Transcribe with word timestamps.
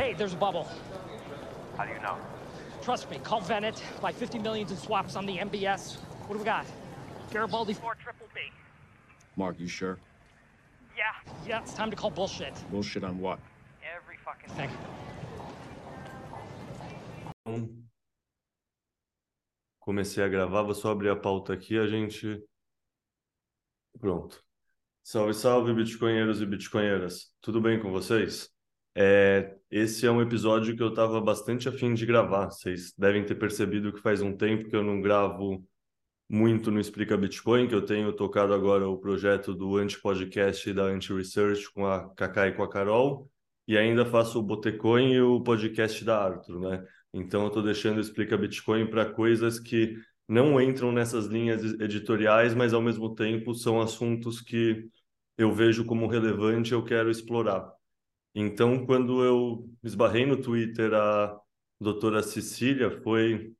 Hey, 0.00 0.14
there's 0.14 0.32
a 0.32 0.36
bubble. 0.36 0.66
How 1.76 1.84
do 1.84 1.92
you 1.92 2.00
know? 2.00 2.16
Trust 2.80 3.10
me, 3.10 3.18
call 3.18 3.42
Venet, 3.42 3.78
buy 4.00 4.12
50 4.12 4.38
millions 4.38 4.70
in 4.70 4.78
swaps 4.78 5.14
on 5.14 5.26
the 5.26 5.36
MBS. 5.36 5.98
What 6.26 6.32
do 6.32 6.38
we 6.38 6.44
got? 6.46 6.64
Garibaldi 7.30 7.74
4 7.74 7.96
triple 7.96 8.26
B. 8.34 8.40
Mark, 9.36 9.60
you 9.60 9.68
sure? 9.68 9.98
Yeah, 10.96 11.12
yeah, 11.46 11.60
it's 11.60 11.74
time 11.74 11.90
to 11.90 11.96
call 11.96 12.10
bullshit. 12.10 12.54
Bullshit 12.70 13.04
on 13.04 13.20
what? 13.20 13.40
Every 13.94 14.16
fucking 14.24 14.48
thing. 14.56 14.70
Comecei 19.80 20.24
a 20.24 20.28
gravar, 20.28 20.62
vou 20.62 20.74
só 20.74 20.92
abrir 20.92 21.10
a 21.10 21.16
pauta 21.16 21.52
aqui, 21.52 21.78
a 21.78 21.86
gente. 21.86 22.42
Pronto. 24.00 24.42
Salve, 25.04 25.34
salve, 25.34 25.74
bitcoinheiros 25.74 26.40
e 26.40 26.46
bitcoinheiras. 26.46 27.34
Tudo 27.42 27.60
bem 27.60 27.78
com 27.78 27.90
vocês? 27.90 28.48
É, 29.02 29.56
esse 29.70 30.06
é 30.06 30.10
um 30.10 30.20
episódio 30.20 30.76
que 30.76 30.82
eu 30.82 30.90
estava 30.90 31.22
bastante 31.22 31.66
afim 31.66 31.94
de 31.94 32.04
gravar. 32.04 32.50
Vocês 32.50 32.92
devem 32.98 33.24
ter 33.24 33.34
percebido 33.34 33.94
que 33.94 34.02
faz 34.02 34.20
um 34.20 34.36
tempo 34.36 34.68
que 34.68 34.76
eu 34.76 34.82
não 34.82 35.00
gravo 35.00 35.66
muito 36.28 36.70
no 36.70 36.78
Explica 36.78 37.16
Bitcoin, 37.16 37.66
que 37.66 37.74
eu 37.74 37.80
tenho 37.80 38.12
tocado 38.12 38.52
agora 38.52 38.86
o 38.86 38.98
projeto 38.98 39.54
do 39.54 39.78
Anti-Podcast 39.78 40.68
e 40.68 40.74
da 40.74 40.82
Anti-Research 40.82 41.72
com 41.72 41.86
a 41.86 42.14
Kaká 42.14 42.48
e 42.48 42.52
com 42.52 42.62
a 42.62 42.68
Carol, 42.68 43.30
e 43.66 43.78
ainda 43.78 44.04
faço 44.04 44.38
o 44.38 44.42
Botecoin 44.42 45.12
e 45.14 45.20
o 45.22 45.40
podcast 45.40 46.04
da 46.04 46.22
Arthur, 46.22 46.60
né? 46.60 46.86
Então 47.14 47.40
eu 47.40 47.48
estou 47.48 47.62
deixando 47.62 47.96
o 47.96 48.00
Explica 48.02 48.36
Bitcoin 48.36 48.86
para 48.86 49.06
coisas 49.06 49.58
que 49.58 49.96
não 50.28 50.60
entram 50.60 50.92
nessas 50.92 51.24
linhas 51.24 51.64
editoriais, 51.80 52.54
mas 52.54 52.74
ao 52.74 52.82
mesmo 52.82 53.14
tempo 53.14 53.54
são 53.54 53.80
assuntos 53.80 54.42
que 54.42 54.90
eu 55.38 55.54
vejo 55.54 55.86
como 55.86 56.06
relevante 56.06 56.72
e 56.72 56.74
eu 56.74 56.84
quero 56.84 57.10
explorar. 57.10 57.79
Então, 58.34 58.86
quando 58.86 59.24
eu 59.24 59.68
esbarrei 59.82 60.24
no 60.26 60.40
Twitter 60.40 60.94
a 60.94 61.38
doutora 61.80 62.22
Cecília, 62.22 62.90
foi 63.02 63.52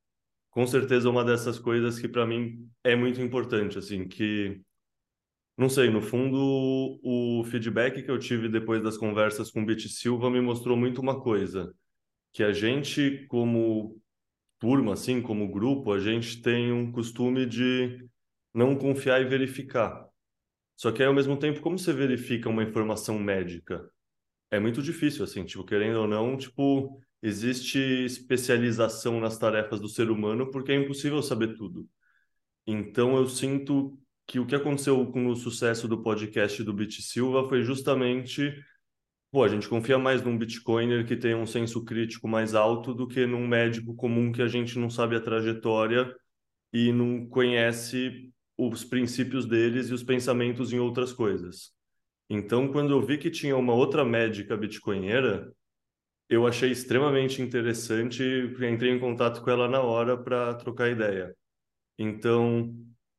com 0.50 0.66
certeza 0.66 1.10
uma 1.10 1.24
dessas 1.24 1.58
coisas 1.58 1.98
que 1.98 2.08
para 2.08 2.26
mim 2.26 2.68
é 2.84 2.96
muito 2.96 3.20
importante, 3.20 3.78
assim, 3.78 4.08
que 4.08 4.60
não 5.56 5.68
sei, 5.68 5.90
no 5.90 6.00
fundo 6.00 6.98
o 7.02 7.44
feedback 7.44 8.02
que 8.02 8.10
eu 8.10 8.18
tive 8.18 8.48
depois 8.48 8.82
das 8.82 8.96
conversas 8.96 9.50
com 9.50 9.62
o 9.62 9.78
Silva 9.80 10.30
me 10.30 10.40
mostrou 10.40 10.76
muito 10.76 11.00
uma 11.00 11.20
coisa, 11.20 11.74
que 12.32 12.42
a 12.42 12.52
gente 12.52 13.26
como 13.28 14.00
turma, 14.58 14.94
assim, 14.94 15.22
como 15.22 15.50
grupo, 15.50 15.92
a 15.92 16.00
gente 16.00 16.42
tem 16.42 16.72
um 16.72 16.92
costume 16.92 17.46
de 17.46 18.06
não 18.54 18.76
confiar 18.76 19.20
e 19.22 19.26
verificar. 19.26 20.06
Só 20.76 20.92
que 20.92 21.02
aí, 21.02 21.08
ao 21.08 21.14
mesmo 21.14 21.38
tempo, 21.38 21.60
como 21.60 21.78
você 21.78 21.92
verifica 21.92 22.48
uma 22.48 22.62
informação 22.62 23.18
médica? 23.18 23.90
É 24.50 24.58
muito 24.58 24.82
difícil, 24.82 25.24
assim, 25.24 25.44
tipo, 25.44 25.64
querendo 25.64 26.00
ou 26.00 26.08
não, 26.08 26.36
tipo, 26.36 27.00
existe 27.22 27.78
especialização 27.78 29.20
nas 29.20 29.38
tarefas 29.38 29.80
do 29.80 29.88
ser 29.88 30.10
humano 30.10 30.50
porque 30.50 30.72
é 30.72 30.76
impossível 30.76 31.22
saber 31.22 31.54
tudo. 31.56 31.88
Então 32.66 33.16
eu 33.16 33.28
sinto 33.28 33.98
que 34.26 34.38
o 34.40 34.46
que 34.46 34.54
aconteceu 34.54 35.06
com 35.12 35.26
o 35.28 35.36
sucesso 35.36 35.88
do 35.88 36.02
podcast 36.02 36.62
do 36.64 36.72
Bit 36.72 37.02
Silva 37.02 37.48
foi 37.48 37.62
justamente, 37.62 38.52
pô, 39.32 39.44
a 39.44 39.48
gente 39.48 39.68
confia 39.68 39.98
mais 39.98 40.22
num 40.22 40.38
Bitcoiner 40.38 41.06
que 41.06 41.16
tem 41.16 41.34
um 41.34 41.46
senso 41.46 41.84
crítico 41.84 42.28
mais 42.28 42.54
alto 42.54 42.94
do 42.94 43.08
que 43.08 43.26
num 43.26 43.46
médico 43.48 43.94
comum 43.94 44.32
que 44.32 44.42
a 44.42 44.48
gente 44.48 44.78
não 44.78 44.90
sabe 44.90 45.16
a 45.16 45.20
trajetória 45.20 46.14
e 46.72 46.92
não 46.92 47.26
conhece 47.28 48.32
os 48.58 48.84
princípios 48.84 49.46
deles 49.46 49.88
e 49.90 49.94
os 49.94 50.02
pensamentos 50.02 50.72
em 50.72 50.80
outras 50.80 51.12
coisas. 51.12 51.72
Então, 52.32 52.68
quando 52.70 52.92
eu 52.92 53.02
vi 53.02 53.18
que 53.18 53.28
tinha 53.28 53.56
uma 53.56 53.74
outra 53.74 54.04
médica 54.04 54.56
bitcoinheira, 54.56 55.52
eu 56.28 56.46
achei 56.46 56.70
extremamente 56.70 57.42
interessante 57.42 58.22
e 58.22 58.66
entrei 58.66 58.92
em 58.92 59.00
contato 59.00 59.42
com 59.42 59.50
ela 59.50 59.68
na 59.68 59.82
hora 59.82 60.16
para 60.16 60.54
trocar 60.54 60.88
ideia. 60.90 61.34
Então, 61.98 62.72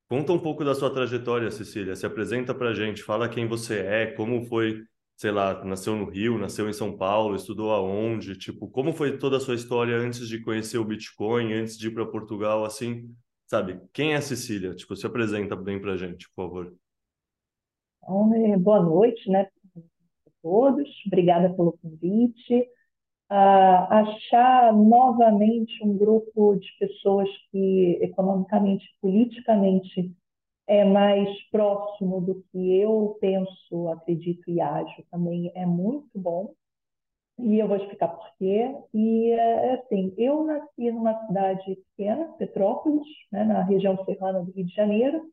conta 0.08 0.32
um 0.34 0.40
pouco 0.40 0.64
da 0.64 0.74
sua 0.74 0.94
trajetória, 0.94 1.52
Cecília. 1.52 1.96
Se 1.96 2.06
apresenta 2.06 2.56
para 2.56 2.70
a 2.70 2.74
gente, 2.74 3.04
fala 3.04 3.30
quem 3.30 3.48
você 3.48 3.80
é, 3.80 4.08
como 4.08 4.46
foi, 4.46 4.84
sei 5.18 5.32
lá, 5.32 5.64
nasceu 5.66 5.96
no 5.96 6.10
Rio, 6.10 6.38
nasceu 6.38 6.70
em 6.70 6.74
São 6.74 6.98
Paulo, 6.98 7.36
estudou 7.36 7.72
aonde, 7.72 8.38
tipo, 8.38 8.70
como 8.70 8.94
foi 8.94 9.18
toda 9.18 9.38
a 9.38 9.42
sua 9.42 9.56
história 9.56 9.98
antes 9.98 10.28
de 10.28 10.40
conhecer 10.42 10.78
o 10.78 10.86
Bitcoin, 10.86 11.54
antes 11.54 11.78
de 11.78 11.88
ir 11.88 11.92
para 11.94 12.06
Portugal, 12.06 12.64
assim, 12.66 13.14
sabe? 13.48 13.82
Quem 13.94 14.14
é 14.14 14.18
a 14.18 14.22
Cecília? 14.22 14.74
Tipo, 14.74 14.96
se 14.96 15.06
apresenta 15.06 15.56
bem 15.56 15.82
para 15.82 15.94
a 15.94 15.98
gente, 15.98 16.28
por 16.34 16.46
favor. 16.48 16.81
Então, 18.04 18.60
boa 18.60 18.82
noite, 18.82 19.30
né, 19.30 19.48
a 19.76 20.32
todos. 20.42 20.90
Obrigada 21.08 21.50
pelo 21.54 21.78
convite 21.78 22.68
uh, 23.32 23.88
achar 23.90 24.74
novamente 24.74 25.84
um 25.84 25.98
grupo 25.98 26.56
de 26.56 26.68
pessoas 26.78 27.30
que 27.52 27.98
economicamente, 28.02 28.86
politicamente 29.02 30.12
é 30.68 30.84
mais 30.84 31.30
próximo 31.50 32.22
do 32.22 32.44
que 32.52 32.78
eu 32.78 33.18
penso, 33.20 33.90
acredito 33.90 34.50
e 34.50 34.60
ajo 34.60 35.04
também 35.10 35.52
é 35.56 35.66
muito 35.66 36.10
bom. 36.16 36.54
E 37.40 37.58
eu 37.58 37.68
vou 37.68 37.78
explicar 37.78 38.10
por 38.10 38.28
quê. 38.38 38.76
E, 38.94 39.34
assim, 39.74 40.14
eu 40.18 40.44
nasci 40.44 40.92
numa 40.92 41.26
cidade 41.26 41.76
pequena, 41.98 42.28
Petrópolis, 42.38 43.08
né, 43.32 43.44
na 43.44 43.64
região 43.64 43.98
serrana 44.06 44.44
do 44.44 44.52
Rio 44.52 44.66
de 44.66 44.74
Janeiro. 44.74 45.24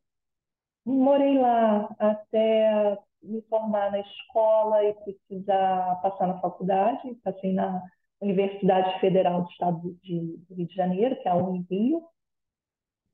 Morei 0.88 1.38
lá 1.38 1.94
até 1.98 2.98
me 3.22 3.42
formar 3.42 3.92
na 3.92 4.00
escola 4.00 4.82
e 4.82 4.94
precisar 4.94 6.00
passar 6.00 6.28
na 6.28 6.40
faculdade. 6.40 7.14
Passei 7.22 7.52
na 7.52 7.82
Universidade 8.22 8.98
Federal 8.98 9.42
do 9.42 9.50
Estado 9.50 9.98
de 10.02 10.40
Rio 10.50 10.66
de 10.66 10.74
Janeiro, 10.74 11.14
que 11.20 11.28
é 11.28 11.30
a 11.30 11.34
Unirio. 11.34 12.02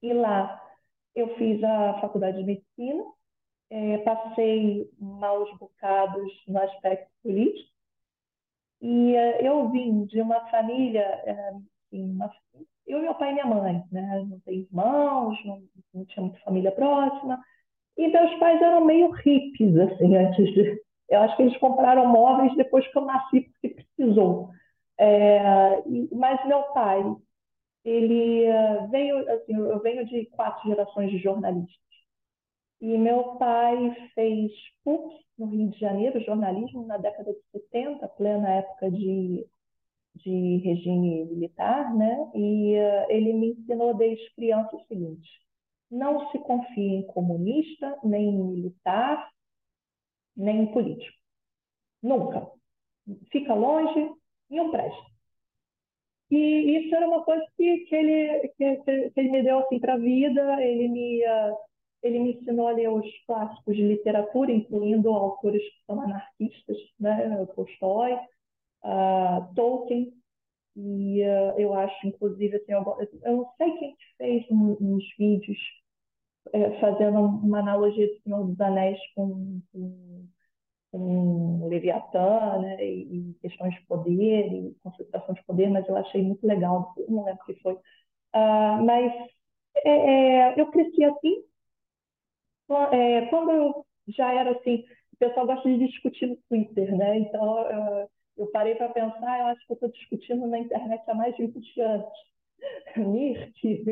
E 0.00 0.12
lá 0.12 0.62
eu 1.16 1.34
fiz 1.36 1.64
a 1.64 2.00
faculdade 2.00 2.38
de 2.38 2.44
medicina, 2.44 3.04
é, 3.70 3.98
passei 3.98 4.88
maus 4.96 5.50
bocados 5.58 6.32
no 6.46 6.60
aspecto 6.60 7.10
político. 7.24 7.72
E 8.80 9.16
é, 9.16 9.48
eu 9.48 9.68
vim 9.70 10.04
de 10.04 10.20
uma 10.20 10.48
família, 10.48 11.02
é, 11.02 11.48
assim, 11.48 12.08
uma, 12.08 12.30
eu, 12.86 13.00
meu 13.00 13.16
pai 13.16 13.30
e 13.30 13.34
minha 13.34 13.46
mãe, 13.46 13.82
né? 13.90 14.24
não 14.28 14.38
tenho 14.40 14.62
irmãos, 14.62 15.44
não, 15.44 15.60
não 15.92 16.04
tinha 16.04 16.24
muita 16.24 16.38
família 16.44 16.70
próxima. 16.70 17.42
E 17.96 18.08
meus 18.08 18.34
pais 18.38 18.60
eram 18.60 18.84
meio 18.84 19.10
hippies, 19.10 19.76
assim, 19.76 20.16
antes 20.16 20.52
de. 20.52 20.82
Eu 21.08 21.20
acho 21.20 21.36
que 21.36 21.42
eles 21.42 21.56
compraram 21.58 22.06
móveis 22.06 22.54
depois 22.56 22.86
que 22.88 22.96
eu 22.98 23.04
nasci, 23.04 23.42
porque 23.42 23.68
precisou. 23.96 24.50
É, 24.98 25.82
mas 26.12 26.46
meu 26.46 26.62
pai, 26.72 27.02
ele 27.84 28.48
uh, 28.48 28.88
veio, 28.90 29.18
assim, 29.30 29.54
eu 29.54 29.80
venho 29.80 30.04
de 30.06 30.26
quatro 30.26 30.66
gerações 30.68 31.10
de 31.10 31.18
jornalistas. 31.18 31.84
E 32.80 32.98
meu 32.98 33.36
pai 33.36 33.96
fez 34.14 34.52
PUC 34.84 35.14
no 35.38 35.46
Rio 35.46 35.70
de 35.70 35.78
Janeiro, 35.78 36.20
jornalismo, 36.20 36.86
na 36.86 36.96
década 36.98 37.32
de 37.32 37.40
70, 37.52 38.06
plena 38.08 38.48
época 38.48 38.90
de, 38.90 39.46
de 40.16 40.56
regime 40.58 41.24
militar, 41.26 41.94
né? 41.94 42.30
E 42.34 42.76
uh, 42.76 43.06
ele 43.10 43.32
me 43.34 43.50
ensinou 43.52 43.94
desde 43.94 44.34
criança 44.34 44.74
o 44.76 44.84
seguinte: 44.86 45.28
não 45.94 46.30
se 46.30 46.38
confie 46.40 46.96
em 46.96 47.06
comunista, 47.06 47.98
nem 48.02 48.28
em 48.28 48.44
militar, 48.44 49.30
nem 50.36 50.62
em 50.62 50.72
político. 50.72 51.16
Nunca. 52.02 52.50
Fica 53.30 53.54
longe 53.54 54.10
um 54.50 54.70
presta. 54.70 55.14
E 56.30 56.78
isso 56.78 56.94
era 56.94 57.06
uma 57.06 57.22
coisa 57.24 57.44
que, 57.56 57.78
que, 57.86 57.94
ele, 57.94 58.48
que, 58.56 58.76
que 59.10 59.20
ele 59.20 59.30
me 59.30 59.42
deu 59.42 59.58
assim, 59.60 59.78
para 59.78 59.94
a 59.94 59.98
vida. 59.98 60.62
Ele 60.62 60.88
me, 60.88 61.22
ele 62.02 62.18
me 62.18 62.34
ensinou 62.34 62.68
a 62.68 62.72
ler 62.72 62.88
os 62.88 63.06
clássicos 63.26 63.76
de 63.76 63.82
literatura, 63.82 64.50
incluindo 64.52 65.10
autores 65.10 65.62
que 65.62 65.84
são 65.86 66.00
anarquistas, 66.00 66.76
né? 66.98 67.46
Tolstói, 67.54 68.14
uh, 68.14 69.54
Tolkien. 69.54 70.12
E 70.76 71.22
uh, 71.22 71.58
eu 71.58 71.72
acho, 71.74 72.06
inclusive, 72.06 72.56
assim, 72.56 72.72
eu, 72.72 72.82
eu 73.22 73.36
não 73.36 73.52
sei 73.56 73.70
quem 73.78 73.96
fez 74.18 74.44
um, 74.50 74.76
uns 74.80 75.04
vídeos 75.16 75.58
fazendo 76.80 77.20
uma 77.20 77.60
analogia 77.60 78.06
do 78.06 78.22
Senhor 78.22 78.44
dos 78.44 78.60
Anéis 78.60 78.98
com, 79.14 79.60
com, 79.72 80.28
com 80.90 81.68
Leviatã, 81.68 82.58
né, 82.60 82.84
e, 82.84 83.34
questões 83.40 83.74
de 83.74 83.82
poder 83.86 84.52
e 84.52 84.76
concentração 84.82 85.34
de 85.34 85.44
poder, 85.44 85.70
mas 85.70 85.88
eu 85.88 85.96
achei 85.96 86.22
muito 86.22 86.46
legal, 86.46 86.94
não 87.08 87.24
lembro 87.24 87.42
o 87.42 87.46
que 87.46 87.60
foi. 87.60 87.74
Uh, 87.74 88.84
mas 88.84 89.12
é, 89.84 89.90
é, 89.90 90.60
eu 90.60 90.70
cresci 90.70 91.04
assim, 91.04 91.44
é, 92.92 93.26
quando 93.26 93.50
eu 93.50 93.86
já 94.08 94.32
era 94.32 94.52
assim, 94.52 94.84
o 95.12 95.16
pessoal 95.18 95.46
gosta 95.46 95.68
de 95.68 95.86
discutir 95.86 96.26
no 96.26 96.36
Twitter, 96.48 96.96
né? 96.96 97.18
Então 97.18 97.62
uh, 97.62 98.08
eu 98.36 98.46
parei 98.48 98.74
para 98.74 98.88
pensar, 98.88 99.40
eu 99.40 99.46
acho 99.46 99.66
que 99.66 99.72
eu 99.72 99.74
estou 99.74 99.90
discutindo 99.90 100.46
na 100.46 100.58
internet 100.58 101.02
há 101.08 101.14
mais 101.14 101.36
de 101.36 101.46
20 101.46 101.80
anos. 101.80 102.12
Mirk, 102.96 103.84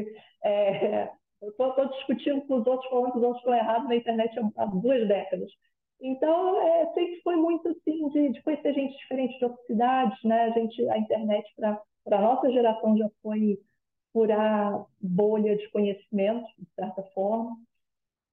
é, 0.44 1.10
eu 1.42 1.48
estou 1.48 1.88
discutindo 1.88 2.42
com 2.42 2.54
os 2.56 2.66
outros, 2.66 2.88
falando 2.88 3.12
que 3.12 3.18
os 3.18 3.24
outros 3.24 3.40
estão 3.40 3.54
errados 3.54 3.88
na 3.88 3.96
internet 3.96 4.38
há 4.56 4.64
duas 4.66 5.08
décadas. 5.08 5.50
Então, 6.00 6.60
é, 6.60 6.92
sempre 6.94 7.20
foi 7.22 7.36
muito 7.36 7.68
assim, 7.68 8.08
de, 8.08 8.32
de, 8.32 8.42
conhecer 8.42 8.74
gente 8.74 8.96
diferente 8.98 9.38
de 9.38 9.44
outras 9.44 9.66
cidades, 9.66 10.18
né? 10.24 10.44
A 10.44 10.50
gente, 10.50 10.88
a 10.88 10.98
internet, 10.98 11.52
para 11.56 12.18
a 12.18 12.22
nossa 12.22 12.50
geração, 12.50 12.96
já 12.96 13.08
foi 13.22 13.58
furar 14.12 14.84
bolha 15.00 15.56
de 15.56 15.68
conhecimento, 15.70 16.46
de 16.58 16.68
certa 16.74 17.02
forma. 17.14 17.56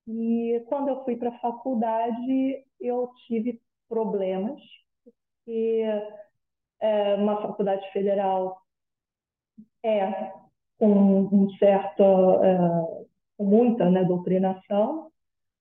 E 0.07 0.63
quando 0.67 0.89
eu 0.89 1.03
fui 1.03 1.15
para 1.15 1.29
a 1.29 1.39
faculdade, 1.39 2.65
eu 2.79 3.11
tive 3.27 3.61
problemas, 3.87 4.59
porque 5.03 5.83
é, 6.79 7.15
uma 7.15 7.41
faculdade 7.41 7.87
federal 7.91 8.61
é 9.83 10.33
com 10.79 11.27
um 11.31 11.49
certo, 11.57 12.03
é, 12.43 12.98
com 13.39 13.45
muita 13.45 13.89
né, 13.89 14.03
doutrinação. 14.03 15.09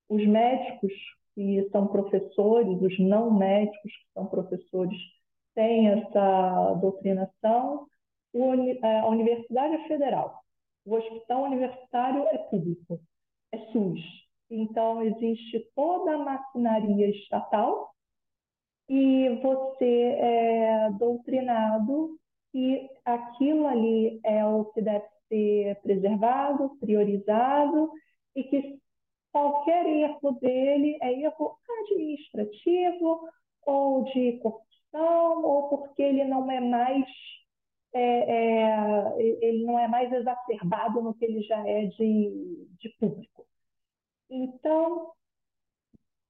Os 0.08 0.26
médicos 0.26 0.92
que 1.32 1.68
são 1.70 1.86
professores, 1.86 2.82
os 2.82 2.98
não 2.98 3.30
médicos 3.30 3.92
que 3.92 4.12
são 4.12 4.26
professores, 4.26 4.98
têm 5.54 5.88
essa 5.88 6.74
doutrinação. 6.74 7.86
A 8.82 9.06
universidade 9.06 9.76
é 9.76 9.88
federal, 9.88 10.42
o 10.84 10.96
hospital 10.96 11.44
universitário 11.44 12.26
é 12.28 12.38
público, 12.38 13.00
é 13.52 13.58
SUS. 13.70 14.00
Então, 14.50 15.02
existe 15.02 15.70
toda 15.74 16.14
a 16.14 16.18
maquinaria 16.18 17.08
estatal 17.10 17.94
e 18.88 19.28
você 19.42 20.16
é 20.18 20.90
doutrinado 20.98 22.18
que 22.50 22.88
aquilo 23.04 23.66
ali 23.66 24.20
é 24.24 24.44
o 24.44 24.64
que 24.66 24.82
deve 24.82 25.06
ser 25.28 25.76
preservado, 25.82 26.76
priorizado 26.80 27.90
e 28.34 28.44
que 28.44 28.78
qualquer 29.32 29.86
erro 29.86 30.32
dele 30.40 30.98
é 31.02 31.12
erro 31.20 31.58
administrativo 31.82 33.28
ou 33.62 34.04
de 34.04 34.38
corrupção 34.38 35.44
ou 35.44 35.68
porque 35.68 36.02
ele 36.02 36.24
não 36.24 36.50
é 36.50 36.60
mais 36.60 37.06
é, 37.92 38.00
é, 38.00 39.22
ele 39.42 39.64
não 39.64 39.78
é 39.78 39.88
mais 39.88 40.12
exacerbado 40.12 41.00
no 41.00 41.14
que 41.14 41.24
ele 41.24 41.42
já 41.42 41.66
é 41.66 41.86
de, 41.86 42.68
de 42.78 42.88
público. 43.00 43.46
Então, 44.28 45.12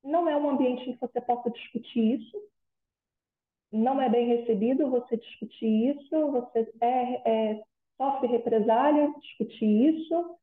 não 0.03 0.29
é 0.29 0.37
um 0.37 0.51
ambiente 0.51 0.89
em 0.89 0.93
que 0.95 1.01
você 1.01 1.21
possa 1.21 1.51
discutir 1.51 2.21
isso, 2.21 2.37
não 3.71 4.01
é 4.01 4.09
bem 4.09 4.27
recebido 4.27 4.91
você 4.91 5.17
discutir 5.17 5.97
isso, 5.97 6.31
você 6.31 6.73
é, 6.81 7.31
é 7.31 7.63
sofre 7.99 8.29
represália 8.29 9.13
discutir 9.21 9.67
isso. 9.67 10.39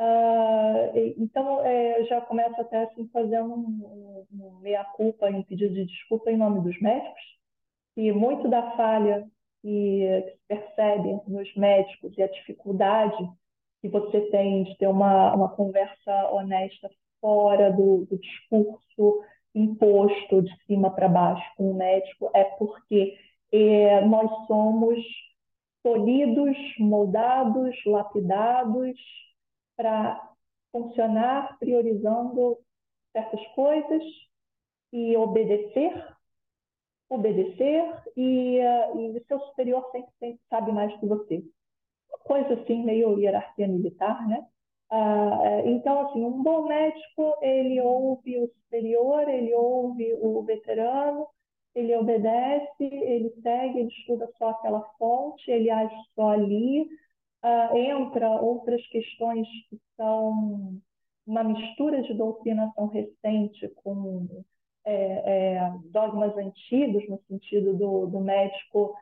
Uh, 0.00 1.14
então, 1.18 1.60
é, 1.64 2.04
já 2.04 2.20
começo 2.22 2.58
até 2.60 2.84
assim, 2.84 3.08
fazendo 3.12 3.52
um, 3.52 4.26
um 4.32 4.58
meia-culpa, 4.60 5.26
um 5.26 5.42
pedido 5.42 5.74
de 5.74 5.84
desculpa 5.84 6.30
em 6.30 6.36
nome 6.36 6.60
dos 6.60 6.80
médicos, 6.80 7.20
e 7.96 8.10
muito 8.10 8.48
da 8.48 8.74
falha 8.76 9.28
que, 9.60 10.22
que 10.24 10.30
se 10.30 10.38
percebe 10.48 11.20
nos 11.28 11.54
médicos 11.54 12.16
e 12.16 12.22
a 12.22 12.28
dificuldade 12.28 13.28
que 13.80 13.88
você 13.88 14.22
tem 14.30 14.64
de 14.64 14.76
ter 14.78 14.86
uma, 14.86 15.34
uma 15.34 15.48
conversa 15.50 16.30
honesta 16.32 16.88
fora 17.20 17.70
do, 17.70 18.06
do 18.06 18.18
discurso 18.18 19.24
imposto 19.54 20.42
de 20.42 20.64
cima 20.64 20.90
para 20.90 21.08
baixo 21.08 21.44
com 21.56 21.70
o 21.70 21.74
médico 21.74 22.30
é 22.32 22.44
porque 22.44 23.16
é, 23.52 24.00
nós 24.06 24.46
somos 24.46 24.98
tolhidos, 25.82 26.56
moldados, 26.78 27.76
lapidados 27.84 28.98
para 29.76 30.32
funcionar 30.70 31.58
priorizando 31.58 32.58
certas 33.12 33.44
coisas 33.48 34.02
e 34.92 35.16
obedecer, 35.16 35.92
obedecer 37.08 38.02
e, 38.16 38.58
uh, 38.60 39.16
e 39.16 39.24
seu 39.26 39.40
superior 39.40 39.86
sempre, 39.92 40.10
sempre 40.18 40.40
sabe 40.48 40.72
mais 40.72 40.98
que 40.98 41.06
você. 41.06 41.44
Uma 42.08 42.18
coisa 42.18 42.54
assim, 42.54 42.84
meio 42.84 43.18
hierarquia 43.18 43.68
militar, 43.68 44.26
né? 44.28 44.46
Uh, 44.90 45.68
então, 45.68 46.08
assim, 46.08 46.22
um 46.22 46.42
bom 46.42 46.68
médico, 46.68 47.34
ele 47.40 47.80
ouve 47.80 48.38
o 48.38 48.48
superior, 48.48 49.26
ele 49.28 49.54
ouve 49.54 50.12
o 50.20 50.42
veterano, 50.42 51.26
ele 51.74 51.96
obedece, 51.96 52.68
ele 52.80 53.30
segue, 53.42 53.80
ele 53.80 53.88
estuda 53.88 54.30
só 54.38 54.50
aquela 54.50 54.82
fonte, 54.98 55.50
ele 55.50 55.70
age 55.70 55.94
só 56.14 56.30
ali. 56.30 56.82
Uh, 57.44 57.76
entra 57.76 58.30
outras 58.30 58.86
questões 58.88 59.48
que 59.68 59.80
são 59.96 60.80
uma 61.26 61.42
mistura 61.42 62.02
de 62.02 62.14
doutrinação 62.14 62.86
recente 62.86 63.68
com 63.82 64.44
é, 64.84 64.94
é, 64.94 65.72
dogmas 65.86 66.36
antigos, 66.36 67.08
no 67.08 67.20
sentido 67.28 67.74
do, 67.74 68.06
do 68.06 68.20
médico 68.20 68.94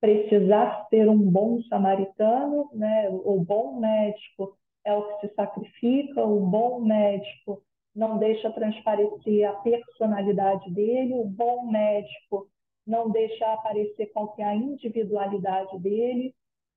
precisar 0.00 0.86
ser 0.90 1.08
um 1.08 1.18
bom 1.18 1.60
samaritano, 1.64 2.70
né? 2.72 3.08
o 3.10 3.40
bom 3.44 3.80
médico 3.80 4.56
é 4.84 4.94
o 4.94 5.02
que 5.02 5.26
se 5.26 5.34
sacrifica, 5.34 6.24
o 6.24 6.40
bom 6.40 6.80
médico 6.80 7.62
não 7.98 8.16
deixa 8.16 8.48
transparecer 8.52 9.44
a 9.48 9.54
personalidade 9.54 10.70
dele, 10.70 11.14
o 11.14 11.24
bom 11.24 11.66
médico 11.66 12.48
não 12.86 13.10
deixa 13.10 13.52
aparecer 13.52 14.06
qual 14.12 14.34
é 14.38 14.44
a 14.44 14.54
individualidade 14.54 15.76
dele, 15.80 16.32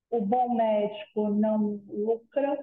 o 0.09 0.19
bom 0.19 0.55
médico 0.55 1.29
não 1.29 1.79
lucra, 1.87 2.57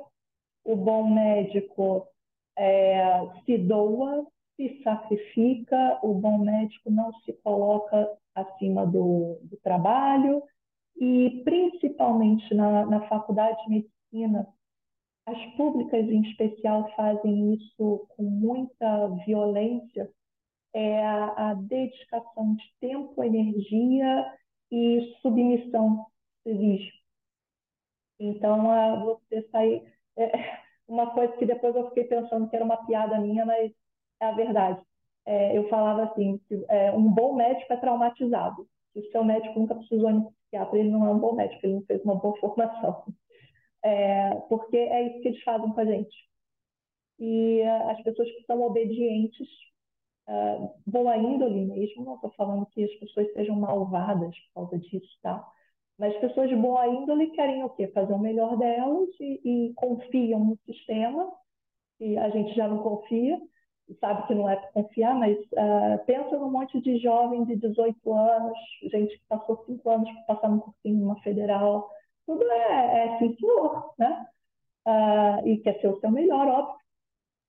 o 0.65 0.75
bom 0.75 1.09
médico 1.09 2.09
é, 2.57 3.29
se 3.47 3.57
doa, 3.59 4.27
se 4.57 4.83
sacrifica, 4.83 6.01
o 6.03 6.13
bom 6.13 6.39
médico 6.39 6.91
não 6.91 7.13
se 7.21 7.33
coloca 7.45 8.11
acima 8.35 8.85
do, 8.85 9.39
do 9.43 9.57
trabalho 9.63 10.43
e 10.97 11.43
principalmente 11.45 12.53
na, 12.55 12.85
na 12.87 13.09
faculdade 13.09 13.57
de 13.63 13.71
medicina 13.71 14.49
as 15.29 15.57
públicas, 15.57 16.09
em 16.09 16.23
especial, 16.23 16.91
fazem 16.97 17.55
isso 17.55 18.07
com 18.17 18.23
muita 18.23 19.09
violência, 19.27 20.11
é 20.73 21.05
a, 21.05 21.51
a 21.51 21.55
dedicação 21.55 22.55
de 22.55 22.65
tempo, 22.81 23.23
energia 23.23 24.35
e 24.71 25.17
submissão 25.21 26.07
exige. 26.45 26.93
Então, 28.19 28.71
a, 28.71 28.97
você 28.97 29.43
sair. 29.51 29.93
É, 30.17 30.33
uma 30.89 31.11
coisa 31.13 31.37
que 31.37 31.47
depois 31.47 31.77
eu 31.77 31.89
fiquei 31.89 32.05
pensando 32.05 32.49
que 32.49 32.57
era 32.57 32.65
uma 32.65 32.87
piada 32.87 33.21
minha, 33.21 33.45
mas 33.45 33.71
é 34.21 34.27
a 34.27 34.33
verdade. 34.33 34.81
É, 35.27 35.57
eu 35.57 35.69
falava 35.69 36.05
assim: 36.05 36.39
que, 36.49 36.65
é, 36.69 36.91
um 36.93 37.11
bom 37.13 37.35
médico 37.35 37.73
é 37.73 37.77
traumatizado. 37.77 38.67
Se 38.93 39.01
o 39.01 39.11
seu 39.11 39.25
médico 39.25 39.59
nunca 39.59 39.75
precisou 39.75 40.11
de 40.11 40.19
um 40.19 40.33
psiquiatra, 40.33 40.79
ele 40.79 40.91
não 40.91 41.07
é 41.07 41.11
um 41.11 41.19
bom 41.19 41.35
médico, 41.35 41.61
ele 41.65 41.75
não 41.75 41.83
fez 41.83 42.03
uma 42.03 42.15
boa 42.15 42.37
formação 42.41 43.05
é, 43.85 44.35
porque 44.49 44.76
é 44.76 45.08
isso 45.08 45.20
que 45.23 45.28
eles 45.28 45.42
fazem 45.42 45.73
com 45.73 45.80
a 45.80 45.85
gente. 45.85 46.16
E 47.18 47.62
uh, 47.62 47.90
as 47.90 48.02
pessoas 48.02 48.30
que 48.30 48.44
são 48.44 48.62
obedientes, 48.62 49.49
uh, 50.28 50.70
boa 50.87 51.16
índole 51.16 51.66
mesmo, 51.66 52.04
não 52.04 52.14
estou 52.14 52.30
falando 52.32 52.66
que 52.66 52.85
as 52.85 52.94
pessoas 52.94 53.32
sejam 53.32 53.56
malvadas 53.56 54.37
por 54.54 54.54
causa 54.54 54.78
disso, 54.78 55.18
tá? 55.23 55.44
Mas 55.99 56.16
pessoas 56.18 56.49
de 56.49 56.54
boa 56.56 56.87
índole 56.87 57.30
querem 57.32 57.64
o 57.64 57.70
quê? 57.70 57.88
Fazer 57.88 58.12
o 58.12 58.18
melhor 58.18 58.56
delas 58.56 59.08
e, 59.20 59.40
e 59.70 59.75
confiam 59.75 60.44
no 60.44 60.58
sistema, 60.64 61.32
e 61.99 62.16
a 62.16 62.30
gente 62.30 62.54
já 62.54 62.68
não 62.68 62.78
confia, 62.78 63.40
sabe 64.00 64.26
que 64.26 64.35
não 64.35 64.49
é 64.49 64.54
para 64.54 64.70
confiar, 64.73 65.14
mas 65.14 65.37
uh, 65.38 66.04
pensa 66.06 66.38
num 66.38 66.50
monte 66.50 66.80
de 66.80 66.99
jovem 66.99 67.44
de 67.44 67.56
18 67.56 68.12
anos, 68.12 68.58
gente 68.82 69.18
que 69.18 69.25
passou 69.28 69.64
5 69.66 69.90
anos 69.90 70.11
para 70.11 70.37
passar 70.37 70.49
no 70.50 70.61
cursinho 70.61 71.00
numa 71.00 71.20
federal, 71.23 71.90
tudo 72.28 72.44
é, 72.44 73.06
é 73.06 73.18
sim 73.18 73.35
senhor, 73.40 73.94
né? 73.99 74.26
Uh, 74.87 75.49
e 75.49 75.58
quer 75.58 75.80
ser 75.80 75.88
o 75.88 75.99
seu 75.99 76.11
melhor, 76.11 76.47
óbvio. 76.47 76.78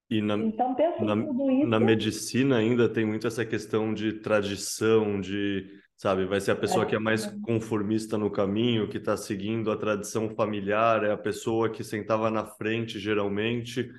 E 0.10 0.22
na, 0.22 0.38
então, 0.38 0.74
pensa 0.74 1.04
na, 1.04 1.16
tudo 1.22 1.52
isso. 1.52 1.68
Na 1.68 1.80
medicina 1.80 2.58
ainda 2.58 2.88
tem 2.88 3.06
muito 3.06 3.28
essa 3.28 3.46
questão 3.46 3.94
de 3.94 4.14
tradição, 4.14 5.20
de, 5.20 5.70
sabe, 5.98 6.26
vai 6.26 6.40
ser 6.40 6.52
a 6.52 6.56
pessoa 6.56 6.86
que 6.86 6.96
é 6.96 7.00
mais 7.00 7.28
conformista 7.44 8.18
no 8.18 8.32
caminho, 8.32 8.88
que 8.88 8.98
está 8.98 9.18
seguindo 9.18 9.70
a 9.70 9.78
tradição 9.78 10.30
familiar, 10.30 11.04
é 11.04 11.12
a 11.12 11.18
pessoa 11.18 11.70
que 11.70 11.84
sentava 11.84 12.32
na 12.32 12.46
frente, 12.46 12.98
geralmente. 12.98 13.92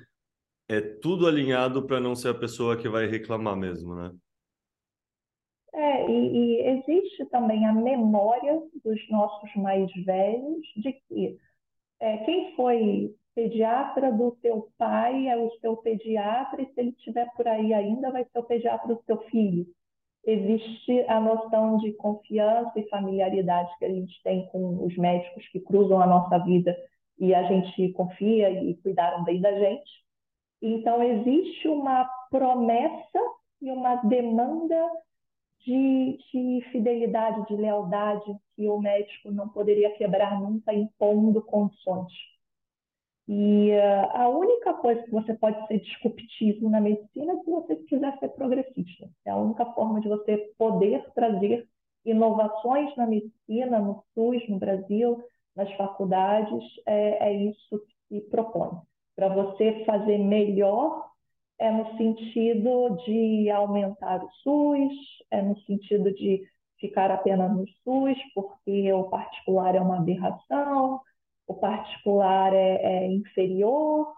É 0.67 0.81
tudo 0.81 1.27
alinhado 1.27 1.85
para 1.85 1.99
não 1.99 2.15
ser 2.15 2.29
a 2.29 2.33
pessoa 2.33 2.75
que 2.75 2.89
vai 2.89 3.05
reclamar 3.05 3.55
mesmo, 3.55 3.95
né? 3.95 4.11
E, 6.09 6.11
e, 6.11 6.67
existe 6.69 7.25
também 7.25 7.65
a 7.65 7.73
memória 7.73 8.61
dos 8.83 9.09
nossos 9.09 9.53
mais 9.55 9.91
velhos 10.05 10.65
de 10.77 10.93
que 10.93 11.37
é, 11.99 12.17
quem 12.17 12.55
foi 12.55 13.15
pediatra 13.33 14.11
do 14.11 14.31
teu 14.41 14.69
pai 14.77 15.27
é 15.27 15.37
o 15.37 15.51
seu 15.59 15.77
pediatra, 15.77 16.61
e 16.61 16.65
se 16.65 16.79
ele 16.79 16.89
estiver 16.89 17.29
por 17.35 17.47
aí 17.47 17.73
ainda, 17.73 18.11
vai 18.11 18.25
ser 18.25 18.39
o 18.39 18.43
pediatra 18.43 18.87
do 18.87 19.01
teu 19.03 19.17
filho. 19.29 19.65
Existe 20.25 21.01
a 21.07 21.19
noção 21.19 21.77
de 21.77 21.93
confiança 21.93 22.79
e 22.79 22.89
familiaridade 22.89 23.71
que 23.79 23.85
a 23.85 23.89
gente 23.89 24.21
tem 24.23 24.47
com 24.47 24.85
os 24.85 24.95
médicos 24.97 25.47
que 25.49 25.59
cruzam 25.59 25.99
a 25.99 26.05
nossa 26.05 26.37
vida 26.39 26.75
e 27.17 27.33
a 27.33 27.43
gente 27.43 27.91
confia 27.93 28.49
e 28.49 28.75
cuidaram 28.77 29.23
bem 29.23 29.41
da 29.41 29.51
gente. 29.57 29.91
Então, 30.61 31.01
existe 31.01 31.67
uma 31.67 32.07
promessa 32.29 33.19
e 33.61 33.71
uma 33.71 33.95
demanda 33.95 34.91
de, 35.65 36.17
de 36.31 36.61
fidelidade, 36.71 37.47
de 37.47 37.55
lealdade, 37.55 38.35
que 38.55 38.67
o 38.67 38.79
médico 38.79 39.31
não 39.31 39.49
poderia 39.49 39.91
quebrar 39.95 40.39
nunca 40.39 40.73
impondo 40.73 41.41
condições. 41.41 42.11
E 43.27 43.71
uh, 43.71 44.17
a 44.17 44.29
única 44.29 44.73
coisa 44.73 45.01
que 45.03 45.11
você 45.11 45.33
pode 45.35 45.65
ser 45.67 45.79
disruptivo 45.79 46.69
na 46.69 46.81
medicina 46.81 47.33
é 47.33 47.37
se 47.37 47.49
você 47.49 47.75
quiser 47.75 48.17
ser 48.19 48.29
progressista. 48.29 49.09
É 49.25 49.31
a 49.31 49.37
única 49.37 49.65
forma 49.73 50.01
de 50.01 50.09
você 50.09 50.37
poder 50.57 51.09
trazer 51.13 51.67
inovações 52.03 52.95
na 52.97 53.05
medicina, 53.05 53.79
no 53.79 54.03
SUS, 54.13 54.47
no 54.49 54.57
Brasil, 54.57 55.23
nas 55.55 55.71
faculdades, 55.73 56.63
é, 56.85 57.29
é 57.29 57.33
isso 57.33 57.79
que 58.09 58.19
se 58.19 58.21
propõe. 58.29 58.71
Para 59.15 59.29
você 59.29 59.83
fazer 59.85 60.17
melhor, 60.17 61.10
é 61.61 61.71
no 61.71 61.95
sentido 61.95 62.97
de 63.05 63.49
aumentar 63.51 64.23
o 64.23 64.31
SUS, 64.43 64.93
é 65.29 65.43
no 65.43 65.55
sentido 65.61 66.11
de 66.11 66.41
ficar 66.79 67.11
apenas 67.11 67.51
no 67.55 67.67
SUS, 67.83 68.17
porque 68.33 68.91
o 68.91 69.03
particular 69.09 69.75
é 69.75 69.79
uma 69.79 69.97
aberração, 69.97 70.99
o 71.47 71.53
particular 71.53 72.51
é, 72.51 72.81
é 72.81 73.07
inferior, 73.07 74.11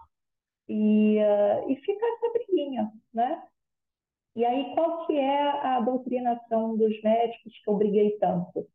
e, 0.66 1.18
uh, 1.18 1.70
e 1.70 1.76
fica 1.76 2.06
essa 2.06 2.32
briguinha, 2.32 2.90
né? 3.12 3.42
E 4.34 4.44
aí, 4.44 4.74
qual 4.74 5.06
que 5.06 5.12
é 5.14 5.42
a 5.42 5.80
doutrinação 5.80 6.76
dos 6.78 7.00
médicos 7.02 7.52
que 7.62 7.70
eu 7.70 7.76
briguei 7.76 8.12
tanto? 8.18 8.66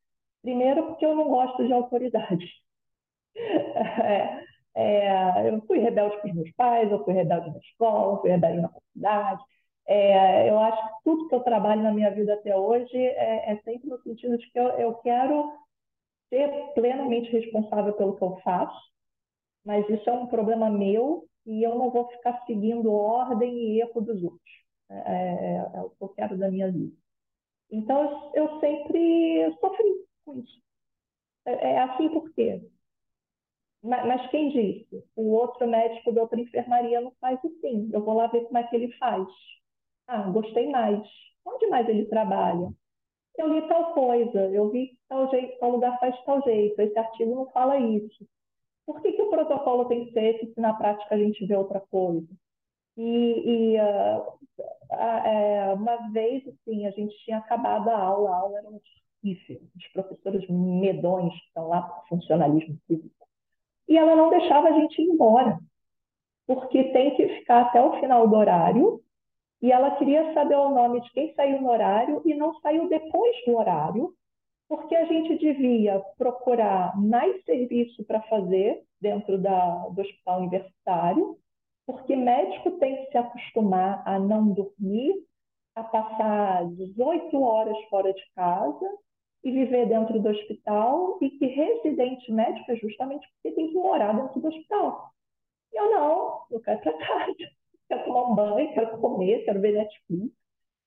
Primeiro, 0.43 0.85
porque 0.87 1.05
eu 1.05 1.15
não 1.15 1.27
gosto 1.27 1.65
de 1.65 1.73
autoridade. 1.73 2.45
É, 4.03 4.43
é, 4.75 5.49
eu 5.49 5.61
fui 5.67 5.79
rebelde 5.79 6.19
com 6.21 6.29
os 6.29 6.35
meus 6.35 6.51
pais, 6.51 6.91
eu 6.91 7.03
fui 7.03 7.13
rebelde 7.13 7.51
na 7.51 7.57
escola, 7.59 8.19
fui 8.21 8.29
rebelde 8.29 8.61
na 8.61 8.69
faculdade. 8.69 9.43
É, 9.87 10.49
eu 10.49 10.59
acho 10.59 10.81
que 10.87 11.03
tudo 11.03 11.27
que 11.27 11.35
eu 11.35 11.39
trabalho 11.41 11.81
na 11.81 11.91
minha 11.91 12.11
vida 12.11 12.33
até 12.35 12.55
hoje 12.55 12.95
é, 12.95 13.53
é 13.53 13.61
sempre 13.63 13.89
no 13.89 13.99
sentido 14.03 14.37
de 14.37 14.49
que 14.51 14.59
eu, 14.59 14.67
eu 14.79 14.93
quero 14.95 15.51
ser 16.29 16.49
plenamente 16.75 17.31
responsável 17.31 17.93
pelo 17.93 18.15
que 18.15 18.23
eu 18.23 18.37
faço, 18.37 18.79
mas 19.65 19.87
isso 19.89 20.09
é 20.09 20.13
um 20.13 20.27
problema 20.27 20.69
meu 20.69 21.27
e 21.45 21.63
eu 21.63 21.75
não 21.75 21.89
vou 21.89 22.07
ficar 22.09 22.45
seguindo 22.45 22.93
ordem 22.93 23.53
e 23.53 23.81
erro 23.81 24.01
dos 24.01 24.23
outros. 24.23 24.59
É, 24.89 24.95
é, 24.95 25.71
é 25.75 25.81
o 25.81 25.89
que 25.91 26.03
eu 26.03 26.09
quero 26.09 26.37
da 26.37 26.49
minha 26.49 26.71
vida. 26.71 26.95
Então, 27.71 28.31
eu, 28.33 28.59
sempre 28.59 29.55
sofri 29.59 30.05
com 30.25 30.39
isso. 30.39 30.61
É, 31.45 31.73
é 31.73 31.79
assim 31.79 32.09
por 32.09 32.29
quê? 32.33 32.61
Mas, 33.81 34.29
quem 34.29 34.49
disse? 34.49 35.03
O 35.15 35.33
outro 35.35 35.67
médico 35.67 36.11
da 36.11 36.21
outra 36.21 36.39
enfermaria 36.39 36.99
não 37.01 37.13
faz 37.21 37.39
assim. 37.43 37.89
Eu 37.93 38.03
vou 38.03 38.15
lá 38.15 38.27
ver 38.27 38.43
como 38.45 38.57
é 38.57 38.63
que 38.63 38.75
ele 38.75 38.91
faz. 38.97 39.27
Ah, 40.07 40.23
gostei 40.29 40.69
mais. 40.69 41.01
Onde 41.45 41.67
mais 41.67 41.87
ele 41.87 42.05
trabalha? 42.05 42.73
Eu 43.37 43.53
li 43.53 43.67
tal 43.69 43.93
coisa, 43.93 44.49
eu 44.49 44.69
vi 44.69 44.97
tal, 45.07 45.29
jeito, 45.29 45.57
tal 45.59 45.71
lugar 45.71 45.97
faz 45.99 46.13
tal 46.25 46.41
jeito, 46.41 46.77
esse 46.81 46.99
artigo 46.99 47.35
não 47.35 47.49
fala 47.51 47.77
isso. 47.77 48.27
Por 48.85 49.01
que, 49.01 49.13
que 49.13 49.21
o 49.21 49.29
protocolo 49.29 49.85
tem 49.85 50.05
que 50.05 50.11
ser 50.11 50.35
esse 50.35 50.53
se 50.53 50.59
na 50.59 50.73
prática 50.73 51.15
a 51.15 51.17
gente 51.17 51.45
vê 51.45 51.55
outra 51.55 51.79
coisa? 51.79 52.27
E, 52.97 53.75
e 53.75 53.77
uh, 53.79 54.19
uh, 54.91 55.73
uma 55.75 56.11
vez, 56.11 56.45
assim, 56.47 56.85
a 56.85 56.91
gente 56.91 57.15
tinha 57.23 57.37
acabado 57.37 57.87
a 57.89 57.97
aula, 57.97 58.29
a 58.29 58.39
aula 58.39 58.57
era 58.57 58.67
um 58.67 58.81
difícil, 59.23 59.61
os 59.75 59.87
professores 59.93 60.45
medões 60.49 61.33
que 61.33 61.47
estão 61.47 61.69
lá 61.69 61.81
por 61.83 62.07
funcionalismo 62.09 62.77
público. 62.87 63.18
E 63.89 63.97
ela 63.97 64.15
não 64.15 64.29
deixava 64.29 64.69
a 64.69 64.71
gente 64.71 65.01
ir 65.01 65.05
embora, 65.05 65.59
porque 66.45 66.85
tem 66.85 67.15
que 67.15 67.27
ficar 67.39 67.63
até 67.63 67.81
o 67.81 67.99
final 67.99 68.27
do 68.27 68.35
horário 68.35 69.01
e 69.61 69.71
ela 69.71 69.95
queria 69.97 70.33
saber 70.33 70.55
o 70.55 70.69
nome 70.69 71.01
de 71.01 71.11
quem 71.11 71.33
saiu 71.33 71.61
no 71.61 71.69
horário 71.69 72.21
e 72.23 72.33
não 72.33 72.57
saiu 72.61 72.87
depois 72.87 73.35
do 73.45 73.57
horário, 73.57 74.13
porque 74.69 74.95
a 74.95 75.05
gente 75.05 75.37
devia 75.37 75.99
procurar 76.17 76.95
mais 76.97 77.43
serviço 77.43 78.05
para 78.05 78.21
fazer 78.23 78.81
dentro 79.01 79.37
da, 79.37 79.87
do 79.89 80.01
hospital 80.01 80.39
universitário, 80.39 81.37
porque 81.85 82.15
médico 82.15 82.71
tem 82.79 82.95
que 82.95 83.11
se 83.11 83.17
acostumar 83.17 84.01
a 84.05 84.19
não 84.19 84.53
dormir, 84.53 85.13
a 85.75 85.83
passar 85.83 86.65
18 86.69 87.41
horas 87.41 87.77
fora 87.89 88.13
de 88.13 88.23
casa 88.35 88.85
e 89.43 89.51
viver 89.51 89.87
dentro 89.87 90.19
do 90.19 90.29
hospital, 90.29 91.17
e 91.21 91.29
que 91.31 91.45
residente 91.45 92.31
médico 92.31 92.71
é 92.71 92.75
justamente 92.75 93.27
porque 93.33 93.55
tem 93.55 93.69
que 93.69 93.75
morar 93.75 94.13
dentro 94.13 94.39
do 94.39 94.47
hospital. 94.47 95.13
E 95.73 95.77
eu 95.77 95.91
não, 95.91 96.41
eu 96.51 96.59
quero 96.61 96.79
ir 96.79 96.83
para 96.83 96.93
casa 96.97 97.35
quero 97.89 98.05
tomar 98.05 98.23
um 98.23 98.35
banho, 98.35 98.73
quero 98.73 98.99
comer, 98.99 99.43
quero 99.45 99.61
ver 99.61 99.73
Netflix, 99.73 100.33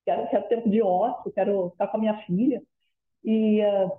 quero, 0.04 0.28
quero 0.30 0.49
tempo 0.49 0.71
de 0.71 0.80
ócio, 0.80 1.32
quero 1.32 1.68
estar 1.68 1.88
com 1.88 1.97
a 1.97 2.00
minha 2.00 2.16
filha. 2.25 2.62
E 3.25 3.61
uh, 3.61 3.99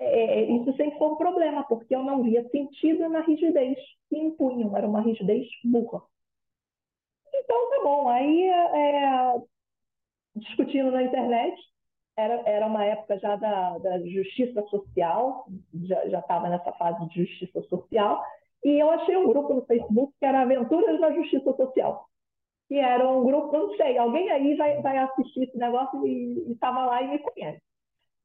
é, 0.00 0.42
isso 0.42 0.76
sempre 0.76 0.98
foi 0.98 1.08
um 1.08 1.16
problema, 1.16 1.64
porque 1.64 1.94
eu 1.94 2.02
não 2.02 2.22
via 2.22 2.48
sentido 2.50 3.08
na 3.08 3.20
rigidez 3.20 3.78
que 4.08 4.18
impunham, 4.18 4.76
era 4.76 4.88
uma 4.88 5.00
rigidez 5.00 5.46
burra. 5.64 6.02
Então, 7.32 7.70
tá 7.70 7.80
bom. 7.82 8.08
Aí, 8.08 8.42
é, 8.48 9.42
discutindo 10.36 10.90
na 10.90 11.02
internet, 11.02 11.56
era, 12.18 12.42
era 12.44 12.66
uma 12.66 12.84
época 12.84 13.16
já 13.20 13.36
da, 13.36 13.78
da 13.78 14.00
justiça 14.00 14.60
social, 14.64 15.46
já 15.84 16.18
estava 16.18 16.48
nessa 16.48 16.72
fase 16.72 17.08
de 17.08 17.24
justiça 17.24 17.62
social, 17.62 18.20
e 18.64 18.82
eu 18.82 18.90
achei 18.90 19.16
um 19.16 19.28
grupo 19.28 19.54
no 19.54 19.64
Facebook 19.66 20.12
que 20.18 20.26
era 20.26 20.42
Aventuras 20.42 21.00
da 21.00 21.12
Justiça 21.12 21.54
Social. 21.54 22.08
Que 22.66 22.74
era 22.74 23.08
um 23.08 23.24
grupo, 23.24 23.56
não 23.56 23.76
sei, 23.76 23.96
alguém 23.96 24.28
aí 24.30 24.56
vai, 24.56 24.82
vai 24.82 24.98
assistir 24.98 25.44
esse 25.44 25.56
negócio 25.56 26.04
e 26.04 26.52
estava 26.52 26.86
lá 26.86 27.00
e 27.00 27.08
me 27.08 27.18
conhece. 27.20 27.62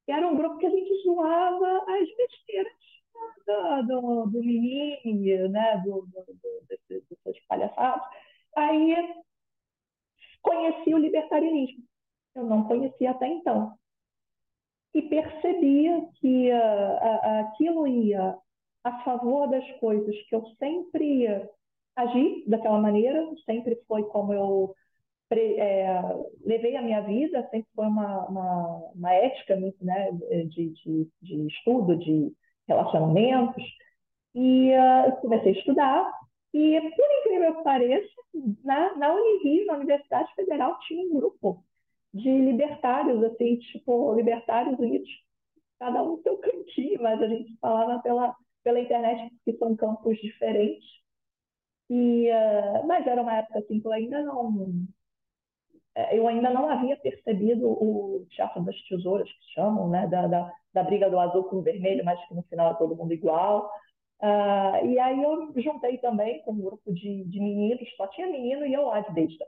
Que 0.05 0.11
era 0.11 0.27
um 0.27 0.35
grupo 0.35 0.57
que 0.57 0.65
a 0.65 0.71
gente 0.71 1.03
zoava 1.03 1.85
as 1.87 2.17
besteiras 2.17 2.73
do, 3.45 3.83
do, 3.83 4.25
do 4.31 4.39
menino, 4.39 5.49
né? 5.49 5.77
Do, 5.85 6.07
do, 6.07 6.25
do, 6.25 6.63
dessas 6.89 7.39
palhaçadas. 7.47 8.03
Aí 8.57 9.15
conheci 10.41 10.93
o 10.93 10.97
libertarianismo. 10.97 11.83
Eu 12.35 12.43
não 12.43 12.63
conhecia 12.63 13.11
até 13.11 13.27
então. 13.27 13.77
E 14.93 15.01
percebia 15.01 16.01
que 16.19 16.51
uh, 16.51 16.55
uh, 16.55 17.39
aquilo 17.41 17.87
ia 17.87 18.35
a 18.83 19.03
favor 19.03 19.49
das 19.49 19.69
coisas 19.79 20.15
que 20.27 20.35
eu 20.35 20.45
sempre 20.59 21.27
agi 21.95 22.43
daquela 22.47 22.79
maneira, 22.79 23.25
sempre 23.45 23.81
foi 23.87 24.03
como 24.03 24.33
eu 24.33 24.75
é, 25.31 25.99
levei 26.45 26.75
a 26.75 26.81
minha 26.81 27.01
vida, 27.01 27.47
sempre 27.49 27.67
foi 27.75 27.87
uma, 27.87 28.27
uma, 28.27 28.91
uma 28.93 29.13
ética 29.13 29.55
né, 29.81 30.11
de, 30.49 30.69
de, 30.69 31.09
de, 31.21 31.47
estudo, 31.47 31.97
de 31.97 32.31
relacionamentos, 32.67 33.63
e 34.35 34.71
uh, 34.71 35.21
comecei 35.21 35.53
a 35.53 35.57
estudar, 35.57 36.11
e 36.53 36.79
por 36.81 37.05
incrível 37.19 37.55
que 37.55 37.63
pareça, 37.63 38.13
na, 38.63 38.95
na 38.95 39.13
Unirio, 39.13 39.65
na 39.65 39.75
Universidade 39.75 40.33
Federal, 40.35 40.77
tinha 40.79 41.03
um 41.05 41.15
grupo 41.15 41.63
de 42.13 42.29
libertários, 42.29 43.23
assim, 43.23 43.57
tipo, 43.57 44.13
libertários 44.13 44.77
unidos, 44.79 45.09
cada 45.79 46.03
um 46.03 46.21
seu 46.21 46.37
cantinho, 46.37 47.01
mas 47.01 47.21
a 47.21 47.27
gente 47.27 47.57
falava 47.59 48.01
pela 48.01 48.35
pela 48.63 48.79
internet, 48.79 49.29
porque 49.35 49.57
são 49.57 49.75
campos 49.75 50.17
diferentes. 50.19 50.87
E, 51.89 52.29
uh, 52.31 52.87
mas 52.87 53.05
era 53.05 53.21
uma 53.21 53.35
época 53.37 53.59
assim 53.59 53.79
que 53.79 53.85
eu 53.85 53.91
ainda 53.91 54.21
não 54.23 54.87
eh, 55.95 56.17
eu 56.17 56.27
ainda 56.27 56.49
não 56.49 56.69
havia 56.69 56.97
percebido 56.97 57.67
o 57.69 58.25
teatro 58.29 58.63
das 58.63 58.81
tesouras 58.83 59.29
que 59.29 59.53
chamam, 59.53 59.89
né, 59.89 60.07
da, 60.07 60.27
da, 60.27 60.53
da 60.73 60.83
briga 60.83 61.09
do 61.09 61.19
azul 61.19 61.43
com 61.43 61.57
o 61.57 61.61
vermelho, 61.61 62.05
mas 62.05 62.25
que 62.27 62.33
no 62.33 62.41
final 62.43 62.71
é 62.71 62.75
todo 62.75 62.95
mundo 62.95 63.13
igual. 63.13 63.69
Uh, 64.21 64.85
e 64.87 64.97
aí 64.97 65.21
eu 65.21 65.53
juntei 65.57 65.97
também 65.97 66.41
com 66.43 66.53
um 66.53 66.61
grupo 66.61 66.93
de, 66.93 67.25
de 67.25 67.39
meninos, 67.39 67.95
só 67.97 68.07
tinha 68.07 68.27
menino 68.27 68.65
e 68.65 68.73
eu 68.73 68.85
lá 68.85 69.01
de 69.01 69.13
besta, 69.13 69.45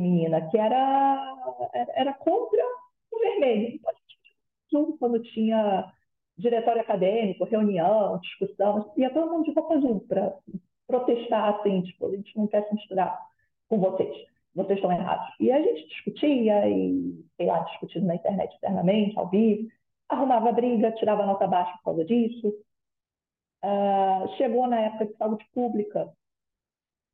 menina, 0.00 0.48
que 0.50 0.58
era, 0.58 1.70
era 1.94 2.12
contra 2.14 2.62
o 3.12 3.18
vermelho. 3.18 3.80
Junto 4.70 4.98
quando 4.98 5.22
tinha 5.22 5.92
diretório 6.36 6.80
acadêmico, 6.80 7.44
reunião, 7.44 8.18
discussão, 8.18 8.92
ia 8.96 9.10
todo 9.10 9.30
mundo 9.30 9.44
de 9.44 9.52
roupa 9.52 9.74
azul 9.74 10.00
para 10.08 10.36
protestar, 10.86 11.54
assim, 11.54 11.82
tipo, 11.82 12.06
a 12.06 12.16
gente 12.16 12.36
não 12.36 12.46
quer 12.46 12.66
se 12.66 12.74
misturar 12.74 13.18
com 13.68 13.78
vocês, 13.78 14.26
vocês 14.54 14.78
estão 14.78 14.92
errados. 14.92 15.34
E 15.40 15.50
a 15.50 15.62
gente 15.62 15.88
discutia 15.88 16.68
e, 16.68 17.24
sei 17.36 17.46
lá, 17.46 17.60
discutindo 17.60 18.06
na 18.06 18.16
internet 18.16 18.54
internamente, 18.56 19.18
ao 19.18 19.28
vivo, 19.28 19.68
arrumava 20.08 20.52
briga, 20.52 20.92
tirava 20.92 21.26
nota 21.26 21.46
baixa 21.46 21.72
por 21.78 21.84
causa 21.84 22.04
disso. 22.04 22.48
Uh, 23.64 24.28
chegou 24.36 24.66
na 24.66 24.80
época 24.80 25.06
de 25.06 25.16
saúde 25.16 25.46
pública, 25.54 26.12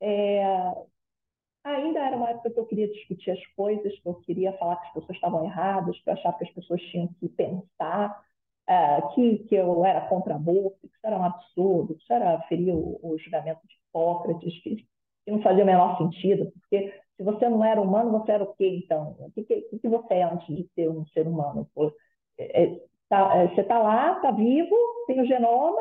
é, 0.00 0.42
ainda 1.64 2.00
era 2.00 2.16
uma 2.16 2.30
época 2.30 2.50
que 2.50 2.58
eu 2.60 2.66
queria 2.66 2.88
discutir 2.88 3.30
as 3.32 3.46
coisas, 3.56 3.98
que 4.00 4.08
eu 4.08 4.14
queria 4.22 4.52
falar 4.58 4.76
que 4.76 4.86
as 4.88 4.92
pessoas 4.94 5.16
estavam 5.16 5.44
erradas, 5.44 5.98
que 6.00 6.08
eu 6.08 6.14
achava 6.14 6.38
que 6.38 6.44
as 6.44 6.50
pessoas 6.52 6.80
tinham 6.84 7.08
que 7.20 7.28
pensar, 7.28 8.22
é, 8.68 9.02
que, 9.14 9.38
que 9.40 9.54
eu 9.54 9.84
era 9.84 10.02
contra 10.08 10.34
aborto, 10.36 10.78
que 10.80 10.86
isso 10.96 11.06
era 11.06 11.18
um 11.18 11.24
absurdo, 11.24 11.94
que 11.96 12.02
isso 12.02 12.12
era 12.12 12.40
ferir 12.42 12.74
o, 12.74 12.98
o 13.02 13.18
julgamento 13.18 13.60
de 13.66 13.74
Hipócrates, 13.88 14.62
que, 14.62 14.76
que 14.76 15.30
não 15.30 15.42
fazia 15.42 15.64
o 15.64 15.66
menor 15.66 15.98
sentido, 15.98 16.52
porque 16.52 16.92
Se 17.18 17.24
você 17.24 17.48
não 17.48 17.64
era 17.64 17.80
humano, 17.80 18.10
você 18.12 18.32
era 18.32 18.44
o 18.44 18.54
quê, 18.54 18.66
então? 18.84 19.16
O 19.20 19.30
que, 19.32 19.44
que, 19.44 19.62
que 19.78 19.88
você 19.88 20.14
é 20.14 20.22
antes 20.24 20.46
de 20.56 20.68
ser 20.74 20.88
um 20.90 21.04
ser 21.08 21.26
humano? 21.28 21.68
Pô, 21.74 21.92
é, 22.38 22.64
é 22.64 22.80
tá, 23.08 23.36
é, 23.36 23.48
você 23.48 23.60
está 23.62 23.78
lá, 23.78 24.14
está 24.16 24.30
vivo, 24.32 24.74
tem 25.06 25.20
o 25.20 25.26
genoma, 25.26 25.80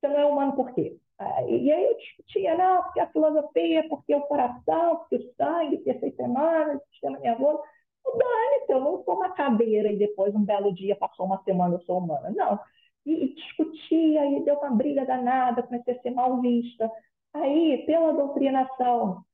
você 0.00 0.08
não 0.08 0.18
é 0.20 0.26
humano 0.26 0.54
por 0.56 0.72
quê? 0.74 0.98
E 1.20 1.72
aí 1.72 1.84
eu 1.84 1.96
discutia, 1.96 2.56
não, 2.56 2.82
porque 2.84 3.00
a 3.00 3.08
filosofia, 3.10 3.88
porque 3.88 4.14
o 4.14 4.22
coração, 4.22 4.96
porque 4.98 5.16
o 5.16 5.34
sangue, 5.34 5.76
porque 5.78 5.90
as 5.90 6.00
seis 6.00 6.14
semanas, 6.16 6.80
o 6.80 6.90
sistema 6.92 7.18
nervoso. 7.18 7.60
Dane-se, 8.04 8.72
eu 8.72 8.80
não 8.80 9.04
sou 9.04 9.16
uma 9.16 9.30
cadeira 9.32 9.90
e 9.92 9.98
depois 9.98 10.34
um 10.34 10.44
belo 10.44 10.72
dia 10.74 10.96
passou 10.96 11.26
uma 11.26 11.42
semana 11.44 11.74
eu 11.74 11.80
sou 11.82 11.98
humana. 11.98 12.30
Não. 12.30 12.58
E, 13.04 13.12
e 13.24 13.34
discutia, 13.34 14.26
e 14.26 14.44
deu 14.44 14.56
uma 14.56 14.70
briga 14.70 15.04
danada, 15.04 15.62
comecei 15.62 15.94
a 15.94 16.02
ser 16.02 16.10
mal 16.10 16.40
vista. 16.40 16.90
Aí, 17.34 17.84
pela 17.86 18.12
doutrinação, 18.12 19.24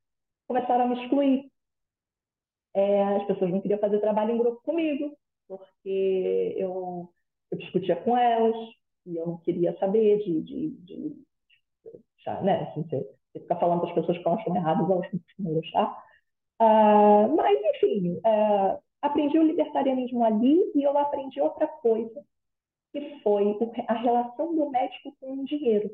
começaram 0.47 0.85
a 0.85 0.87
me 0.87 1.03
excluir. 1.03 1.51
É, 2.73 3.03
as 3.15 3.25
pessoas 3.27 3.51
não 3.51 3.61
queriam 3.61 3.79
fazer 3.79 3.99
trabalho 3.99 4.31
em 4.31 4.37
grupo 4.37 4.61
comigo, 4.63 5.17
porque 5.47 6.55
eu, 6.57 7.09
eu 7.51 7.57
discutia 7.57 7.95
com 7.95 8.17
elas, 8.17 8.55
e 9.05 9.15
eu 9.17 9.27
não 9.27 9.37
queria 9.37 9.77
saber 9.79 10.17
de, 10.23 10.41
de, 10.41 10.69
de, 10.81 11.24
de 12.33 12.43
né? 12.43 12.63
Assim, 12.63 12.83
você, 12.83 12.99
você 13.33 13.39
ficar 13.39 13.55
falando 13.57 13.81
para 13.81 13.89
as 13.89 13.95
pessoas 13.95 14.17
que 14.17 14.29
estão 14.29 14.55
erradas, 14.55 14.89
elas 14.89 15.11
não 15.11 15.19
costumam 15.19 15.53
gostar. 15.53 16.03
Ah, 16.59 17.27
mas, 17.35 17.59
enfim, 17.75 18.19
ah, 18.25 18.79
aprendi 19.01 19.37
o 19.37 19.43
libertarianismo 19.43 20.23
ali 20.23 20.71
e 20.75 20.83
eu 20.83 20.97
aprendi 20.97 21.39
outra 21.41 21.67
coisa, 21.67 22.23
que 22.91 23.19
foi 23.21 23.57
a 23.87 23.93
relação 23.93 24.55
do 24.55 24.69
médico 24.69 25.15
com 25.19 25.33
o 25.41 25.45
dinheiro. 25.45 25.91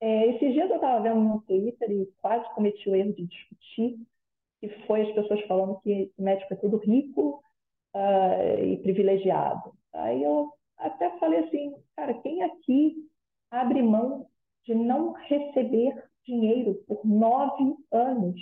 É, 0.00 0.26
esses 0.30 0.52
dias 0.52 0.68
eu 0.68 0.76
estava 0.76 1.00
vendo 1.00 1.20
no 1.20 1.40
Twitter 1.42 1.90
e 1.90 2.06
quase 2.20 2.44
cometi 2.54 2.90
o 2.90 2.94
erro 2.94 3.12
de 3.12 3.24
discutir, 3.24 3.98
que 4.60 4.68
foi 4.86 5.02
as 5.02 5.14
pessoas 5.14 5.40
falando 5.46 5.80
que 5.80 6.12
o 6.18 6.22
médico 6.22 6.52
é 6.52 6.56
tudo 6.56 6.76
rico 6.78 7.42
uh, 7.94 8.64
e 8.64 8.78
privilegiado. 8.78 9.72
Aí 9.92 10.22
eu 10.22 10.52
até 10.76 11.16
falei 11.18 11.40
assim, 11.40 11.74
cara, 11.94 12.14
quem 12.14 12.42
aqui 12.42 12.96
abre 13.50 13.80
mão 13.80 14.26
de 14.64 14.74
não 14.74 15.12
receber 15.12 16.04
dinheiro 16.24 16.74
por 16.86 17.04
nove 17.04 17.76
anos 17.90 18.40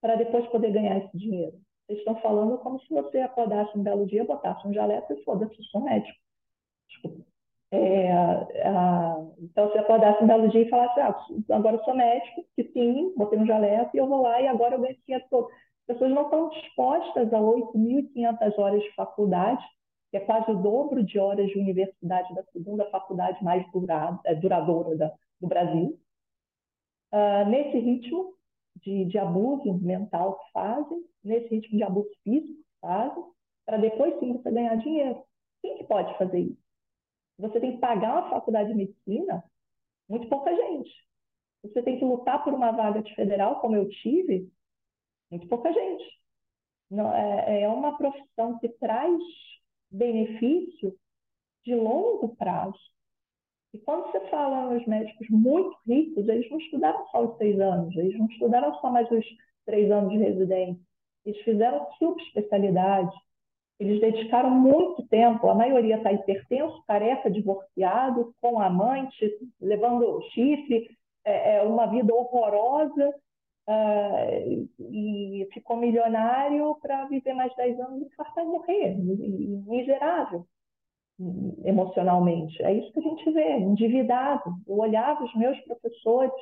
para 0.00 0.16
depois 0.16 0.46
poder 0.48 0.72
ganhar 0.72 0.98
esse 0.98 1.16
dinheiro? 1.16 1.58
Vocês 1.86 1.98
estão 1.98 2.16
falando 2.20 2.58
como 2.58 2.80
se 2.80 2.88
você 2.88 3.18
acordasse 3.18 3.76
um 3.76 3.82
belo 3.82 4.06
dia, 4.06 4.24
botasse 4.24 4.66
um 4.66 4.72
jaleco 4.72 5.12
e 5.12 5.24
foda-se, 5.24 5.62
sou 5.64 5.82
médico. 5.82 6.18
É, 7.72 8.12
a, 8.12 9.16
então, 9.38 9.70
se 9.70 9.78
acordasse 9.78 10.22
um 10.22 10.26
belo 10.26 10.48
dia 10.48 10.62
e 10.62 10.68
falasse, 10.68 11.00
ah, 11.00 11.14
agora 11.50 11.76
eu 11.76 11.84
sou 11.84 11.94
médico, 11.94 12.44
que 12.56 12.64
sim, 12.72 13.12
botei 13.16 13.38
um 13.38 13.46
jaleco 13.46 13.90
e 13.94 13.98
eu 13.98 14.06
vou 14.06 14.22
lá 14.22 14.40
e 14.40 14.48
agora 14.48 14.74
eu 14.74 14.80
ganho 14.80 14.96
dinheiro 15.04 15.24
todo. 15.30 15.48
As 15.48 15.86
pessoas 15.94 16.10
não 16.12 16.22
estão 16.22 16.48
dispostas 16.50 17.32
a 17.32 17.38
8.500 17.38 18.58
horas 18.58 18.82
de 18.82 18.94
faculdade 18.94 19.64
que 20.10 20.16
é 20.16 20.20
quase 20.20 20.50
o 20.50 20.60
dobro 20.60 21.04
de 21.04 21.18
horas 21.18 21.48
de 21.48 21.58
universidade 21.58 22.34
da 22.34 22.42
segunda 22.52 22.90
faculdade 22.90 23.42
mais 23.44 23.64
durada, 23.70 24.20
é, 24.24 24.34
duradoura 24.34 24.96
da, 24.96 25.12
do 25.40 25.46
Brasil. 25.46 25.98
Uh, 27.12 27.48
nesse 27.48 27.78
ritmo 27.78 28.34
de, 28.76 29.04
de, 29.04 29.18
abuso 29.18 29.72
mental 29.74 30.38
que 30.38 30.52
fazem, 30.52 31.04
nesse 31.22 31.48
ritmo 31.54 31.76
de 31.76 31.82
abuso 31.82 32.10
físico 32.22 32.54
que 32.54 32.80
fazem, 32.80 33.24
para 33.64 33.78
depois 33.78 34.18
sim 34.18 34.32
você 34.32 34.50
ganhar 34.50 34.76
dinheiro. 34.76 35.22
Quem 35.62 35.76
que 35.78 35.84
pode 35.84 36.16
fazer 36.18 36.40
isso? 36.40 36.60
Você 37.38 37.60
tem 37.60 37.72
que 37.72 37.78
pagar 37.78 38.20
uma 38.20 38.30
faculdade 38.30 38.70
de 38.70 38.76
medicina, 38.76 39.44
muito 40.08 40.28
pouca 40.28 40.54
gente. 40.54 40.90
Você 41.62 41.82
tem 41.82 41.98
que 41.98 42.04
lutar 42.04 42.42
por 42.42 42.52
uma 42.52 42.72
vaga 42.72 43.02
de 43.02 43.14
federal, 43.14 43.60
como 43.60 43.76
eu 43.76 43.88
tive, 43.88 44.50
muito 45.30 45.46
pouca 45.46 45.72
gente. 45.72 46.04
Não, 46.90 47.14
é, 47.14 47.62
é 47.62 47.68
uma 47.68 47.96
profissão 47.96 48.58
que 48.58 48.68
traz 48.68 49.20
benefício 49.90 50.94
de 51.64 51.74
longo 51.74 52.34
prazo. 52.36 52.78
E 53.72 53.78
quando 53.78 54.10
você 54.10 54.20
fala 54.28 54.72
nos 54.72 54.86
médicos 54.86 55.28
muito 55.30 55.76
ricos, 55.86 56.28
eles 56.28 56.50
não 56.50 56.58
estudaram 56.58 57.06
só 57.08 57.24
os 57.24 57.38
seis 57.38 57.58
anos, 57.60 57.96
eles 57.96 58.18
não 58.18 58.26
estudaram 58.26 58.74
só 58.80 58.90
mais 58.90 59.10
os 59.10 59.24
três 59.64 59.90
anos 59.90 60.10
de 60.10 60.18
residência, 60.18 60.82
eles 61.24 61.40
fizeram 61.42 61.86
subespecialidade, 61.98 63.14
eles 63.78 64.00
dedicaram 64.00 64.50
muito 64.50 65.06
tempo, 65.06 65.48
a 65.48 65.54
maioria 65.54 65.96
está 65.96 66.12
hipertenso, 66.12 66.82
careca, 66.86 67.30
divorciado, 67.30 68.34
com 68.40 68.60
amante, 68.60 69.38
levando 69.60 70.20
chifre, 70.32 70.90
é, 71.24 71.56
é 71.56 71.62
uma 71.62 71.86
vida 71.86 72.12
horrorosa, 72.12 73.14
Uh, 73.68 74.68
e 74.80 75.48
ficou 75.52 75.76
milionário 75.76 76.74
para 76.82 77.04
viver 77.06 77.34
mais 77.34 77.54
10 77.54 77.78
anos, 77.78 78.02
infartar 78.02 78.44
e 78.44 78.48
morrer, 78.48 78.96
miserável 78.98 80.44
emocionalmente. 81.64 82.62
É 82.62 82.72
isso 82.72 82.92
que 82.92 82.98
a 82.98 83.02
gente 83.02 83.30
vê, 83.30 83.58
endividado. 83.58 84.54
Eu 84.66 84.78
olhava 84.78 85.22
os 85.24 85.34
meus 85.34 85.58
professores, 85.60 86.32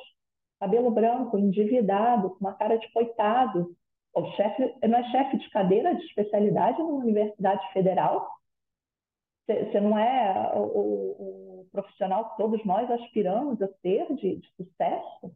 cabelo 0.59 0.91
branco, 0.91 1.37
endividado, 1.37 2.31
com 2.31 2.39
uma 2.39 2.53
cara 2.53 2.77
de 2.77 2.91
coitado. 2.91 3.75
O 4.15 4.25
chefe 4.31 4.73
não 4.87 4.97
é 4.97 5.03
chefe 5.11 5.37
de 5.37 5.49
cadeira 5.49 5.95
de 5.95 6.03
especialidade 6.05 6.79
numa 6.79 7.03
universidade 7.03 7.61
federal. 7.73 8.27
Você 9.45 9.81
não 9.81 9.97
é 9.97 10.51
o, 10.55 10.59
o, 10.59 11.61
o, 11.61 11.67
profissional 11.71 12.29
que 12.29 12.37
todos 12.37 12.63
nós 12.65 12.89
aspiramos 12.89 13.61
a 13.61 13.67
ser 13.81 14.07
de, 14.15 14.37
de 14.37 14.47
sucesso. 14.55 15.31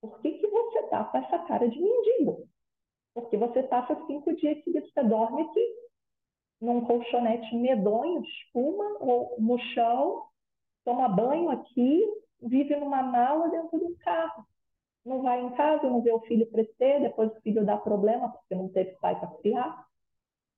Por 0.00 0.18
que, 0.20 0.32
que 0.32 0.46
você 0.46 0.78
está 0.80 1.04
com 1.04 1.18
essa 1.18 1.38
cara 1.40 1.68
de 1.68 1.80
mendigo? 1.80 2.48
Porque 3.14 3.36
você 3.36 3.62
passa 3.62 3.94
cinco 4.06 4.34
dias 4.34 4.62
seguidos, 4.64 4.90
você 4.92 5.02
dorme 5.02 5.42
aqui, 5.42 5.74
num 6.60 6.84
colchonete 6.84 7.54
medonho, 7.56 8.22
de 8.22 8.28
espuma, 8.28 8.96
ou 9.00 9.36
no 9.38 9.58
chão, 9.58 10.24
toma 10.84 11.08
banho 11.08 11.50
aqui, 11.50 12.02
vive 12.42 12.76
numa 12.76 13.02
mala 13.02 13.48
dentro 13.48 13.78
de 13.78 13.84
um 13.84 13.94
carro. 13.96 14.46
Não 15.04 15.22
vai 15.22 15.40
em 15.40 15.50
casa, 15.50 15.88
não 15.88 16.02
vê 16.02 16.12
o 16.12 16.20
filho 16.20 16.50
crescer, 16.50 17.00
depois 17.00 17.30
o 17.32 17.40
filho 17.40 17.64
dá 17.64 17.76
problema 17.76 18.30
porque 18.30 18.54
não 18.54 18.68
teve 18.68 18.92
pai 19.00 19.18
para 19.18 19.28
criar. 19.38 19.86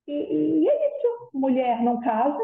E, 0.05 0.11
e, 0.11 0.69
é 0.69 0.97
isso. 0.97 1.29
Mulher 1.33 1.81
não 1.81 2.01
casa, 2.01 2.37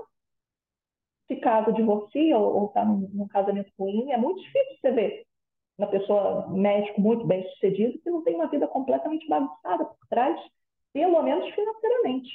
se 1.27 1.35
casa, 1.37 1.73
divorcia 1.73 2.37
ou 2.37 2.67
está 2.67 2.85
num, 2.85 3.09
num 3.13 3.27
casamento 3.27 3.71
ruim. 3.77 4.11
É 4.11 4.17
muito 4.17 4.41
difícil 4.41 4.77
você 4.81 4.91
ver 4.91 5.28
uma 5.79 5.87
pessoa 5.87 6.45
médico 6.49 6.99
muito 6.99 7.25
bem 7.25 7.47
sucedido 7.51 7.97
que 7.99 8.09
não 8.09 8.21
tem 8.21 8.35
uma 8.35 8.47
vida 8.47 8.67
completamente 8.67 9.25
bagunçada 9.27 9.85
por 9.85 10.07
trás, 10.09 10.39
pelo 10.91 11.23
menos 11.23 11.49
financeiramente. 11.55 12.29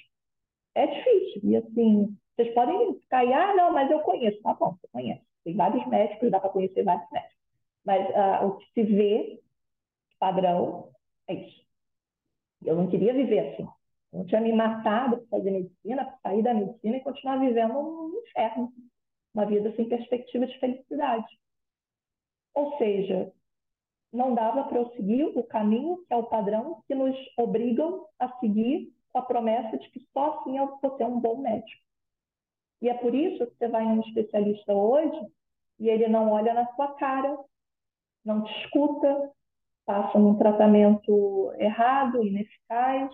É 0.74 0.86
difícil. 0.86 1.40
E 1.44 1.56
assim, 1.56 2.16
vocês 2.34 2.54
podem 2.54 2.98
ficar 3.00 3.20
ah, 3.20 3.54
não, 3.54 3.70
mas 3.70 3.90
eu 3.90 4.00
conheço. 4.00 4.40
Tá 4.42 4.54
bom, 4.54 4.72
você 4.72 4.88
conhece. 4.90 5.22
Tem 5.44 5.54
vários 5.54 5.86
médicos, 5.86 6.30
dá 6.30 6.40
para 6.40 6.48
conhecer 6.48 6.82
vários 6.82 7.08
médicos. 7.10 7.36
Mas 7.84 8.08
uh, 8.08 8.46
o 8.46 8.56
que 8.56 8.72
se 8.72 8.82
vê, 8.82 9.40
padrão, 10.18 10.88
é 11.28 11.34
isso. 11.34 11.62
Eu 12.64 12.76
não 12.76 12.88
queria 12.88 13.12
viver 13.12 13.40
assim. 13.40 13.68
Eu 14.10 14.20
não 14.20 14.24
tinha 14.24 14.40
me 14.40 14.54
matado 14.54 15.18
para 15.18 15.38
fazer 15.38 15.50
medicina, 15.50 16.04
para 16.06 16.18
sair 16.22 16.42
da 16.42 16.54
medicina 16.54 16.96
e 16.96 17.00
continuar 17.00 17.36
vivendo 17.36 17.78
um 17.78 18.22
inferno. 18.26 18.72
Uma 19.34 19.44
vida 19.44 19.70
sem 19.76 19.86
perspectiva 19.86 20.46
de 20.46 20.58
felicidade. 20.58 21.26
Ou 22.54 22.76
seja, 22.78 23.32
não 24.12 24.34
dava 24.34 24.64
para 24.64 24.78
eu 24.78 24.90
seguir 24.92 25.24
o 25.24 25.42
caminho, 25.42 25.98
que 26.06 26.14
é 26.14 26.16
o 26.16 26.24
padrão, 26.24 26.82
que 26.86 26.94
nos 26.94 27.16
obrigam 27.36 28.06
a 28.18 28.28
seguir 28.38 28.92
com 29.12 29.18
a 29.18 29.22
promessa 29.22 29.76
de 29.76 29.90
que 29.90 30.00
só 30.12 30.38
assim 30.38 30.58
eu 30.58 30.78
vou 30.80 30.96
ser 30.96 31.04
um 31.04 31.18
bom 31.18 31.38
médico. 31.38 31.82
E 32.80 32.88
é 32.88 32.94
por 32.94 33.14
isso 33.14 33.46
que 33.46 33.56
você 33.56 33.68
vai 33.68 33.84
em 33.84 33.98
um 33.98 34.00
especialista 34.00 34.72
hoje 34.72 35.20
e 35.78 35.88
ele 35.88 36.06
não 36.06 36.30
olha 36.30 36.54
na 36.54 36.66
sua 36.74 36.94
cara, 36.94 37.36
não 38.24 38.44
te 38.44 38.52
escuta, 38.60 39.32
passa 39.84 40.18
um 40.18 40.36
tratamento 40.36 41.52
errado, 41.58 42.24
ineficaz, 42.24 43.10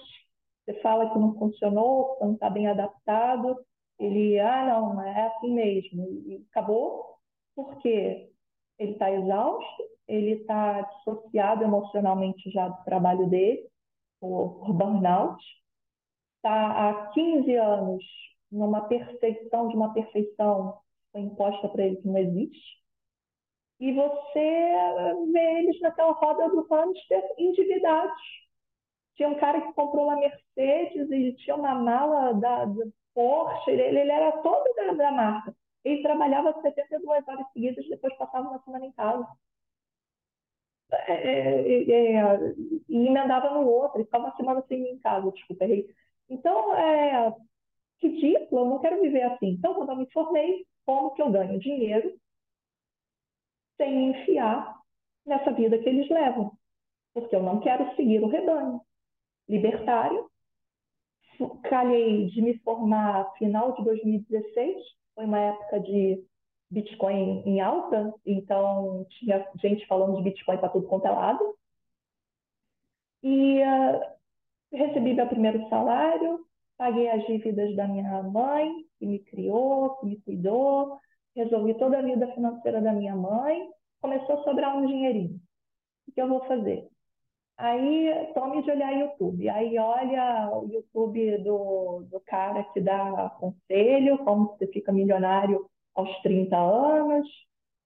você 0.65 0.75
fala 0.81 1.11
que 1.11 1.19
não 1.19 1.35
funcionou, 1.39 2.17
que 2.17 2.25
não 2.25 2.35
está 2.35 2.51
bem 2.51 2.67
adaptado, 2.69 3.59
ele, 3.99 4.39
ah, 4.39 4.67
não, 4.67 5.03
é 5.03 5.27
assim 5.27 5.53
mesmo, 5.53 6.07
e 6.27 6.45
acabou, 6.51 7.17
porque 7.55 8.31
ele 8.81 8.93
está 8.93 9.13
exausto, 9.13 9.83
ele 10.09 10.33
está 10.33 10.81
dissociado 10.81 11.63
emocionalmente 11.63 12.51
já 12.51 12.69
do 12.69 12.83
trabalho 12.85 13.29
dele, 13.29 13.69
por, 14.19 14.73
burnout, 14.73 15.43
está 16.37 16.91
há 16.91 17.07
15 17.09 17.55
anos 17.57 18.05
numa 18.51 18.89
perseguição 18.89 19.69
de 19.69 19.77
uma 19.77 19.93
perfeição 19.93 20.81
imposta 21.15 21.69
para 21.69 21.85
ele 21.85 21.97
que 21.97 22.09
não 22.09 22.19
existe, 22.19 22.81
e 23.79 23.93
você 23.93 24.75
vê 25.33 25.59
eles 25.61 25.81
naquela 25.81 26.13
roda 26.13 26.49
do 26.51 26.67
hamster 26.69 27.35
endividados. 27.39 28.21
Tinha 29.15 29.29
um 29.29 29.39
cara 29.39 29.61
que 29.61 29.73
comprou 29.73 30.05
uma 30.05 30.17
Mercedes 30.17 31.11
e 31.11 31.33
tinha 31.37 31.57
uma 31.57 31.75
mala 31.75 32.35
da, 32.35 32.67
da 32.67 32.85
Porsche, 33.15 33.71
ele, 33.71 34.01
ele 34.01 34.13
era 34.13 34.33
todo 34.43 34.75
da, 34.75 34.93
da 34.93 35.11
marca. 35.11 35.57
Ele 35.85 36.03
trabalhava 36.03 36.61
72 36.63 37.27
horas 37.29 37.47
seguidas, 37.53 37.89
depois 37.89 38.17
passava 38.17 38.49
uma 38.49 38.63
semana 38.63 38.87
em 38.87 38.93
casa. 38.93 39.27
é, 40.93 41.15
é, 41.15 42.17
é, 42.17 42.55
e 42.89 43.07
emendava 43.07 43.51
no 43.55 43.67
outro, 43.67 44.01
e 44.01 44.05
ficava 44.05 44.25
uma 44.25 44.37
semana 44.37 44.65
sem 44.69 44.83
em 44.91 44.99
casa, 44.99 45.31
desculpa, 45.33 45.65
errei. 45.65 45.87
Então, 46.29 46.75
é 46.77 47.35
ridículo, 48.03 48.63
eu 48.63 48.67
não 48.67 48.79
quero 48.81 49.01
viver 49.01 49.23
assim. 49.23 49.49
Então, 49.51 49.75
quando 49.75 49.91
eu 49.91 49.97
me 49.97 50.11
formei, 50.13 50.67
como 50.85 51.13
que 51.15 51.23
eu 51.23 51.31
ganho 51.31 51.59
dinheiro 51.61 52.19
sem 53.77 53.95
me 53.95 54.05
enfiar 54.11 54.79
nessa 55.27 55.53
vida 55.53 55.79
que 55.79 55.89
eles 55.89 56.09
levam? 56.11 56.53
Porque 57.15 57.35
eu 57.35 57.43
não 57.43 57.61
quero 57.61 57.95
seguir 57.97 58.23
o 58.23 58.29
rebanho. 58.29 58.81
Libertário, 59.49 60.31
calhei 61.65 62.27
de 62.27 62.43
me 62.43 62.59
formar 62.59 63.33
final 63.39 63.73
de 63.75 63.85
2016, 63.85 64.77
foi 65.21 65.27
uma 65.27 65.39
época 65.39 65.81
de 65.81 66.25
Bitcoin 66.71 67.43
em 67.45 67.61
alta, 67.61 68.15
então 68.25 69.05
tinha 69.11 69.47
gente 69.61 69.87
falando 69.87 70.17
de 70.17 70.23
Bitcoin 70.23 70.57
para 70.57 70.71
tudo 70.71 70.87
quanto 70.87 71.07
é 71.07 71.11
lado. 71.11 71.55
E 73.23 73.61
uh, 73.61 74.01
recebi 74.73 75.13
meu 75.13 75.29
primeiro 75.29 75.69
salário, 75.69 76.47
paguei 76.79 77.11
as 77.11 77.27
dívidas 77.27 77.77
da 77.77 77.87
minha 77.87 78.23
mãe, 78.23 78.73
que 78.99 79.05
me 79.05 79.19
criou, 79.19 79.97
que 79.97 80.07
me 80.07 80.21
cuidou, 80.23 80.99
resolvi 81.37 81.75
toda 81.75 81.99
a 81.99 82.03
vida 82.03 82.27
financeira 82.33 82.81
da 82.81 82.93
minha 82.93 83.15
mãe, 83.15 83.69
começou 84.01 84.41
a 84.41 84.45
sobrar 84.45 84.75
um 84.75 84.87
dinheirinho. 84.87 85.39
O 86.09 86.13
que 86.13 86.23
eu 86.23 86.29
vou 86.29 86.47
fazer? 86.47 86.89
Aí 87.61 88.33
tome 88.33 88.63
de 88.63 88.71
olhar 88.71 88.91
YouTube. 88.99 89.47
Aí 89.51 89.79
olha 89.79 90.49
o 90.51 90.67
YouTube 90.67 91.39
do, 91.45 92.07
do 92.11 92.19
cara 92.21 92.65
que 92.73 92.81
dá 92.81 93.29
conselho, 93.39 94.17
como 94.25 94.47
você 94.47 94.67
fica 94.69 94.91
milionário 94.91 95.67
aos 95.95 96.11
30 96.23 96.57
anos, 96.57 97.29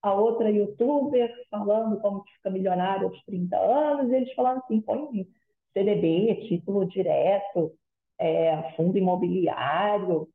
a 0.00 0.14
outra 0.14 0.48
youtuber 0.48 1.28
falando 1.50 2.00
como 2.00 2.22
que 2.22 2.32
fica 2.34 2.50
milionário 2.50 3.08
aos 3.08 3.20
30 3.24 3.56
anos, 3.56 4.12
eles 4.12 4.32
falando 4.34 4.58
assim, 4.58 4.80
põe 4.80 5.26
CDB, 5.72 6.46
título 6.48 6.86
direto, 6.86 7.72
é, 8.16 8.74
fundo 8.76 8.96
imobiliário. 8.96 10.28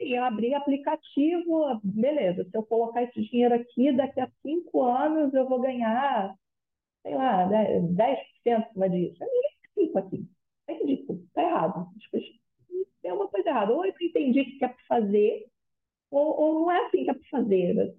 E 0.00 0.14
eu 0.16 0.24
abri 0.24 0.54
aplicativo, 0.54 1.78
beleza, 1.84 2.44
se 2.44 2.56
eu 2.56 2.62
colocar 2.62 3.02
esse 3.02 3.20
dinheiro 3.28 3.54
aqui, 3.54 3.92
daqui 3.92 4.20
a 4.20 4.30
cinco 4.40 4.82
anos 4.84 5.34
eu 5.34 5.46
vou 5.46 5.60
ganhar, 5.60 6.34
sei 7.08 7.16
lá, 7.16 7.48
10% 7.48 8.72
cima 8.72 8.90
disso. 8.90 9.16
Ninguém 9.20 9.88
fica 9.88 9.98
aqui. 10.00 10.28
É 10.66 10.74
ridículo, 10.74 11.24
está 11.24 11.42
errado. 11.42 11.88
Tem 13.00 13.12
uma 13.12 13.28
coisa 13.28 13.48
errada. 13.48 13.72
Ou 13.72 13.86
eu 13.86 13.94
entendi 14.00 14.40
o 14.40 14.44
que 14.44 14.64
é 14.64 14.68
para 14.68 14.84
fazer, 14.86 15.46
ou, 16.10 16.40
ou, 16.40 16.54
não 16.60 16.70
é 16.70 16.86
assim 16.86 17.04
que 17.04 17.10
é 17.10 17.14
para 17.14 17.28
fazer. 17.30 17.94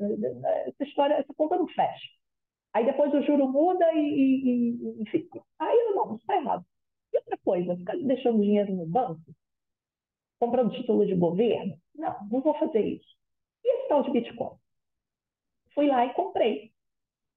Essa 0.67 0.83
história, 0.83 1.15
essa 1.15 1.33
conta 1.33 1.57
não 1.57 1.67
fecha. 1.67 2.07
Aí 2.73 2.85
depois 2.85 3.11
o 3.13 3.21
juro 3.23 3.47
muda 3.47 3.91
e, 3.93 3.99
e, 3.99 4.69
e 4.75 5.01
enfim. 5.01 5.27
Aí 5.57 5.93
não, 5.95 6.15
está 6.15 6.35
errado. 6.35 6.63
E 7.11 7.17
outra 7.17 7.37
coisa, 7.37 7.75
ficar 7.75 7.97
deixando 7.97 8.41
dinheiro 8.41 8.71
no 8.71 8.85
banco, 8.85 9.21
comprando 10.39 10.73
título 10.73 11.05
de 11.07 11.15
governo, 11.15 11.75
não, 11.95 12.15
não 12.31 12.41
vou 12.41 12.53
fazer 12.59 12.81
isso. 12.81 13.17
E 13.63 13.75
esse 13.75 13.87
tal 13.89 14.03
de 14.03 14.11
Bitcoin? 14.11 14.55
Fui 15.73 15.87
lá 15.87 16.05
e 16.05 16.13
comprei. 16.13 16.71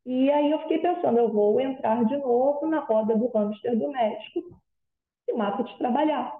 E 0.09 0.31
aí 0.31 0.49
eu 0.49 0.57
fiquei 0.61 0.79
pensando, 0.79 1.19
eu 1.19 1.31
vou 1.31 1.61
entrar 1.61 2.03
de 2.03 2.17
novo 2.17 2.65
na 2.65 2.79
roda 2.79 3.15
do 3.15 3.27
hamster 3.27 3.77
do 3.77 3.91
médico 3.91 4.59
e 5.27 5.33
mata 5.33 5.63
de 5.63 5.77
trabalhar. 5.77 6.35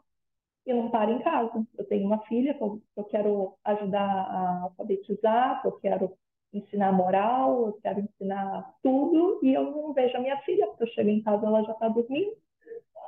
E 0.66 0.74
não 0.74 0.90
paro 0.90 1.12
em 1.12 1.20
casa. 1.20 1.64
Eu 1.78 1.86
tenho 1.88 2.08
uma 2.08 2.18
filha 2.26 2.56
que 2.56 2.64
eu, 2.64 2.82
que 2.96 3.00
eu 3.00 3.04
quero 3.04 3.54
ajudar 3.64 4.10
a 4.10 4.62
alfabetizar, 4.64 5.62
que 5.62 5.68
eu 5.68 5.74
quero 5.74 6.18
ensinar 6.52 6.92
moral, 6.92 7.68
eu 7.68 7.74
quero 7.74 8.00
ensinar 8.00 8.74
tudo, 8.82 9.40
e 9.44 9.54
eu 9.54 9.70
não 9.70 9.94
vejo 9.94 10.18
a 10.18 10.20
minha 10.20 10.42
filha, 10.42 10.66
porque 10.66 10.86
eu 10.86 10.88
chego 10.88 11.10
em 11.10 11.22
casa 11.22 11.46
ela 11.46 11.62
já 11.62 11.74
está 11.74 11.90
dormindo, 11.90 12.36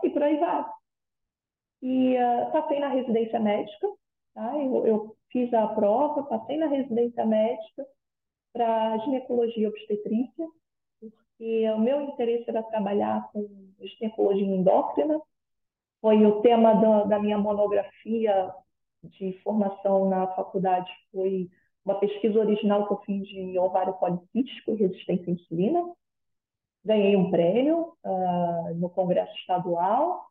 e 0.03 0.11
por 0.11 0.21
aí 0.21 0.37
vai. 0.37 0.63
E 1.81 2.17
uh, 2.17 2.51
passei 2.51 2.79
na 2.79 2.89
residência 2.89 3.39
médica, 3.39 3.87
tá? 4.35 4.55
eu, 4.59 4.85
eu 4.85 5.15
fiz 5.31 5.51
a 5.55 5.69
prova, 5.69 6.21
passei 6.21 6.57
na 6.57 6.67
residência 6.67 7.25
médica 7.25 7.83
para 8.53 8.97
ginecologia 8.99 9.63
e 9.63 9.67
obstetrícia, 9.67 10.47
porque 10.99 11.69
o 11.71 11.79
meu 11.79 12.01
interesse 12.01 12.49
era 12.49 12.63
trabalhar 12.63 13.29
com 13.31 13.47
ginecologia 13.81 14.45
endócrina, 14.45 15.19
foi 15.99 16.25
o 16.25 16.41
tema 16.41 16.73
da, 16.73 17.03
da 17.03 17.19
minha 17.19 17.37
monografia 17.37 18.53
de 19.03 19.33
formação 19.43 20.09
na 20.09 20.27
faculdade, 20.27 20.91
foi 21.11 21.49
uma 21.85 21.95
pesquisa 21.95 22.39
original 22.39 22.87
que 22.87 22.93
eu 22.93 23.01
fiz 23.01 23.27
de 23.27 23.57
ovário 23.57 23.93
policístico 23.93 24.71
e 24.71 24.75
resistência 24.75 25.27
à 25.27 25.31
insulina. 25.31 25.93
Ganhei 26.83 27.15
um 27.15 27.29
prêmio 27.29 27.93
uh, 28.03 28.73
no 28.75 28.89
Congresso 28.89 29.33
Estadual 29.37 30.27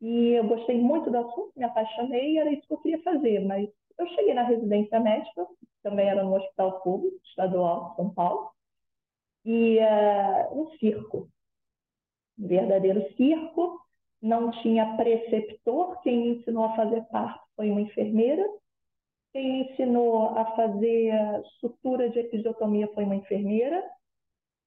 e 0.00 0.32
eu 0.32 0.44
gostei 0.44 0.80
muito 0.80 1.10
do 1.10 1.18
assunto, 1.18 1.52
me 1.56 1.64
apaixonei 1.64 2.32
e 2.32 2.38
era 2.38 2.52
isso 2.52 2.66
que 2.66 2.72
eu 2.72 2.78
queria 2.78 3.02
fazer. 3.02 3.40
Mas 3.40 3.68
eu 4.00 4.08
cheguei 4.08 4.34
na 4.34 4.42
residência 4.42 4.98
médica, 4.98 5.46
também 5.82 6.08
era 6.08 6.24
no 6.24 6.34
Hospital 6.34 6.80
Público 6.80 7.20
Estadual 7.24 7.90
de 7.90 7.96
São 7.96 8.10
Paulo, 8.10 8.50
e 9.44 9.78
uh, 9.78 10.60
um 10.60 10.70
circo, 10.78 11.28
um 12.38 12.46
verdadeiro 12.46 13.02
circo. 13.16 13.78
Não 14.20 14.50
tinha 14.50 14.96
preceptor, 14.96 16.00
quem 16.02 16.18
me 16.18 16.28
ensinou 16.36 16.64
a 16.64 16.76
fazer 16.76 17.02
parto 17.10 17.40
foi 17.56 17.70
uma 17.70 17.80
enfermeira, 17.80 18.46
quem 19.32 19.50
me 19.50 19.70
ensinou 19.70 20.36
a 20.36 20.44
fazer 20.56 21.14
sutura 21.58 22.10
de 22.10 22.18
episiotomia 22.18 22.88
foi 22.92 23.04
uma 23.04 23.16
enfermeira. 23.16 23.82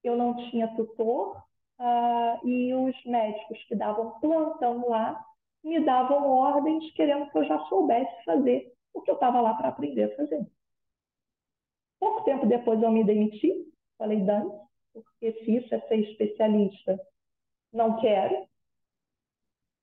Eu 0.04 0.15
não 0.15 0.36
tinha 0.50 0.74
tutor 0.76 1.38
uh, 1.80 2.48
e 2.48 2.74
os 2.74 2.96
médicos 3.06 3.63
que 3.65 3.76
davam 3.76 4.19
plantão 4.19 4.89
lá 4.89 5.24
me 5.63 5.80
davam 5.82 6.28
ordens 6.30 6.91
querendo 6.93 7.30
que 7.30 7.38
eu 7.38 7.46
já 7.46 7.60
soubesse 7.65 8.24
fazer 8.26 8.73
o 8.94 9.02
que 9.02 9.10
eu 9.10 9.16
estava 9.16 9.42
lá 9.42 9.54
para 9.54 9.70
aprender 9.70 10.04
a 10.04 10.16
fazer. 10.16 10.46
Pouco 12.00 12.24
tempo 12.24 12.46
depois 12.46 12.82
eu 12.82 12.92
me 12.92 13.04
demiti, 13.04 13.66
falei, 13.98 14.20
Dani, 14.22 14.52
porque 14.94 15.34
se 15.34 15.56
isso 15.56 15.74
é 15.74 15.80
ser 15.82 16.00
especialista, 16.00 17.00
não 17.72 18.00
quero. 18.00 18.48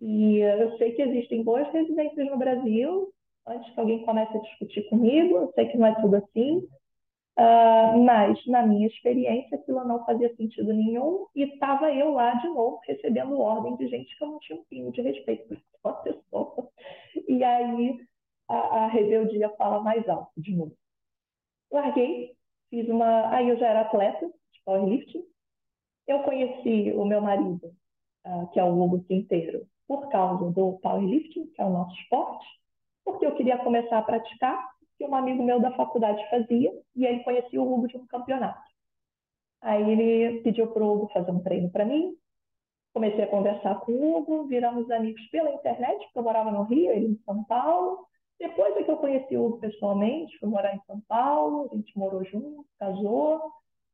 E 0.00 0.38
eu 0.38 0.76
sei 0.78 0.92
que 0.92 1.02
existem 1.02 1.42
boas 1.42 1.70
residências 1.72 2.30
no 2.30 2.38
Brasil, 2.38 3.12
antes 3.46 3.72
que 3.72 3.80
alguém 3.80 4.04
comece 4.04 4.36
a 4.36 4.40
discutir 4.40 4.88
comigo, 4.88 5.36
eu 5.36 5.52
sei 5.52 5.66
que 5.66 5.76
não 5.76 5.86
é 5.86 6.00
tudo 6.00 6.16
assim, 6.16 6.58
uh, 7.38 7.98
mas 8.04 8.46
na 8.46 8.66
minha 8.66 8.86
experiência 8.86 9.58
aquilo 9.58 9.84
não 9.84 10.04
fazia 10.06 10.34
sentido 10.36 10.72
nenhum 10.72 11.26
e 11.34 11.42
estava 11.42 11.92
eu 11.92 12.12
lá 12.12 12.34
de 12.34 12.48
novo 12.48 12.80
recebendo 12.86 13.38
ordem 13.38 13.76
de 13.76 13.88
gente 13.88 14.16
que 14.16 14.24
eu 14.24 14.28
não 14.28 14.38
tinha 14.38 14.58
um 14.58 14.64
pingo 14.64 14.92
de 14.92 15.02
respeito 15.02 15.48
por 15.48 15.58
aquela 15.90 15.94
pessoa. 16.02 16.70
E 17.28 17.44
aí 17.44 18.06
a, 18.50 18.84
a 18.84 18.86
rebeldia 18.88 19.48
fala 19.50 19.80
mais 19.80 20.06
alto 20.08 20.32
de 20.36 20.54
novo. 20.54 20.76
Larguei, 21.70 22.34
fiz 22.68 22.88
uma. 22.88 23.30
Aí 23.34 23.48
eu 23.48 23.56
já 23.56 23.68
era 23.68 23.82
atleta 23.82 24.26
de 24.26 24.62
powerlifting. 24.64 25.24
Eu 26.06 26.22
conheci 26.24 26.92
o 26.92 27.04
meu 27.04 27.20
marido, 27.20 27.72
uh, 28.26 28.48
que 28.52 28.58
é 28.58 28.64
o 28.64 28.76
Hugo 28.76 29.04
Quinteiro, 29.04 29.66
por 29.86 30.08
causa 30.08 30.50
do 30.50 30.78
powerlifting, 30.82 31.46
que 31.46 31.62
é 31.62 31.64
o 31.64 31.70
nosso 31.70 31.94
esporte, 32.00 32.46
porque 33.04 33.24
eu 33.24 33.36
queria 33.36 33.58
começar 33.58 33.98
a 33.98 34.02
praticar, 34.02 34.68
que 34.98 35.04
um 35.04 35.14
amigo 35.14 35.42
meu 35.44 35.60
da 35.60 35.70
faculdade 35.72 36.28
fazia, 36.28 36.72
e 36.96 37.06
ele 37.06 37.22
conhecia 37.22 37.62
o 37.62 37.72
Hugo 37.72 37.86
de 37.86 37.96
um 37.96 38.06
campeonato. 38.06 38.68
Aí 39.60 39.88
ele 39.88 40.40
pediu 40.40 40.66
para 40.72 40.82
o 40.82 40.92
Hugo 40.92 41.12
fazer 41.12 41.30
um 41.30 41.40
treino 41.40 41.70
para 41.70 41.84
mim, 41.84 42.16
comecei 42.92 43.22
a 43.22 43.28
conversar 43.28 43.78
com 43.80 43.92
o 43.92 44.16
Hugo, 44.16 44.46
viramos 44.48 44.90
amigos 44.90 45.24
pela 45.28 45.52
internet, 45.52 46.02
porque 46.04 46.18
eu 46.18 46.24
morava 46.24 46.50
no 46.50 46.64
Rio, 46.64 46.90
ele 46.90 47.06
em 47.06 47.20
São 47.24 47.44
Paulo. 47.44 48.09
Depois 48.40 48.74
é 48.74 48.82
que 48.82 48.90
eu 48.90 48.96
conheci 48.96 49.36
o 49.36 49.44
Hugo 49.44 49.58
pessoalmente, 49.58 50.38
fui 50.38 50.48
morar 50.48 50.74
em 50.74 50.80
São 50.86 50.98
Paulo, 51.02 51.68
a 51.70 51.76
gente 51.76 51.96
morou 51.96 52.24
junto, 52.24 52.66
casou. 52.78 53.52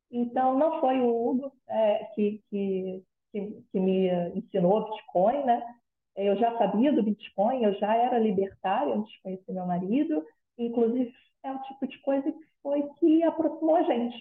Então, 0.09 0.57
não 0.57 0.81
foi 0.81 1.01
o 1.01 1.09
Hugo 1.09 1.53
é, 1.69 2.05
que, 2.15 2.41
que, 2.49 3.03
que, 3.33 3.65
que, 3.73 3.81
me 3.81 4.09
ensinou 4.37 4.85
Bitcoin, 4.85 5.43
né? 5.45 5.67
Eu 6.15 6.37
já 6.37 6.57
sabia 6.59 6.93
do 6.93 7.03
Bitcoin, 7.03 7.65
eu 7.65 7.75
já 7.75 7.97
era 7.97 8.21
libertária 8.21 8.95
antes 8.95 9.13
de 9.13 9.21
conhecer 9.21 9.53
meu 9.53 9.67
marido. 9.67 10.25
Inclusive, 10.57 11.13
é 11.43 11.51
o 11.51 11.63
tipo 11.63 11.87
de 11.89 11.99
coisa 11.99 12.31
que 12.31 12.47
foi 12.63 12.89
que 13.01 13.25
aproximou 13.25 13.75
a 13.75 13.83
gente. 13.83 14.17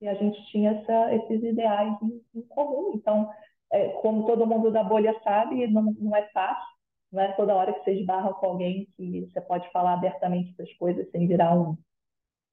E 0.00 0.08
a 0.08 0.14
gente 0.14 0.44
tinha 0.50 0.72
essa, 0.72 1.14
esses 1.14 1.44
ideais 1.44 1.96
em, 2.02 2.20
em 2.34 2.42
comum. 2.42 2.92
Então, 2.96 3.30
é, 3.72 3.90
como 4.00 4.26
todo 4.26 4.46
mundo 4.46 4.72
da 4.72 4.82
bolha 4.82 5.14
sabe, 5.22 5.64
não, 5.68 5.94
não 5.98 6.16
é 6.16 6.28
fácil, 6.30 6.77
não 7.10 7.22
é 7.22 7.32
toda 7.32 7.54
hora 7.54 7.72
que 7.72 7.84
você 7.84 7.92
esbarra 7.92 8.34
com 8.34 8.46
alguém 8.46 8.86
que 8.96 9.22
você 9.22 9.40
pode 9.40 9.70
falar 9.70 9.94
abertamente 9.94 10.54
das 10.56 10.72
coisas 10.74 11.10
sem 11.10 11.26
virar 11.26 11.54
um, 11.54 11.76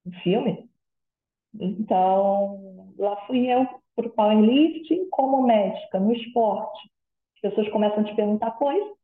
um 0.06 0.12
filme. 0.22 0.68
Então, 1.54 2.94
lá 2.98 3.16
fui 3.26 3.46
eu 3.46 3.66
para 3.94 4.06
o 4.06 4.10
powerlifting 4.10 5.08
como 5.10 5.46
médica 5.46 5.98
no 5.98 6.12
esporte. 6.12 6.90
As 7.36 7.40
pessoas 7.40 7.68
começam 7.70 8.00
a 8.00 8.04
te 8.04 8.14
perguntar 8.14 8.52
coisas. 8.52 8.96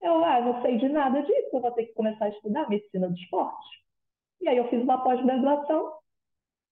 Eu, 0.00 0.24
ah, 0.24 0.40
não 0.40 0.62
sei 0.62 0.78
de 0.78 0.88
nada 0.88 1.22
disso, 1.22 1.50
eu 1.52 1.60
vou 1.60 1.70
ter 1.72 1.86
que 1.86 1.94
começar 1.94 2.26
a 2.26 2.28
estudar 2.28 2.68
medicina 2.68 3.08
do 3.08 3.14
esporte. 3.16 3.84
E 4.40 4.48
aí 4.48 4.56
eu 4.56 4.68
fiz 4.68 4.82
uma 4.82 5.02
pós-graduação. 5.02 5.94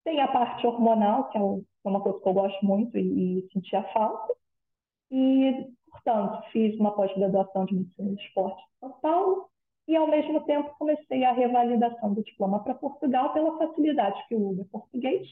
Tem 0.05 0.21
a 0.21 0.29
parte 0.29 0.67
hormonal, 0.67 1.31
que 1.31 1.39
é 1.39 1.41
é 1.85 1.89
uma 1.89 2.01
coisa 2.01 2.19
que 2.19 2.29
eu 2.29 2.33
gosto 2.33 2.65
muito 2.65 2.97
e, 2.97 3.41
e 3.41 3.49
sentia 3.53 3.83
falta. 3.93 4.35
E, 5.11 5.67
portanto, 5.95 6.43
fiz 6.51 6.79
uma 6.79 6.93
pós-graduação 6.93 7.65
de 7.67 7.75
medicina 7.75 8.15
de 8.15 8.23
esporte 8.23 8.61
em 8.61 8.81
São 8.81 8.93
Paulo 9.01 9.49
e, 9.87 9.97
ao 9.97 10.09
mesmo 10.09 10.41
tempo, 10.45 10.75
comecei 10.79 11.25
a 11.25 11.33
revalidação 11.33 12.13
do 12.13 12.23
diploma 12.23 12.63
para 12.63 12.75
Portugal 12.75 13.33
pela 13.33 13.57
facilidade 13.59 14.23
que 14.29 14.35
o 14.35 14.51
Hugo 14.51 14.63
é 14.63 14.65
português 14.65 15.29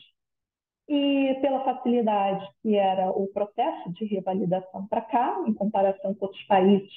e 0.88 1.38
pela 1.40 1.64
facilidade 1.64 2.46
que 2.62 2.77
era 2.77 3.11
o 3.11 3.27
processo 3.29 3.92
de 3.92 4.05
revalidação 4.07 4.87
para 4.87 5.01
cá, 5.01 5.42
em 5.46 5.55
comparação 5.55 6.14
com 6.14 6.27
outros 6.27 6.42
países, 6.44 6.92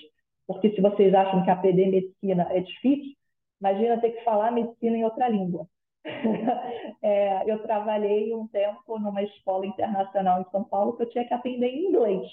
porque 0.48 0.72
se 0.72 0.82
vocês 0.82 1.14
acham 1.14 1.44
que 1.44 1.50
aprender 1.50 1.88
medicina 1.88 2.48
é 2.52 2.60
difícil, 2.60 3.16
imagina 3.60 4.00
ter 4.00 4.12
que 4.12 4.24
falar 4.24 4.52
medicina 4.52 4.98
em 4.98 5.04
outra 5.06 5.28
língua. 5.28 5.68
é, 7.02 7.52
eu 7.52 7.62
trabalhei 7.64 8.34
um 8.34 8.48
tempo 8.48 9.00
numa 9.00 9.24
escola 9.24 9.66
internacional 9.66 10.42
em 10.42 10.52
São 10.52 10.64
Paulo 10.64 10.96
que 10.96 11.04
eu 11.04 11.10
tinha 11.10 11.26
que 11.26 11.34
aprender 11.34 11.74
inglês. 11.74 12.28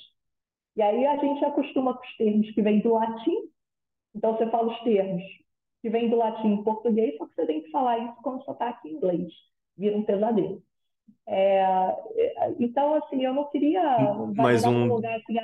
E 0.77 0.83
aí 0.83 1.07
a 1.07 1.17
gente 1.17 1.45
acostuma 1.45 1.95
com 1.95 2.05
os 2.05 2.17
termos 2.17 2.51
que 2.51 2.63
vêm 2.63 2.81
do 2.81 2.95
latim. 2.95 3.51
Então 4.15 4.37
você 4.37 4.49
fala 4.51 4.73
os 4.73 4.81
termos 4.81 5.23
que 5.81 5.91
vêm 5.91 6.09
do 6.09 6.17
latim 6.17 6.49
em 6.49 6.63
português, 6.63 7.17
só 7.17 7.27
que 7.27 7.35
você 7.35 7.47
tem 7.47 7.63
que 7.63 7.71
falar 7.71 7.99
isso 7.99 8.51
está 8.51 8.69
aqui 8.69 8.89
em 8.89 8.93
inglês. 8.95 9.33
Vira 9.77 9.97
um 9.97 10.05
pesadelo. 10.05 10.63
É, 11.27 11.61
é 11.61 12.55
então, 12.59 12.95
assim, 12.95 13.25
eu 13.25 13.35
não 13.35 13.51
queria. 13.51 13.83
Mais 14.37 14.65
um, 14.65 14.87
lugar, 14.87 15.17
assim, 15.17 15.35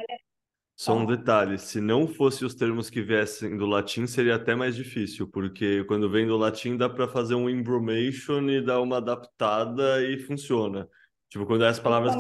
só 0.81 0.95
um 0.95 1.05
detalhe, 1.05 1.59
se 1.59 1.81
não 1.81 2.07
fosse 2.07 2.45
os 2.45 2.55
termos 2.55 2.89
que 2.89 3.03
viessem 3.03 3.57
do 3.57 3.67
latim, 3.67 4.07
seria 4.07 4.37
até 4.37 4.55
mais 4.55 4.77
difícil, 4.77 5.29
porque 5.29 5.83
quando 5.87 6.09
vem 6.09 6.25
do 6.25 6.37
latim 6.37 6.77
dá 6.77 6.89
para 6.89 7.09
fazer 7.09 7.35
um 7.35 7.51
embromation 7.51 8.49
e 8.49 8.65
dar 8.65 8.81
uma 8.81 8.99
adaptada 8.99 10.01
e 10.05 10.21
funciona. 10.21 10.89
Tipo, 11.29 11.45
quando 11.45 11.65
é 11.65 11.69
as 11.69 11.79
palavras. 11.79 12.17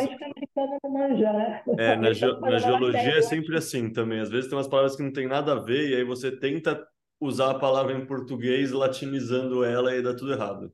Manja, 0.85 1.33
né? 1.33 1.63
É, 1.79 1.97
na, 1.97 2.13
ge 2.13 2.27
na 2.41 2.59
geologia 2.59 3.19
é 3.19 3.23
sempre 3.23 3.57
assim 3.57 3.91
também. 3.93 4.21
Às 4.21 4.29
vezes 4.29 4.49
tem 4.49 4.57
umas 4.57 4.69
palavras 4.69 4.97
que 4.97 5.03
não 5.03 5.13
tem 5.13 5.27
nada 5.27 5.53
a 5.53 5.61
ver, 5.61 5.91
e 5.91 5.97
aí 5.97 6.05
você 6.05 6.31
tenta 6.31 6.87
usar 7.21 7.53
a 7.53 7.59
palavra 7.59 7.95
em 7.95 8.07
português, 8.07 8.71
latinizando 8.71 9.65
ela, 9.65 9.95
e 9.95 10.03
dá 10.03 10.15
tudo 10.15 10.33
errado. 10.33 10.73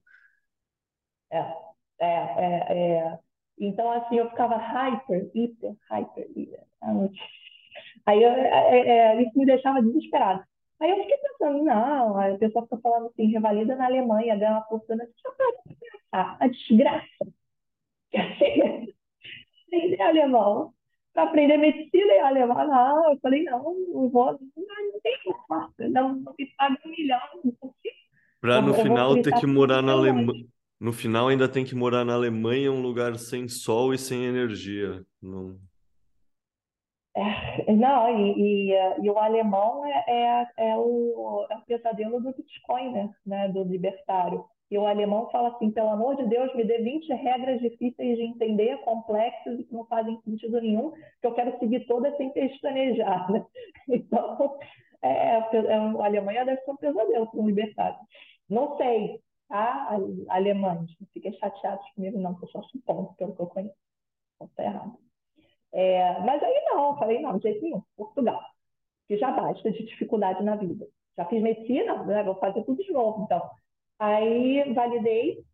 É, 1.31 1.39
é, 2.01 2.07
é. 2.07 2.99
é. 2.99 3.19
Então, 3.59 3.91
assim, 3.93 4.17
eu 4.17 4.29
ficava 4.31 4.57
hyper, 4.57 5.31
hiper, 5.33 5.77
hyper, 5.89 6.29
hiper. 6.35 6.61
Aí 8.05 8.21
eu, 8.21 8.31
é, 8.31 8.79
é, 8.79 8.89
é, 8.89 9.23
isso 9.23 9.39
me 9.39 9.47
deixava 9.47 9.81
desesperado. 9.81 10.43
Aí 10.81 10.91
eu 10.91 10.97
fiquei 10.97 11.17
pensando, 11.19 11.63
não, 11.63 12.19
a 12.19 12.37
pessoa 12.37 12.65
fica 12.65 12.79
falando 12.79 13.07
assim, 13.07 13.27
revalida 13.27 13.77
na 13.77 13.87
Alemanha, 13.87 14.37
ganha 14.37 14.53
uma 14.53 14.65
fortuna. 14.65 15.07
A 16.11 16.49
desgraça 16.49 17.07
aprender 18.17 20.03
alemão. 20.03 20.73
Para 21.13 21.25
aprender 21.25 21.57
medicina 21.57 22.13
em 22.13 22.21
alemão, 22.21 22.67
não. 22.67 23.13
Eu 23.13 23.19
falei, 23.21 23.45
não, 23.45 23.63
não 23.63 24.09
vou, 24.09 24.27
não, 24.27 24.93
não 24.93 25.01
tem 25.03 25.17
como, 25.23 25.73
não, 25.79 26.17
não 26.17 26.35
me 26.39 26.47
paga 26.57 26.79
um 26.85 26.91
milhão, 26.91 27.21
não 27.45 27.53
consigo. 27.53 27.95
Para 28.41 28.61
no 28.61 28.75
final 28.75 29.23
ter 29.23 29.33
que 29.35 29.47
morar 29.47 29.81
na 29.81 29.93
Alemanha. 29.93 30.45
No 30.81 30.93
final 30.93 31.29
ainda 31.29 31.49
tem 31.49 31.65
que 31.65 31.75
morar 31.75 32.05
na 32.05 32.13
Alemanha, 32.13 32.71
um 32.71 32.83
lugar 32.83 33.17
sem 33.17 33.49
sol 33.49 33.95
e 33.95 33.99
sem 33.99 34.25
energia. 34.25 35.03
Não... 35.23 35.59
É, 37.17 37.73
não, 37.73 38.09
e, 38.19 38.73
e, 38.73 39.05
e, 39.05 39.09
o 39.09 39.17
alemão 39.17 39.87
é, 39.87 40.05
é, 40.09 40.47
é, 40.59 40.77
o, 40.77 41.47
é 41.49 41.57
o 41.57 41.61
pesadelo 41.63 42.21
do 42.21 42.35
Bitcoin, 42.35 42.93
né, 42.93 43.15
né, 43.25 43.49
do 43.49 43.63
libertário. 43.63 44.45
E 44.71 44.79
o 44.79 44.87
alemão 44.87 45.31
fala 45.31 45.51
assim, 45.51 45.71
pelo 45.71 45.91
amor 45.91 46.17
de 46.17 46.27
Deus, 46.27 46.55
me 46.55 46.65
dê 46.65 46.79
20 46.79 47.13
regras 47.13 47.61
difíceis 47.61 48.17
de 48.17 48.25
entender, 48.25 48.79
complexas 48.79 49.59
e 49.61 49.65
que 49.65 49.75
não 49.75 49.85
fazem 49.87 50.19
sentido 50.23 50.61
nenhum, 50.61 50.91
que 50.93 51.27
eu 51.27 51.35
quero 51.35 51.59
seguir 51.59 51.87
todas 51.87 52.17
sem 52.17 52.31
pestanejar. 52.31 53.31
Né? 53.31 53.45
Então, 53.87 54.59
é, 55.03 55.37
é, 55.37 55.75
a 55.77 56.05
Alemanha 56.05 56.45
deve 56.47 56.63
ser 56.63 56.71
um 56.71 56.77
pesadelo 56.77 57.31
para 57.31 57.41
um 57.41 57.47
libertário. 57.47 57.99
Não 58.49 58.77
sei, 58.79 59.21
tá? 59.49 59.99
Alemães, 60.29 60.91
não 60.99 61.07
fiquem 61.13 61.33
chateados 61.35 61.87
comigo 61.95 62.19
não, 62.19 62.35
que 62.35 62.45
eu 62.45 62.49
só 62.49 62.63
suponho, 62.63 63.15
pelo 63.19 63.37
que 63.37 63.43
eu 63.43 63.47
conheço. 63.47 63.77
Está 64.43 64.65
errado. 64.65 64.99
É, 65.73 66.21
mas 66.21 66.43
aí 66.43 66.65
não, 66.67 66.97
falei, 66.97 67.21
não, 67.21 67.37
de 67.37 67.43
jeito 67.43 67.63
nenhum, 67.63 67.83
Portugal, 67.97 68.41
que 69.09 69.19
já 69.19 69.31
basta 69.33 69.71
de 69.73 69.85
dificuldade 69.85 70.43
na 70.43 70.57
vida. 70.57 70.87
Já 71.17 71.25
fiz 71.27 71.43
medicina, 71.43 72.03
né, 72.05 72.23
vou 72.23 72.37
fazer 72.37 72.63
tudo 72.65 72.83
de 72.83 72.93
novo, 72.93 73.25
então. 73.25 73.43
Aí 73.99 74.73
validei, 74.75 75.45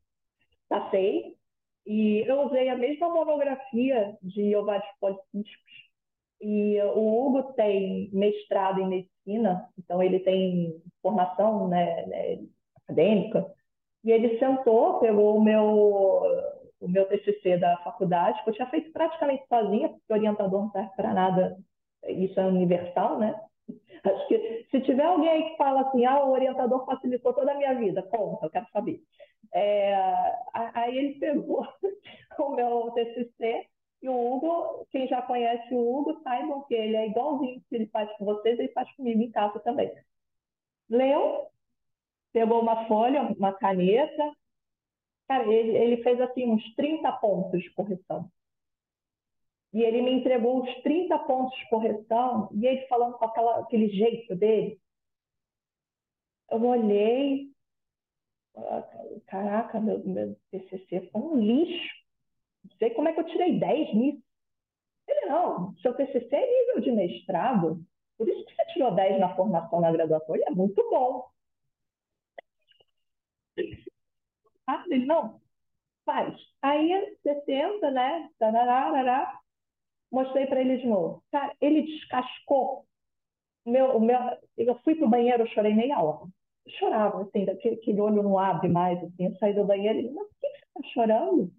passei, 0.68 1.36
e 1.86 2.24
eu 2.26 2.42
usei 2.42 2.68
a 2.68 2.76
mesma 2.76 3.08
monografia 3.08 4.16
de 4.22 4.54
ovários 4.56 4.88
policísticos. 5.00 5.72
E 6.40 6.80
o 6.82 7.26
Hugo 7.26 7.52
tem 7.54 8.10
mestrado 8.12 8.80
em 8.80 8.88
medicina, 8.88 9.68
então 9.78 10.02
ele 10.02 10.20
tem 10.20 10.82
formação 11.02 11.68
né, 11.68 12.06
né 12.06 12.38
acadêmica, 12.84 13.46
e 14.04 14.10
ele 14.12 14.38
sentou, 14.38 15.00
pegou 15.00 15.36
o 15.36 15.42
meu 15.42 16.24
o 16.80 16.88
meu 16.88 17.06
TCC 17.06 17.58
da 17.58 17.76
faculdade, 17.78 18.42
que 18.42 18.50
eu 18.50 18.54
tinha 18.54 18.70
feito 18.70 18.90
praticamente 18.90 19.44
sozinha, 19.46 19.90
porque 19.90 20.12
o 20.12 20.16
orientador 20.16 20.62
não 20.62 20.70
serve 20.70 20.90
para 20.96 21.12
nada, 21.12 21.58
isso 22.08 22.40
é 22.40 22.46
universal, 22.46 23.18
né? 23.18 23.38
Acho 24.04 24.28
que 24.28 24.66
se 24.70 24.80
tiver 24.80 25.04
alguém 25.04 25.28
aí 25.28 25.50
que 25.50 25.56
fala 25.56 25.82
assim, 25.82 26.04
ah, 26.04 26.24
o 26.24 26.32
orientador 26.32 26.84
facilitou 26.86 27.32
toda 27.32 27.52
a 27.52 27.56
minha 27.56 27.74
vida, 27.74 28.02
conta, 28.02 28.46
eu 28.46 28.50
quero 28.50 28.66
saber. 28.72 29.02
É, 29.52 29.94
aí 30.54 30.96
ele 30.96 31.14
pegou 31.18 31.66
o 32.38 32.50
meu 32.50 32.90
TCC 32.92 33.66
e 34.02 34.08
o 34.08 34.14
Hugo, 34.14 34.86
quem 34.90 35.06
já 35.06 35.20
conhece 35.22 35.74
o 35.74 35.98
Hugo, 35.98 36.20
saibam 36.22 36.62
que 36.62 36.74
ele 36.74 36.96
é 36.96 37.06
igualzinho 37.06 37.62
que 37.68 37.74
ele 37.74 37.86
faz 37.86 38.10
com 38.16 38.24
vocês, 38.24 38.58
ele 38.58 38.72
faz 38.72 38.90
comigo 38.96 39.20
em 39.20 39.30
casa 39.30 39.58
também. 39.60 39.92
Leu, 40.88 41.46
pegou 42.32 42.60
uma 42.60 42.86
folha, 42.86 43.22
uma 43.22 43.52
caneta, 43.52 44.32
Cara, 45.30 45.46
ele, 45.46 45.76
ele 45.76 46.02
fez 46.02 46.20
assim 46.20 46.44
uns 46.50 46.74
30 46.74 47.12
pontos 47.12 47.62
de 47.62 47.70
correção. 47.70 48.28
E 49.72 49.82
ele 49.82 50.02
me 50.02 50.12
entregou 50.12 50.62
uns 50.62 50.82
30 50.82 51.18
pontos 51.20 51.56
de 51.58 51.68
correção 51.68 52.48
e 52.52 52.66
ele 52.66 52.86
falando 52.88 53.16
com 53.16 53.24
aquela, 53.24 53.60
aquele 53.60 53.88
jeito 53.88 54.34
dele. 54.34 54.80
Eu 56.50 56.64
olhei, 56.64 57.48
caraca, 59.26 59.80
meu, 59.80 60.04
meu 60.04 60.36
TCC 60.50 61.08
foi 61.12 61.20
um 61.20 61.36
lixo. 61.36 61.94
Não 62.64 62.76
sei 62.78 62.90
como 62.90 63.08
é 63.08 63.12
que 63.12 63.20
eu 63.20 63.26
tirei 63.26 63.58
10 63.58 63.94
nisso. 63.94 64.22
Ele, 65.08 65.26
não, 65.26 65.74
seu 65.76 65.94
TCC 65.94 66.28
é 66.34 66.50
nível 66.50 66.80
de 66.80 66.92
mestrado, 66.92 67.84
por 68.16 68.28
isso 68.28 68.44
que 68.44 68.54
você 68.54 68.64
tirou 68.72 68.94
10 68.94 69.18
na 69.18 69.34
formação 69.34 69.80
na 69.80 69.90
graduação, 69.90 70.34
ele 70.34 70.44
é 70.44 70.50
muito 70.50 70.82
bom. 70.90 71.30
Ah, 74.66 74.84
ele, 74.88 75.06
não, 75.06 75.40
faz. 76.04 76.36
Aí 76.62 77.16
você 77.22 77.34
tenta, 77.42 77.90
né? 77.90 78.30
Tarará 78.38 79.39
mostrei 80.10 80.46
para 80.46 80.60
ele 80.60 80.78
de 80.78 80.86
novo. 80.86 81.22
Cara, 81.30 81.54
ele 81.60 81.82
descascou. 81.82 82.86
Meu, 83.64 83.96
o 83.96 84.00
meu, 84.00 84.18
eu 84.56 84.78
fui 84.82 84.94
pro 84.94 85.08
banheiro, 85.08 85.42
eu 85.42 85.48
chorei 85.48 85.74
meia 85.74 86.00
hora. 86.00 86.26
Chorava, 86.78 87.22
assim, 87.22 87.44
daquele 87.44 87.76
aquele 87.76 88.00
olho 88.00 88.22
não 88.22 88.38
abre 88.38 88.68
mais, 88.68 88.98
assim. 88.98 89.26
Eu 89.26 89.36
saí 89.36 89.54
do 89.54 89.64
banheiro 89.64 89.98
e 89.98 90.10
mas 90.10 90.26
por 90.28 90.40
que 90.40 90.48
você 90.48 90.56
está 90.56 90.88
chorando? 90.94 91.52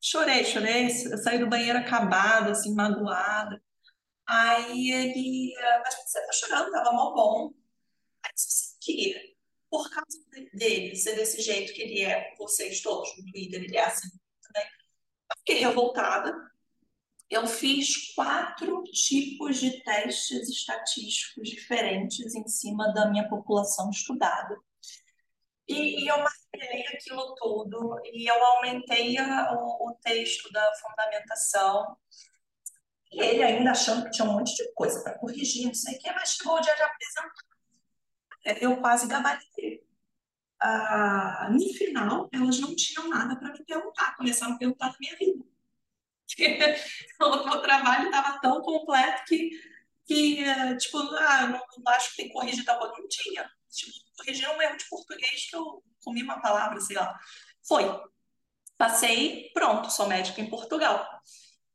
Chorei, 0.00 0.44
chorei, 0.44 0.84
eu 0.86 1.18
saí 1.18 1.38
do 1.38 1.48
banheiro 1.48 1.78
acabada, 1.78 2.50
assim, 2.50 2.74
magoada. 2.74 3.62
Aí 4.26 4.90
ele, 4.90 5.54
mas 5.82 5.94
você 5.94 6.26
tá 6.26 6.32
chorando, 6.32 6.70
tava 6.72 6.92
mó 6.92 7.14
bom. 7.14 7.52
Aí 8.24 8.32
disse 8.34 8.76
que, 8.80 9.34
por 9.70 9.90
causa 9.90 10.18
dele 10.52 10.94
ser 10.96 11.14
desse 11.16 11.40
jeito 11.42 11.72
que 11.72 11.82
ele 11.82 12.02
é 12.02 12.34
vocês 12.38 12.80
todos 12.80 13.08
no 13.16 13.32
Twitter, 13.32 13.62
ele 13.64 13.76
é 13.76 13.84
assim 13.84 14.08
também, 14.42 14.66
eu 14.66 15.38
fiquei 15.38 15.58
revoltada. 15.58 16.53
Eu 17.30 17.46
fiz 17.46 18.14
quatro 18.14 18.82
tipos 18.84 19.58
de 19.58 19.82
testes 19.82 20.48
estatísticos 20.48 21.48
diferentes 21.48 22.34
em 22.34 22.46
cima 22.46 22.92
da 22.92 23.10
minha 23.10 23.28
população 23.28 23.90
estudada. 23.90 24.56
E 25.66 26.10
eu 26.10 26.18
marquei 26.18 26.84
aquilo 26.94 27.34
tudo 27.36 27.98
e 28.04 28.30
eu 28.30 28.44
aumentei 28.44 29.16
a, 29.16 29.54
o, 29.54 29.88
o 29.88 29.94
texto 30.02 30.52
da 30.52 30.70
fundamentação. 30.74 31.96
E 33.10 33.20
ele 33.20 33.42
ainda 33.42 33.70
achando 33.70 34.04
que 34.04 34.10
tinha 34.10 34.28
um 34.28 34.32
monte 34.34 34.54
de 34.54 34.72
coisa 34.74 35.02
para 35.02 35.18
corrigir, 35.18 35.66
não 35.66 35.74
sei 35.74 35.96
o 35.96 35.98
que, 35.98 36.12
mas 36.12 36.34
chegou 36.34 36.56
o 36.56 36.60
dia 36.60 36.74
de 36.74 36.82
apresentar. 36.82 38.60
Eu 38.60 38.76
quase 38.78 39.06
gabaritei. 39.08 39.82
Ah, 40.60 41.48
no 41.50 41.74
final, 41.74 42.28
elas 42.32 42.58
não 42.60 42.74
tinham 42.74 43.08
nada 43.08 43.36
para 43.36 43.52
me 43.52 43.64
perguntar, 43.64 44.16
começaram 44.16 44.54
a 44.54 44.58
perguntar 44.58 44.90
da 44.90 44.96
minha 45.00 45.16
vida. 45.16 45.44
o 47.20 47.58
trabalho 47.60 48.06
estava 48.06 48.40
tão 48.40 48.60
completo 48.62 49.22
que, 49.26 49.50
que 50.06 50.76
tipo, 50.78 50.98
ah, 50.98 51.46
não, 51.46 51.60
não 51.84 51.92
acho 51.92 52.10
que 52.10 52.16
tem 52.16 52.26
que 52.28 52.32
corrigir 52.32 52.64
tal 52.64 52.78
coisa. 52.78 52.94
Não 52.98 53.08
tinha. 53.08 53.48
Tipo, 53.70 53.92
corrigiram 54.16 54.56
um 54.56 54.62
erro 54.62 54.76
de 54.76 54.88
português 54.88 55.48
que 55.48 55.56
eu 55.56 55.82
comi 56.02 56.22
uma 56.22 56.40
palavra, 56.40 56.80
sei 56.80 56.96
lá. 56.96 57.18
Foi. 57.66 57.84
Passei, 58.76 59.50
pronto, 59.54 59.90
sou 59.90 60.06
médica 60.08 60.40
em 60.40 60.50
Portugal. 60.50 61.06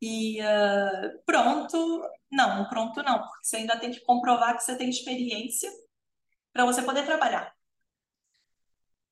E 0.01 0.41
uh, 0.41 1.23
pronto, 1.25 2.01
não, 2.31 2.67
pronto 2.69 3.03
não, 3.03 3.19
porque 3.19 3.45
você 3.45 3.57
ainda 3.57 3.79
tem 3.79 3.91
que 3.91 4.01
comprovar 4.01 4.55
que 4.55 4.63
você 4.63 4.77
tem 4.77 4.89
experiência 4.89 5.69
para 6.53 6.65
você 6.65 6.81
poder 6.81 7.05
trabalhar. 7.05 7.53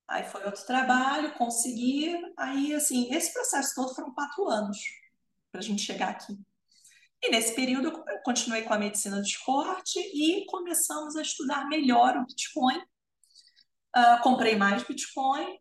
Aí 0.08 0.24
foi 0.24 0.44
outro 0.46 0.66
trabalho, 0.66 1.34
consegui. 1.36 2.16
Aí, 2.38 2.74
assim, 2.74 3.14
esse 3.14 3.34
processo 3.34 3.76
todo 3.76 3.94
foram 3.94 4.14
quatro 4.14 4.48
anos 4.48 4.78
para 5.58 5.66
a 5.66 5.68
gente 5.68 5.82
chegar 5.82 6.10
aqui. 6.10 6.38
E 7.24 7.32
nesse 7.32 7.56
período 7.56 7.88
eu 7.88 8.20
continuei 8.24 8.62
com 8.62 8.74
a 8.76 8.78
medicina 8.78 9.18
do 9.18 9.26
esporte 9.26 10.00
e 10.00 10.46
começamos 10.46 11.16
a 11.16 11.24
estudar 11.24 11.68
melhor 11.68 12.16
o 12.16 12.26
Bitcoin. 12.28 12.78
Uh, 13.96 14.22
comprei 14.22 14.56
mais 14.56 14.84
Bitcoin 14.84 15.58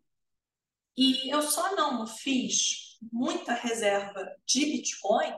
e 0.95 1.33
eu 1.33 1.41
só 1.41 1.75
não 1.75 2.05
fiz 2.05 2.99
muita 3.11 3.53
reserva 3.53 4.23
de 4.45 4.65
Bitcoin, 4.67 5.33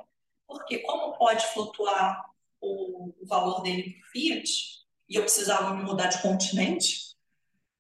porque 0.46 0.80
como 0.80 1.18
pode 1.18 1.46
flutuar 1.48 2.22
o, 2.60 3.14
o 3.22 3.26
valor 3.26 3.62
dele 3.62 3.98
o 4.02 4.12
Fiat, 4.12 4.80
e 5.08 5.16
eu 5.16 5.22
precisava 5.22 5.74
me 5.74 5.84
mudar 5.84 6.08
de 6.08 6.22
continente, 6.22 7.16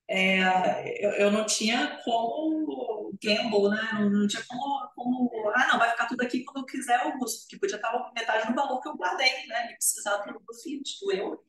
é, 0.07 1.05
eu, 1.05 1.11
eu, 1.11 1.31
não 1.31 1.45
tinha 1.45 1.99
como 2.03 3.13
gamble, 3.21 3.69
né? 3.69 3.89
Não, 3.93 4.09
não 4.09 4.27
tinha 4.27 4.43
como, 4.47 4.89
como, 4.95 5.29
ah, 5.59 5.67
não, 5.67 5.79
vai 5.79 5.89
ficar 5.91 6.07
tudo 6.07 6.21
aqui 6.21 6.43
quando 6.43 6.59
eu 6.59 6.65
quiser 6.65 7.05
eu 7.05 7.17
uso, 7.19 7.41
porque 7.41 7.59
podia 7.59 7.75
estar 7.75 8.11
metade 8.13 8.47
do 8.47 8.55
valor 8.55 8.81
que 8.81 8.87
eu 8.87 8.95
guardei, 8.95 9.47
né? 9.47 9.71
E 9.71 9.75
precisar 9.75 10.17
do, 10.17 10.39
do 10.39 10.53
Fiat, 10.61 10.99
do 11.01 11.11
euro. 11.11 11.45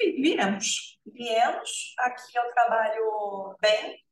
E 0.00 0.22
viemos, 0.22 0.98
viemos. 1.06 1.94
Aqui 1.98 2.36
eu 2.36 2.52
trabalho 2.52 3.56
bem, 3.60 4.02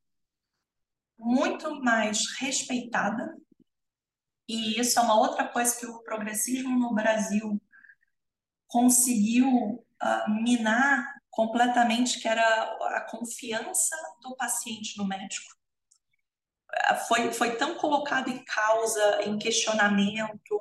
muito 1.18 1.80
mais 1.82 2.20
respeitada, 2.38 3.36
e 4.48 4.78
isso 4.78 4.98
é 4.98 5.02
uma 5.02 5.18
outra 5.18 5.48
coisa 5.48 5.78
que 5.78 5.86
o 5.86 6.02
progressismo 6.02 6.78
no 6.78 6.94
Brasil 6.94 7.60
conseguiu 8.66 9.48
uh, 9.48 10.42
minar 10.42 11.22
completamente, 11.30 12.20
que 12.20 12.28
era 12.28 12.42
a 12.42 13.06
confiança 13.10 13.96
do 14.20 14.36
paciente 14.36 14.98
no 14.98 15.06
médico. 15.06 15.61
Foi, 17.08 17.32
foi 17.32 17.56
tão 17.56 17.74
colocado 17.74 18.28
em 18.28 18.44
causa, 18.44 19.22
em 19.24 19.38
questionamento, 19.38 20.60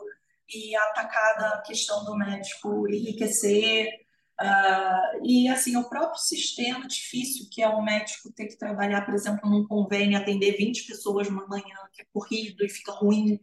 e 0.53 0.75
atacada 0.75 1.47
a 1.55 1.61
questão 1.61 2.03
do 2.03 2.15
médico 2.15 2.87
enriquecer, 2.89 4.01
Uh, 4.41 5.23
e 5.23 5.47
assim, 5.47 5.77
o 5.77 5.87
próprio 5.87 6.19
sistema 6.19 6.87
difícil 6.87 7.47
que 7.51 7.61
é 7.61 7.69
o 7.69 7.79
médico 7.79 8.33
ter 8.33 8.47
que 8.47 8.57
trabalhar, 8.57 9.05
por 9.05 9.13
exemplo, 9.13 9.47
num 9.47 9.67
convênio, 9.67 10.17
atender 10.17 10.57
20 10.57 10.87
pessoas 10.87 11.29
numa 11.29 11.45
manhã, 11.45 11.75
que 11.93 12.01
é 12.01 12.05
corrido 12.11 12.65
e 12.65 12.69
fica 12.69 12.91
ruim. 12.91 13.39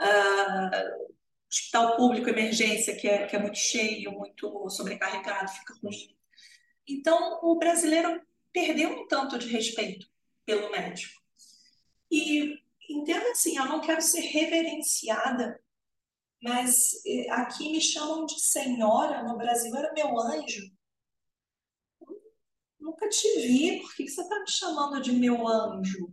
Uh, 0.00 1.12
hospital 1.48 1.96
público, 1.96 2.28
emergência, 2.28 2.96
que 2.96 3.06
é, 3.06 3.26
que 3.26 3.36
é 3.36 3.38
muito 3.38 3.58
cheio, 3.58 4.10
muito 4.10 4.68
sobrecarregado, 4.68 5.48
fica 5.48 5.74
ruim. 5.80 6.16
Então, 6.88 7.38
o 7.42 7.56
brasileiro 7.56 8.20
perdeu 8.52 8.90
um 8.90 9.06
tanto 9.06 9.38
de 9.38 9.46
respeito 9.46 10.08
pelo 10.44 10.72
médico. 10.72 11.21
E 12.12 12.60
entenda 12.88 13.30
assim, 13.30 13.56
eu 13.56 13.66
não 13.66 13.80
quero 13.80 14.02
ser 14.02 14.20
reverenciada 14.20 15.60
mas 16.42 17.00
eh, 17.06 17.30
aqui 17.30 17.70
me 17.70 17.80
chamam 17.80 18.26
de 18.26 18.40
senhora, 18.40 19.22
no 19.22 19.38
Brasil 19.38 19.74
era 19.76 19.92
meu 19.92 20.18
anjo. 20.18 20.72
Nunca 22.80 23.08
te 23.08 23.28
vi, 23.40 23.80
por 23.80 23.94
que 23.94 24.08
você 24.08 24.22
está 24.22 24.40
me 24.40 24.50
chamando 24.50 25.00
de 25.00 25.12
meu 25.12 25.46
anjo? 25.46 26.12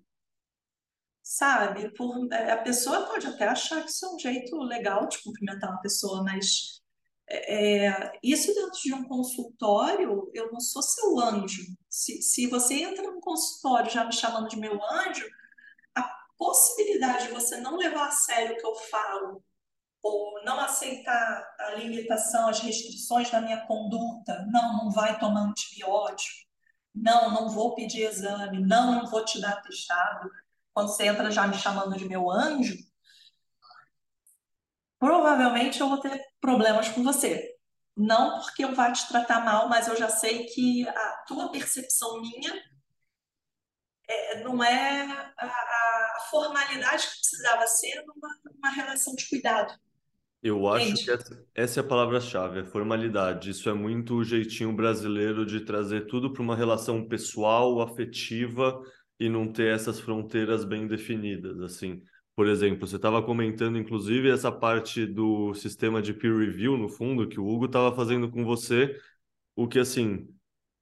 Sabe? 1.23 1.89
Por, 1.95 2.31
eh, 2.31 2.51
a 2.51 2.57
pessoa 2.57 3.07
pode 3.07 3.25
até 3.25 3.47
achar 3.47 3.83
que 3.83 3.89
isso 3.89 4.05
é 4.05 4.09
um 4.13 4.19
jeito 4.19 4.55
legal 4.57 5.07
de 5.07 5.17
cumprimentar 5.23 5.71
uma 5.71 5.81
pessoa, 5.81 6.23
mas 6.23 6.79
é, 7.27 8.11
isso 8.23 8.53
dentro 8.53 8.79
de 8.81 8.93
um 8.93 9.03
consultório, 9.07 10.29
eu 10.33 10.51
não 10.51 10.59
sou 10.59 10.81
seu 10.83 11.19
anjo. 11.19 11.63
Se, 11.89 12.21
se 12.21 12.45
você 12.47 12.83
entra 12.83 13.03
num 13.03 13.19
consultório 13.19 13.91
já 13.91 14.05
me 14.05 14.13
chamando 14.13 14.47
de 14.47 14.57
meu 14.57 14.79
anjo, 14.83 15.27
possibilidade 16.39 17.27
de 17.27 17.33
você 17.33 17.57
não 17.57 17.75
levar 17.75 18.07
a 18.07 18.11
sério 18.11 18.55
o 18.55 18.57
que 18.57 18.65
eu 18.65 18.73
falo 18.73 19.43
ou 20.01 20.41
não 20.45 20.57
aceitar 20.61 21.55
a 21.59 21.71
limitação, 21.71 22.47
as 22.47 22.61
restrições 22.61 23.29
da 23.29 23.41
minha 23.41 23.67
conduta, 23.67 24.47
não, 24.49 24.77
não 24.77 24.91
vai 24.91 25.19
tomar 25.19 25.41
antibiótico, 25.41 26.47
não, 26.95 27.31
não 27.31 27.49
vou 27.49 27.75
pedir 27.75 28.03
exame, 28.03 28.65
não, 28.65 28.95
não 28.95 29.07
vou 29.07 29.25
te 29.25 29.41
dar 29.41 29.51
atestado, 29.57 30.31
quando 30.73 30.87
você 30.87 31.07
entra 31.07 31.29
já 31.29 31.45
me 31.45 31.55
chamando 31.55 31.97
de 31.97 32.07
meu 32.07 32.31
anjo, 32.31 32.77
provavelmente 34.97 35.81
eu 35.81 35.89
vou 35.89 35.99
ter 35.99 36.25
problemas 36.39 36.87
com 36.87 37.03
você. 37.03 37.53
Não 37.97 38.39
porque 38.39 38.63
eu 38.63 38.73
vá 38.73 38.89
te 38.93 39.05
tratar 39.09 39.43
mal, 39.43 39.67
mas 39.67 39.89
eu 39.89 39.95
já 39.97 40.07
sei 40.07 40.45
que 40.45 40.87
a 40.87 41.23
tua 41.27 41.51
percepção 41.51 42.21
minha 42.21 42.53
é, 44.09 44.43
não 44.43 44.63
é 44.63 45.03
a, 45.37 45.45
a, 45.45 46.19
formalidade 46.31 47.03
que 47.03 47.19
precisava 47.19 47.67
ser 47.67 48.03
numa, 48.05 48.29
numa 48.43 48.69
relação 48.71 49.15
de 49.15 49.29
cuidado. 49.29 49.73
Eu 50.41 50.67
acho 50.67 50.95
que 51.03 51.11
essa, 51.11 51.45
essa 51.53 51.79
é 51.79 51.83
a 51.83 51.87
palavra-chave, 51.87 52.59
é 52.61 52.65
formalidade. 52.65 53.49
Isso 53.51 53.69
é 53.69 53.73
muito 53.73 54.15
o 54.15 54.23
jeitinho 54.23 54.73
brasileiro 54.73 55.45
de 55.45 55.61
trazer 55.61 56.07
tudo 56.07 56.31
para 56.31 56.41
uma 56.41 56.55
relação 56.55 57.07
pessoal, 57.07 57.81
afetiva 57.81 58.81
e 59.19 59.29
não 59.29 59.51
ter 59.51 59.73
essas 59.73 59.99
fronteiras 59.99 60.63
bem 60.63 60.87
definidas, 60.87 61.59
assim. 61.61 62.01
Por 62.35 62.47
exemplo, 62.47 62.87
você 62.87 62.95
estava 62.95 63.21
comentando, 63.21 63.77
inclusive, 63.77 64.31
essa 64.31 64.49
parte 64.49 65.05
do 65.05 65.53
sistema 65.53 66.01
de 66.01 66.13
peer 66.13 66.37
review, 66.37 66.77
no 66.77 66.87
fundo, 66.87 67.27
que 67.27 67.37
o 67.39 67.45
Hugo 67.45 67.65
estava 67.65 67.93
fazendo 67.93 68.31
com 68.31 68.45
você, 68.45 68.97
o 69.57 69.67
que, 69.67 69.77
assim, 69.77 70.25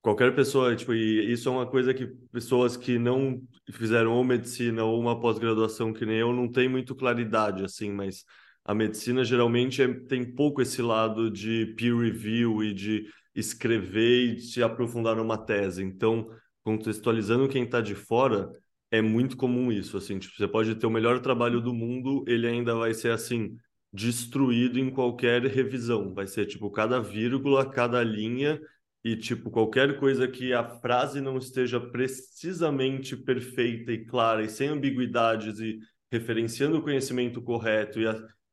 qualquer 0.01 0.33
pessoa, 0.35 0.75
tipo, 0.75 0.93
e 0.93 1.31
isso 1.31 1.49
é 1.49 1.51
uma 1.51 1.65
coisa 1.67 1.93
que 1.93 2.07
pessoas 2.31 2.77
que 2.77 2.97
não 2.97 3.41
fizeram 3.71 4.13
ou 4.13 4.23
medicina 4.23 4.83
ou 4.83 4.99
uma 4.99 5.19
pós-graduação 5.19 5.93
que 5.93 6.05
nem 6.05 6.17
eu 6.17 6.33
não 6.33 6.49
têm 6.49 6.69
muito 6.69 6.95
claridade, 6.95 7.63
assim, 7.63 7.91
mas 7.91 8.23
a 8.63 8.73
medicina 8.73 9.23
geralmente 9.23 9.81
é, 9.81 9.87
tem 9.87 10.25
pouco 10.35 10.61
esse 10.61 10.81
lado 10.81 11.31
de 11.31 11.73
peer 11.77 11.95
review 11.95 12.63
e 12.63 12.73
de 12.73 13.05
escrever 13.33 14.35
e 14.35 14.39
se 14.41 14.61
aprofundar 14.61 15.15
numa 15.15 15.37
tese. 15.37 15.83
Então, 15.83 16.29
contextualizando 16.63 17.47
quem 17.47 17.63
está 17.63 17.79
de 17.79 17.95
fora, 17.95 18.51
é 18.91 19.01
muito 19.01 19.37
comum 19.37 19.71
isso. 19.71 19.95
Assim, 19.95 20.19
tipo, 20.19 20.35
você 20.35 20.47
pode 20.47 20.75
ter 20.75 20.85
o 20.85 20.91
melhor 20.91 21.19
trabalho 21.19 21.61
do 21.61 21.73
mundo, 21.73 22.25
ele 22.27 22.47
ainda 22.47 22.75
vai 22.75 22.93
ser 22.93 23.11
assim 23.11 23.55
destruído 23.93 24.77
em 24.79 24.89
qualquer 24.89 25.43
revisão. 25.45 26.13
Vai 26.13 26.27
ser 26.27 26.45
tipo 26.45 26.69
cada 26.69 26.99
vírgula, 26.99 27.69
cada 27.69 28.03
linha 28.03 28.59
e 29.07 29.15
tipo 29.15 29.49
qualquer 29.49 29.97
coisa 29.97 30.27
que 30.27 30.51
a 30.53 30.65
frase 30.81 31.21
não 31.21 31.37
esteja 31.37 31.79
precisamente 31.79 33.15
perfeita 33.15 33.93
e 33.93 34.03
clara 34.03 34.43
e 34.43 34.49
sem 34.49 34.67
ambiguidades 34.67 35.59
e 35.59 35.79
referenciando 36.11 36.77
o 36.77 36.81
conhecimento 36.81 37.41
correto 37.41 38.01
e 38.01 38.05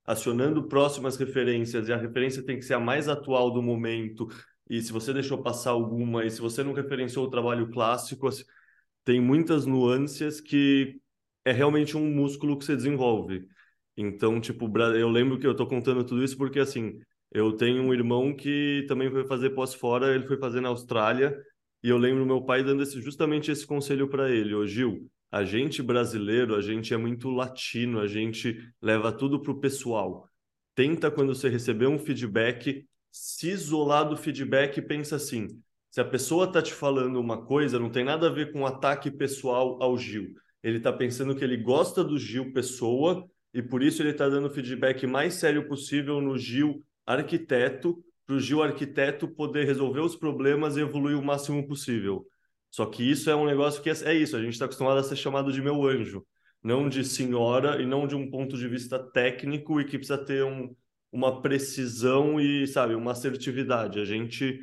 acionando 0.05 0.68
próximas 0.68 1.16
referências 1.16 1.88
e 1.88 1.92
a 1.92 1.96
referência 1.96 2.44
tem 2.44 2.57
que 2.57 2.64
ser 2.64 2.74
a 2.74 2.78
mais 2.80 3.09
atual 3.09 3.50
do 3.50 3.61
momento 3.61 4.28
e 4.70 4.80
se 4.80 4.92
você 4.92 5.12
deixou 5.12 5.42
passar 5.42 5.72
alguma 5.72 6.24
e 6.24 6.30
se 6.30 6.40
você 6.40 6.62
não 6.62 6.72
referenciou 6.72 7.26
o 7.26 7.30
trabalho 7.30 7.68
clássico 7.72 8.28
assim, 8.28 8.44
tem 9.05 9.20
muitas 9.20 9.66
nuances 9.66 10.40
que 10.40 11.00
é 11.44 11.50
realmente 11.50 11.96
um 11.96 12.09
músculo 12.14 12.57
que 12.57 12.64
você 12.64 12.76
desenvolve. 12.76 13.44
Então 13.96 14.40
tipo 14.40 14.70
eu 14.78 15.09
lembro 15.09 15.36
que 15.36 15.46
eu 15.48 15.57
tô 15.57 15.66
contando 15.66 16.05
tudo 16.05 16.22
isso 16.22 16.36
porque 16.36 16.61
assim 16.61 17.00
eu 17.33 17.53
tenho 17.53 17.83
um 17.83 17.93
irmão 17.93 18.35
que 18.35 18.85
também 18.89 19.11
foi 19.11 19.27
fazer 19.27 19.51
pós-fora, 19.51 20.14
ele 20.14 20.27
foi 20.27 20.39
fazer 20.39 20.61
na 20.61 20.68
Austrália, 20.68 21.37
e 21.83 21.89
eu 21.89 21.99
lembro 21.99 22.25
meu 22.25 22.43
pai 22.43 22.62
dando 22.62 22.83
esse, 22.83 23.01
justamente 23.01 23.51
esse 23.51 23.66
conselho 23.66 24.09
para 24.09 24.31
ele, 24.31 24.55
ô 24.55 24.66
Gil, 24.66 25.11
a 25.31 25.45
gente 25.45 25.83
brasileiro, 25.83 26.55
a 26.55 26.61
gente 26.61 26.95
é 26.95 26.97
muito 26.97 27.29
latino, 27.29 27.99
a 27.99 28.07
gente 28.07 28.57
leva 28.81 29.11
tudo 29.11 29.41
pro 29.41 29.59
pessoal. 29.59 30.29
Tenta 30.75 31.11
quando 31.11 31.35
você 31.35 31.49
receber 31.49 31.89
um 31.89 31.99
feedback, 31.99 32.87
se 33.11 33.51
isolar 33.51 34.09
do 34.09 34.16
feedback 34.16 34.79
e 34.79 34.83
pensa 34.83 35.16
assim, 35.16 35.49
se 35.91 36.01
a 36.01 36.05
pessoa 36.05 36.51
tá 36.51 36.62
te 36.62 36.72
falando 36.72 37.20
uma 37.20 37.45
coisa, 37.45 37.79
não 37.79 37.91
tem 37.91 38.05
nada 38.05 38.29
a 38.29 38.33
ver 38.33 38.51
com 38.53 38.61
um 38.61 38.66
ataque 38.66 39.11
pessoal 39.11 39.81
ao 39.83 39.97
Gil. 39.99 40.35
Ele 40.62 40.81
tá 40.81 40.93
pensando 40.93 41.37
que 41.37 41.45
ele 41.45 41.57
gosta 41.57 42.03
do 42.03 42.18
Gil 42.18 42.53
pessoa 42.53 43.25
e 43.53 43.62
por 43.62 43.83
isso 43.83 44.03
ele 44.03 44.12
tá 44.12 44.29
dando 44.29 44.49
o 44.49 44.51
feedback 44.51 45.07
mais 45.07 45.35
sério 45.35 45.68
possível 45.68 46.20
no 46.20 46.37
Gil 46.37 46.83
arquiteto 47.07 48.02
para 48.26 48.36
o 48.36 48.40
Gil 48.40 48.62
arquiteto 48.62 49.28
poder 49.28 49.66
resolver 49.66 50.00
os 50.00 50.16
problemas 50.16 50.76
e 50.76 50.80
evoluir 50.80 51.18
o 51.18 51.24
máximo 51.24 51.66
possível. 51.66 52.26
Só 52.70 52.86
que 52.86 53.09
isso 53.09 53.30
é 53.30 53.36
um 53.36 53.46
negócio 53.46 53.82
que 53.82 53.90
é, 53.90 53.92
é 54.05 54.14
isso, 54.14 54.36
a 54.36 54.40
gente 54.40 54.55
está 54.55 54.64
acostumado 54.64 54.98
a 54.98 55.02
ser 55.02 55.16
chamado 55.16 55.52
de 55.52 55.62
meu 55.62 55.84
anjo, 55.86 56.26
não 56.62 56.88
de 56.88 57.05
senhora 57.05 57.80
e 57.80 57.86
não 57.86 58.07
de 58.07 58.16
um 58.16 58.30
ponto 58.30 58.57
de 58.57 58.66
vista 58.66 58.98
técnico 58.98 59.80
e 59.80 59.84
que 59.84 59.98
precisa 59.98 60.18
ter 60.18 60.44
um, 60.44 60.74
uma 61.12 61.40
precisão 61.40 62.40
e, 62.40 62.66
sabe, 62.66 62.94
uma 62.94 63.12
assertividade. 63.12 64.00
A 64.00 64.05
gente, 64.05 64.59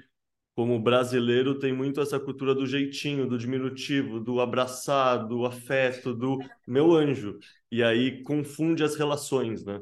como 0.55 0.79
brasileiro, 0.79 1.57
tem 1.59 1.71
muito 1.71 2.01
essa 2.01 2.19
cultura 2.19 2.53
do 2.53 2.65
jeitinho, 2.65 3.29
do 3.29 3.37
diminutivo, 3.37 4.19
do 4.19 4.41
abraçar, 4.41 5.25
do 5.27 5.45
afeto, 5.45 6.13
do 6.13 6.39
meu 6.67 6.93
anjo. 6.93 7.37
E 7.71 7.81
aí 7.81 8.21
confunde 8.23 8.83
as 8.83 8.95
relações, 8.95 9.63
né? 9.63 9.79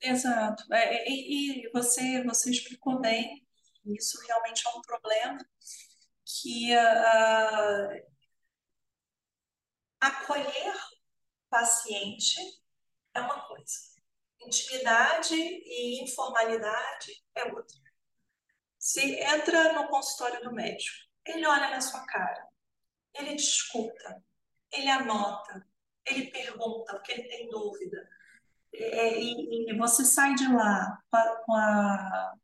Exato. 0.00 0.64
É, 0.72 1.06
é, 1.06 1.10
e, 1.10 1.66
e 1.66 1.70
você, 1.72 2.22
você 2.24 2.50
explicou 2.50 3.00
bem, 3.00 3.46
isso 3.86 4.18
realmente 4.26 4.66
é 4.66 4.70
um 4.70 4.82
problema 4.82 5.38
que 6.24 6.72
uh, 6.74 8.06
acolher 10.00 10.74
paciente 11.50 12.40
é 13.14 13.20
uma 13.20 13.46
coisa, 13.48 13.78
intimidade 14.40 15.34
e 15.34 16.02
informalidade 16.02 17.24
é 17.34 17.44
outra. 17.52 17.76
Se 18.78 19.02
entra 19.20 19.72
no 19.74 19.88
consultório 19.88 20.42
do 20.42 20.52
médico, 20.54 20.96
ele 21.26 21.46
olha 21.46 21.70
na 21.70 21.80
sua 21.80 22.04
cara, 22.06 22.46
ele 23.14 23.36
te 23.36 23.42
escuta, 23.44 24.24
ele 24.72 24.88
anota, 24.90 25.66
ele 26.06 26.30
pergunta 26.30 26.94
porque 26.94 27.12
ele 27.12 27.28
tem 27.28 27.48
dúvida 27.48 28.08
é, 28.74 29.20
e, 29.20 29.70
e, 29.70 29.76
você 29.76 30.04
sai 30.04 30.34
de 30.34 30.46
lá 30.52 30.98
com, 31.44 31.54
a, 31.54 32.34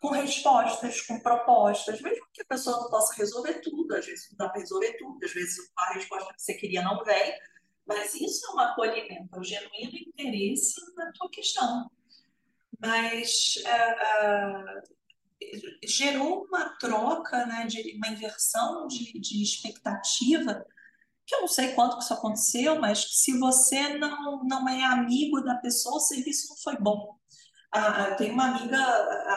com 0.00 0.08
respostas, 0.10 1.00
com 1.02 1.20
propostas, 1.20 2.00
mesmo 2.00 2.26
que 2.32 2.42
a 2.42 2.46
pessoa 2.46 2.80
não 2.80 2.90
possa 2.90 3.14
resolver 3.14 3.60
tudo, 3.60 3.94
às 3.94 4.06
vezes 4.06 4.30
não 4.30 4.38
dá 4.38 4.48
para 4.48 4.60
resolver 4.60 4.92
tudo, 4.94 5.24
às 5.24 5.32
vezes 5.32 5.70
a 5.76 5.92
resposta 5.94 6.32
que 6.32 6.42
você 6.42 6.54
queria 6.54 6.82
não 6.82 7.02
vem, 7.04 7.38
mas 7.86 8.14
isso 8.14 8.46
é 8.46 8.54
um 8.54 8.60
acolhimento, 8.60 9.34
é 9.34 9.38
um 9.38 9.44
genuíno 9.44 9.96
interesse 9.96 10.74
na 10.94 11.10
tua 11.12 11.30
questão. 11.30 11.90
Mas 12.80 13.54
uh, 13.64 14.84
uh, 14.84 14.98
gerou 15.84 16.44
uma 16.44 16.76
troca, 16.78 17.46
né, 17.46 17.66
de 17.66 17.96
uma 17.96 18.08
inversão 18.08 18.86
de, 18.86 19.18
de 19.18 19.42
expectativa 19.42 20.64
que 21.28 21.34
eu 21.34 21.42
não 21.42 21.48
sei 21.48 21.74
quanto 21.74 21.98
que 21.98 22.04
isso 22.04 22.14
aconteceu, 22.14 22.80
mas 22.80 23.04
que 23.04 23.14
se 23.14 23.38
você 23.38 23.98
não, 23.98 24.42
não 24.44 24.66
é 24.66 24.82
amigo 24.84 25.42
da 25.42 25.56
pessoa, 25.56 25.96
o 25.96 26.00
serviço 26.00 26.48
não 26.48 26.56
foi 26.56 26.78
bom. 26.78 27.18
Ah, 27.70 28.14
tem 28.14 28.32
uma 28.32 28.46
amiga, 28.46 28.78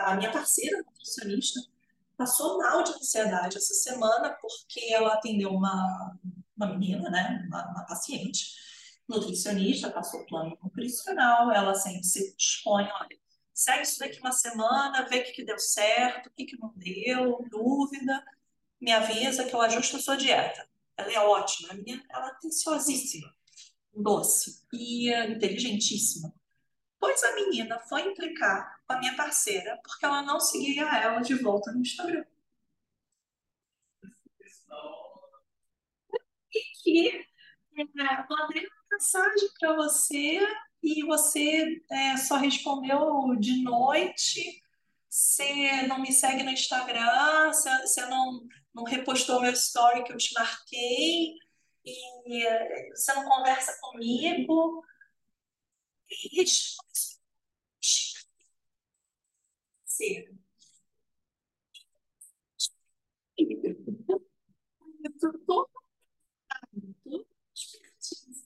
a, 0.05 0.15
minha 0.15 0.31
parceira, 0.31 0.77
nutricionista, 0.77 1.59
passou 2.15 2.57
mal 2.59 2.81
de 2.83 2.93
ansiedade 2.93 3.57
essa 3.57 3.73
semana 3.73 4.29
porque 4.41 4.79
ela 4.93 5.15
atendeu 5.15 5.49
uma, 5.49 6.17
uma 6.55 6.67
menina, 6.67 7.09
né, 7.09 7.43
uma, 7.47 7.69
uma 7.71 7.85
paciente, 7.85 8.45
nutricionista, 9.07 9.91
passou 9.91 10.25
plano 10.27 10.57
nutricional, 10.63 11.51
ela 11.51 11.75
sempre 11.75 12.05
se 12.05 12.33
dispõe, 12.37 12.85
olha, 12.85 13.19
segue 13.53 13.81
isso 13.83 13.99
daqui 13.99 14.17
uma 14.21 14.31
semana, 14.31 15.05
vê 15.09 15.19
o 15.19 15.23
que, 15.25 15.33
que 15.33 15.43
deu 15.43 15.59
certo, 15.59 16.27
o 16.27 16.31
que, 16.31 16.45
que 16.45 16.57
não 16.57 16.71
deu, 16.73 17.45
dúvida, 17.49 18.23
me 18.79 18.93
avisa 18.93 19.43
que 19.43 19.53
eu 19.53 19.61
ajusto 19.61 19.97
a 19.97 19.99
sua 19.99 20.15
dieta 20.15 20.71
ela 20.97 21.11
é 21.11 21.19
ótima, 21.19 21.71
a 21.71 21.75
menina, 21.75 22.03
ela 22.09 22.27
é 22.27 22.29
atenciosíssima, 22.31 23.33
doce 23.93 24.65
e 24.73 25.11
uh, 25.11 25.31
inteligentíssima. 25.31 26.33
Pois 26.99 27.23
a 27.23 27.35
menina 27.35 27.79
foi 27.79 28.07
implicar 28.07 28.79
com 28.85 28.93
a 28.93 28.99
minha 28.99 29.15
parceira 29.15 29.79
porque 29.83 30.05
ela 30.05 30.21
não 30.21 30.39
seguia 30.39 30.83
ela 30.83 31.19
de 31.21 31.33
volta 31.35 31.71
no 31.71 31.81
Instagram. 31.81 32.23
E 36.53 36.59
que 36.83 37.09
é, 37.77 38.25
mandei 38.29 38.65
uma 38.65 38.87
mensagem 38.91 39.49
para 39.59 39.73
você 39.75 40.39
e 40.83 41.03
você 41.05 41.81
é, 41.89 42.17
só 42.17 42.37
respondeu 42.37 43.35
de 43.39 43.63
noite. 43.63 44.61
Você 45.09 45.83
não 45.87 45.99
me 45.99 46.11
segue 46.11 46.43
no 46.43 46.51
Instagram, 46.51 47.51
você 47.51 48.05
não 48.05 48.47
não 48.73 48.83
repostou 48.83 49.41
meu 49.41 49.51
story 49.51 50.03
que 50.03 50.13
eu 50.13 50.17
te 50.17 50.33
marquei, 50.33 51.35
e 51.83 52.45
eh, 52.45 52.89
você 52.95 53.13
não 53.13 53.25
conversa 53.25 53.77
comigo. 53.81 54.83
E 56.09 56.45
ser. 59.85 60.31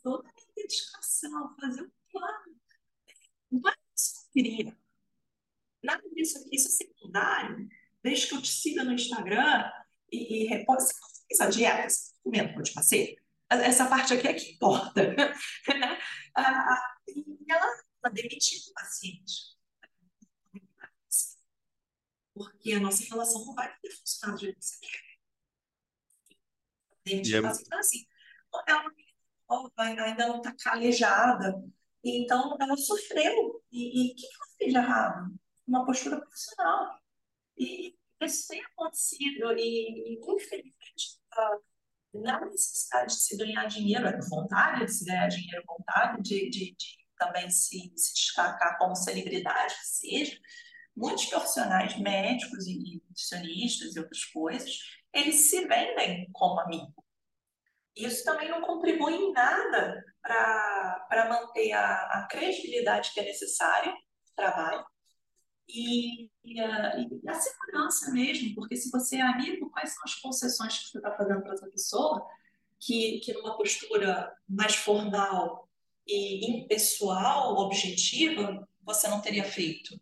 toda 0.05 0.29
a 0.29 0.33
dedicação, 0.55 1.55
fazer 1.59 1.81
um 1.81 1.91
plano. 2.11 2.55
Não 3.51 3.69
é 3.69 3.73
isso 3.95 4.13
que 4.13 4.39
eu 4.39 4.43
queria. 4.43 4.77
Nada 5.83 6.09
disso 6.11 6.37
aqui, 6.37 6.55
isso 6.55 6.67
é 6.67 6.71
secundário. 6.71 7.67
Desde 8.03 8.27
que 8.27 8.35
eu 8.35 8.41
te 8.41 8.49
siga 8.49 8.83
no 8.83 8.93
Instagram, 8.93 9.71
e, 10.11 10.43
e 10.43 10.47
repõe 10.47 10.77
essa 11.31 11.49
dieta, 11.49 11.85
esse 11.85 12.13
comendo 12.23 12.53
que 12.53 12.59
eu 12.59 12.63
te 12.63 12.73
passei. 12.73 13.17
Essa 13.49 13.87
parte 13.87 14.13
aqui 14.13 14.27
é 14.27 14.33
que 14.33 14.53
importa. 14.53 15.01
Né? 15.67 15.99
e 17.07 17.51
ela, 17.51 17.65
ela 18.03 18.13
demitiu 18.13 18.59
o 18.69 18.73
paciente. 18.73 19.55
Porque 22.33 22.73
a 22.73 22.79
nossa 22.79 23.03
relação 23.05 23.45
não 23.45 23.55
vai 23.55 23.73
poder 23.75 23.95
funcionar 23.95 24.33
do 24.35 24.41
jeito 24.41 24.59
que 24.59 24.65
você 24.65 24.77
quer. 24.81 24.99
Demitiu 27.05 27.39
o 27.39 27.43
paciente. 27.43 27.67
Então, 27.67 27.79
assim, 27.79 28.05
ela 28.67 30.03
ainda 30.03 30.27
não 30.27 30.37
está 30.37 30.53
calejada. 30.55 31.63
Então, 32.03 32.57
ela 32.59 32.75
sofreu. 32.75 33.63
E 33.71 34.11
o 34.11 34.15
que 34.15 34.25
ela 34.25 34.47
fez 34.57 34.73
de 34.73 34.77
errado? 34.77 35.39
Uma 35.67 35.85
postura 35.85 36.19
profissional. 36.19 36.99
E 37.57 37.97
isso 38.21 38.47
tem 38.47 38.63
acontecido 38.63 39.53
e, 39.57 40.19
infelizmente, 40.21 41.19
na 42.13 42.39
necessidade 42.45 43.13
de 43.13 43.21
se 43.21 43.37
ganhar 43.37 43.65
dinheiro, 43.65 44.05
vontade 44.29 44.85
de 44.85 44.91
se 44.91 45.05
ganhar 45.05 45.27
dinheiro, 45.27 45.63
vontade 45.67 46.21
de, 46.21 46.49
de, 46.49 46.75
de 46.75 47.05
também 47.17 47.49
se, 47.49 47.93
se 47.95 48.13
destacar 48.13 48.77
como 48.77 48.95
celebridade 48.95 49.73
que 49.73 49.85
seja, 49.85 50.37
muitos 50.95 51.25
profissionais 51.25 51.97
médicos 51.97 52.67
e 52.67 53.01
nutricionistas 53.03 53.95
e 53.95 53.99
outras 53.99 54.25
coisas, 54.25 54.71
eles 55.13 55.49
se 55.49 55.65
vendem 55.67 56.29
como 56.31 56.59
amigo. 56.59 56.93
Isso 57.95 58.23
também 58.23 58.49
não 58.49 58.61
contribui 58.61 59.13
em 59.13 59.31
nada 59.31 60.03
para 60.21 61.29
manter 61.29 61.71
a, 61.71 61.95
a 62.19 62.27
credibilidade 62.29 63.13
que 63.13 63.19
é 63.19 63.23
necessária 63.23 63.91
no 63.91 64.35
trabalho 64.35 64.85
e, 65.67 66.29
e, 66.43 66.59
a, 66.59 66.99
e, 66.99 67.29
a, 67.29 67.33
segurança 67.33 68.11
mesmo, 68.11 68.53
porque 68.55 68.75
se 68.75 68.91
você 68.91 69.17
é 69.17 69.21
amigo, 69.21 69.69
quais 69.69 69.93
são 69.93 70.03
as 70.03 70.15
concessões 70.15 70.77
que 70.77 70.89
você 70.89 70.97
está 70.97 71.11
fazendo 71.11 71.41
para 71.41 71.53
essa 71.53 71.67
pessoa 71.67 72.25
que, 72.79 73.19
que 73.19 73.33
numa 73.33 73.57
postura 73.57 74.31
mais 74.47 74.75
formal 74.75 75.67
e 76.07 76.51
impessoal, 76.51 77.55
objetiva, 77.57 78.67
você 78.83 79.07
não 79.07 79.21
teria 79.21 79.43
feito? 79.43 79.99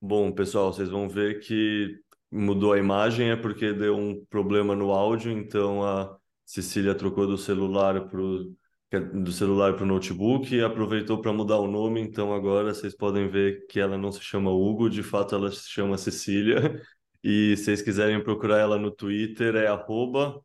Bom, 0.00 0.32
pessoal, 0.32 0.72
vocês 0.72 0.88
vão 0.88 1.08
ver 1.08 1.40
que 1.40 1.98
mudou 2.30 2.72
a 2.72 2.78
imagem, 2.78 3.30
é 3.30 3.36
porque 3.36 3.72
deu 3.72 3.96
um 3.96 4.24
problema 4.26 4.74
no 4.74 4.92
áudio, 4.92 5.32
então 5.32 5.82
a 5.82 6.18
Cecília 6.44 6.94
trocou 6.94 7.26
do 7.26 7.36
celular 7.36 8.08
pro, 8.08 8.54
do 8.98 9.30
celular 9.30 9.74
para 9.74 9.84
o 9.84 9.86
notebook 9.86 10.52
e 10.52 10.62
aproveitou 10.62 11.20
para 11.20 11.32
mudar 11.32 11.58
o 11.58 11.70
nome, 11.70 12.00
então 12.00 12.34
agora 12.34 12.74
vocês 12.74 12.96
podem 12.96 13.28
ver 13.28 13.66
que 13.68 13.78
ela 13.78 13.96
não 13.96 14.10
se 14.10 14.20
chama 14.20 14.50
Hugo, 14.50 14.90
de 14.90 15.02
fato 15.02 15.34
ela 15.34 15.50
se 15.50 15.68
chama 15.68 15.98
Cecília. 15.98 16.56
E 17.22 17.54
se 17.54 17.64
vocês 17.64 17.82
quiserem 17.82 18.22
procurar 18.24 18.60
ela 18.60 18.78
no 18.78 18.90
Twitter, 18.90 19.54
é 19.54 19.66
arroba 19.66 20.40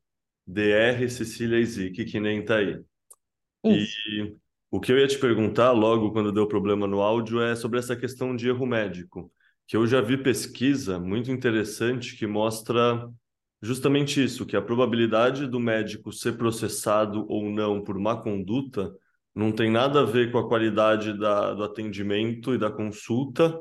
drceciliazik, 0.45 2.03
que 2.03 2.19
nem 2.19 2.43
tá 2.43 2.57
aí. 2.57 2.77
Isso. 3.63 3.97
E 4.09 4.35
o 4.69 4.79
que 4.81 4.91
eu 4.91 4.99
ia 4.99 5.07
te 5.07 5.17
perguntar 5.17 5.71
logo 5.71 6.11
quando 6.11 6.33
deu 6.33 6.45
problema 6.49 6.85
no 6.85 7.01
áudio 7.01 7.41
é 7.41 7.55
sobre 7.55 7.79
essa 7.79 7.95
questão 7.95 8.35
de 8.35 8.49
erro 8.49 8.65
médico, 8.65 9.31
que 9.65 9.77
eu 9.77 9.87
já 9.87 10.01
vi 10.01 10.17
pesquisa 10.17 10.99
muito 10.99 11.31
interessante 11.31 12.17
que 12.17 12.27
mostra 12.27 13.09
justamente 13.65 14.23
isso, 14.23 14.45
que 14.45 14.55
a 14.55 14.61
probabilidade 14.61 15.47
do 15.47 15.59
médico 15.59 16.11
ser 16.11 16.37
processado 16.37 17.25
ou 17.27 17.49
não 17.49 17.83
por 17.83 17.97
má 17.97 18.15
conduta 18.15 18.95
não 19.33 19.51
tem 19.51 19.71
nada 19.71 20.01
a 20.01 20.05
ver 20.05 20.31
com 20.31 20.37
a 20.37 20.47
qualidade 20.47 21.17
da, 21.17 21.53
do 21.53 21.63
atendimento 21.63 22.53
e 22.53 22.57
da 22.57 22.71
consulta, 22.71 23.59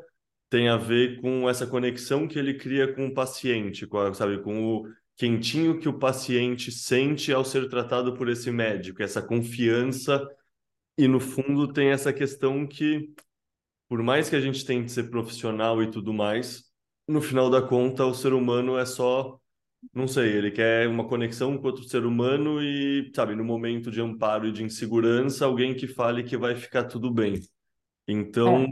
tem 0.50 0.68
a 0.68 0.76
ver 0.76 1.20
com 1.20 1.48
essa 1.48 1.66
conexão 1.66 2.28
que 2.28 2.38
ele 2.38 2.54
cria 2.54 2.94
com 2.94 3.06
o 3.06 3.14
paciente, 3.14 3.86
com 3.86 3.98
a, 3.98 4.12
sabe, 4.14 4.40
com 4.42 4.76
o 4.76 4.88
quentinho 5.16 5.80
que 5.80 5.88
o 5.88 5.98
paciente 5.98 6.70
sente 6.70 7.32
ao 7.32 7.44
ser 7.44 7.68
tratado 7.68 8.14
por 8.14 8.28
esse 8.28 8.50
médico, 8.50 9.02
essa 9.02 9.22
confiança. 9.22 10.24
E 10.98 11.08
no 11.08 11.18
fundo 11.18 11.72
tem 11.72 11.88
essa 11.88 12.12
questão 12.12 12.66
que, 12.66 13.10
por 13.88 14.02
mais 14.02 14.28
que 14.28 14.36
a 14.36 14.40
gente 14.40 14.64
tente 14.64 14.92
ser 14.92 15.10
profissional 15.10 15.82
e 15.82 15.90
tudo 15.90 16.12
mais, 16.12 16.64
no 17.08 17.20
final 17.20 17.50
da 17.50 17.62
conta 17.62 18.04
o 18.04 18.14
ser 18.14 18.32
humano 18.32 18.78
é 18.78 18.86
só, 18.86 19.40
não 19.92 20.08
sei, 20.08 20.32
ele 20.36 20.50
quer 20.50 20.88
uma 20.88 21.06
conexão 21.06 21.56
com 21.58 21.66
outro 21.66 21.84
ser 21.84 22.04
humano 22.04 22.62
e, 22.62 23.10
sabe, 23.14 23.34
no 23.34 23.44
momento 23.44 23.90
de 23.90 24.00
amparo 24.00 24.46
e 24.46 24.52
de 24.52 24.62
insegurança, 24.62 25.44
alguém 25.44 25.74
que 25.74 25.86
fale 25.86 26.22
que 26.22 26.36
vai 26.36 26.54
ficar 26.54 26.84
tudo 26.84 27.12
bem. 27.12 27.40
Então, 28.06 28.66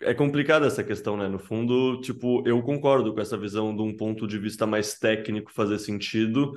é 0.00 0.14
complicada 0.14 0.66
essa 0.66 0.84
questão, 0.84 1.16
né? 1.16 1.28
No 1.28 1.38
fundo, 1.38 2.00
tipo, 2.00 2.46
eu 2.46 2.62
concordo 2.62 3.14
com 3.14 3.20
essa 3.20 3.36
visão 3.36 3.74
de 3.74 3.82
um 3.82 3.96
ponto 3.96 4.26
de 4.26 4.38
vista 4.38 4.66
mais 4.66 4.98
técnico 4.98 5.52
fazer 5.52 5.78
sentido. 5.78 6.52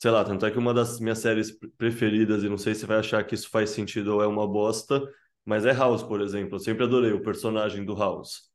Sei 0.00 0.10
lá, 0.10 0.24
tanto 0.24 0.46
é 0.46 0.50
que 0.50 0.58
uma 0.58 0.74
das 0.74 0.98
minhas 1.00 1.18
séries 1.18 1.52
preferidas, 1.76 2.42
e 2.42 2.48
não 2.48 2.58
sei 2.58 2.74
se 2.74 2.86
vai 2.86 2.98
achar 2.98 3.24
que 3.24 3.34
isso 3.34 3.50
faz 3.50 3.70
sentido 3.70 4.14
ou 4.14 4.22
é 4.22 4.26
uma 4.26 4.46
bosta, 4.48 5.02
mas 5.44 5.64
é 5.66 5.72
House, 5.72 6.02
por 6.02 6.20
exemplo. 6.20 6.56
Eu 6.56 6.60
sempre 6.60 6.84
adorei 6.84 7.12
o 7.12 7.22
personagem 7.22 7.84
do 7.84 7.94
House. 7.94 8.49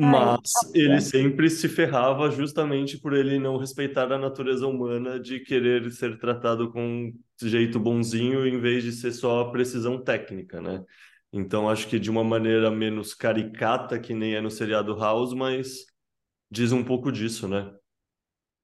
Mas 0.00 0.52
ele 0.74 1.00
sempre 1.00 1.50
se 1.50 1.68
ferrava 1.68 2.30
justamente 2.30 2.98
por 2.98 3.12
ele 3.12 3.38
não 3.38 3.58
respeitar 3.58 4.10
a 4.10 4.18
natureza 4.18 4.66
humana 4.66 5.20
de 5.20 5.40
querer 5.40 5.90
ser 5.90 6.18
tratado 6.18 6.72
com 6.72 7.12
jeito 7.40 7.78
bonzinho 7.78 8.46
em 8.46 8.58
vez 8.58 8.82
de 8.82 8.92
ser 8.92 9.12
só 9.12 9.50
precisão 9.50 10.02
técnica, 10.02 10.60
né? 10.60 10.82
Então 11.32 11.68
acho 11.68 11.86
que 11.86 11.98
de 11.98 12.10
uma 12.10 12.24
maneira 12.24 12.70
menos 12.70 13.14
caricata, 13.14 13.98
que 14.00 14.14
nem 14.14 14.34
é 14.34 14.40
no 14.40 14.50
seriado 14.50 14.96
House, 14.96 15.34
mas 15.34 15.84
diz 16.50 16.72
um 16.72 16.82
pouco 16.82 17.12
disso, 17.12 17.46
né? 17.46 17.70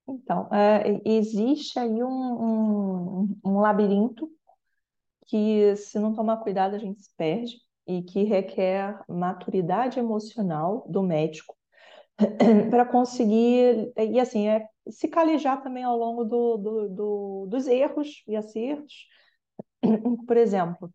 Então, 0.09 0.49
é, 0.53 1.01
existe 1.05 1.79
aí 1.79 2.03
um, 2.03 2.09
um, 2.09 3.39
um 3.45 3.59
labirinto 3.59 4.31
que, 5.27 5.75
se 5.77 5.99
não 5.99 6.15
tomar 6.15 6.39
cuidado, 6.39 6.77
a 6.77 6.79
gente 6.79 7.03
se 7.03 7.11
perde 7.17 7.66
e 7.87 8.03
que 8.03 8.25
requer 8.25 8.99
maturidade 9.09 9.99
emocional 9.99 10.85
do 10.89 11.03
médico 11.03 11.57
para 12.71 12.85
conseguir, 12.85 13.93
e 13.97 14.19
assim, 14.19 14.49
é 14.49 14.67
se 14.89 15.09
calejar 15.09 15.63
também 15.63 15.85
ao 15.85 15.97
longo 15.97 16.25
do, 16.25 16.57
do, 16.57 16.89
do, 16.89 17.47
dos 17.49 17.67
erros 17.67 18.23
e 18.27 18.37
acertos. 18.37 19.07
Por 20.27 20.37
exemplo, 20.37 20.93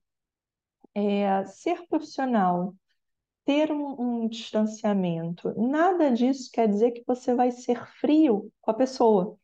é, 0.95 1.45
ser 1.45 1.87
profissional, 1.87 2.75
ter 3.45 3.71
um, 3.71 4.23
um 4.23 4.27
distanciamento, 4.27 5.53
nada 5.59 6.11
disso 6.11 6.49
quer 6.51 6.67
dizer 6.67 6.91
que 6.91 7.03
você 7.05 7.33
vai 7.33 7.51
ser 7.51 7.85
frio 7.99 8.51
com 8.61 8.71
a 8.71 8.73
pessoa. 8.73 9.37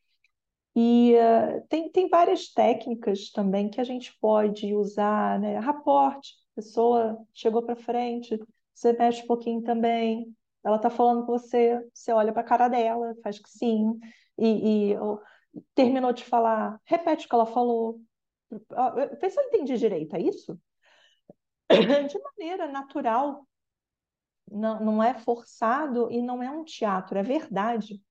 E 0.75 1.15
uh, 1.15 1.65
tem, 1.67 1.91
tem 1.91 2.07
várias 2.07 2.49
técnicas 2.53 3.31
também 3.31 3.67
que 3.69 3.81
a 3.81 3.83
gente 3.83 4.15
pode 4.21 4.75
usar, 4.75 5.39
né? 5.39 5.57
Raporte, 5.57 6.35
pessoa 6.57 7.23
chegou 7.33 7.61
para 7.61 7.75
frente, 7.75 8.39
você 8.73 8.91
mexe 8.93 9.21
um 9.23 9.27
pouquinho 9.27 9.61
também, 9.61 10.35
ela 10.63 10.77
está 10.77 10.89
falando 10.89 11.25
com 11.25 11.33
você, 11.33 11.79
você 11.93 12.11
olha 12.11 12.33
para 12.33 12.41
a 12.41 12.45
cara 12.45 12.67
dela, 12.67 13.15
faz 13.21 13.37
que 13.37 13.49
sim, 13.49 13.99
e, 14.37 14.89
e 14.91 14.97
ou, 14.97 15.21
terminou 15.75 16.11
de 16.11 16.23
falar, 16.25 16.79
repete 16.83 17.25
o 17.25 17.29
que 17.29 17.35
ela 17.35 17.45
falou. 17.45 18.01
Vê 19.21 19.29
se 19.29 19.39
eu 19.39 19.43
entendi 19.45 19.77
direito, 19.77 20.15
é 20.15 20.21
isso? 20.21 20.59
de 22.09 22.19
maneira 22.19 22.67
natural. 22.67 23.47
Não, 24.49 24.79
não 24.79 25.03
é 25.03 25.13
forçado 25.13 26.09
e 26.09 26.21
não 26.21 26.41
é 26.41 26.49
um 26.49 26.63
teatro, 26.63 27.17
é 27.17 27.23
verdade. 27.23 28.01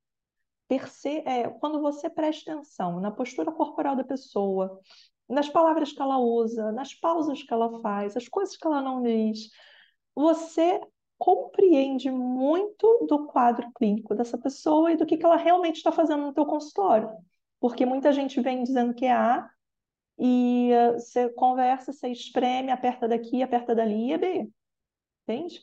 Perce 0.69 1.23
é, 1.27 1.49
quando 1.49 1.81
você 1.81 2.11
presta 2.11 2.53
atenção 2.53 3.01
na 3.01 3.11
postura 3.11 3.51
corporal 3.51 3.97
da 3.97 4.05
pessoa, 4.05 4.79
nas 5.29 5.49
palavras 5.49 5.93
que 5.93 6.01
ela 6.01 6.19
usa, 6.19 6.73
nas 6.73 6.95
pausas 6.95 7.43
que 7.43 7.53
ela 7.53 7.81
faz, 7.81 8.17
as 8.17 8.29
coisas 8.29 8.57
que 8.57 8.67
ela 8.67 8.81
não 8.81 9.03
diz, 9.03 9.51
você 10.15 10.81
compreende 11.19 12.11
muito 12.11 13.07
do 13.09 13.27
quadro 13.27 13.71
clínico 13.75 14.15
dessa 14.15 14.39
pessoa 14.39 14.93
e 14.93 14.97
do 14.97 15.07
que, 15.07 15.17
que 15.17 15.25
ela 15.25 15.37
realmente 15.37 15.77
está 15.77 15.91
fazendo 15.91 16.23
no 16.25 16.35
teu 16.35 16.47
consultório. 16.47 17.11
Porque 17.59 17.87
muita 17.87 18.13
gente 18.13 18.41
vem 18.41 18.63
dizendo 18.63 18.95
que 18.95 19.07
é 19.07 19.13
A 19.13 19.49
e 20.19 20.71
uh, 20.73 20.93
você 20.95 21.29
conversa, 21.31 21.93
você 21.93 22.09
espreme, 22.09 22.71
aperta 22.71 23.09
daqui, 23.09 23.43
aperta 23.43 23.75
dali 23.75 24.09
e 24.09 24.13
é 24.13 24.19
B. 24.19 24.51
Entende? 25.23 25.61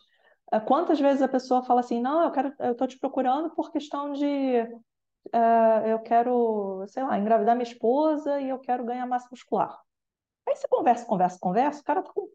Uh, 0.53 0.61
quantas 0.65 0.99
vezes 0.99 1.21
a 1.21 1.27
pessoa 1.27 1.63
fala 1.63 1.79
assim, 1.79 2.01
não, 2.01 2.23
eu 2.23 2.31
quero, 2.31 2.53
eu 2.59 2.71
estou 2.71 2.87
te 2.87 2.99
procurando 2.99 3.51
por 3.51 3.71
questão 3.71 4.11
de 4.13 4.67
uh, 5.27 5.87
eu 5.87 5.99
quero, 5.99 6.85
sei 6.87 7.03
lá, 7.03 7.17
engravidar 7.17 7.55
minha 7.55 7.67
esposa 7.67 8.39
e 8.41 8.49
eu 8.49 8.59
quero 8.59 8.83
ganhar 8.85 9.05
massa 9.05 9.27
muscular. 9.31 9.79
Aí 10.47 10.55
você 10.55 10.67
conversa, 10.67 11.05
conversa, 11.05 11.39
conversa, 11.39 11.81
o 11.81 11.83
cara 11.83 11.99
está 12.01 12.11
com 12.11 12.21
um 12.21 12.29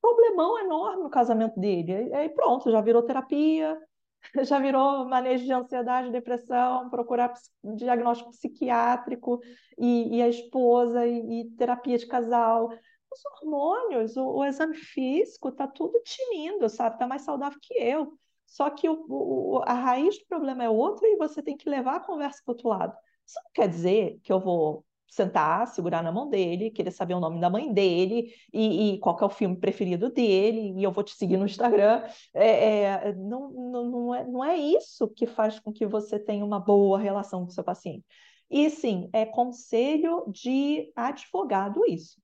problemão 0.00 0.58
enorme 0.58 1.02
no 1.02 1.10
casamento 1.10 1.58
dele. 1.58 2.12
Aí 2.14 2.28
pronto, 2.28 2.70
já 2.70 2.80
virou 2.80 3.02
terapia, 3.02 3.80
já 4.44 4.58
virou 4.58 5.04
manejo 5.06 5.44
de 5.44 5.52
ansiedade, 5.52 6.10
depressão, 6.10 6.90
procurar 6.90 7.32
diagnóstico 7.76 8.30
psiquiátrico 8.30 9.40
e, 9.78 10.18
e 10.18 10.22
a 10.22 10.28
esposa 10.28 11.06
e, 11.06 11.42
e, 11.42 11.50
terapia 11.56 11.98
de 11.98 12.06
casal. 12.06 12.68
Os 12.68 13.24
hormônios, 13.24 14.16
o, 14.16 14.26
o 14.26 14.44
exame 14.44 14.76
físico, 14.76 15.52
tá 15.52 15.66
tudo 15.66 16.00
tinindo, 16.04 16.68
sabe? 16.68 16.98
Tá 16.98 17.06
mais 17.06 17.22
saudável 17.22 17.58
que 17.62 17.74
eu. 17.74 18.18
Só 18.46 18.70
que 18.70 18.88
o, 18.88 19.04
o, 19.08 19.62
a 19.64 19.72
raiz 19.72 20.18
do 20.18 20.26
problema 20.26 20.64
é 20.64 20.70
outra 20.70 21.06
e 21.06 21.16
você 21.16 21.42
tem 21.42 21.56
que 21.56 21.68
levar 21.68 21.96
a 21.96 22.00
conversa 22.00 22.40
para 22.44 22.52
outro 22.52 22.68
lado. 22.68 22.96
Isso 23.26 23.40
não 23.44 23.50
quer 23.52 23.68
dizer 23.68 24.20
que 24.22 24.32
eu 24.32 24.40
vou 24.40 24.84
sentar, 25.08 25.66
segurar 25.68 26.02
na 26.02 26.12
mão 26.12 26.28
dele, 26.28 26.70
querer 26.70 26.90
saber 26.90 27.14
o 27.14 27.20
nome 27.20 27.40
da 27.40 27.48
mãe 27.48 27.72
dele 27.72 28.32
e, 28.52 28.94
e 28.94 28.98
qual 28.98 29.16
é 29.20 29.24
o 29.24 29.30
filme 29.30 29.56
preferido 29.56 30.10
dele, 30.10 30.74
e 30.76 30.82
eu 30.82 30.92
vou 30.92 31.02
te 31.02 31.14
seguir 31.14 31.36
no 31.36 31.46
Instagram. 31.46 32.02
É, 32.34 32.82
é, 32.82 33.14
não, 33.14 33.50
não, 33.50 33.90
não, 33.90 34.14
é, 34.14 34.26
não 34.26 34.44
é 34.44 34.56
isso 34.56 35.08
que 35.08 35.26
faz 35.26 35.58
com 35.58 35.72
que 35.72 35.86
você 35.86 36.18
tenha 36.18 36.44
uma 36.44 36.60
boa 36.60 36.98
relação 36.98 37.40
com 37.40 37.50
o 37.50 37.52
seu 37.52 37.64
paciente. 37.64 38.04
E 38.50 38.68
sim, 38.70 39.08
é 39.12 39.24
conselho 39.24 40.24
de 40.28 40.92
advogado 40.94 41.84
isso. 41.86 42.20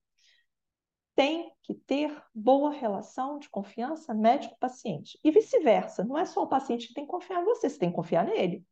Tem 1.14 1.52
que 1.62 1.74
ter 1.74 2.16
boa 2.34 2.70
relação 2.70 3.38
de 3.38 3.48
confiança 3.48 4.14
médico-paciente. 4.14 5.18
E 5.22 5.30
vice-versa. 5.30 6.04
Não 6.04 6.16
é 6.18 6.24
só 6.24 6.42
o 6.42 6.48
paciente 6.48 6.88
que 6.88 6.94
tem 6.94 7.04
que 7.04 7.10
confiar 7.10 7.42
em 7.42 7.44
você, 7.44 7.68
você 7.68 7.78
tem 7.78 7.90
que 7.90 7.96
confiar 7.96 8.24
nele 8.24 8.64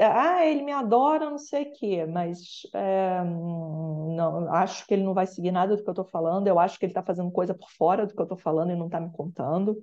ah, 0.00 0.44
ele 0.44 0.62
me 0.62 0.72
adora, 0.72 1.30
não 1.30 1.38
sei 1.38 1.62
o 1.64 1.72
quê, 1.72 2.04
mas 2.04 2.62
é, 2.74 3.22
não, 3.24 4.52
acho 4.52 4.86
que 4.86 4.94
ele 4.94 5.02
não 5.04 5.14
vai 5.14 5.26
seguir 5.26 5.50
nada 5.50 5.76
do 5.76 5.82
que 5.82 5.88
eu 5.88 5.92
estou 5.92 6.04
falando, 6.04 6.46
eu 6.46 6.58
acho 6.58 6.78
que 6.78 6.84
ele 6.84 6.90
está 6.90 7.02
fazendo 7.02 7.30
coisa 7.30 7.54
por 7.54 7.70
fora 7.70 8.06
do 8.06 8.14
que 8.14 8.20
eu 8.20 8.24
estou 8.24 8.36
falando 8.36 8.70
e 8.72 8.76
não 8.76 8.86
está 8.86 9.00
me 9.00 9.10
contando. 9.12 9.78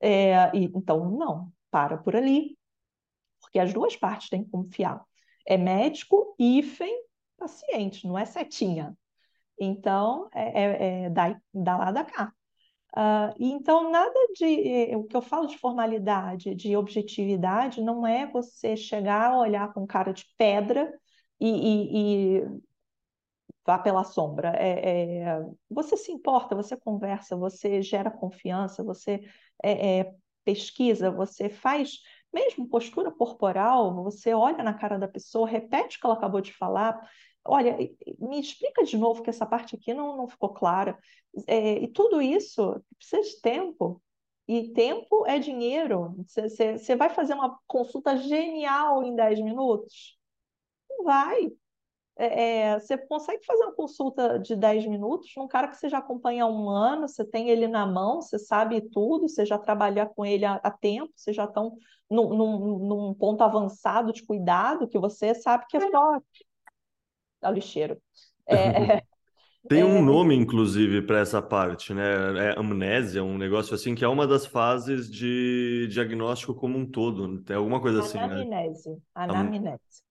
É, 0.00 0.50
e, 0.56 0.64
então, 0.64 1.10
não, 1.10 1.52
para 1.70 1.98
por 1.98 2.16
ali, 2.16 2.56
porque 3.40 3.58
as 3.58 3.72
duas 3.72 3.96
partes 3.96 4.28
têm 4.30 4.44
que 4.44 4.50
confiar. 4.50 5.02
É 5.46 5.56
médico, 5.56 6.34
hífen, 6.38 6.92
paciente, 7.36 8.06
não 8.06 8.18
é 8.18 8.24
setinha. 8.24 8.96
Então, 9.58 10.28
é, 10.34 10.62
é, 10.62 11.04
é 11.04 11.10
da, 11.10 11.40
da 11.52 11.76
lá 11.76 11.90
da 11.90 12.04
cá. 12.04 12.32
Uh, 12.96 13.34
então, 13.38 13.90
nada 13.90 14.14
de. 14.34 14.44
Eh, 14.90 14.96
o 14.96 15.04
que 15.04 15.14
eu 15.16 15.20
falo 15.20 15.46
de 15.46 15.58
formalidade, 15.58 16.54
de 16.54 16.74
objetividade, 16.76 17.82
não 17.82 18.06
é 18.06 18.26
você 18.26 18.74
chegar, 18.74 19.36
olhar 19.36 19.70
com 19.74 19.86
cara 19.86 20.12
de 20.12 20.24
pedra 20.38 20.90
e, 21.38 21.46
e, 21.46 22.38
e 22.38 22.60
vá 23.66 23.78
pela 23.78 24.04
sombra. 24.04 24.50
É, 24.56 25.22
é, 25.24 25.46
você 25.68 25.96
se 25.96 26.12
importa, 26.12 26.54
você 26.54 26.76
conversa, 26.76 27.36
você 27.36 27.82
gera 27.82 28.10
confiança, 28.10 28.82
você 28.82 29.20
é, 29.62 30.00
é 30.00 30.14
pesquisa, 30.44 31.10
você 31.10 31.48
faz 31.48 31.98
mesmo 32.32 32.68
postura 32.68 33.10
corporal, 33.10 33.94
você 34.04 34.32
olha 34.34 34.62
na 34.62 34.74
cara 34.74 34.98
da 34.98 35.08
pessoa, 35.08 35.48
repete 35.48 35.96
o 35.96 36.00
que 36.00 36.06
ela 36.06 36.14
acabou 36.16 36.40
de 36.40 36.52
falar. 36.52 36.98
Olha, 37.48 37.76
me 38.18 38.40
explica 38.40 38.84
de 38.84 38.96
novo 38.96 39.22
que 39.22 39.30
essa 39.30 39.46
parte 39.46 39.76
aqui 39.76 39.94
não, 39.94 40.16
não 40.16 40.28
ficou 40.28 40.52
clara. 40.52 40.98
É, 41.46 41.78
e 41.78 41.88
tudo 41.88 42.20
isso 42.20 42.82
precisa 42.98 43.22
de 43.22 43.40
tempo. 43.40 44.02
E 44.48 44.72
tempo 44.72 45.26
é 45.26 45.38
dinheiro. 45.38 46.14
Você 46.26 46.96
vai 46.96 47.10
fazer 47.10 47.34
uma 47.34 47.58
consulta 47.66 48.16
genial 48.16 49.02
em 49.02 49.14
10 49.14 49.40
minutos? 49.40 50.16
Não 50.88 51.04
vai. 51.04 51.50
É, 52.18 52.70
é, 52.70 52.80
você 52.80 52.96
consegue 52.96 53.44
fazer 53.44 53.64
uma 53.64 53.74
consulta 53.74 54.38
de 54.38 54.56
10 54.56 54.86
minutos 54.86 55.30
num 55.36 55.46
cara 55.46 55.68
que 55.68 55.76
você 55.76 55.88
já 55.88 55.98
acompanha 55.98 56.44
há 56.44 56.46
um 56.46 56.70
ano, 56.70 57.06
você 57.06 57.24
tem 57.24 57.50
ele 57.50 57.68
na 57.68 57.84
mão, 57.86 58.22
você 58.22 58.38
sabe 58.38 58.80
tudo, 58.90 59.28
você 59.28 59.44
já 59.44 59.58
trabalha 59.58 60.06
com 60.06 60.24
ele 60.24 60.46
há, 60.46 60.54
há 60.54 60.70
tempo, 60.70 61.12
vocês 61.14 61.36
já 61.36 61.44
estão 61.44 61.76
num, 62.10 62.34
num, 62.34 62.78
num, 62.78 63.14
ponto 63.14 63.42
avançado 63.42 64.12
de 64.14 64.24
cuidado 64.24 64.88
que 64.88 64.98
você 64.98 65.34
sabe 65.34 65.66
que 65.68 65.76
é 65.76 65.90
só. 65.90 66.18
É 67.50 67.52
lixeiro. 67.52 68.00
É, 68.48 69.02
Tem 69.68 69.82
um 69.82 69.98
é... 69.98 70.02
nome, 70.02 70.34
inclusive, 70.34 71.02
para 71.02 71.18
essa 71.18 71.42
parte, 71.42 71.92
né? 71.92 72.50
É 72.50 72.58
amnésia, 72.58 73.24
um 73.24 73.36
negócio 73.36 73.74
assim, 73.74 73.94
que 73.94 74.04
é 74.04 74.08
uma 74.08 74.26
das 74.26 74.46
fases 74.46 75.10
de 75.10 75.88
diagnóstico 75.90 76.54
como 76.54 76.78
um 76.78 76.88
todo. 76.88 77.42
Tem 77.42 77.56
alguma 77.56 77.80
coisa 77.80 78.00
assim, 78.00 78.18
anamnese, 78.18 78.90
né? 78.90 78.96
Anamnese. 79.14 80.02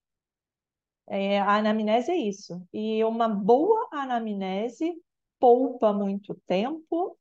É, 1.08 1.40
a 1.40 1.58
anamnese 1.58 2.12
é 2.12 2.18
isso. 2.18 2.62
E 2.74 3.04
uma 3.04 3.30
boa 3.30 3.88
anamnese 3.92 4.94
poupa 5.40 5.94
muito 5.94 6.34
tempo, 6.48 7.18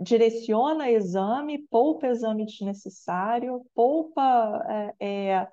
direciona 0.00 0.90
exame, 0.90 1.66
poupa 1.68 2.06
exame 2.06 2.46
desnecessário, 2.46 3.64
poupa, 3.74 4.94
é, 5.00 5.06
é, 5.06 5.48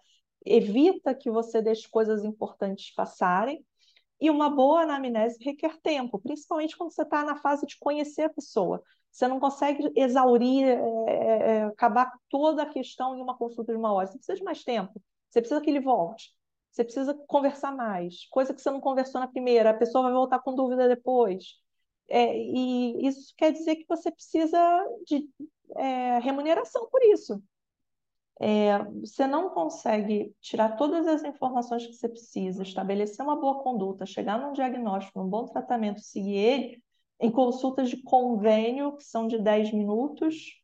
evita 0.46 1.16
que 1.16 1.32
você 1.32 1.62
deixe 1.62 1.90
coisas 1.90 2.24
importantes 2.24 2.94
passarem. 2.94 3.66
E 4.24 4.30
uma 4.30 4.50
boa 4.50 4.84
anamnese 4.84 5.44
requer 5.44 5.78
tempo, 5.82 6.18
principalmente 6.18 6.78
quando 6.78 6.94
você 6.94 7.02
está 7.02 7.26
na 7.26 7.36
fase 7.36 7.66
de 7.66 7.78
conhecer 7.78 8.22
a 8.22 8.30
pessoa. 8.30 8.82
Você 9.12 9.28
não 9.28 9.38
consegue 9.38 9.92
exaurir, 9.98 10.64
é, 10.66 10.78
é, 11.10 11.58
é, 11.58 11.64
acabar 11.66 12.10
toda 12.30 12.64
a 12.64 12.70
questão 12.70 13.18
em 13.18 13.22
uma 13.22 13.38
consulta 13.38 13.74
de 13.74 13.78
uma 13.78 13.92
hora. 13.92 14.08
Você 14.08 14.18
precisa 14.18 14.38
de 14.38 14.44
mais 14.46 14.64
tempo. 14.64 14.94
Você 15.28 15.42
precisa 15.42 15.60
que 15.60 15.70
ele 15.70 15.82
volte. 15.82 16.32
Você 16.72 16.86
precisa 16.86 17.14
conversar 17.28 17.76
mais. 17.76 18.26
Coisa 18.30 18.54
que 18.54 18.62
você 18.62 18.72
não 18.72 18.80
conversou 18.80 19.20
na 19.20 19.28
primeira, 19.28 19.72
a 19.72 19.74
pessoa 19.74 20.06
vai 20.06 20.14
voltar 20.14 20.40
com 20.40 20.56
dúvida 20.56 20.88
depois. 20.88 21.60
É, 22.08 22.34
e 22.34 23.06
isso 23.06 23.34
quer 23.38 23.52
dizer 23.52 23.76
que 23.76 23.86
você 23.90 24.10
precisa 24.10 24.58
de 25.06 25.30
é, 25.76 26.20
remuneração 26.20 26.88
por 26.90 27.04
isso. 27.04 27.44
É, 28.42 28.84
você 29.00 29.28
não 29.28 29.52
consegue 29.52 30.36
tirar 30.42 30.76
todas 30.76 31.08
as 31.08 31.24
informações 31.24 31.86
que 31.86 31.94
você 31.94 32.10
precisa, 32.10 32.64
estabelecer 32.64 33.24
uma 33.24 33.40
boa 33.40 33.62
conduta, 33.64 34.06
chegar 34.06 34.40
num 34.40 34.54
diagnóstico, 34.54 35.20
num 35.20 35.30
bom 35.30 35.46
tratamento, 35.46 36.02
seguir 36.02 36.36
ele, 36.36 36.84
em 37.20 37.32
consultas 37.32 37.90
de 37.90 38.02
convênio, 38.02 38.98
que 38.98 39.04
são 39.04 39.28
de 39.28 39.40
10 39.40 39.72
minutos, 39.72 40.62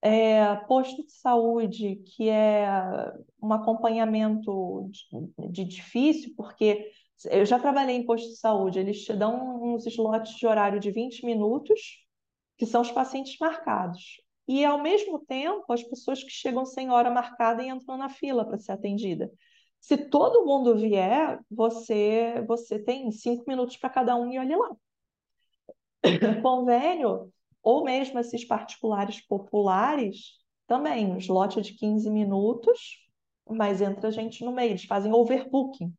é, 0.00 0.54
posto 0.66 1.04
de 1.04 1.12
saúde, 1.12 1.96
que 1.96 2.28
é 2.28 2.66
um 3.42 3.52
acompanhamento 3.52 4.88
de, 4.90 5.50
de 5.50 5.64
difícil, 5.64 6.32
porque 6.36 6.90
eu 7.30 7.44
já 7.44 7.58
trabalhei 7.58 7.96
em 7.96 8.06
posto 8.06 8.28
de 8.28 8.36
saúde, 8.36 8.78
eles 8.78 9.04
te 9.04 9.12
dão 9.12 9.62
uns 9.62 9.86
slots 9.86 10.36
de 10.36 10.46
horário 10.46 10.78
de 10.78 10.90
20 10.90 11.26
minutos, 11.26 12.06
que 12.56 12.64
são 12.64 12.80
os 12.80 12.90
pacientes 12.92 13.36
marcados. 13.40 14.22
E, 14.48 14.64
ao 14.64 14.82
mesmo 14.82 15.18
tempo, 15.18 15.70
as 15.70 15.82
pessoas 15.82 16.24
que 16.24 16.30
chegam 16.30 16.64
sem 16.64 16.90
hora 16.90 17.10
marcada 17.10 17.62
e 17.62 17.68
entram 17.68 17.98
na 17.98 18.08
fila 18.08 18.46
para 18.46 18.58
ser 18.58 18.72
atendida. 18.72 19.30
Se 19.78 19.96
todo 19.96 20.46
mundo 20.46 20.74
vier, 20.74 21.38
você, 21.50 22.42
você 22.46 22.78
tem 22.78 23.12
cinco 23.12 23.44
minutos 23.46 23.76
para 23.76 23.90
cada 23.90 24.16
um 24.16 24.32
e 24.32 24.38
olhe 24.38 24.56
lá. 24.56 24.70
Convênio, 26.42 27.30
ou 27.62 27.84
mesmo 27.84 28.18
esses 28.18 28.44
particulares 28.44 29.20
populares, 29.20 30.38
também, 30.66 31.06
um 31.06 31.18
slot 31.18 31.60
de 31.60 31.74
15 31.74 32.10
minutos, 32.10 33.06
mas 33.48 33.82
entra 33.82 34.10
gente 34.10 34.44
no 34.44 34.52
meio, 34.52 34.70
eles 34.70 34.84
fazem 34.84 35.12
overbooking. 35.12 35.94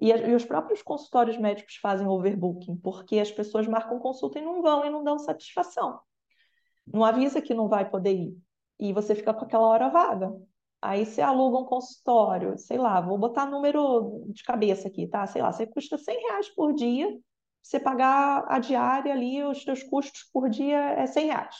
E, 0.00 0.10
e, 0.10 0.34
os 0.34 0.44
próprios 0.44 0.82
consultórios 0.82 1.36
médicos 1.36 1.76
fazem 1.76 2.06
overbooking, 2.06 2.76
porque 2.76 3.18
as 3.18 3.30
pessoas 3.30 3.66
marcam 3.66 3.98
consulta 3.98 4.38
e 4.38 4.42
não 4.42 4.60
vão 4.60 4.84
e 4.84 4.90
não 4.90 5.04
dão 5.04 5.18
satisfação. 5.18 6.00
Não 6.92 7.04
avisa 7.04 7.40
que 7.40 7.54
não 7.54 7.68
vai 7.68 7.88
poder 7.88 8.14
ir. 8.14 8.38
E 8.78 8.92
você 8.92 9.14
fica 9.14 9.34
com 9.34 9.44
aquela 9.44 9.66
hora 9.66 9.88
vaga. 9.88 10.32
Aí 10.82 11.04
você 11.04 11.20
aluga 11.20 11.58
um 11.58 11.64
consultório, 11.66 12.56
sei 12.58 12.78
lá, 12.78 13.00
vou 13.00 13.18
botar 13.18 13.44
número 13.44 14.24
de 14.28 14.42
cabeça 14.42 14.88
aqui, 14.88 15.06
tá? 15.06 15.26
Sei 15.26 15.42
lá, 15.42 15.52
você 15.52 15.66
custa 15.66 15.98
100 15.98 16.18
reais 16.22 16.48
por 16.48 16.72
dia, 16.72 17.06
você 17.62 17.78
pagar 17.78 18.46
a 18.48 18.58
diária 18.58 19.12
ali, 19.12 19.42
os 19.44 19.62
seus 19.62 19.82
custos 19.82 20.24
por 20.32 20.48
dia 20.48 20.78
é 20.78 21.06
100 21.06 21.26
reais. 21.26 21.56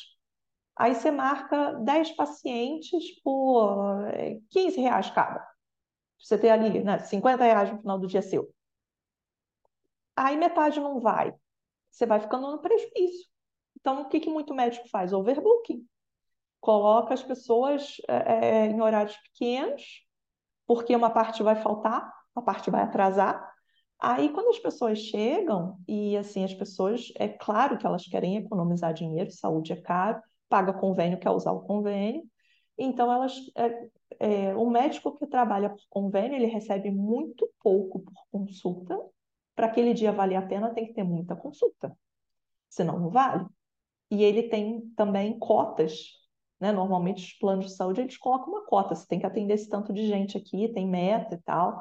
Aí 0.74 0.94
você 0.94 1.10
marca 1.10 1.74
10 1.74 2.12
pacientes 2.12 3.20
por 3.22 4.10
15 4.50 4.80
reais 4.80 5.10
cada. 5.10 5.46
Você 6.18 6.38
ter 6.38 6.50
ali, 6.50 6.82
né, 6.82 6.98
50 7.00 7.44
reais 7.44 7.70
no 7.70 7.78
final 7.80 7.98
do 7.98 8.06
dia 8.06 8.22
seu. 8.22 8.50
Aí 10.16 10.36
metade 10.36 10.80
não 10.80 11.00
vai. 11.00 11.34
Você 11.90 12.06
vai 12.06 12.20
ficando 12.20 12.50
no 12.50 12.58
prejuízo. 12.60 13.29
Então, 13.80 14.02
o 14.02 14.08
que, 14.08 14.20
que 14.20 14.30
muito 14.30 14.54
médico 14.54 14.88
faz? 14.88 15.12
Overbooking. 15.12 15.86
Coloca 16.60 17.14
as 17.14 17.22
pessoas 17.22 17.96
é, 18.08 18.66
em 18.66 18.80
horários 18.80 19.16
pequenos, 19.16 20.04
porque 20.66 20.94
uma 20.94 21.10
parte 21.10 21.42
vai 21.42 21.56
faltar, 21.56 22.12
uma 22.34 22.44
parte 22.44 22.70
vai 22.70 22.82
atrasar. 22.82 23.50
Aí, 23.98 24.30
quando 24.30 24.48
as 24.48 24.58
pessoas 24.58 24.98
chegam, 24.98 25.78
e 25.88 26.16
assim, 26.16 26.44
as 26.44 26.54
pessoas, 26.54 27.12
é 27.16 27.28
claro 27.28 27.78
que 27.78 27.86
elas 27.86 28.06
querem 28.06 28.36
economizar 28.36 28.94
dinheiro, 28.94 29.30
saúde 29.30 29.72
é 29.72 29.76
caro, 29.76 30.20
paga 30.48 30.72
convênio, 30.72 31.18
quer 31.18 31.30
usar 31.30 31.52
o 31.52 31.62
convênio. 31.62 32.22
Então, 32.78 33.12
elas, 33.12 33.34
é, 33.56 33.88
é, 34.18 34.54
o 34.54 34.68
médico 34.70 35.16
que 35.18 35.26
trabalha 35.26 35.70
por 35.70 35.82
convênio, 35.88 36.36
ele 36.36 36.46
recebe 36.46 36.90
muito 36.90 37.48
pouco 37.62 38.00
por 38.00 38.26
consulta. 38.30 38.98
Para 39.54 39.66
aquele 39.66 39.92
dia 39.92 40.12
valer 40.12 40.36
a 40.36 40.42
pena, 40.42 40.72
tem 40.72 40.86
que 40.86 40.94
ter 40.94 41.04
muita 41.04 41.36
consulta. 41.36 41.96
Senão, 42.68 42.98
não 42.98 43.10
vale. 43.10 43.46
E 44.10 44.24
ele 44.24 44.44
tem 44.44 44.80
também 44.96 45.38
cotas, 45.38 46.08
né? 46.60 46.72
Normalmente 46.72 47.24
os 47.24 47.32
planos 47.38 47.66
de 47.66 47.76
saúde 47.76 48.00
eles 48.00 48.16
colocam 48.18 48.48
uma 48.48 48.66
cota, 48.66 48.94
você 48.94 49.06
tem 49.06 49.20
que 49.20 49.26
atender 49.26 49.54
esse 49.54 49.68
tanto 49.68 49.92
de 49.92 50.06
gente 50.06 50.36
aqui, 50.36 50.68
tem 50.72 50.86
meta 50.86 51.34
e 51.34 51.42
tal. 51.42 51.80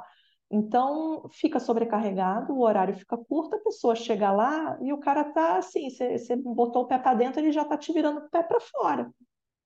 Então 0.51 1.27
fica 1.31 1.59
sobrecarregado, 1.59 2.53
o 2.53 2.61
horário 2.61 2.95
fica 2.97 3.17
curto, 3.17 3.55
a 3.55 3.59
pessoa 3.59 3.95
chega 3.95 4.31
lá 4.31 4.77
e 4.81 4.91
o 4.91 4.99
cara 4.99 5.23
tá 5.23 5.57
assim, 5.57 5.89
você 5.89 6.35
botou 6.35 6.83
o 6.83 6.87
pé 6.87 6.97
para 6.97 7.13
dentro, 7.13 7.39
ele 7.39 7.51
já 7.51 7.63
tá 7.65 7.77
te 7.77 7.93
virando 7.93 8.19
o 8.19 8.29
pé 8.29 8.41
para 8.41 8.59
fora. 8.59 9.11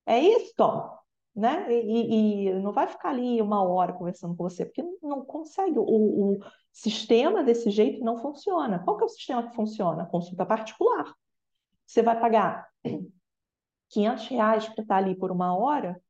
É 0.06 0.20
isso, 0.20 0.54
Tom, 0.58 0.90
né? 1.36 1.66
E, 1.72 2.48
e, 2.50 2.54
não 2.56 2.74
vai 2.74 2.88
ficar 2.88 3.10
ali 3.10 3.42
uma 3.42 3.64
hora 3.64 3.94
conversando 3.94 4.36
com 4.36 4.44
você, 4.44 4.66
porque 4.66 4.84
não 5.02 5.24
consegue. 5.26 5.80
O, 5.80 6.36
o 6.36 6.40
sistema 6.72 7.44
desse 7.44 7.70
jeito 7.70 8.04
não 8.04 8.18
funciona. 8.18 8.80
Qual 8.84 8.98
que 8.98 9.04
é 9.04 9.06
o 9.06 9.10
sistema 9.10 9.50
que 9.50 9.56
funciona? 9.56 10.06
Consulta 10.06 10.46
particular. 10.46 11.14
Você 11.94 12.02
vai 12.02 12.20
pagar 12.20 12.68
500 13.90 14.28
reais 14.28 14.68
para 14.68 14.82
estar 14.82 14.96
ali 14.96 15.16
por 15.16 15.32
uma 15.32 15.56
hora, 15.56 16.02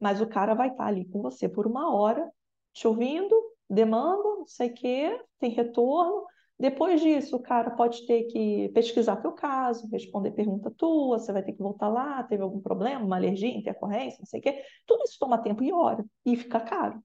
mas 0.00 0.20
o 0.20 0.26
cara 0.26 0.52
vai 0.52 0.66
estar 0.66 0.86
ali 0.86 1.04
com 1.04 1.22
você 1.22 1.48
por 1.48 1.64
uma 1.64 1.94
hora, 1.94 2.28
te 2.72 2.88
ouvindo, 2.88 3.40
demanda, 3.70 4.20
não 4.20 4.48
sei 4.48 4.70
o 4.70 4.74
quê, 4.74 5.24
tem 5.38 5.52
retorno. 5.52 6.26
Depois 6.58 7.00
disso, 7.00 7.36
o 7.36 7.40
cara 7.40 7.70
pode 7.70 8.04
ter 8.04 8.24
que 8.24 8.68
pesquisar 8.70 9.14
teu 9.18 9.30
caso, 9.30 9.88
responder 9.92 10.32
pergunta 10.32 10.72
tua, 10.76 11.20
você 11.20 11.32
vai 11.32 11.44
ter 11.44 11.52
que 11.52 11.62
voltar 11.62 11.88
lá, 11.88 12.24
teve 12.24 12.42
algum 12.42 12.60
problema, 12.60 13.04
uma 13.04 13.14
alergia, 13.14 13.56
intercorrência, 13.56 14.18
não 14.18 14.26
sei 14.26 14.40
o 14.40 14.42
quê. 14.42 14.60
Tudo 14.84 15.04
isso 15.04 15.18
toma 15.20 15.38
tempo 15.38 15.62
e 15.62 15.72
hora 15.72 16.04
e 16.26 16.34
fica 16.34 16.58
caro. 16.58 17.00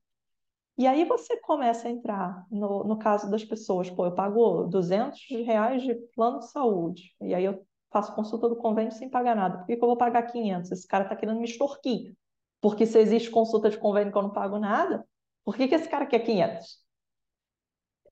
E 0.76 0.88
aí 0.88 1.06
você 1.06 1.40
começa 1.40 1.88
a 1.88 1.92
entrar 1.92 2.48
no, 2.50 2.84
no 2.84 2.98
caso 2.98 3.30
das 3.30 3.46
pessoas, 3.46 3.92
pô, 3.92 4.08
eu 4.08 4.16
pago 4.16 4.64
200 4.64 5.20
reais 5.46 5.84
de 5.84 5.94
plano 6.16 6.40
de 6.40 6.50
saúde, 6.50 7.16
e 7.22 7.36
aí 7.36 7.46
eu 7.46 7.64
faço 7.94 8.14
consulta 8.16 8.50
do 8.50 8.56
convênio 8.56 8.92
sem 8.92 9.10
pagar 9.10 9.36
nada. 9.36 9.60
Por 9.60 9.68
que, 9.68 9.78
que 9.78 9.84
eu 9.84 9.88
vou 9.88 9.96
pagar 9.96 10.24
500? 10.24 10.72
Esse 10.72 10.88
cara 10.88 11.04
está 11.04 11.16
querendo 11.16 11.40
me 11.40 11.46
extorquir. 11.46 12.16
Porque 12.60 12.86
se 12.86 12.98
existe 13.00 13.30
consulta 13.30 13.70
de 13.70 13.78
convênio 13.78 14.12
que 14.12 14.18
eu 14.18 14.24
não 14.24 14.32
pago 14.32 14.58
nada, 14.58 15.06
por 15.46 15.56
que, 15.56 15.68
que 15.68 15.76
esse 15.76 15.88
cara 15.88 16.06
quer 16.06 16.20
500? 16.20 16.84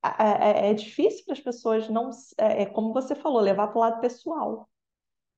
É, 0.03 0.67
é, 0.67 0.71
é 0.71 0.73
difícil 0.73 1.25
para 1.25 1.33
as 1.33 1.39
pessoas 1.39 1.89
não, 1.89 2.09
é, 2.37 2.63
é 2.63 2.65
como 2.65 2.93
você 2.93 3.15
falou, 3.15 3.41
levar 3.41 3.67
para 3.67 3.77
o 3.77 3.81
lado 3.81 4.01
pessoal. 4.01 4.69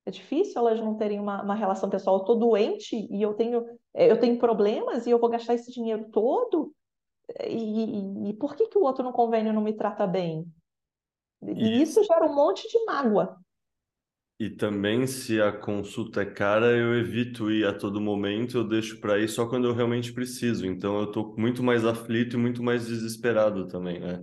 É 0.06 0.12
difícil 0.12 0.60
elas 0.60 0.80
não 0.80 0.98
terem 0.98 1.20
uma, 1.20 1.42
uma 1.42 1.56
relação 1.56 1.90
pessoal. 1.90 2.18
Eu 2.18 2.22
estou 2.22 2.38
doente 2.38 2.96
e 3.10 3.22
eu 3.22 3.34
tenho, 3.34 3.66
é, 3.94 4.12
eu 4.12 4.20
tenho 4.20 4.38
problemas 4.38 5.08
e 5.08 5.12
eu 5.12 5.20
vou 5.20 5.30
gastar 5.30 5.54
esse 5.54 5.72
dinheiro 5.72 6.10
todo. 6.12 6.74
E, 7.48 8.28
e, 8.28 8.30
e 8.30 8.34
por 8.34 8.56
que, 8.56 8.68
que 8.68 8.78
o 8.78 8.84
outro 8.84 9.04
no 9.04 9.14
convênio 9.14 9.54
não 9.54 9.62
me 9.62 9.74
trata 9.74 10.06
bem? 10.06 10.46
E 11.42 11.82
isso 11.82 12.04
gera 12.04 12.26
um 12.26 12.36
monte 12.36 12.68
de 12.68 12.84
mágoa. 12.86 13.43
E 14.44 14.50
também, 14.50 15.08
se 15.08 15.42
a 15.42 15.54
consulta 15.54 16.22
é 16.22 16.26
cara, 16.26 16.66
eu 16.76 17.00
evito 17.00 17.50
ir 17.50 17.66
a 17.66 17.74
todo 17.74 18.02
momento, 18.02 18.58
eu 18.58 18.68
deixo 18.68 19.00
para 19.00 19.18
ir 19.18 19.30
só 19.30 19.48
quando 19.48 19.70
eu 19.70 19.74
realmente 19.74 20.12
preciso. 20.12 20.66
Então, 20.66 20.98
eu 20.98 21.06
estou 21.06 21.34
muito 21.38 21.64
mais 21.64 21.86
aflito 21.86 22.36
e 22.36 22.40
muito 22.40 22.62
mais 22.62 22.86
desesperado 22.86 23.70
também, 23.70 24.02
né? 24.02 24.22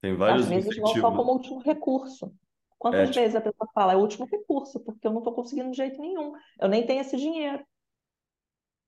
Tem 0.00 0.16
vários 0.16 0.46
Às 0.46 0.48
vezes 0.48 0.76
não 0.78 0.86
só 0.86 1.10
como 1.10 1.32
último 1.32 1.58
recurso. 1.58 2.26
É, 2.26 2.30
Quantas 2.78 3.08
tipo, 3.10 3.20
vezes 3.20 3.36
a 3.36 3.40
pessoa 3.42 3.68
fala, 3.74 3.92
é 3.92 3.96
o 3.96 4.00
último 4.00 4.24
recurso, 4.24 4.80
porque 4.80 5.06
eu 5.06 5.10
não 5.10 5.18
estou 5.18 5.34
conseguindo 5.34 5.70
de 5.70 5.76
jeito 5.76 6.00
nenhum. 6.00 6.32
Eu 6.58 6.68
nem 6.68 6.86
tenho 6.86 7.02
esse 7.02 7.16
dinheiro, 7.16 7.62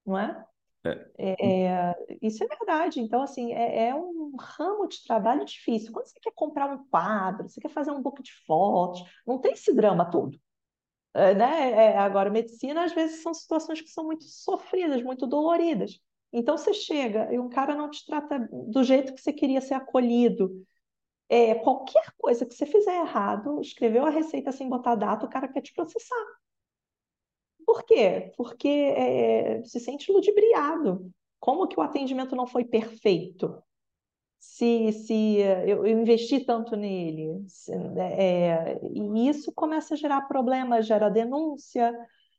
não 0.07 0.19
é? 0.19 0.47
é, 0.85 1.11
É, 1.19 1.67
é, 1.67 1.95
isso 2.23 2.43
é 2.43 2.47
verdade. 2.47 3.01
Então, 3.01 3.23
assim, 3.23 3.53
é, 3.53 3.89
é 3.89 3.95
um 3.95 4.35
ramo 4.39 4.89
de 4.89 5.05
trabalho 5.05 5.45
difícil. 5.45 5.93
Quando 5.93 6.07
você 6.07 6.19
quer 6.21 6.33
comprar 6.35 6.73
um 6.73 6.85
quadro, 6.89 7.49
você 7.49 7.61
quer 7.61 7.69
fazer 7.71 7.91
um 7.91 8.03
book 8.03 8.23
de 8.23 8.33
fotos, 8.47 9.03
não 9.27 9.39
tem 9.39 9.53
esse 9.53 9.75
drama 9.75 10.11
todo. 10.11 10.39
É, 11.15 11.35
né? 11.35 11.71
É, 11.73 11.99
agora, 11.99 12.31
medicina, 12.31 12.85
às 12.85 12.93
vezes, 12.93 13.23
são 13.23 13.35
situações 13.35 13.81
que 13.81 13.91
são 13.91 14.05
muito 14.05 14.25
sofridas, 14.25 15.03
muito 15.03 15.27
doloridas. 15.27 16.01
Então, 16.33 16.57
você 16.57 16.73
chega 16.73 17.33
e 17.33 17.39
um 17.39 17.49
cara 17.49 17.75
não 17.75 17.91
te 17.91 18.07
trata 18.07 18.49
do 18.53 18.85
jeito 18.85 19.15
que 19.15 19.21
você 19.21 19.33
queria 19.33 19.61
ser 19.61 19.75
acolhido. 19.75 20.65
É, 21.29 21.55
qualquer 21.57 22.13
coisa 22.19 22.47
que 22.47 22.55
você 22.55 22.67
fizer 22.67 22.97
errado, 23.01 23.61
escreveu 23.61 24.05
a 24.07 24.11
receita 24.11 24.53
sem 24.53 24.69
botar 24.69 24.97
data, 24.97 25.27
o 25.27 25.31
cara 25.31 25.49
quer 25.49 25.63
te 25.63 25.73
processar. 25.75 26.27
Por 27.67 27.85
quê? 27.85 28.33
Porque 28.37 28.69
é, 28.69 29.63
se 29.65 29.81
sente 29.81 30.11
ludibriado. 30.13 31.11
Como 31.39 31.67
que 31.69 31.79
o 31.79 31.83
atendimento 31.83 32.37
não 32.37 32.47
foi 32.47 32.65
perfeito? 32.65 33.63
Se, 34.41 34.93
se 34.93 35.37
eu, 35.39 35.87
eu 35.87 36.01
investi 36.01 36.41
tanto 36.45 36.77
nele. 36.77 37.45
Se- 37.49 37.73
é, 37.99 38.81
e 38.93 39.29
isso 39.29 39.53
começa 39.53 39.95
a 39.95 39.97
gerar 39.97 40.23
problemas, 40.23 40.87
gera 40.87 41.11
denúncia, 41.11 41.93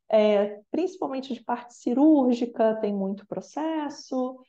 é, 0.09 0.61
principalmente 0.71 1.33
de 1.33 1.41
parte 1.43 1.73
cirúrgica, 1.75 2.75
tem 2.81 2.93
muito 2.93 3.25
processo, 3.27 4.39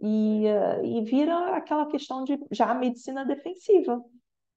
e, 0.00 0.46
eh, 0.46 0.84
e 0.84 1.02
vira 1.04 1.56
aquela 1.56 1.86
questão 1.86 2.24
de 2.24 2.38
já 2.50 2.74
medicina 2.74 3.24
defensiva. 3.24 4.02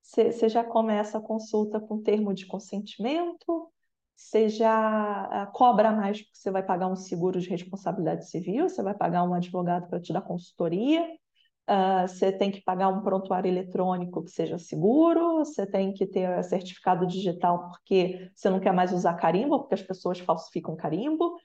Você 0.02 0.50
já 0.50 0.64
começa 0.64 1.18
a 1.18 1.22
consulta 1.22 1.80
com 1.80 2.02
termo 2.02 2.34
de 2.34 2.46
consentimento, 2.48 3.72
você 4.16 4.48
já 4.50 4.72
ah, 5.44 5.48
cobra 5.48 5.92
mais 5.92 6.22
porque 6.22 6.38
você 6.38 6.52
vai 6.52 6.64
pagar 6.64 6.88
um 6.88 6.96
seguro 6.96 7.40
de 7.40 7.50
responsabilidade 7.50 8.30
civil, 8.30 8.70
você 8.70 8.82
vai 8.84 8.94
pagar 8.96 9.24
um 9.24 9.34
advogado 9.34 9.88
para 9.90 10.00
te 10.00 10.14
dar 10.14 10.22
consultoria, 10.22 11.08
ah, 11.68 12.08
você 12.08 12.32
tem 12.32 12.52
que 12.52 12.62
pagar 12.62 12.90
um 12.90 13.02
prontuário 13.02 13.50
eletrônico 13.50 14.24
que 14.24 14.32
seja 14.32 14.58
seguro, 14.58 15.38
você 15.40 15.66
tem 15.66 15.94
que 15.94 16.06
ter 16.06 16.44
certificado 16.44 17.06
digital 17.08 17.70
porque 17.70 18.30
você 18.36 18.50
não 18.50 18.60
quer 18.60 18.74
mais 18.74 18.92
usar 18.94 19.16
carimbo, 19.16 19.60
porque 19.60 19.76
as 19.76 19.82
pessoas 19.84 20.20
falsificam 20.20 20.76
carimbo, 20.76 21.36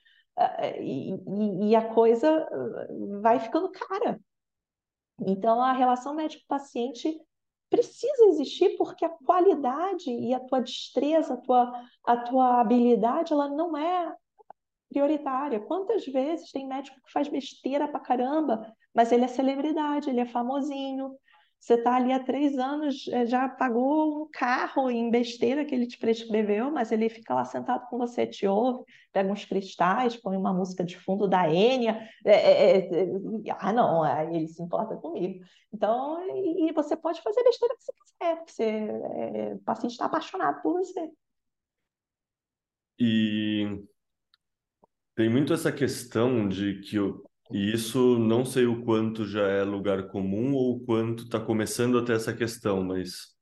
e, 0.80 1.14
e- 1.14 1.68
e 1.70 1.76
a 1.76 1.92
coisa 1.94 2.28
ah, 2.28 2.86
vai 3.20 3.38
ficando 3.40 3.70
cara. 3.70 4.20
Então, 5.26 5.60
a 5.60 5.72
relação 5.72 6.14
médico-paciente 6.14 7.14
precisa 7.68 8.24
existir 8.28 8.76
porque 8.76 9.04
a 9.04 9.08
qualidade 9.10 10.10
e 10.10 10.34
a 10.34 10.40
tua 10.40 10.60
destreza, 10.60 11.34
a 11.34 11.36
tua, 11.36 11.84
a 12.04 12.16
tua 12.16 12.60
habilidade, 12.60 13.32
ela 13.32 13.48
não 13.48 13.76
é 13.76 14.14
prioritária. 14.88 15.60
Quantas 15.60 16.06
vezes 16.06 16.50
tem 16.50 16.66
médico 16.66 17.00
que 17.04 17.12
faz 17.12 17.28
besteira 17.28 17.86
pra 17.88 18.00
caramba, 18.00 18.74
mas 18.94 19.12
ele 19.12 19.24
é 19.24 19.28
celebridade, 19.28 20.10
ele 20.10 20.20
é 20.20 20.26
famosinho. 20.26 21.16
Você 21.58 21.74
está 21.74 21.96
ali 21.96 22.10
há 22.10 22.18
três 22.18 22.58
anos, 22.58 23.06
eh, 23.08 23.26
já 23.26 23.46
pagou 23.46 24.22
um 24.22 24.28
carro 24.32 24.90
em 24.90 25.10
besteira 25.10 25.62
que 25.62 25.74
ele 25.74 25.86
te 25.86 25.98
prescreveu, 25.98 26.70
mas 26.70 26.90
ele 26.90 27.10
fica 27.10 27.34
lá 27.34 27.44
sentado 27.44 27.86
com 27.88 27.98
você, 27.98 28.26
te 28.26 28.46
ouve, 28.46 28.82
pega 29.12 29.30
uns 29.30 29.44
cristais, 29.44 30.16
põe 30.16 30.38
uma 30.38 30.54
música 30.54 30.82
de 30.82 30.98
fundo 30.98 31.28
da 31.28 31.50
Enya. 31.52 32.08
é, 32.24 32.32
é, 32.32 32.78
é, 32.78 33.04
é, 33.04 33.08
ah, 33.58 33.72
não, 33.74 34.06
ele 34.34 34.48
se 34.48 34.62
importa 34.62 34.96
comigo. 34.96 35.44
Então, 35.70 36.18
e, 36.34 36.72
você 36.72 36.96
pode 36.96 37.20
fazer 37.20 37.42
besteira 37.44 37.76
que 37.76 37.82
você 37.84 37.92
quiser, 37.92 38.36
porque 38.36 38.52
você, 38.52 38.64
é, 38.64 39.54
o 39.54 39.58
paciente 39.58 39.92
está 39.92 40.06
apaixonado 40.06 40.62
por 40.62 40.72
você. 40.74 41.10
e 42.98 43.82
tem 45.14 45.28
muito 45.28 45.52
essa 45.52 45.70
questão 45.70 46.48
de 46.48 46.80
que 46.80 46.98
e 47.52 47.72
isso 47.72 48.18
não 48.18 48.44
sei 48.44 48.66
o 48.66 48.82
quanto 48.82 49.24
já 49.24 49.46
é 49.46 49.64
lugar 49.64 50.08
comum 50.08 50.52
ou 50.52 50.76
o 50.76 50.80
quanto 50.80 51.24
está 51.24 51.40
começando 51.40 51.98
a 51.98 52.04
ter 52.04 52.14
essa 52.14 52.32
questão, 52.32 52.82
mas 52.82 53.36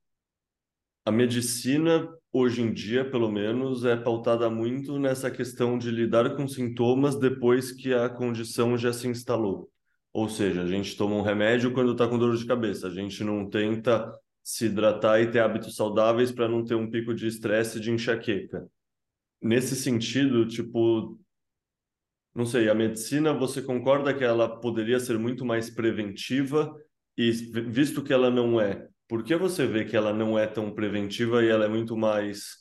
a 1.04 1.10
medicina, 1.10 2.06
hoje 2.32 2.60
em 2.60 2.72
dia, 2.72 3.02
pelo 3.10 3.30
menos, 3.30 3.84
é 3.84 3.96
pautada 3.96 4.50
muito 4.50 4.98
nessa 4.98 5.30
questão 5.30 5.78
de 5.78 5.90
lidar 5.90 6.36
com 6.36 6.46
sintomas 6.46 7.18
depois 7.18 7.72
que 7.72 7.94
a 7.94 8.10
condição 8.10 8.76
já 8.76 8.92
se 8.92 9.08
instalou. 9.08 9.70
Ou 10.12 10.28
seja, 10.28 10.62
a 10.62 10.66
gente 10.66 10.96
toma 10.96 11.16
um 11.16 11.22
remédio 11.22 11.72
quando 11.72 11.92
está 11.92 12.06
com 12.06 12.18
dor 12.18 12.36
de 12.36 12.44
cabeça, 12.44 12.88
a 12.88 12.90
gente 12.90 13.24
não 13.24 13.48
tenta 13.48 14.12
se 14.42 14.66
hidratar 14.66 15.20
e 15.20 15.30
ter 15.30 15.40
hábitos 15.40 15.76
saudáveis 15.76 16.32
para 16.32 16.48
não 16.48 16.64
ter 16.64 16.74
um 16.74 16.90
pico 16.90 17.14
de 17.14 17.26
estresse 17.26 17.78
de 17.80 17.90
enxaqueca. 17.90 18.66
Nesse 19.40 19.76
sentido, 19.76 20.46
tipo, 20.46 21.18
não 22.38 22.46
sei, 22.46 22.68
a 22.68 22.74
medicina, 22.74 23.32
você 23.34 23.60
concorda 23.60 24.14
que 24.14 24.24
ela 24.24 24.48
poderia 24.60 25.00
ser 25.00 25.18
muito 25.18 25.44
mais 25.44 25.68
preventiva 25.70 26.72
e 27.16 27.32
vi- 27.32 27.62
visto 27.62 28.02
que 28.02 28.12
ela 28.12 28.30
não 28.30 28.60
é, 28.60 28.88
por 29.08 29.24
que 29.24 29.34
você 29.36 29.66
vê 29.66 29.84
que 29.84 29.96
ela 29.96 30.12
não 30.12 30.38
é 30.38 30.46
tão 30.46 30.72
preventiva 30.72 31.44
e 31.44 31.48
ela 31.48 31.64
é 31.64 31.68
muito 31.68 31.96
mais... 31.96 32.58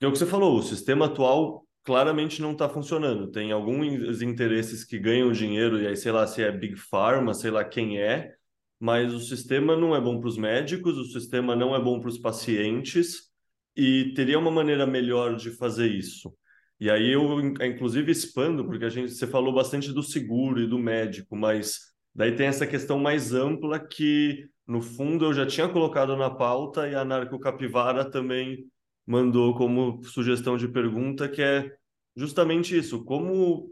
É 0.00 0.06
o 0.06 0.12
que 0.12 0.18
você 0.18 0.26
falou, 0.26 0.58
o 0.58 0.62
sistema 0.62 1.06
atual 1.06 1.66
claramente 1.84 2.40
não 2.40 2.52
está 2.52 2.68
funcionando. 2.68 3.30
Tem 3.30 3.52
alguns 3.52 4.22
interesses 4.22 4.84
que 4.84 4.98
ganham 4.98 5.30
dinheiro, 5.32 5.80
e 5.80 5.86
aí 5.86 5.96
sei 5.96 6.12
lá 6.12 6.26
se 6.26 6.42
é 6.42 6.50
Big 6.50 6.76
Pharma, 6.76 7.34
sei 7.34 7.50
lá 7.50 7.64
quem 7.64 8.00
é, 8.00 8.34
mas 8.78 9.12
o 9.12 9.20
sistema 9.20 9.76
não 9.76 9.94
é 9.94 10.00
bom 10.00 10.18
para 10.18 10.28
os 10.28 10.38
médicos, 10.38 10.96
o 10.96 11.04
sistema 11.04 11.54
não 11.54 11.74
é 11.76 11.80
bom 11.82 12.00
para 12.00 12.08
os 12.08 12.18
pacientes, 12.18 13.30
e 13.76 14.14
teria 14.14 14.38
uma 14.38 14.50
maneira 14.50 14.86
melhor 14.86 15.36
de 15.36 15.50
fazer 15.50 15.88
isso. 15.88 16.34
E 16.80 16.90
aí 16.90 17.10
eu, 17.12 17.40
in- 17.40 17.54
inclusive, 17.62 18.10
expando, 18.12 18.64
porque 18.64 18.84
a 18.86 18.88
gente, 18.90 19.12
você 19.12 19.26
falou 19.26 19.52
bastante 19.54 19.92
do 19.92 20.02
seguro 20.02 20.60
e 20.60 20.66
do 20.66 20.78
médico, 20.78 21.36
mas 21.36 21.78
daí 22.14 22.34
tem 22.34 22.46
essa 22.46 22.66
questão 22.66 22.98
mais 22.98 23.34
ampla 23.34 23.78
que, 23.78 24.48
no 24.66 24.80
fundo, 24.82 25.26
eu 25.26 25.34
já 25.34 25.46
tinha 25.46 25.68
colocado 25.68 26.16
na 26.16 26.30
pauta 26.30 26.88
e 26.88 26.94
a 26.94 27.04
Narco 27.04 27.38
Capivara 27.38 28.10
também 28.10 28.66
mandou 29.06 29.54
como 29.54 30.02
sugestão 30.04 30.56
de 30.56 30.68
pergunta, 30.68 31.28
que 31.28 31.42
é 31.42 31.70
justamente 32.16 32.76
isso, 32.76 33.04
como 33.04 33.70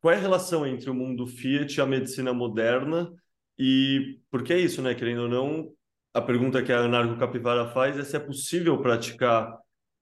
qual 0.00 0.14
é 0.14 0.16
a 0.16 0.20
relação 0.20 0.66
entre 0.66 0.90
o 0.90 0.94
mundo 0.94 1.26
Fiat 1.26 1.78
e 1.78 1.80
a 1.82 1.86
medicina 1.86 2.32
moderna? 2.32 3.12
E 3.58 4.18
porque 4.30 4.52
é 4.52 4.58
isso, 4.58 4.80
né? 4.82 4.94
Querendo 4.94 5.22
ou 5.22 5.28
não, 5.28 5.72
a 6.14 6.20
pergunta 6.22 6.62
que 6.62 6.72
a 6.72 6.80
Anarco 6.80 7.18
Capivara 7.18 7.68
faz 7.68 7.98
é 7.98 8.04
se 8.04 8.16
é 8.16 8.20
possível 8.20 8.80
praticar, 8.80 9.58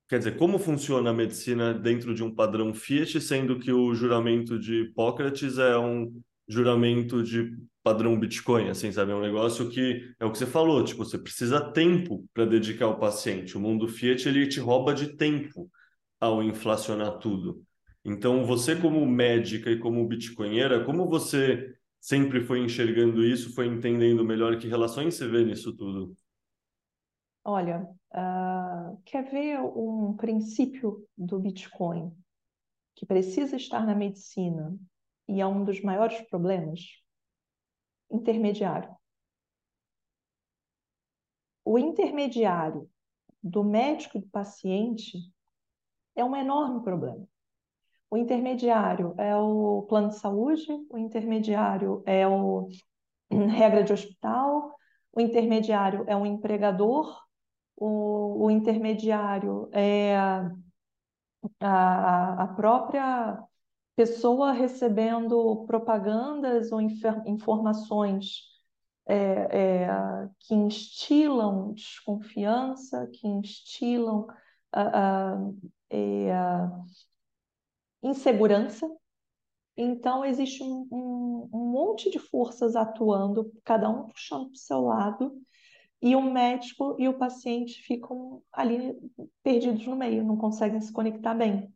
quer 0.08 0.18
dizer, 0.18 0.36
como 0.36 0.58
funciona 0.58 1.10
a 1.10 1.14
medicina 1.14 1.74
dentro 1.74 2.14
de 2.14 2.24
um 2.24 2.34
padrão 2.34 2.72
Fiat, 2.72 3.20
sendo 3.20 3.58
que 3.58 3.72
o 3.72 3.94
juramento 3.94 4.58
de 4.58 4.82
Hipócrates 4.82 5.58
é 5.58 5.78
um 5.78 6.20
juramento 6.48 7.22
de 7.22 7.56
padrão 7.82 8.18
Bitcoin, 8.18 8.68
assim, 8.68 8.90
sabe? 8.90 9.12
É 9.12 9.14
um 9.14 9.20
negócio 9.20 9.68
que 9.68 10.02
é 10.18 10.24
o 10.24 10.32
que 10.32 10.38
você 10.38 10.46
falou, 10.46 10.82
tipo, 10.84 11.04
você 11.04 11.18
precisa 11.18 11.60
tempo 11.60 12.24
para 12.32 12.44
dedicar 12.44 12.86
ao 12.86 12.98
paciente. 12.98 13.56
O 13.56 13.60
mundo 13.60 13.86
Fiat 13.88 14.28
ele 14.28 14.46
te 14.46 14.60
rouba 14.60 14.94
de 14.94 15.16
tempo 15.16 15.70
ao 16.20 16.42
inflacionar 16.42 17.18
tudo. 17.18 17.62
Então, 18.04 18.44
você 18.44 18.74
como 18.74 19.04
médica 19.06 19.70
e 19.70 19.78
como 19.78 20.06
bitcoinheira, 20.06 20.84
como 20.84 21.08
você 21.08 21.74
sempre 22.00 22.40
foi 22.40 22.60
enxergando 22.60 23.24
isso, 23.24 23.54
foi 23.54 23.66
entendendo 23.66 24.24
melhor 24.24 24.56
que 24.58 24.68
relações 24.68 25.14
você 25.14 25.28
vê 25.28 25.44
nisso 25.44 25.76
tudo? 25.76 26.14
Olha, 27.50 27.88
ah, 28.12 28.94
quer 29.06 29.22
ver 29.30 29.58
um 29.58 30.14
princípio 30.14 31.08
do 31.16 31.40
Bitcoin 31.40 32.14
que 32.94 33.06
precisa 33.06 33.56
estar 33.56 33.86
na 33.86 33.94
medicina 33.94 34.76
e 35.26 35.40
é 35.40 35.46
um 35.46 35.64
dos 35.64 35.80
maiores 35.80 36.20
problemas? 36.28 36.78
Intermediário. 38.10 38.94
O 41.64 41.78
intermediário 41.78 42.86
do 43.42 43.64
médico 43.64 44.18
e 44.18 44.20
do 44.20 44.28
paciente 44.28 45.16
é 46.14 46.22
um 46.22 46.36
enorme 46.36 46.82
problema. 46.82 47.26
O 48.10 48.18
intermediário 48.18 49.14
é 49.16 49.34
o 49.34 49.86
plano 49.88 50.08
de 50.08 50.18
saúde, 50.18 50.66
o 50.90 50.98
intermediário 50.98 52.02
é 52.04 52.28
o 52.28 52.68
regra 53.30 53.82
de 53.82 53.94
hospital, 53.94 54.76
o 55.10 55.18
intermediário 55.18 56.04
é 56.06 56.14
um 56.14 56.26
empregador, 56.26 57.26
o, 57.78 58.46
o 58.46 58.50
intermediário 58.50 59.68
é 59.72 60.16
a, 61.60 62.42
a, 62.42 62.48
própria 62.48 63.40
pessoa 63.94 64.52
recebendo 64.52 65.64
propagandas 65.66 66.72
ou 66.72 66.80
informações 66.80 68.42
é, 69.06 69.84
é, 69.84 69.88
que 70.40 70.54
instilam 70.54 71.72
desconfiança, 71.72 73.08
que 73.12 73.26
instilam 73.26 74.26
ah, 74.72 75.34
ah, 75.34 75.50
é, 75.90 76.32
insegurança. 78.02 78.88
Então, 79.76 80.24
existe 80.24 80.62
um, 80.62 80.88
um, 80.90 81.50
um 81.52 81.70
monte 81.70 82.10
de 82.10 82.18
forças 82.18 82.74
atuando, 82.74 83.52
cada 83.64 83.88
um 83.88 84.08
puxando 84.08 84.46
para 84.46 84.54
o 84.54 84.56
seu 84.56 84.80
lado, 84.80 85.40
e 86.00 86.14
o 86.14 86.22
médico 86.22 86.96
e 86.98 87.08
o 87.08 87.18
paciente 87.18 87.82
ficam 87.82 88.42
ali 88.52 88.96
perdidos 89.42 89.86
no 89.86 89.96
meio, 89.96 90.24
não 90.24 90.36
conseguem 90.36 90.80
se 90.80 90.92
conectar 90.92 91.34
bem, 91.34 91.72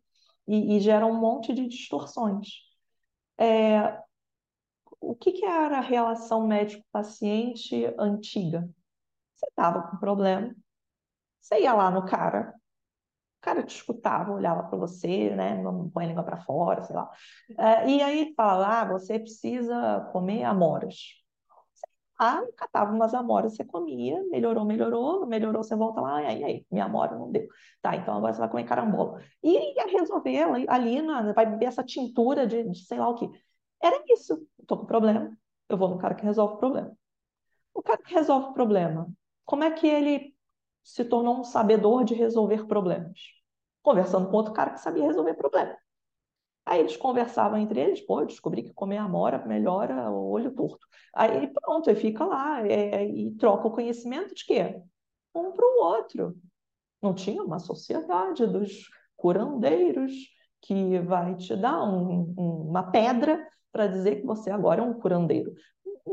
e, 0.46 0.76
e 0.76 0.80
geram 0.80 1.10
um 1.10 1.20
monte 1.20 1.52
de 1.52 1.66
distorções. 1.66 2.48
É, 3.38 3.98
o 5.00 5.14
que, 5.14 5.32
que 5.32 5.44
era 5.44 5.78
a 5.78 5.80
relação 5.80 6.46
médico-paciente 6.46 7.92
antiga? 7.98 8.68
Você 9.34 9.46
estava 9.50 9.82
com 9.82 9.96
problema, 9.96 10.54
você 11.40 11.60
ia 11.62 11.74
lá 11.74 11.90
no 11.90 12.06
cara, 12.06 12.54
o 13.38 13.40
cara 13.42 13.64
te 13.64 13.74
escutava, 13.74 14.32
olhava 14.32 14.62
para 14.64 14.78
você, 14.78 15.30
né? 15.34 15.60
Não 15.60 15.90
põe 15.90 16.04
a 16.04 16.08
língua 16.08 16.22
para 16.22 16.42
fora, 16.44 16.84
sei 16.84 16.94
lá. 16.94 17.10
É, 17.58 17.90
e 17.90 18.00
aí 18.02 18.32
fala, 18.36 18.82
ah, 18.82 18.84
você 18.84 19.18
precisa 19.18 20.08
comer 20.12 20.44
amoras. 20.44 21.21
Ah, 22.24 22.40
catava 22.56 22.92
umas 22.92 23.12
amoras, 23.14 23.56
você 23.56 23.64
comia, 23.64 24.22
melhorou, 24.30 24.64
melhorou, 24.64 25.26
melhorou, 25.26 25.60
você 25.60 25.74
volta 25.74 26.00
lá, 26.00 26.22
e 26.22 26.26
aí, 26.26 26.44
aí, 26.44 26.66
minha 26.70 26.84
amora 26.84 27.18
não 27.18 27.32
deu. 27.32 27.48
Tá, 27.80 27.96
então 27.96 28.16
agora 28.16 28.32
você 28.32 28.38
vai 28.38 28.48
comer 28.48 28.62
carambola. 28.64 29.20
E 29.42 29.74
ia 29.74 29.86
resolver 29.88 30.44
ali, 30.68 31.02
na, 31.02 31.32
vai 31.32 31.46
beber 31.46 31.66
essa 31.66 31.82
tintura 31.82 32.46
de, 32.46 32.62
de 32.62 32.78
sei 32.86 32.96
lá 32.96 33.08
o 33.08 33.16
que. 33.16 33.28
Era 33.82 34.00
isso. 34.08 34.46
Estou 34.60 34.78
com 34.78 34.86
problema, 34.86 35.36
eu 35.68 35.76
vou 35.76 35.88
no 35.88 35.98
cara 35.98 36.14
que 36.14 36.24
resolve 36.24 36.54
o 36.54 36.58
problema. 36.58 36.96
O 37.74 37.82
cara 37.82 38.00
que 38.00 38.14
resolve 38.14 38.50
o 38.50 38.54
problema, 38.54 39.12
como 39.44 39.64
é 39.64 39.72
que 39.72 39.88
ele 39.88 40.32
se 40.84 41.04
tornou 41.04 41.40
um 41.40 41.44
sabedor 41.44 42.04
de 42.04 42.14
resolver 42.14 42.68
problemas? 42.68 43.18
Conversando 43.82 44.30
com 44.30 44.36
outro 44.36 44.52
cara 44.52 44.70
que 44.70 44.80
sabia 44.80 45.02
resolver 45.02 45.34
problema. 45.34 45.76
Aí 46.64 46.80
eles 46.80 46.96
conversavam 46.96 47.58
entre 47.58 47.80
eles, 47.80 48.00
pô, 48.00 48.20
eu 48.20 48.26
descobri 48.26 48.62
que 48.62 48.72
comer 48.72 48.98
amora 48.98 49.44
melhora 49.46 50.10
o 50.10 50.30
olho 50.30 50.52
torto. 50.54 50.86
Aí 51.14 51.48
pronto, 51.52 51.90
aí 51.90 51.96
fica 51.96 52.24
lá 52.24 52.66
é, 52.66 53.04
e 53.04 53.32
troca 53.32 53.66
o 53.68 53.72
conhecimento 53.72 54.34
de 54.34 54.44
quê? 54.44 54.80
Um 55.34 55.52
para 55.52 55.66
o 55.66 55.82
outro. 55.82 56.36
Não 57.02 57.12
tinha 57.14 57.42
uma 57.42 57.58
sociedade 57.58 58.46
dos 58.46 58.88
curandeiros 59.16 60.12
que 60.60 61.00
vai 61.00 61.34
te 61.34 61.56
dar 61.56 61.82
um, 61.82 62.32
um, 62.38 62.68
uma 62.68 62.84
pedra 62.90 63.44
para 63.72 63.88
dizer 63.88 64.20
que 64.20 64.26
você 64.26 64.50
agora 64.50 64.80
é 64.80 64.84
um 64.84 64.94
curandeiro. 64.94 65.52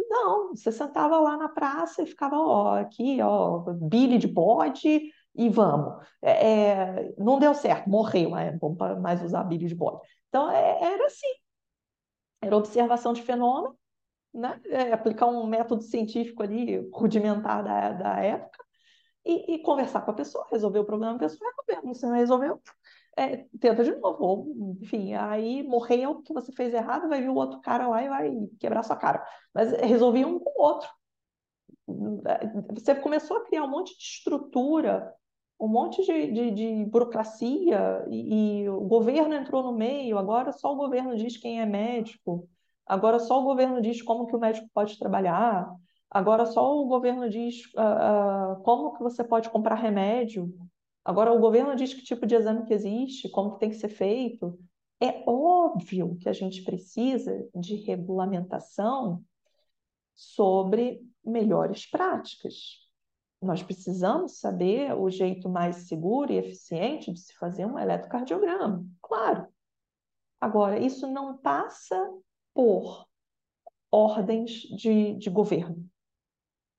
Não, 0.09 0.55
você 0.55 0.71
sentava 0.71 1.19
lá 1.19 1.37
na 1.37 1.49
praça 1.49 2.01
e 2.01 2.07
ficava, 2.07 2.35
ó, 2.37 2.79
aqui, 2.79 3.21
ó, 3.21 3.59
bile 3.73 4.17
de 4.17 4.27
bode 4.27 5.11
e 5.35 5.49
vamos. 5.49 6.03
É, 6.21 6.51
é 6.51 7.13
não 7.17 7.37
deu 7.37 7.53
certo, 7.53 7.89
morreu, 7.89 8.31
mas 8.31 8.57
vamos 8.59 8.77
mais 9.01 9.23
usar 9.23 9.43
bile 9.43 9.67
de 9.67 9.75
bode. 9.75 10.01
Então, 10.29 10.49
é, 10.51 10.93
era 10.93 11.05
assim. 11.05 11.27
Era 12.41 12.55
observação 12.55 13.13
de 13.13 13.21
fenômeno, 13.21 13.77
né? 14.33 14.61
É, 14.67 14.93
aplicar 14.93 15.27
um 15.27 15.45
método 15.47 15.81
científico 15.83 16.43
ali, 16.43 16.77
rudimentar 16.93 17.63
da, 17.63 17.91
da 17.93 18.19
época, 18.19 18.63
e, 19.25 19.55
e, 19.55 19.59
conversar 19.61 20.01
com 20.01 20.11
a 20.11 20.13
pessoa, 20.13 20.47
resolver 20.49 20.79
o 20.79 20.85
problema 20.85 21.13
da 21.13 21.19
pessoa, 21.19 21.51
resolveu. 21.67 21.93
Se 21.93 22.05
não 22.05 22.13
resolveu, 22.13 22.61
é, 23.17 23.45
tenta 23.59 23.83
de 23.83 23.95
novo. 23.95 24.23
Ou, 24.23 24.77
enfim, 24.81 25.13
aí 25.13 25.63
morreu 25.63 26.21
que 26.23 26.33
você 26.33 26.51
fez 26.51 26.73
errado, 26.73 27.09
vai 27.09 27.21
vir 27.21 27.29
o 27.29 27.35
outro 27.35 27.59
cara 27.61 27.87
lá 27.87 28.03
e 28.03 28.09
vai 28.09 28.31
quebrar 28.59 28.83
sua 28.83 28.95
cara. 28.95 29.25
Mas 29.53 29.71
resolvi 29.73 30.25
um 30.25 30.39
com 30.39 30.49
o 30.49 30.63
outro. 30.63 30.89
Você 32.73 32.95
começou 32.95 33.37
a 33.37 33.45
criar 33.45 33.63
um 33.63 33.69
monte 33.69 33.95
de 33.97 34.03
estrutura, 34.03 35.13
um 35.59 35.67
monte 35.67 36.03
de, 36.03 36.31
de, 36.31 36.51
de 36.51 36.85
burocracia, 36.85 38.05
e, 38.09 38.63
e 38.63 38.69
o 38.69 38.81
governo 38.81 39.33
entrou 39.33 39.63
no 39.63 39.73
meio. 39.73 40.17
Agora 40.17 40.51
só 40.51 40.73
o 40.73 40.77
governo 40.77 41.15
diz 41.15 41.37
quem 41.37 41.61
é 41.61 41.65
médico. 41.65 42.47
Agora 42.85 43.19
só 43.19 43.39
o 43.41 43.43
governo 43.43 43.81
diz 43.81 44.01
como 44.01 44.25
que 44.25 44.35
o 44.35 44.39
médico 44.39 44.69
pode 44.73 44.97
trabalhar. 44.97 45.69
Agora 46.09 46.45
só 46.45 46.75
o 46.75 46.87
governo 46.87 47.29
diz 47.29 47.65
uh, 47.75 48.57
uh, 48.59 48.63
como 48.63 48.93
que 48.93 49.03
você 49.03 49.23
pode 49.23 49.49
comprar 49.49 49.75
remédio. 49.75 50.51
Agora, 51.09 51.33
o 51.33 51.39
governo 51.39 51.75
diz 51.75 51.93
que 51.93 52.03
tipo 52.03 52.27
de 52.27 52.35
exame 52.35 52.65
que 52.65 52.73
existe, 52.73 53.29
como 53.29 53.53
que 53.53 53.59
tem 53.59 53.69
que 53.69 53.77
ser 53.77 53.89
feito. 53.89 54.59
É 55.01 55.23
óbvio 55.25 56.17
que 56.19 56.29
a 56.29 56.33
gente 56.33 56.63
precisa 56.63 57.47
de 57.55 57.77
regulamentação 57.77 59.23
sobre 60.13 61.01
melhores 61.25 61.89
práticas. 61.89 62.88
Nós 63.41 63.63
precisamos 63.63 64.39
saber 64.39 64.93
o 64.93 65.09
jeito 65.09 65.47
mais 65.47 65.87
seguro 65.87 66.31
e 66.31 66.37
eficiente 66.37 67.11
de 67.11 67.19
se 67.19 67.33
fazer 67.37 67.65
um 67.65 67.79
eletrocardiograma, 67.79 68.85
claro. 69.01 69.47
Agora, 70.41 70.77
isso 70.77 71.07
não 71.07 71.37
passa 71.37 71.95
por 72.53 73.07
ordens 73.91 74.51
de, 74.51 75.15
de 75.15 75.29
governo. 75.29 75.89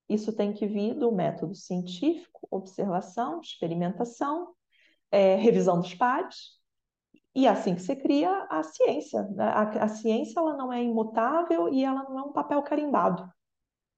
Isso 0.09 0.33
tem 0.33 0.53
que 0.53 0.67
vir 0.67 0.95
do 0.95 1.13
método 1.13 1.55
científico, 1.55 2.47
observação, 2.51 3.41
experimentação, 3.41 4.55
é, 5.11 5.37
revisão 5.37 5.81
dos 5.81 5.95
pares, 5.95 6.61
e 7.35 7.47
é 7.47 7.51
assim 7.51 7.75
que 7.75 7.83
se 7.83 7.95
cria 7.95 8.47
a 8.51 8.63
ciência. 8.63 9.23
Né? 9.23 9.45
A, 9.45 9.85
a, 9.85 9.89
ciência 9.89 10.41
ela 10.41 10.57
não 10.57 10.73
é 10.73 10.83
imutável 10.83 11.69
e 11.73 11.85
ela 11.85 12.03
não 12.05 12.19
é 12.19 12.23
um 12.23 12.33
papel 12.33 12.63
carimbado. 12.63 13.31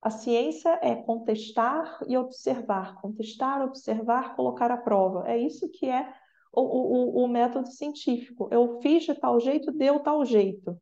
A 0.03 0.11
ciência 0.11 0.81
é 0.83 0.97
contestar 0.97 2.01
e 2.09 2.19
observar, 2.19 3.01
contestar, 3.01 3.63
observar, 3.63 4.35
colocar 4.35 4.69
à 4.73 4.77
prova. 4.77 5.29
É 5.29 5.39
isso 5.39 5.71
que 5.71 5.89
é 5.89 6.13
o, 6.53 6.61
o, 6.61 7.25
o 7.25 7.29
método 7.29 7.69
científico. 7.69 8.49
Eu 8.51 8.81
fiz 8.83 9.05
de 9.05 9.15
tal 9.15 9.39
jeito, 9.39 9.71
deu 9.71 10.01
tal 10.01 10.25
jeito. 10.25 10.77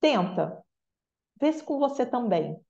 Tenta. 0.00 0.60
Vê 1.40 1.52
se 1.52 1.62
com 1.62 1.78
você 1.78 2.04
também. 2.04 2.60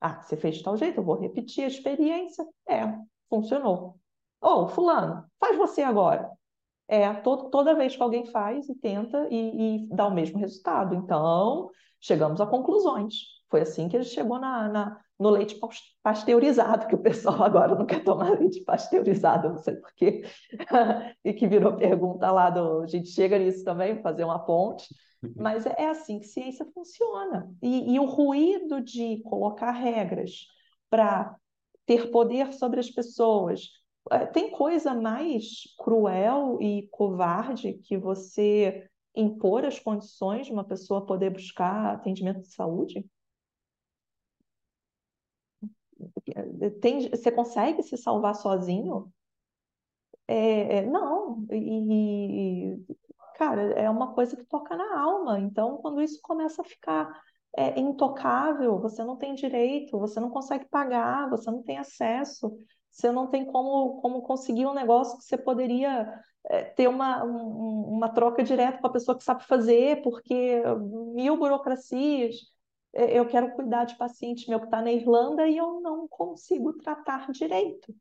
Ah, 0.00 0.22
você 0.22 0.38
fez 0.38 0.56
de 0.56 0.62
tal 0.62 0.76
jeito, 0.78 0.98
eu 0.98 1.04
vou 1.04 1.20
repetir 1.20 1.64
a 1.64 1.68
experiência. 1.68 2.42
É, 2.66 2.86
funcionou. 3.28 4.00
Ou, 4.40 4.64
oh, 4.64 4.68
fulano, 4.68 5.30
faz 5.38 5.54
você 5.58 5.82
agora. 5.82 6.30
É, 6.88 7.12
to 7.12 7.50
toda 7.50 7.74
vez 7.74 7.94
que 7.94 8.02
alguém 8.02 8.24
faz 8.26 8.68
e 8.70 8.74
tenta 8.74 9.28
e, 9.30 9.84
e, 9.84 9.88
dá 9.94 10.06
o 10.06 10.14
mesmo 10.14 10.38
resultado. 10.38 10.94
Então, 10.94 11.70
chegamos 12.00 12.40
a 12.40 12.46
conclusões. 12.46 13.39
Foi 13.50 13.62
assim 13.62 13.88
que 13.88 13.96
ele 13.96 14.04
chegou 14.04 14.38
na, 14.38 14.68
na, 14.68 15.00
no 15.18 15.28
leite 15.28 15.58
pasteurizado, 16.02 16.86
que 16.86 16.94
o 16.94 17.02
pessoal 17.02 17.42
agora 17.44 17.74
não 17.74 17.84
quer 17.84 18.04
tomar 18.04 18.38
leite 18.38 18.62
pasteurizado, 18.62 19.50
não 19.50 19.58
sei 19.58 19.74
porquê. 19.74 20.22
e 21.24 21.32
que 21.32 21.48
virou 21.48 21.76
pergunta 21.76 22.30
lá 22.30 22.48
do. 22.48 22.82
A 22.82 22.86
gente 22.86 23.08
chega 23.08 23.38
nisso 23.38 23.64
também, 23.64 24.00
fazer 24.00 24.24
uma 24.24 24.38
ponte. 24.38 24.86
Mas 25.36 25.66
é 25.66 25.88
assim 25.88 26.20
que 26.20 26.26
ciência 26.26 26.64
funciona. 26.72 27.52
E, 27.60 27.94
e 27.94 28.00
o 28.00 28.06
ruído 28.06 28.80
de 28.80 29.20
colocar 29.22 29.72
regras 29.72 30.46
para 30.88 31.36
ter 31.84 32.10
poder 32.10 32.52
sobre 32.52 32.78
as 32.80 32.88
pessoas. 32.88 33.68
É, 34.10 34.24
tem 34.24 34.50
coisa 34.50 34.94
mais 34.94 35.62
cruel 35.78 36.58
e 36.60 36.88
covarde 36.90 37.74
que 37.74 37.98
você 37.98 38.88
impor 39.14 39.64
as 39.64 39.78
condições 39.78 40.46
de 40.46 40.52
uma 40.52 40.64
pessoa 40.64 41.04
poder 41.04 41.30
buscar 41.30 41.94
atendimento 41.94 42.40
de 42.40 42.54
saúde? 42.54 43.04
Tem, 46.80 47.08
você 47.10 47.30
consegue 47.30 47.82
se 47.82 47.96
salvar 47.96 48.34
sozinho? 48.34 49.12
É, 50.26 50.78
é 50.78 50.86
não, 50.86 51.44
e, 51.50 52.78
cara, 53.36 53.62
é 53.72 53.88
uma 53.90 54.14
coisa 54.14 54.36
que 54.36 54.44
toca 54.44 54.76
na 54.76 55.00
alma. 55.00 55.40
Então, 55.40 55.78
quando 55.78 56.00
isso 56.00 56.20
começa 56.22 56.62
a 56.62 56.64
ficar 56.64 57.10
é, 57.56 57.78
intocável, 57.80 58.78
você 58.78 59.02
não 59.02 59.16
tem 59.16 59.34
direito, 59.34 59.98
você 59.98 60.20
não 60.20 60.30
consegue 60.30 60.66
pagar, 60.68 61.28
você 61.28 61.50
não 61.50 61.62
tem 61.62 61.78
acesso, 61.78 62.56
você 62.90 63.10
não 63.10 63.26
tem 63.28 63.44
como, 63.44 64.00
como 64.00 64.22
conseguir 64.22 64.66
um 64.66 64.74
negócio 64.74 65.18
que 65.18 65.24
você 65.24 65.36
poderia 65.36 66.20
é, 66.46 66.64
ter 66.64 66.88
uma, 66.88 67.24
um, 67.24 67.96
uma 67.96 68.08
troca 68.08 68.42
direta 68.42 68.78
com 68.78 68.86
a 68.86 68.92
pessoa 68.92 69.16
que 69.16 69.24
sabe 69.24 69.44
fazer, 69.44 70.02
porque 70.02 70.62
mil 71.14 71.36
burocracias. 71.36 72.36
É, 72.92 73.18
eu 73.18 73.26
quero 73.28 73.52
cuidar 73.54 73.84
de 73.84 73.96
paciente 73.96 74.48
meu 74.48 74.58
que 74.58 74.66
está 74.66 74.82
na 74.82 74.92
Irlanda 74.92 75.46
e 75.46 75.56
eu 75.56 75.80
não 75.80 76.08
consigo 76.08 76.72
tratar 76.74 77.30
direito 77.30 77.94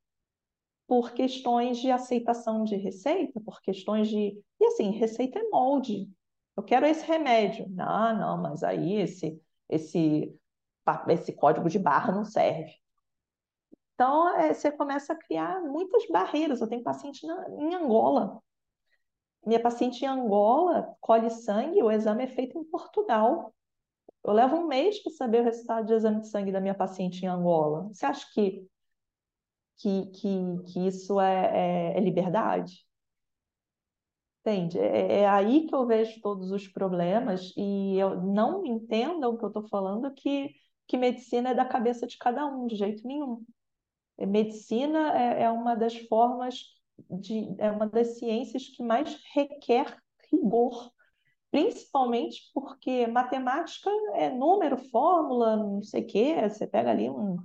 por 0.87 1.11
questões 1.11 1.77
de 1.77 1.91
aceitação 1.91 2.63
de 2.63 2.75
receita, 2.75 3.39
por 3.39 3.61
questões 3.61 4.07
de. 4.07 4.41
E 4.59 4.65
assim, 4.65 4.89
receita 4.91 5.37
é 5.37 5.49
molde. 5.49 6.09
Eu 6.57 6.63
quero 6.63 6.85
esse 6.85 7.05
remédio. 7.05 7.69
Não, 7.69 8.17
não, 8.17 8.37
mas 8.41 8.63
aí 8.63 8.95
esse, 8.95 9.39
esse, 9.69 10.35
esse 11.07 11.33
código 11.33 11.69
de 11.69 11.77
barra 11.77 12.11
não 12.11 12.25
serve. 12.25 12.73
Então, 13.93 14.35
é, 14.35 14.53
você 14.53 14.71
começa 14.71 15.13
a 15.13 15.15
criar 15.15 15.61
muitas 15.61 16.07
barreiras. 16.07 16.59
Eu 16.59 16.67
tenho 16.67 16.81
paciente 16.81 17.25
na, 17.27 17.49
em 17.51 17.75
Angola. 17.75 18.41
Minha 19.45 19.61
paciente 19.61 20.03
em 20.03 20.07
Angola 20.07 20.95
colhe 20.99 21.29
sangue, 21.29 21.83
o 21.83 21.91
exame 21.91 22.23
é 22.23 22.27
feito 22.27 22.57
em 22.57 22.63
Portugal. 22.63 23.53
Eu 24.23 24.33
levo 24.33 24.57
um 24.57 24.67
mês 24.67 25.01
para 25.01 25.11
saber 25.13 25.41
o 25.41 25.43
resultado 25.43 25.85
de 25.85 25.93
exame 25.93 26.21
de 26.21 26.29
sangue 26.29 26.51
da 26.51 26.61
minha 26.61 26.75
paciente 26.75 27.23
em 27.23 27.27
Angola. 27.27 27.87
Você 27.91 28.05
acha 28.05 28.25
que 28.33 28.67
que, 29.79 30.07
que, 30.07 30.63
que 30.67 30.87
isso 30.87 31.19
é, 31.19 31.93
é, 31.93 31.97
é 31.97 31.99
liberdade? 32.01 32.85
Entende? 34.41 34.77
É, 34.79 35.21
é 35.21 35.27
aí 35.27 35.67
que 35.67 35.75
eu 35.75 35.85
vejo 35.85 36.19
todos 36.21 36.51
os 36.51 36.67
problemas 36.67 37.53
e 37.57 37.97
eu 37.97 38.21
não 38.21 38.65
entendam 38.65 39.33
o 39.33 39.37
que 39.37 39.43
eu 39.43 39.49
estou 39.49 39.67
falando 39.67 40.13
que, 40.13 40.49
que 40.87 40.97
medicina 40.97 41.49
é 41.49 41.53
da 41.53 41.65
cabeça 41.65 42.05
de 42.07 42.17
cada 42.17 42.45
um, 42.45 42.67
de 42.67 42.75
jeito 42.75 43.05
nenhum. 43.07 43.45
É, 44.17 44.25
medicina 44.25 45.17
é, 45.17 45.43
é 45.43 45.51
uma 45.51 45.75
das 45.75 45.95
formas 46.07 46.63
de, 47.09 47.55
é 47.57 47.71
uma 47.71 47.87
das 47.87 48.17
ciências 48.17 48.67
que 48.67 48.83
mais 48.83 49.17
requer 49.33 49.97
rigor, 50.31 50.91
principalmente 51.51 52.41
porque 52.53 53.07
matemática 53.07 53.89
é 54.13 54.29
número, 54.29 54.77
fórmula, 54.77 55.55
não 55.55 55.81
sei 55.81 56.03
o 56.03 56.07
quê, 56.07 56.49
você 56.49 56.67
pega 56.67 56.91
ali 56.91 57.09
um, 57.09 57.37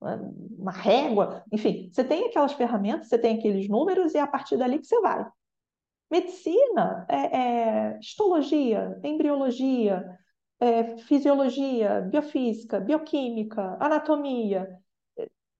uma, 0.00 0.72
régua, 0.72 1.42
enfim, 1.52 1.90
você 1.90 2.04
tem 2.04 2.26
aquelas 2.26 2.52
ferramentas, 2.52 3.08
você 3.08 3.18
tem 3.18 3.38
aqueles 3.38 3.68
números 3.68 4.14
e 4.14 4.18
é 4.18 4.20
a 4.20 4.26
partir 4.26 4.56
dali 4.56 4.78
que 4.78 4.86
você 4.86 5.00
vai. 5.00 5.26
Medicina 6.10 7.06
é, 7.08 7.38
é 7.38 7.98
histologia, 7.98 8.98
embriologia, 9.04 10.18
é, 10.60 10.96
fisiologia, 10.98 12.00
biofísica, 12.02 12.80
bioquímica, 12.80 13.76
anatomia. 13.80 14.68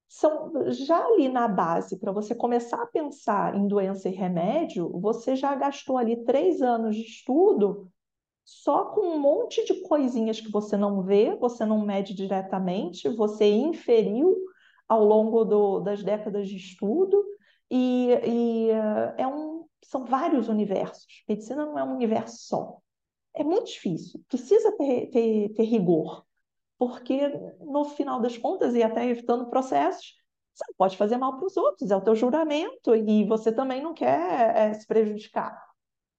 São 0.09 0.53
já 0.71 1.05
ali 1.05 1.29
na 1.29 1.47
base, 1.47 1.99
para 1.99 2.13
você 2.13 2.35
começar 2.35 2.83
a 2.83 2.87
pensar 2.87 3.55
em 3.55 3.69
doença 3.69 4.09
e 4.09 4.13
remédio, 4.13 4.91
você 5.01 5.37
já 5.37 5.55
gastou 5.55 5.99
ali 5.99 6.25
três 6.25 6.63
anos 6.63 6.97
de 6.97 7.03
estudo 7.03 7.91
só 8.43 8.87
com 8.87 9.03
um 9.03 9.19
monte 9.19 9.63
de 9.67 9.83
coisinhas 9.83 10.41
que 10.41 10.51
você 10.51 10.75
não 10.75 11.03
vê, 11.03 11.37
você 11.37 11.67
não 11.67 11.85
mede 11.85 12.15
diretamente, 12.15 13.07
você 13.11 13.45
inferiu 13.45 14.35
ao 14.89 15.05
longo 15.05 15.45
do, 15.45 15.81
das 15.81 16.03
décadas 16.03 16.49
de 16.49 16.57
estudo, 16.57 17.23
e, 17.71 18.09
e 18.27 18.71
é 19.19 19.27
um, 19.27 19.67
são 19.85 20.07
vários 20.07 20.49
universos. 20.49 21.07
Medicina 21.29 21.67
não 21.67 21.79
é 21.79 21.85
um 21.85 21.95
universo 21.95 22.39
só. 22.39 22.79
É 23.35 23.45
muito 23.45 23.67
difícil, 23.67 24.25
precisa 24.27 24.73
ter, 24.79 25.11
ter, 25.11 25.51
ter 25.51 25.65
rigor, 25.65 26.25
porque 26.79 27.29
no 27.61 27.85
final 27.85 28.21
das 28.21 28.39
contas, 28.39 28.75
e 28.75 28.83
até 28.83 29.07
evitando 29.07 29.51
processos, 29.51 30.15
você 30.55 30.65
não 30.69 30.77
pode 30.77 30.97
fazer 30.97 31.17
mal 31.17 31.37
para 31.37 31.47
os 31.47 31.57
outros, 31.57 31.91
é 31.91 31.97
o 31.97 32.01
teu 32.01 32.15
juramento, 32.15 32.95
e 32.95 33.25
você 33.25 33.53
também 33.53 33.83
não 33.83 33.93
quer 33.93 34.57
é, 34.57 34.73
se 34.75 34.87
prejudicar. 34.87 35.61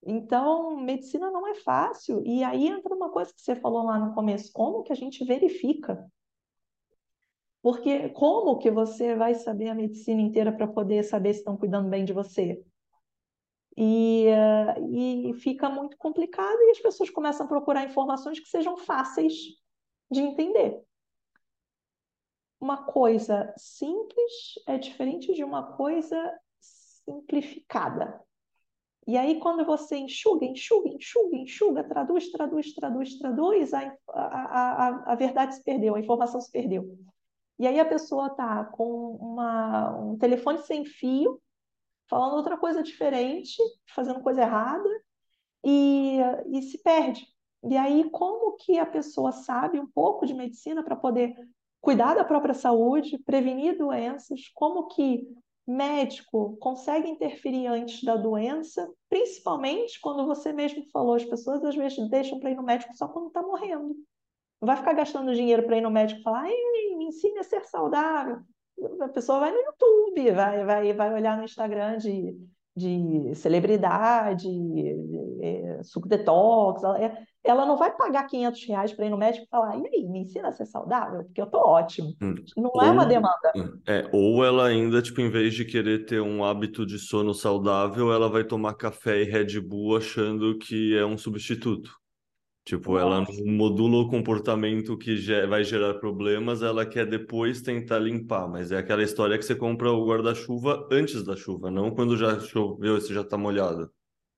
Então, 0.06 0.78
medicina 0.78 1.30
não 1.32 1.48
é 1.48 1.56
fácil. 1.56 2.22
E 2.26 2.44
aí 2.44 2.68
entra 2.68 2.94
uma 2.96 3.10
coisa 3.10 3.34
que 3.34 3.42
você 3.42 3.56
falou 3.56 3.84
lá 3.84 4.00
no 4.00 4.14
começo, 4.14 4.52
como 4.54 4.84
que 4.84 4.94
a 4.94 4.96
gente 4.96 5.24
verifica? 5.26 6.06
Porque 7.62 8.10
como 8.10 8.58
que 8.58 8.72
você 8.72 9.16
vai 9.16 9.36
saber 9.36 9.70
a 9.70 9.76
medicina 9.76 10.22
inteira 10.22 10.52
para 10.52 10.68
poder 10.68 11.04
saber 11.04 11.34
se 11.34 11.40
estão 11.40 11.58
cuidando 11.58 11.90
bem 11.90 12.06
de 12.06 12.14
você? 12.14 12.64
E, 13.76 14.28
uh, 14.28 14.96
e 14.96 15.34
fica 15.36 15.70
muito 15.70 15.98
complicado 15.98 16.58
e 16.62 16.72
as 16.72 16.80
pessoas 16.80 17.10
começam 17.10 17.46
a 17.46 17.50
procurar 17.50 17.86
informações 17.86 18.40
que 18.40 18.48
sejam 18.48 18.78
fáceis 18.78 19.34
de 20.10 20.22
entender. 20.22 20.82
Uma 22.60 22.86
coisa 22.86 23.54
simples 23.58 24.56
é 24.68 24.78
diferente 24.78 25.34
de 25.34 25.44
uma 25.44 25.74
coisa 25.74 26.40
simplificada. 26.60 28.22
E 29.08 29.18
aí, 29.18 29.40
quando 29.40 29.66
você 29.66 29.98
enxuga, 29.98 30.46
enxuga, 30.46 30.90
enxuga, 30.90 31.36
enxuga, 31.36 31.84
traduz, 31.84 32.30
traduz, 32.32 32.74
traduz, 32.74 33.18
traduz, 33.18 33.74
a, 33.74 33.98
a, 34.10 34.88
a, 34.88 35.14
a 35.14 35.16
verdade 35.16 35.56
se 35.56 35.64
perdeu, 35.64 35.96
a 35.96 36.00
informação 36.00 36.40
se 36.40 36.52
perdeu. 36.52 36.96
E 37.58 37.66
aí 37.66 37.80
a 37.80 37.86
pessoa 37.86 38.28
está 38.28 38.64
com 38.66 39.16
uma, 39.16 39.98
um 39.98 40.18
telefone 40.18 40.60
sem 40.60 40.86
fio, 40.86 41.42
falando 42.08 42.36
outra 42.36 42.58
coisa 42.58 42.84
diferente, 42.84 43.58
fazendo 43.94 44.22
coisa 44.22 44.42
errada, 44.42 44.90
e, 45.64 46.20
e 46.52 46.62
se 46.62 46.78
perde. 46.82 47.28
E 47.64 47.76
aí, 47.76 48.10
como 48.10 48.56
que 48.58 48.78
a 48.78 48.86
pessoa 48.86 49.32
sabe 49.32 49.80
um 49.80 49.88
pouco 49.88 50.26
de 50.26 50.34
medicina 50.34 50.84
para 50.84 50.96
poder 50.96 51.36
cuidar 51.82 52.14
da 52.16 52.24
própria 52.24 52.54
saúde, 52.54 53.18
prevenir 53.20 53.78
doenças, 53.78 54.50
como 54.54 54.88
que 54.88 55.28
médico 55.70 56.58
consegue 56.58 57.08
interferir 57.10 57.68
antes 57.68 58.04
da 58.04 58.16
doença, 58.16 58.90
principalmente 59.08 60.00
quando 60.02 60.26
você 60.26 60.52
mesmo 60.52 60.84
falou, 60.92 61.14
as 61.14 61.24
pessoas 61.24 61.64
às 61.64 61.76
vezes 61.76 62.10
deixam 62.10 62.40
para 62.40 62.50
ir 62.50 62.56
no 62.56 62.64
médico 62.64 62.96
só 62.96 63.08
quando 63.08 63.28
está 63.28 63.42
morrendo. 63.42 63.96
Não 64.60 64.66
vai 64.66 64.76
ficar 64.76 64.94
gastando 64.94 65.34
dinheiro 65.34 65.64
para 65.64 65.78
ir 65.78 65.82
no 65.82 65.92
médico 65.92 66.20
e 66.20 66.24
falar, 66.24 66.44
me 66.44 67.06
ensine 67.06 67.40
a 67.40 67.44
ser 67.44 67.64
saudável. 67.66 68.40
A 69.02 69.10
pessoa 69.10 69.40
vai 69.40 69.52
no 69.52 69.60
YouTube, 69.60 70.32
vai, 70.32 70.66
vai, 70.66 70.94
vai 70.94 71.14
olhar 71.14 71.38
no 71.38 71.44
Instagram 71.44 71.98
de, 71.98 72.36
de 72.76 73.36
celebridade, 73.36 74.50
é, 75.42 75.84
suco 75.84 76.08
detox. 76.08 76.84
É, 77.00 77.26
ela 77.44 77.66
não 77.66 77.78
vai 77.78 77.96
pagar 77.96 78.28
500 78.28 78.66
reais 78.66 78.94
para 78.94 79.06
ir 79.06 79.10
no 79.10 79.18
médico 79.18 79.46
e 79.46 79.50
falar, 79.50 79.78
e 79.78 79.88
aí, 79.88 80.08
me 80.08 80.20
ensina 80.20 80.50
a 80.50 80.52
ser 80.52 80.66
saudável? 80.66 81.24
Porque 81.24 81.42
eu 81.42 81.48
tô 81.48 81.58
ótimo. 81.58 82.14
Hum. 82.22 82.36
Não 82.58 82.72
ou, 82.74 82.84
é 82.84 82.92
uma 82.92 83.06
demanda. 83.06 83.52
É, 83.88 84.10
ou 84.12 84.44
ela 84.44 84.68
ainda, 84.68 85.02
tipo, 85.02 85.22
em 85.22 85.30
vez 85.30 85.54
de 85.54 85.66
querer 85.66 86.06
ter 86.06 86.22
um 86.22 86.44
hábito 86.44 86.86
de 86.86 87.00
sono 87.00 87.34
saudável, 87.34 88.12
ela 88.12 88.30
vai 88.30 88.44
tomar 88.44 88.74
café 88.74 89.22
e 89.22 89.26
Red 89.26 89.60
Bull 89.62 89.98
achando 89.98 90.58
que 90.58 90.98
é 90.98 91.06
um 91.06 91.18
substituto. 91.18 91.92
Tipo, 92.66 92.94
Nossa. 92.94 93.04
ela 93.04 93.22
não 93.22 93.54
modula 93.54 93.98
o 93.98 94.10
comportamento 94.10 94.98
que 94.98 95.16
vai 95.48 95.64
gerar 95.64 95.96
problemas, 95.96 96.62
ela 96.62 96.86
quer 96.86 97.06
depois 97.08 97.62
tentar 97.62 97.98
limpar, 97.98 98.48
mas 98.48 98.72
é 98.72 98.78
aquela 98.78 99.02
história 99.02 99.38
que 99.40 99.46
você 99.46 99.56
compra 99.56 99.92
o 99.92 100.06
guarda-chuva 100.06 100.88
antes 100.92 101.24
da 101.24 101.36
chuva, 101.36 101.72
não 101.72 101.90
quando 101.90 102.16
já 102.16 102.40
choveu 102.40 102.98
e 102.98 103.02
você 103.02 103.12
já 103.12 103.22
está 103.22 103.38
molhado. 103.38 103.90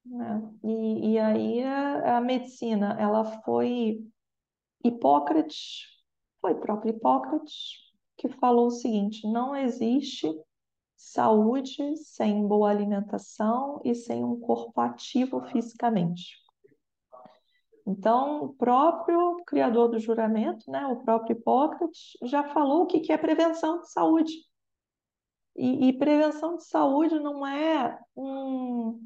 É. 0.05 0.67
E, 0.67 1.11
e 1.11 1.19
aí 1.19 1.63
a, 1.63 2.17
a, 2.17 2.21
medicina, 2.21 2.97
ela 2.99 3.23
foi 3.43 4.03
Hipócrates, 4.83 5.85
foi 6.41 6.55
próprio 6.55 6.95
Hipócrates, 6.95 7.93
que 8.17 8.27
falou 8.27 8.67
o 8.67 8.71
seguinte: 8.71 9.27
não 9.27 9.55
existe 9.55 10.27
saúde 10.97 11.95
sem 11.97 12.47
boa 12.47 12.69
alimentação 12.69 13.79
e 13.83 13.93
sem 13.93 14.23
um 14.23 14.39
corpo 14.39 14.79
ativo 14.81 15.41
fisicamente. 15.47 16.41
Então, 17.85 18.43
o 18.43 18.53
próprio 18.53 19.37
criador 19.45 19.89
do 19.89 19.99
juramento, 19.99 20.69
né, 20.69 20.85
o 20.87 21.03
próprio 21.03 21.35
Hipócrates, 21.35 22.17
já 22.23 22.43
falou 22.43 22.83
o 22.83 22.85
que 22.85 23.11
é 23.11 23.17
prevenção 23.17 23.81
de 23.81 23.91
saúde. 23.91 24.33
E, 25.55 25.89
e 25.89 25.93
prevenção 25.93 26.55
de 26.55 26.65
saúde 26.65 27.19
não 27.19 27.45
é 27.45 27.99
um, 28.15 28.99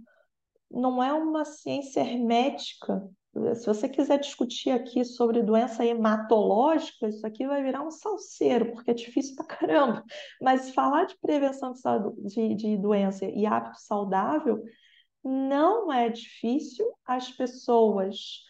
não 0.69 1.01
é 1.01 1.13
uma 1.13 1.45
ciência 1.45 2.01
hermética. 2.01 3.07
Se 3.55 3.65
você 3.65 3.89
quiser 3.89 4.19
discutir 4.19 4.71
aqui 4.71 5.03
sobre 5.03 5.43
doença 5.43 5.85
hematológica, 5.85 7.09
isso 7.09 7.25
aqui 7.27 7.45
vai 7.45 7.61
virar 7.61 7.81
um 7.81 7.91
salseiro, 7.91 8.71
porque 8.71 8.91
é 8.91 8.93
difícil 8.93 9.35
pra 9.35 9.45
caramba. 9.45 10.03
Mas 10.41 10.73
falar 10.73 11.05
de 11.05 11.17
prevenção 11.19 11.73
de, 11.73 12.29
de, 12.29 12.55
de 12.55 12.77
doença 12.77 13.25
e 13.25 13.45
hábito 13.45 13.79
saudável 13.81 14.63
não 15.21 15.91
é 15.91 16.07
difícil. 16.09 16.85
As 17.05 17.29
pessoas, 17.29 18.43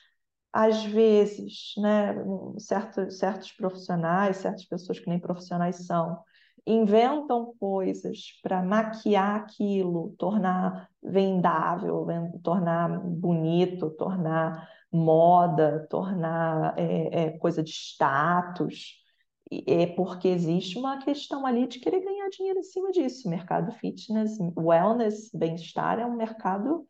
às 0.53 0.83
vezes, 0.83 1.73
né, 1.77 2.13
certos, 2.59 3.17
certos 3.17 3.51
profissionais, 3.53 4.37
certas 4.37 4.65
pessoas 4.65 4.99
que 4.99 5.09
nem 5.09 5.19
profissionais 5.19 5.85
são, 5.87 6.21
inventam 6.65 7.53
coisas 7.59 8.39
para 8.41 8.63
maquiar 8.63 9.35
aquilo, 9.35 10.15
tornar 10.17 10.89
vendável, 11.01 12.07
tornar 12.43 12.99
bonito, 12.99 13.91
tornar 13.91 14.67
moda, 14.91 15.85
tornar 15.89 16.77
é, 16.77 17.25
é, 17.25 17.37
coisa 17.37 17.61
de 17.61 17.71
status. 17.71 18.95
É 19.67 19.85
porque 19.85 20.27
existe 20.27 20.77
uma 20.77 20.97
questão 21.03 21.45
ali 21.45 21.67
de 21.67 21.79
querer 21.79 22.01
ganhar 22.03 22.29
dinheiro 22.29 22.59
em 22.59 22.63
cima 22.63 22.91
disso. 22.91 23.29
mercado 23.29 23.71
fitness, 23.73 24.37
wellness, 24.57 25.29
bem-estar 25.33 25.99
é 25.99 26.05
um 26.05 26.15
mercado 26.15 26.87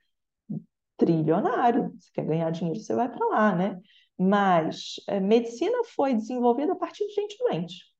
trilionário. 0.98 1.94
Você 2.00 2.10
quer 2.14 2.26
ganhar 2.26 2.50
dinheiro, 2.52 2.80
você 2.80 2.96
vai 2.96 3.10
para 3.12 3.26
lá, 3.28 3.56
né? 3.56 3.82
Mas 4.18 4.96
é, 5.08 5.20
medicina 5.20 5.84
foi 5.96 6.14
desenvolvida 6.14 6.72
a 6.72 6.78
partir 6.78 7.06
de 7.08 7.14
gente 7.14 7.38
doente. 7.38 7.95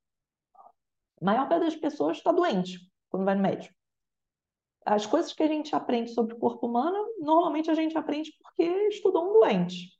A 1.20 1.24
maior 1.24 1.48
parte 1.48 1.64
das 1.64 1.76
pessoas 1.76 2.18
está 2.18 2.32
doente 2.32 2.78
quando 3.08 3.24
vai 3.24 3.34
no 3.34 3.42
médico. 3.42 3.74
As 4.84 5.04
coisas 5.04 5.32
que 5.32 5.42
a 5.42 5.48
gente 5.48 5.74
aprende 5.74 6.12
sobre 6.12 6.34
o 6.34 6.38
corpo 6.38 6.66
humano, 6.66 6.96
normalmente 7.18 7.70
a 7.70 7.74
gente 7.74 7.96
aprende 7.98 8.32
porque 8.40 8.62
estudou 8.88 9.30
um 9.30 9.40
doente. 9.40 9.96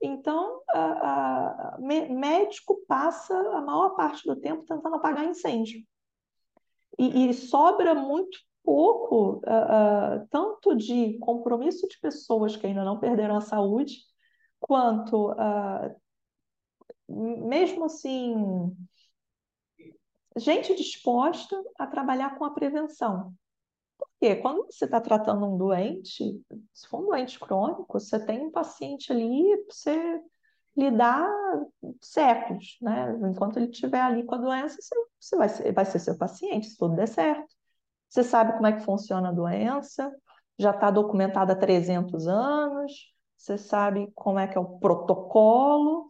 Então, 0.00 0.60
a, 0.68 1.74
a, 1.74 1.78
médico 1.80 2.84
passa 2.86 3.34
a 3.34 3.60
maior 3.60 3.90
parte 3.90 4.26
do 4.26 4.36
tempo 4.36 4.64
tentando 4.64 4.96
apagar 4.96 5.24
incêndio. 5.24 5.80
E, 6.98 7.28
e 7.28 7.34
sobra 7.34 7.94
muito 7.94 8.38
pouco, 8.64 9.38
uh, 9.38 9.38
uh, 9.38 10.28
tanto 10.30 10.74
de 10.76 11.18
compromisso 11.18 11.88
de 11.88 11.98
pessoas 12.00 12.56
que 12.56 12.66
ainda 12.66 12.84
não 12.84 12.98
perderam 12.98 13.36
a 13.36 13.40
saúde, 13.40 13.98
quanto, 14.60 15.32
uh, 15.32 15.96
mesmo 17.08 17.84
assim, 17.84 18.76
gente 20.38 20.74
disposta 20.74 21.60
a 21.78 21.86
trabalhar 21.86 22.38
com 22.38 22.44
a 22.44 22.50
prevenção. 22.50 23.34
Por 23.98 24.08
quê? 24.20 24.36
Quando 24.36 24.66
você 24.66 24.84
está 24.84 25.00
tratando 25.00 25.46
um 25.46 25.56
doente, 25.56 26.40
se 26.72 26.88
for 26.88 27.00
um 27.00 27.06
doente 27.06 27.38
crônico, 27.38 27.86
você 27.88 28.18
tem 28.24 28.40
um 28.40 28.50
paciente 28.50 29.12
ali 29.12 29.64
você 29.68 30.20
lidar 30.76 31.28
séculos, 32.00 32.78
né? 32.80 33.14
Enquanto 33.30 33.58
ele 33.58 33.70
estiver 33.70 34.00
ali 34.00 34.24
com 34.24 34.34
a 34.34 34.38
doença, 34.38 34.78
você 35.20 35.36
vai 35.36 35.48
ser, 35.48 35.72
vai 35.72 35.84
ser 35.84 35.98
seu 35.98 36.16
paciente, 36.16 36.68
se 36.68 36.76
tudo 36.78 36.96
der 36.96 37.08
certo. 37.08 37.54
Você 38.08 38.24
sabe 38.24 38.52
como 38.54 38.66
é 38.66 38.72
que 38.72 38.84
funciona 38.84 39.28
a 39.28 39.32
doença, 39.32 40.10
já 40.58 40.70
está 40.70 40.90
documentada 40.90 41.52
há 41.52 41.56
300 41.56 42.26
anos, 42.26 43.12
você 43.36 43.58
sabe 43.58 44.10
como 44.14 44.38
é 44.38 44.46
que 44.46 44.56
é 44.56 44.60
o 44.60 44.78
protocolo, 44.78 46.08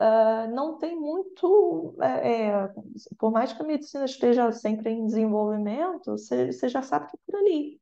uh, 0.00 0.54
não 0.54 0.78
tem 0.78 0.98
muito, 0.98 1.96
é, 2.00 2.48
é, 2.48 2.72
por 3.18 3.30
mais 3.30 3.52
que 3.52 3.62
a 3.62 3.66
medicina 3.66 4.04
esteja 4.04 4.50
sempre 4.52 4.90
em 4.90 5.06
desenvolvimento, 5.06 6.12
você, 6.12 6.50
já 6.68 6.82
sabe 6.82 7.08
que 7.08 7.16
é 7.16 7.20
por 7.26 7.36
ali. 7.38 7.80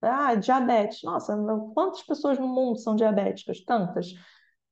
Ah, 0.00 0.34
diabetes, 0.36 1.02
nossa, 1.02 1.36
quantas 1.74 2.02
pessoas 2.02 2.38
no 2.38 2.46
mundo 2.46 2.78
são 2.78 2.94
diabéticas? 2.94 3.60
Tantas. 3.64 4.14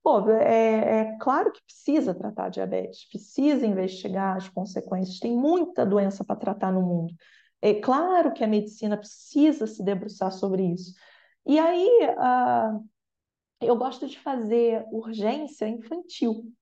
Pô, 0.02 0.30
é, 0.30 1.00
é, 1.00 1.18
claro 1.18 1.50
que 1.50 1.60
precisa 1.64 2.14
tratar 2.14 2.48
diabetes, 2.48 3.08
precisa 3.08 3.66
investigar 3.66 4.36
as 4.36 4.48
consequências, 4.48 5.18
tem 5.18 5.36
muita 5.36 5.84
doença 5.84 6.24
para 6.24 6.36
tratar 6.36 6.72
no 6.72 6.80
mundo. 6.80 7.12
É 7.60 7.74
claro 7.74 8.32
que 8.32 8.44
a 8.44 8.46
medicina 8.46 8.96
precisa 8.96 9.66
se 9.66 9.82
debruçar 9.82 10.30
sobre 10.30 10.62
isso. 10.62 10.94
E 11.44 11.58
aí, 11.58 11.88
uh, 12.10 12.88
eu 13.60 13.76
gosto 13.76 14.06
de 14.06 14.18
fazer 14.18 14.84
urgência 14.92 15.66
infantil, 15.68 16.52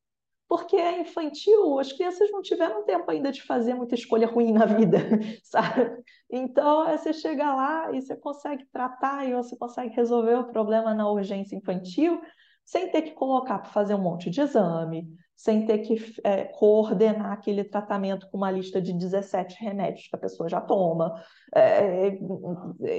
porque 0.56 0.76
é 0.76 1.00
infantil, 1.00 1.80
as 1.80 1.92
crianças 1.92 2.30
não 2.30 2.40
tiveram 2.40 2.84
tempo 2.84 3.10
ainda 3.10 3.32
de 3.32 3.42
fazer 3.42 3.74
muita 3.74 3.96
escolha 3.96 4.28
ruim 4.28 4.52
na 4.52 4.64
vida, 4.64 4.98
sabe? 5.42 6.00
Então, 6.30 6.88
é 6.88 6.96
você 6.96 7.12
chega 7.12 7.52
lá 7.52 7.90
e 7.92 8.00
você 8.00 8.14
consegue 8.14 8.64
tratar 8.72 9.28
e 9.28 9.34
você 9.34 9.56
consegue 9.56 9.92
resolver 9.96 10.36
o 10.36 10.46
problema 10.46 10.94
na 10.94 11.10
urgência 11.10 11.56
infantil 11.56 12.22
sem 12.64 12.88
ter 12.88 13.02
que 13.02 13.10
colocar 13.14 13.58
para 13.58 13.72
fazer 13.72 13.96
um 13.96 14.02
monte 14.02 14.30
de 14.30 14.42
exame, 14.42 15.08
sem 15.36 15.66
ter 15.66 15.78
que 15.78 15.96
é, 16.22 16.44
coordenar 16.44 17.32
aquele 17.32 17.64
tratamento 17.64 18.28
com 18.30 18.36
uma 18.36 18.50
lista 18.50 18.80
de 18.80 18.92
17 18.92 19.56
remédios 19.62 20.08
que 20.08 20.16
a 20.16 20.18
pessoa 20.18 20.48
já 20.48 20.60
toma. 20.60 21.14
É, 21.54 22.18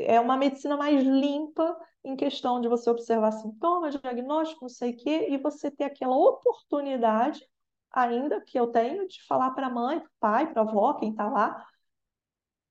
é 0.08 0.20
uma 0.20 0.38
medicina 0.38 0.76
mais 0.76 1.04
limpa 1.04 1.76
em 2.04 2.16
questão 2.16 2.62
de 2.62 2.68
você 2.68 2.90
observar 2.90 3.32
sintomas, 3.32 4.00
diagnóstico, 4.00 4.62
não 4.64 4.70
sei 4.70 4.92
o 4.92 4.98
quê, 4.98 5.28
e 5.30 5.38
você 5.38 5.72
ter 5.72 5.86
aquela 5.86 6.16
oportunidade, 6.16 7.42
ainda 7.92 8.42
que 8.42 8.60
eu 8.60 8.68
tenho, 8.68 9.08
de 9.08 9.26
falar 9.26 9.52
para 9.52 9.68
a 9.68 9.72
mãe, 9.72 10.00
para 10.00 10.08
o 10.08 10.12
pai, 10.20 10.54
para 10.54 10.62
a 10.62 10.66
avó, 10.66 10.94
quem 10.94 11.12
está 11.12 11.28
lá, 11.30 11.66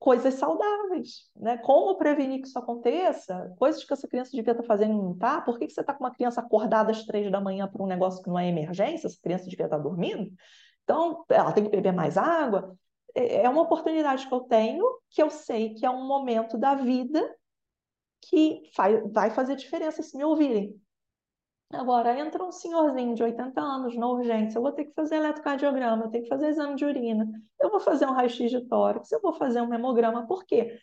coisas 0.05 0.35
saudáveis, 0.35 1.31
né? 1.35 1.57
Como 1.57 1.97
prevenir 1.97 2.43
que 2.43 2.47
isso 2.47 2.59
aconteça? 2.59 3.51
Coisas 3.57 3.83
que 3.83 3.91
essa 3.91 4.07
criança 4.07 4.33
devia 4.33 4.53
estar 4.53 4.63
fazendo 4.63 4.93
e 4.93 4.97
não 4.99 5.13
está? 5.13 5.41
Por 5.41 5.59
que, 5.59 5.67
que 5.67 5.73
você 5.73 5.81
está 5.81 5.95
com 5.95 6.05
uma 6.05 6.15
criança 6.15 6.43
acordada 6.43 6.91
às 6.91 7.07
três 7.07 7.33
da 7.33 7.41
manhã 7.41 7.67
para 7.67 7.83
um 7.83 7.87
negócio 7.87 8.23
que 8.23 8.29
não 8.29 8.39
é 8.39 8.47
emergência? 8.47 9.07
Essa 9.07 9.19
criança 9.19 9.49
devia 9.49 9.65
estar 9.65 9.79
dormindo? 9.79 10.31
Então, 10.83 11.25
ela 11.31 11.53
tem 11.53 11.65
que 11.65 11.71
beber 11.71 11.95
mais 11.95 12.19
água. 12.19 12.77
É, 13.15 13.45
é 13.45 13.49
uma 13.49 13.63
oportunidade 13.63 14.29
que 14.29 14.35
eu 14.35 14.41
tenho, 14.41 14.85
que 15.09 15.23
eu 15.23 15.31
sei 15.31 15.73
que 15.73 15.87
é 15.87 15.91
um 15.91 16.07
momento 16.07 16.59
da 16.59 16.75
vida 16.75 17.35
que 18.21 18.61
vai 19.11 19.31
fazer 19.31 19.57
diferença 19.57 20.03
se 20.03 20.19
me 20.19 20.25
ouvirem. 20.25 20.79
Agora, 21.77 22.19
entra 22.19 22.45
um 22.45 22.53
senhorzinho 22.53 23.15
de 23.15 23.23
80 23.23 23.61
anos 23.61 23.97
na 23.97 24.09
urgência, 24.09 24.59
eu 24.59 24.63
vou 24.63 24.73
ter 24.73 24.85
que 24.87 24.95
fazer 24.95 25.17
eletrocardiograma, 25.17 26.05
eu 26.05 26.11
tenho 26.11 26.25
que 26.25 26.29
fazer 26.29 26.49
exame 26.49 26.77
de 26.77 26.85
urina, 26.85 27.29
eu 27.61 27.71
vou 27.71 27.81
fazer 27.81 28.07
um 28.07 28.13
raio-x 28.13 28.51
de 28.51 28.61
tórax, 28.67 29.11
eu 29.13 29.21
vou 29.21 29.33
fazer 29.35 29.61
um 29.61 29.73
hemograma, 29.73 30.27
por 30.27 30.45
quê? 30.45 30.79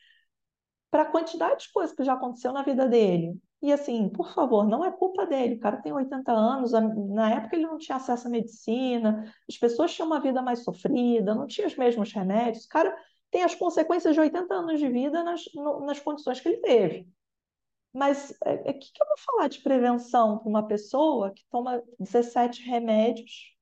Para 0.89 1.03
a 1.03 1.05
quantidade 1.05 1.63
de 1.63 1.71
coisas 1.71 1.95
que 1.95 2.03
já 2.03 2.13
aconteceu 2.13 2.51
na 2.51 2.63
vida 2.63 2.87
dele. 2.87 3.39
E 3.61 3.71
assim, 3.71 4.09
por 4.09 4.33
favor, 4.33 4.67
não 4.67 4.83
é 4.83 4.91
culpa 4.91 5.25
dele, 5.25 5.55
o 5.55 5.59
cara 5.59 5.77
tem 5.77 5.93
80 5.93 6.31
anos, 6.31 6.71
na 6.71 7.31
época 7.31 7.55
ele 7.55 7.65
não 7.65 7.77
tinha 7.77 7.95
acesso 7.95 8.27
à 8.27 8.29
medicina, 8.31 9.31
as 9.47 9.57
pessoas 9.57 9.93
tinham 9.93 10.07
uma 10.07 10.19
vida 10.19 10.41
mais 10.41 10.63
sofrida, 10.63 11.35
não 11.35 11.45
tinha 11.45 11.67
os 11.67 11.75
mesmos 11.75 12.11
remédios, 12.11 12.65
o 12.65 12.69
cara 12.69 12.95
tem 13.29 13.43
as 13.43 13.55
consequências 13.55 14.13
de 14.13 14.19
80 14.19 14.53
anos 14.53 14.79
de 14.79 14.89
vida 14.89 15.23
nas, 15.23 15.43
nas 15.85 15.99
condições 15.99 16.39
que 16.39 16.49
ele 16.49 16.57
teve. 16.57 17.07
Mas 17.93 18.31
o 18.31 18.35
é, 18.47 18.69
é, 18.69 18.73
que, 18.73 18.91
que 18.91 19.03
eu 19.03 19.07
vou 19.07 19.17
falar 19.17 19.47
de 19.47 19.61
prevenção 19.61 20.37
para 20.37 20.49
uma 20.49 20.67
pessoa 20.67 21.31
que 21.31 21.43
toma 21.49 21.83
17 21.99 22.63
remédios 22.63 23.55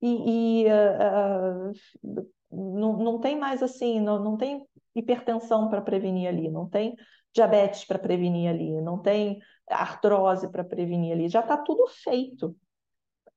e, 0.00 0.64
e 0.64 0.66
uh, 0.66 1.70
uh, 1.70 2.32
não, 2.50 2.96
não 2.98 3.20
tem 3.20 3.38
mais 3.38 3.62
assim, 3.62 4.00
não, 4.00 4.22
não 4.22 4.36
tem 4.36 4.66
hipertensão 4.94 5.68
para 5.70 5.80
prevenir 5.80 6.28
ali, 6.28 6.50
não 6.50 6.68
tem 6.68 6.96
diabetes 7.32 7.84
para 7.84 7.98
prevenir 7.98 8.50
ali, 8.50 8.80
não 8.82 8.98
tem 8.98 9.40
artrose 9.68 10.50
para 10.50 10.64
prevenir 10.64 11.12
ali, 11.12 11.28
já 11.28 11.40
está 11.40 11.56
tudo 11.56 11.86
feito. 11.86 12.54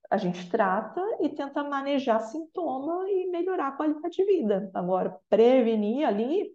A 0.09 0.17
gente 0.17 0.49
trata 0.49 1.01
e 1.21 1.30
tenta 1.30 1.63
manejar 1.63 2.19
sintoma 2.19 3.09
e 3.09 3.28
melhorar 3.28 3.69
a 3.69 3.71
qualidade 3.71 4.15
de 4.15 4.26
vida. 4.26 4.69
Agora, 4.73 5.17
prevenir 5.30 6.05
ali, 6.07 6.51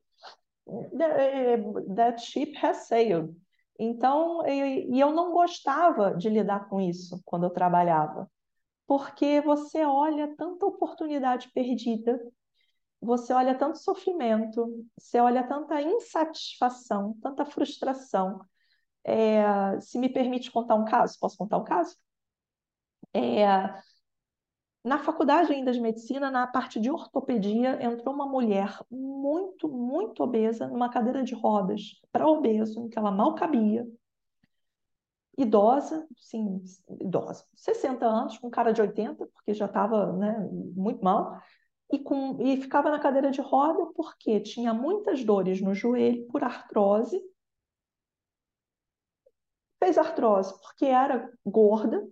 that 1.96 2.20
ship 2.20 2.54
has 2.62 2.86
sailed. 2.86 3.34
Então, 3.82 4.46
e 4.46 5.00
eu 5.00 5.10
não 5.12 5.32
gostava 5.32 6.14
de 6.14 6.28
lidar 6.28 6.68
com 6.68 6.80
isso 6.80 7.20
quando 7.24 7.44
eu 7.44 7.50
trabalhava, 7.50 8.30
porque 8.86 9.40
você 9.42 9.84
olha 9.84 10.34
tanta 10.36 10.66
oportunidade 10.66 11.50
perdida, 11.54 12.20
você 13.00 13.32
olha 13.32 13.54
tanto 13.56 13.78
sofrimento, 13.78 14.86
você 14.98 15.20
olha 15.20 15.46
tanta 15.46 15.80
insatisfação, 15.82 17.16
tanta 17.22 17.44
frustração. 17.46 18.40
É, 19.04 19.80
se 19.80 19.98
me 19.98 20.08
permite 20.08 20.50
contar 20.52 20.76
um 20.76 20.84
caso, 20.84 21.18
posso 21.20 21.36
contar 21.38 21.58
um 21.58 21.64
caso? 21.64 21.96
É, 23.12 23.74
na 24.82 24.98
faculdade 24.98 25.52
ainda 25.52 25.72
de 25.72 25.80
medicina, 25.80 26.30
na 26.30 26.46
parte 26.46 26.80
de 26.80 26.90
ortopedia, 26.90 27.82
entrou 27.82 28.14
uma 28.14 28.26
mulher 28.26 28.78
muito, 28.90 29.68
muito 29.68 30.22
obesa, 30.22 30.66
numa 30.68 30.88
cadeira 30.88 31.22
de 31.22 31.34
rodas 31.34 32.00
para 32.10 32.26
obeso, 32.26 32.80
em 32.80 32.88
que 32.88 32.98
ela 32.98 33.10
mal 33.10 33.34
cabia. 33.34 33.86
Idosa, 35.36 36.06
sim, 36.16 36.62
idosa, 37.00 37.44
60 37.54 38.06
anos, 38.06 38.38
com 38.38 38.50
cara 38.50 38.72
de 38.72 38.80
80, 38.80 39.26
porque 39.26 39.54
já 39.54 39.66
estava 39.66 40.12
né, 40.12 40.48
muito 40.74 41.02
mal, 41.04 41.40
e, 41.92 41.98
com, 41.98 42.40
e 42.40 42.60
ficava 42.60 42.90
na 42.90 43.00
cadeira 43.00 43.30
de 43.30 43.40
roda 43.40 43.86
porque 43.94 44.40
tinha 44.40 44.72
muitas 44.72 45.24
dores 45.24 45.60
no 45.60 45.74
joelho 45.74 46.26
por 46.28 46.44
artrose. 46.44 47.20
Fez 49.82 49.98
artrose 49.98 50.54
porque 50.60 50.84
era 50.86 51.32
gorda, 51.44 52.06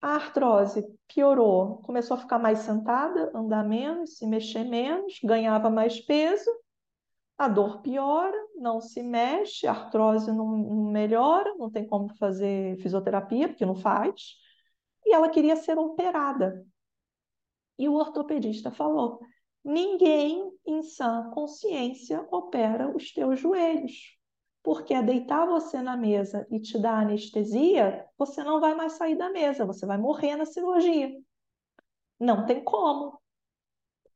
a 0.00 0.14
artrose 0.14 0.86
piorou, 1.06 1.78
começou 1.82 2.16
a 2.16 2.20
ficar 2.20 2.38
mais 2.38 2.60
sentada, 2.60 3.30
andar 3.34 3.64
menos, 3.64 4.16
se 4.16 4.26
mexer 4.26 4.64
menos, 4.64 5.18
ganhava 5.22 5.68
mais 5.68 6.00
peso, 6.00 6.50
a 7.36 7.48
dor 7.48 7.82
piora, 7.82 8.36
não 8.56 8.80
se 8.80 9.02
mexe, 9.02 9.66
a 9.66 9.72
artrose 9.72 10.30
não, 10.32 10.56
não 10.56 10.90
melhora, 10.90 11.54
não 11.56 11.70
tem 11.70 11.86
como 11.86 12.14
fazer 12.16 12.76
fisioterapia, 12.78 13.48
porque 13.48 13.66
não 13.66 13.74
faz, 13.74 14.36
e 15.04 15.14
ela 15.14 15.28
queria 15.28 15.56
ser 15.56 15.78
operada. 15.78 16.64
E 17.78 17.88
o 17.88 17.94
ortopedista 17.94 18.70
falou: 18.70 19.20
ninguém 19.64 20.50
em 20.66 20.82
sã 20.82 21.30
consciência 21.30 22.26
opera 22.30 22.94
os 22.94 23.12
teus 23.12 23.40
joelhos 23.40 24.19
porque 24.62 24.92
é 24.92 25.02
deitar 25.02 25.46
você 25.46 25.80
na 25.80 25.96
mesa 25.96 26.46
e 26.50 26.60
te 26.60 26.78
dar 26.78 27.00
anestesia, 27.00 28.06
você 28.18 28.44
não 28.44 28.60
vai 28.60 28.74
mais 28.74 28.92
sair 28.92 29.16
da 29.16 29.30
mesa, 29.30 29.64
você 29.64 29.86
vai 29.86 29.96
morrer 29.96 30.36
na 30.36 30.44
cirurgia. 30.44 31.10
Não 32.18 32.44
tem 32.44 32.62
como. 32.62 33.18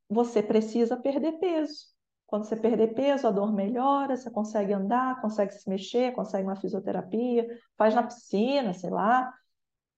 Você 0.09 0.43
precisa 0.43 0.97
perder 0.97 1.39
peso. 1.39 1.95
Quando 2.27 2.45
você 2.45 2.57
perder 2.57 2.95
peso, 2.95 3.27
a 3.27 3.31
dor 3.31 3.53
melhora, 3.55 4.17
você 4.17 4.31
consegue 4.31 4.73
andar, 4.73 5.21
consegue 5.23 5.53
se 5.53 5.69
mexer, 5.69 6.13
consegue 6.13 6.47
uma 6.47 6.57
fisioterapia, 6.57 7.47
faz 7.77 7.95
na 7.95 8.03
piscina, 8.03 8.75
sei 8.75 8.91
lá. 8.91 9.33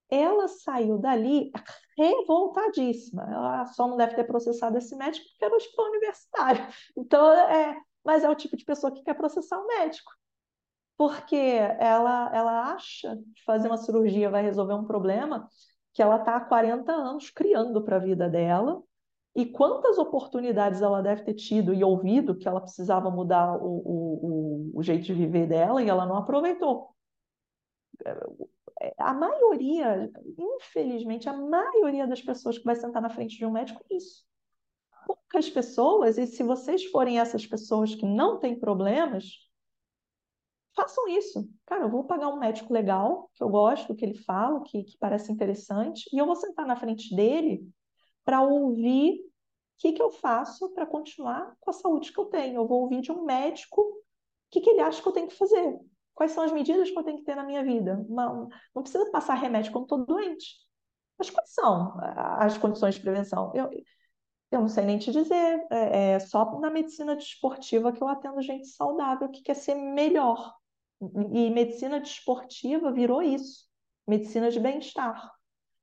Ela 0.09 0.47
saiu 0.47 0.99
dali 0.99 1.51
revoltadíssima. 1.99 3.25
Ela 3.25 3.67
só 3.67 3.89
não 3.89 3.97
deve 3.97 4.15
ter 4.15 4.25
processado 4.25 4.79
esse 4.79 4.95
médico 4.95 5.27
porque 5.29 5.45
era 5.45 5.55
o 5.55 5.57
hospital 5.57 5.87
universitário. 5.87 6.67
Então, 6.97 7.33
é, 7.33 7.77
mas 8.05 8.23
é 8.23 8.29
o 8.29 8.35
tipo 8.37 8.57
de 8.57 8.65
pessoa 8.65 8.93
que 8.93 9.03
quer 9.03 9.15
processar 9.15 9.59
o 9.59 9.67
médico 9.67 10.13
porque 10.97 11.37
ela, 11.37 12.31
ela 12.35 12.73
acha 12.73 13.17
que 13.35 13.45
fazer 13.45 13.69
uma 13.69 13.77
cirurgia 13.77 14.31
vai 14.31 14.43
resolver 14.43 14.75
um 14.75 14.87
problema 14.87 15.49
que 15.93 16.03
ela 16.03 16.17
está 16.17 16.37
há 16.37 16.41
40 16.41 16.93
anos 16.93 17.31
criando 17.31 17.83
para 17.83 17.97
a 17.97 18.01
vida 18.01 18.29
dela. 18.29 18.83
E 19.35 19.45
quantas 19.45 19.99
oportunidades 19.99 20.81
ela 20.81 21.03
deve 21.03 21.23
ter 21.23 21.35
tido 21.35 21.75
e 21.75 21.85
ouvido 21.85 22.37
que 22.37 22.49
ela 22.49 22.61
precisava 22.61 23.11
mudar 23.11 23.57
o, 23.57 23.67
o, 23.67 24.73
o, 24.73 24.79
o 24.79 24.83
jeito 24.83 25.05
de 25.05 25.13
viver 25.13 25.47
dela 25.47 25.83
e 25.83 25.89
ela 25.89 26.07
não 26.07 26.17
aproveitou. 26.17 26.95
A 28.99 29.13
maioria, 29.13 30.11
infelizmente, 30.39 31.29
a 31.29 31.35
maioria 31.35 32.07
das 32.07 32.23
pessoas 32.23 32.57
que 32.57 32.65
vai 32.65 32.75
sentar 32.75 33.03
na 33.03 33.11
frente 33.11 33.37
de 33.37 33.45
um 33.45 33.51
médico 33.51 33.83
é 33.91 33.97
isso. 33.97 34.25
Poucas 35.07 35.51
pessoas, 35.51 36.19
e 36.19 36.27
se 36.27 36.43
vocês 36.43 36.85
forem 36.87 37.19
essas 37.19 37.47
pessoas 37.47 37.95
que 37.95 38.07
não 38.07 38.39
têm 38.39 38.59
problemas, 38.59 39.46
façam 40.77 41.09
isso. 41.09 41.49
Cara, 41.65 41.85
eu 41.85 41.91
vou 41.91 42.05
pagar 42.05 42.29
um 42.29 42.39
médico 42.39 42.73
legal, 42.73 43.31
que 43.35 43.43
eu 43.43 43.49
gosto 43.49 43.95
que 43.95 44.05
ele 44.05 44.15
fala, 44.15 44.63
que, 44.63 44.85
que 44.85 44.99
parece 44.99 45.33
interessante, 45.33 46.09
e 46.13 46.19
eu 46.19 46.27
vou 46.27 46.37
sentar 46.37 46.67
na 46.67 46.77
frente 46.77 47.15
dele 47.17 47.67
para 48.25 48.43
ouvir 48.43 49.15
o 49.15 49.31
que, 49.79 49.93
que 49.93 50.03
eu 50.03 50.11
faço 50.11 50.73
para 50.75 50.87
continuar 50.87 51.55
com 51.61 51.71
a 51.71 51.73
saúde 51.73 52.13
que 52.13 52.21
eu 52.21 52.27
tenho. 52.27 52.57
Eu 52.57 52.67
vou 52.67 52.83
ouvir 52.83 53.01
de 53.01 53.11
um 53.11 53.25
médico 53.25 53.81
o 53.81 54.03
que, 54.51 54.61
que 54.61 54.71
ele 54.71 54.81
acha 54.81 55.03
que 55.03 55.09
eu 55.09 55.13
tenho 55.13 55.29
que 55.29 55.37
fazer. 55.37 55.79
Quais 56.15 56.33
são 56.33 56.45
as 56.45 56.53
medidas 56.53 56.91
que 56.91 56.99
eu 56.99 57.03
tenho 57.05 57.19
que 57.19 57.25
ter 57.25 57.35
na 57.35 57.45
minha 57.45 57.63
vida? 57.63 58.05
Não 58.09 58.49
precisa 58.83 59.11
passar 59.11 59.35
remédio 59.35 59.73
quando 59.73 59.85
estou 59.85 60.07
doente. 60.07 60.57
Mas 61.19 61.31
quais 61.31 61.53
são 61.53 61.95
as 62.39 62.57
condições 62.59 62.95
de 62.95 63.01
prevenção? 63.01 63.53
Eu, 63.55 63.71
eu 64.51 64.61
não 64.61 64.69
sei 64.69 64.85
nem 64.85 64.99
te 64.99 65.11
dizer. 65.11 65.67
É, 65.71 66.13
é 66.13 66.19
só 66.21 66.59
na 66.59 66.71
medicina 66.71 67.15
desportiva 67.17 67.93
que 67.93 68.03
eu 68.03 68.09
atendo 68.09 68.41
gente 68.41 68.67
saudável 68.67 69.29
que 69.29 69.43
quer 69.43 69.55
ser 69.55 69.75
melhor. 69.75 70.55
E 71.01 71.51
medicina 71.51 72.01
desportiva 72.01 72.93
virou 72.93 73.23
isso. 73.23 73.67
Medicina 74.07 74.51
de 74.51 74.61
bem-estar. 74.61 75.33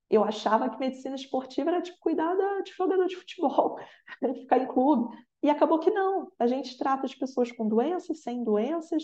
Eu 0.10 0.24
achava 0.24 0.70
que 0.70 0.80
medicina 0.80 1.16
esportiva 1.16 1.72
era 1.72 1.82
tipo 1.82 1.98
cuidar 2.00 2.36
de 2.64 2.72
jogador 2.72 3.08
de 3.08 3.16
futebol, 3.16 3.78
ficar 4.42 4.60
em 4.60 4.68
clube. 4.68 5.16
E 5.42 5.50
acabou 5.50 5.80
que 5.80 5.92
não. 5.92 6.32
A 6.40 6.48
gente 6.48 6.78
trata 6.78 7.08
de 7.08 7.18
pessoas 7.18 7.52
com 7.52 7.68
doenças, 7.68 8.22
sem 8.22 8.44
doenças, 8.44 9.04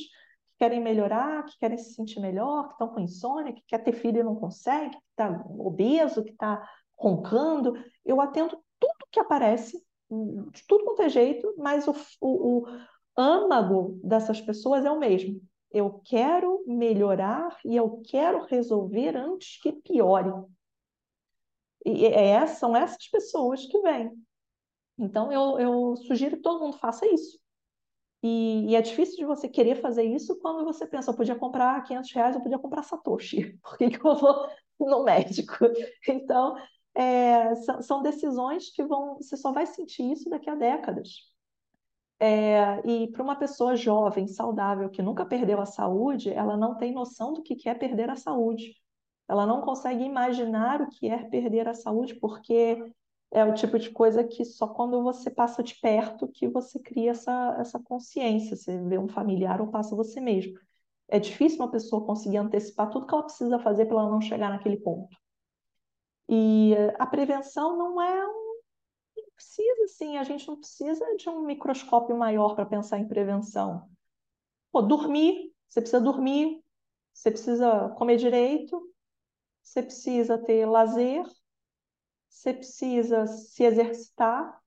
querem 0.57 0.81
melhorar, 0.81 1.45
que 1.45 1.57
querem 1.57 1.77
se 1.77 1.93
sentir 1.93 2.19
melhor, 2.19 2.67
que 2.67 2.73
estão 2.73 2.89
com 2.89 2.99
insônia, 2.99 3.53
que 3.53 3.63
quer 3.67 3.79
ter 3.79 3.93
filho 3.93 4.19
e 4.19 4.23
não 4.23 4.35
consegue, 4.35 4.91
que 4.91 5.03
está 5.11 5.43
obeso, 5.57 6.23
que 6.23 6.31
está 6.31 6.67
roncando. 6.95 7.73
Eu 8.05 8.21
atendo 8.21 8.61
tudo 8.79 9.07
que 9.11 9.19
aparece, 9.19 9.83
de 10.09 10.67
tudo 10.67 10.83
quanto 10.83 11.01
é 11.01 11.09
jeito, 11.09 11.53
mas 11.57 11.87
o, 11.87 11.95
o, 12.21 12.61
o 12.61 12.67
âmago 13.17 13.99
dessas 14.03 14.41
pessoas 14.41 14.85
é 14.85 14.91
o 14.91 14.99
mesmo. 14.99 15.41
Eu 15.71 16.01
quero 16.03 16.63
melhorar 16.65 17.57
e 17.63 17.75
eu 17.75 18.01
quero 18.05 18.43
resolver 18.45 19.15
antes 19.15 19.61
que 19.61 19.71
piore. 19.71 20.31
E 21.85 22.05
é, 22.05 22.45
são 22.47 22.75
essas 22.75 23.07
pessoas 23.07 23.65
que 23.65 23.79
vêm. 23.79 24.11
Então, 24.97 25.31
eu, 25.31 25.59
eu 25.59 25.95
sugiro 25.95 26.37
que 26.37 26.41
todo 26.41 26.59
mundo 26.59 26.77
faça 26.77 27.05
isso. 27.07 27.39
E, 28.21 28.71
e, 28.71 28.75
é 28.75 28.81
difícil 28.81 29.15
de 29.15 29.25
você 29.25 29.47
querer 29.47 29.75
fazer 29.75 30.03
isso 30.03 30.37
quando 30.39 30.65
você 30.65 30.85
pensa, 30.85 31.09
eu 31.11 31.15
podia 31.15 31.35
comprar 31.35 31.81
500 31.83 32.11
reais, 32.11 32.35
eu 32.35 32.41
podia 32.41 32.59
comprar 32.59 32.83
Satoshi. 32.83 33.57
Por 33.63 33.77
que, 33.77 33.89
que 33.89 34.05
eu 34.05 34.15
vou 34.15 34.49
no 34.79 35.03
médico? 35.03 35.53
Então, 36.07 36.55
é, 36.93 37.55
são, 37.55 37.81
são, 37.81 38.01
decisões 38.01 38.69
que 38.71 38.83
vão, 38.83 39.15
você 39.15 39.37
só 39.37 39.53
vai 39.53 39.65
sentir 39.65 40.11
isso 40.11 40.29
daqui 40.29 40.49
a 40.49 40.55
décadas. 40.55 41.29
É, 42.19 42.85
e 42.85 43.07
para 43.11 43.23
uma 43.23 43.35
pessoa 43.35 43.75
jovem, 43.75 44.27
saudável, 44.27 44.89
que 44.89 45.01
nunca 45.01 45.25
perdeu 45.25 45.61
a 45.61 45.65
saúde, 45.65 46.31
ela 46.31 46.57
não 46.57 46.75
tem 46.75 46.93
noção 46.93 47.33
do 47.33 47.41
que 47.41 47.69
é 47.69 47.73
perder 47.73 48.09
a 48.09 48.15
saúde. 48.15 48.75
Ela 49.27 49.45
não 49.45 49.61
consegue 49.61 50.03
imaginar 50.03 50.81
o 50.81 50.89
que 50.89 51.07
é 51.07 51.23
perder 51.29 51.67
a 51.67 51.73
saúde, 51.73 52.15
porque 52.15 52.91
é 53.31 53.45
o 53.45 53.53
tipo 53.53 53.77
de 53.77 53.91
coisa 53.91 54.23
que 54.23 54.43
só 54.43 54.67
quando 54.67 55.03
você 55.03 55.29
passa 55.29 55.61
de 55.63 55.75
perto 55.79 56.27
que 56.27 56.47
você 56.47 56.79
cria 56.79 57.11
essa, 57.11 57.55
essa 57.59 57.79
consciência. 57.79 58.55
Você 58.57 58.77
vê 58.83 58.97
um 58.97 59.07
familiar 59.07 59.61
ou 59.61 59.67
passa 59.67 59.95
você 59.95 60.19
mesmo. 60.19 60.57
É 61.07 61.19
difícil 61.19 61.59
uma 61.59 61.71
pessoa 61.71 62.05
conseguir 62.05 62.37
antecipar 62.37 62.89
tudo 62.89 63.05
que 63.05 63.13
ela 63.13 63.23
precisa 63.23 63.59
fazer 63.59 63.85
para 63.85 63.99
ela 63.99 64.09
não 64.09 64.21
chegar 64.21 64.49
naquele 64.49 64.77
ponto. 64.77 65.15
E 66.27 66.75
a 66.99 67.05
prevenção 67.07 67.77
não 67.77 68.01
é 68.01 68.27
um. 68.27 68.48
Precisa, 69.39 69.87
sim, 69.87 70.17
a 70.17 70.23
gente 70.25 70.45
não 70.49 70.57
precisa 70.57 71.15
de 71.15 71.29
um 71.29 71.45
microscópio 71.45 72.17
maior 72.17 72.55
para 72.55 72.65
pensar 72.65 72.99
em 72.99 73.07
prevenção. 73.07 73.89
Pô, 74.69 74.81
dormir, 74.81 75.55
você 75.65 75.79
precisa 75.79 76.01
dormir, 76.01 76.61
você 77.13 77.31
precisa 77.31 77.87
comer 77.97 78.17
direito, 78.17 78.93
você 79.63 79.81
precisa 79.81 80.37
ter 80.37 80.65
lazer, 80.65 81.23
você 82.27 82.53
precisa 82.53 83.25
se 83.27 83.63
exercitar, 83.63 84.61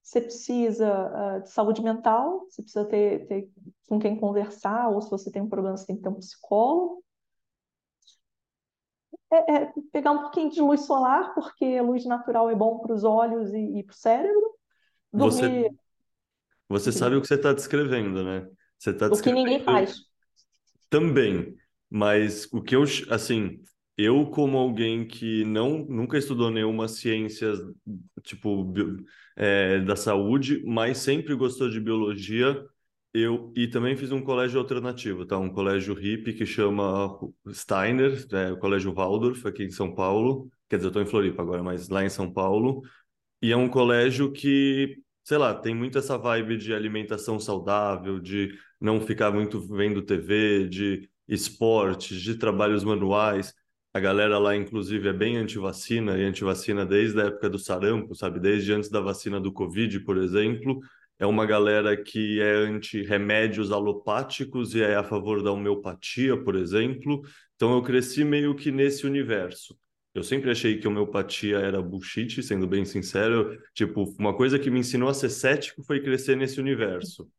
você 0.00 0.20
precisa 0.20 1.38
uh, 1.38 1.42
de 1.42 1.50
saúde 1.50 1.82
mental, 1.82 2.46
você 2.48 2.62
precisa 2.62 2.84
ter, 2.84 3.26
ter 3.26 3.50
com 3.88 3.98
quem 3.98 4.16
conversar, 4.16 4.88
ou 4.88 5.02
se 5.02 5.10
você 5.10 5.32
tem 5.32 5.42
um 5.42 5.48
problema, 5.48 5.76
você 5.76 5.86
tem 5.86 5.96
que 5.96 6.02
ter 6.02 6.10
um 6.10 6.14
psicólogo. 6.14 7.02
É, 9.32 9.54
é 9.54 9.72
pegar 9.92 10.10
um 10.10 10.22
pouquinho 10.22 10.50
de 10.50 10.60
luz 10.60 10.86
solar, 10.86 11.34
porque 11.34 11.80
luz 11.80 12.04
natural 12.04 12.50
é 12.50 12.54
bom 12.54 12.78
para 12.78 12.94
os 12.94 13.04
olhos 13.04 13.52
e, 13.52 13.78
e 13.78 13.82
para 13.82 13.92
o 13.92 13.96
cérebro. 13.96 14.54
Dormir... 15.12 15.32
Você, 15.32 15.70
você 16.68 16.92
sabe 16.92 17.16
o 17.16 17.20
que 17.20 17.26
você 17.26 17.34
está 17.34 17.52
descrevendo, 17.52 18.24
né? 18.24 18.48
Você 18.78 18.90
está 18.90 19.08
descrevendo... 19.08 19.42
O 19.42 19.44
que 19.44 19.50
ninguém 19.50 19.64
faz. 19.64 19.96
Também, 20.88 21.56
mas 21.88 22.48
o 22.52 22.60
que 22.60 22.74
eu, 22.74 22.82
assim, 23.10 23.60
eu, 23.96 24.26
como 24.30 24.56
alguém 24.56 25.06
que 25.06 25.44
não 25.44 25.84
nunca 25.88 26.16
estudou 26.16 26.50
nenhuma 26.50 26.88
ciência 26.88 27.52
tipo 28.22 28.72
é, 29.36 29.80
da 29.80 29.94
saúde, 29.94 30.64
mas 30.66 30.98
sempre 30.98 31.34
gostou 31.34 31.68
de 31.68 31.78
biologia, 31.78 32.64
eu 33.12 33.52
e 33.56 33.66
também 33.68 33.96
fiz 33.96 34.12
um 34.12 34.22
colégio 34.22 34.60
alternativo, 34.60 35.26
tá? 35.26 35.38
Um 35.38 35.50
colégio 35.50 35.94
hippie 35.94 36.32
que 36.32 36.46
chama 36.46 37.18
Steiner, 37.50 38.24
é, 38.32 38.52
o 38.52 38.58
Colégio 38.58 38.92
Waldorf 38.94 39.46
aqui 39.46 39.64
em 39.64 39.70
São 39.70 39.94
Paulo. 39.94 40.48
Quer 40.68 40.76
dizer, 40.76 40.86
eu 40.86 40.90
estou 40.90 41.02
em 41.02 41.06
Floripa 41.06 41.42
agora, 41.42 41.62
mas 41.62 41.88
lá 41.88 42.04
em 42.04 42.08
São 42.08 42.32
Paulo. 42.32 42.82
E 43.42 43.52
é 43.52 43.56
um 43.56 43.68
colégio 43.68 44.32
que, 44.32 44.98
sei 45.24 45.38
lá, 45.38 45.54
tem 45.54 45.74
muito 45.74 45.98
essa 45.98 46.18
vibe 46.18 46.56
de 46.58 46.74
alimentação 46.74 47.40
saudável, 47.40 48.20
de 48.20 48.56
não 48.80 49.00
ficar 49.00 49.32
muito 49.32 49.60
vendo 49.68 50.02
TV, 50.02 50.68
de 50.68 51.08
esportes, 51.28 52.20
de 52.20 52.36
trabalhos 52.36 52.84
manuais. 52.84 53.54
A 53.92 54.00
galera 54.00 54.38
lá, 54.38 54.54
inclusive, 54.54 55.08
é 55.08 55.12
bem 55.12 55.36
anti-vacina 55.36 56.16
e 56.18 56.24
anti-vacina 56.24 56.86
desde 56.86 57.20
a 57.20 57.24
época 57.26 57.50
do 57.50 57.58
sarampo, 57.58 58.14
sabe? 58.14 58.38
Desde 58.38 58.72
antes 58.72 58.90
da 58.90 59.00
vacina 59.00 59.40
do 59.40 59.52
Covid, 59.52 60.00
por 60.00 60.16
exemplo. 60.18 60.80
É 61.20 61.26
uma 61.26 61.44
galera 61.44 61.94
que 62.02 62.40
é 62.40 62.50
anti-remédios 62.50 63.70
alopáticos 63.70 64.74
e 64.74 64.80
é 64.80 64.96
a 64.96 65.04
favor 65.04 65.42
da 65.42 65.52
homeopatia, 65.52 66.34
por 66.42 66.56
exemplo. 66.56 67.20
Então 67.54 67.74
eu 67.74 67.82
cresci 67.82 68.24
meio 68.24 68.56
que 68.56 68.72
nesse 68.72 69.06
universo. 69.06 69.78
Eu 70.14 70.24
sempre 70.24 70.50
achei 70.50 70.78
que 70.78 70.88
homeopatia 70.88 71.58
era 71.58 71.82
bullshit, 71.82 72.42
sendo 72.42 72.66
bem 72.66 72.86
sincero. 72.86 73.60
Tipo, 73.74 74.04
uma 74.18 74.34
coisa 74.34 74.58
que 74.58 74.70
me 74.70 74.80
ensinou 74.80 75.10
a 75.10 75.14
ser 75.14 75.28
cético 75.28 75.82
foi 75.82 76.00
crescer 76.00 76.36
nesse 76.36 76.58
universo. 76.58 77.30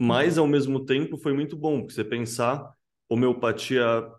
Mas, 0.00 0.38
ao 0.38 0.46
mesmo 0.46 0.86
tempo, 0.86 1.18
foi 1.18 1.34
muito 1.34 1.54
bom, 1.54 1.80
porque 1.80 1.92
você 1.92 2.04
pensar, 2.04 2.66
homeopatia 3.10 4.10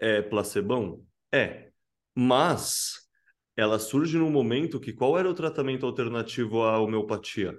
é 0.00 0.22
placebão? 0.22 1.04
É, 1.30 1.68
mas 2.14 2.94
ela 3.54 3.78
surge 3.78 4.16
num 4.16 4.30
momento 4.30 4.80
que 4.80 4.92
qual 4.92 5.18
era 5.18 5.28
o 5.28 5.34
tratamento 5.34 5.84
alternativo 5.84 6.62
à 6.62 6.78
homeopatia? 6.78 7.54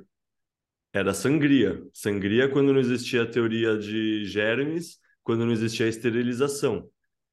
Era 0.96 1.14
sangria. 1.14 1.84
Sangria 1.92 2.48
quando 2.48 2.72
não 2.72 2.80
existia 2.80 3.24
a 3.24 3.26
teoria 3.26 3.78
de 3.78 4.24
germes, 4.26 4.98
quando 5.24 5.46
não 5.46 5.52
existia 5.52 5.86
a 5.86 5.90
esterilização. 5.90 6.90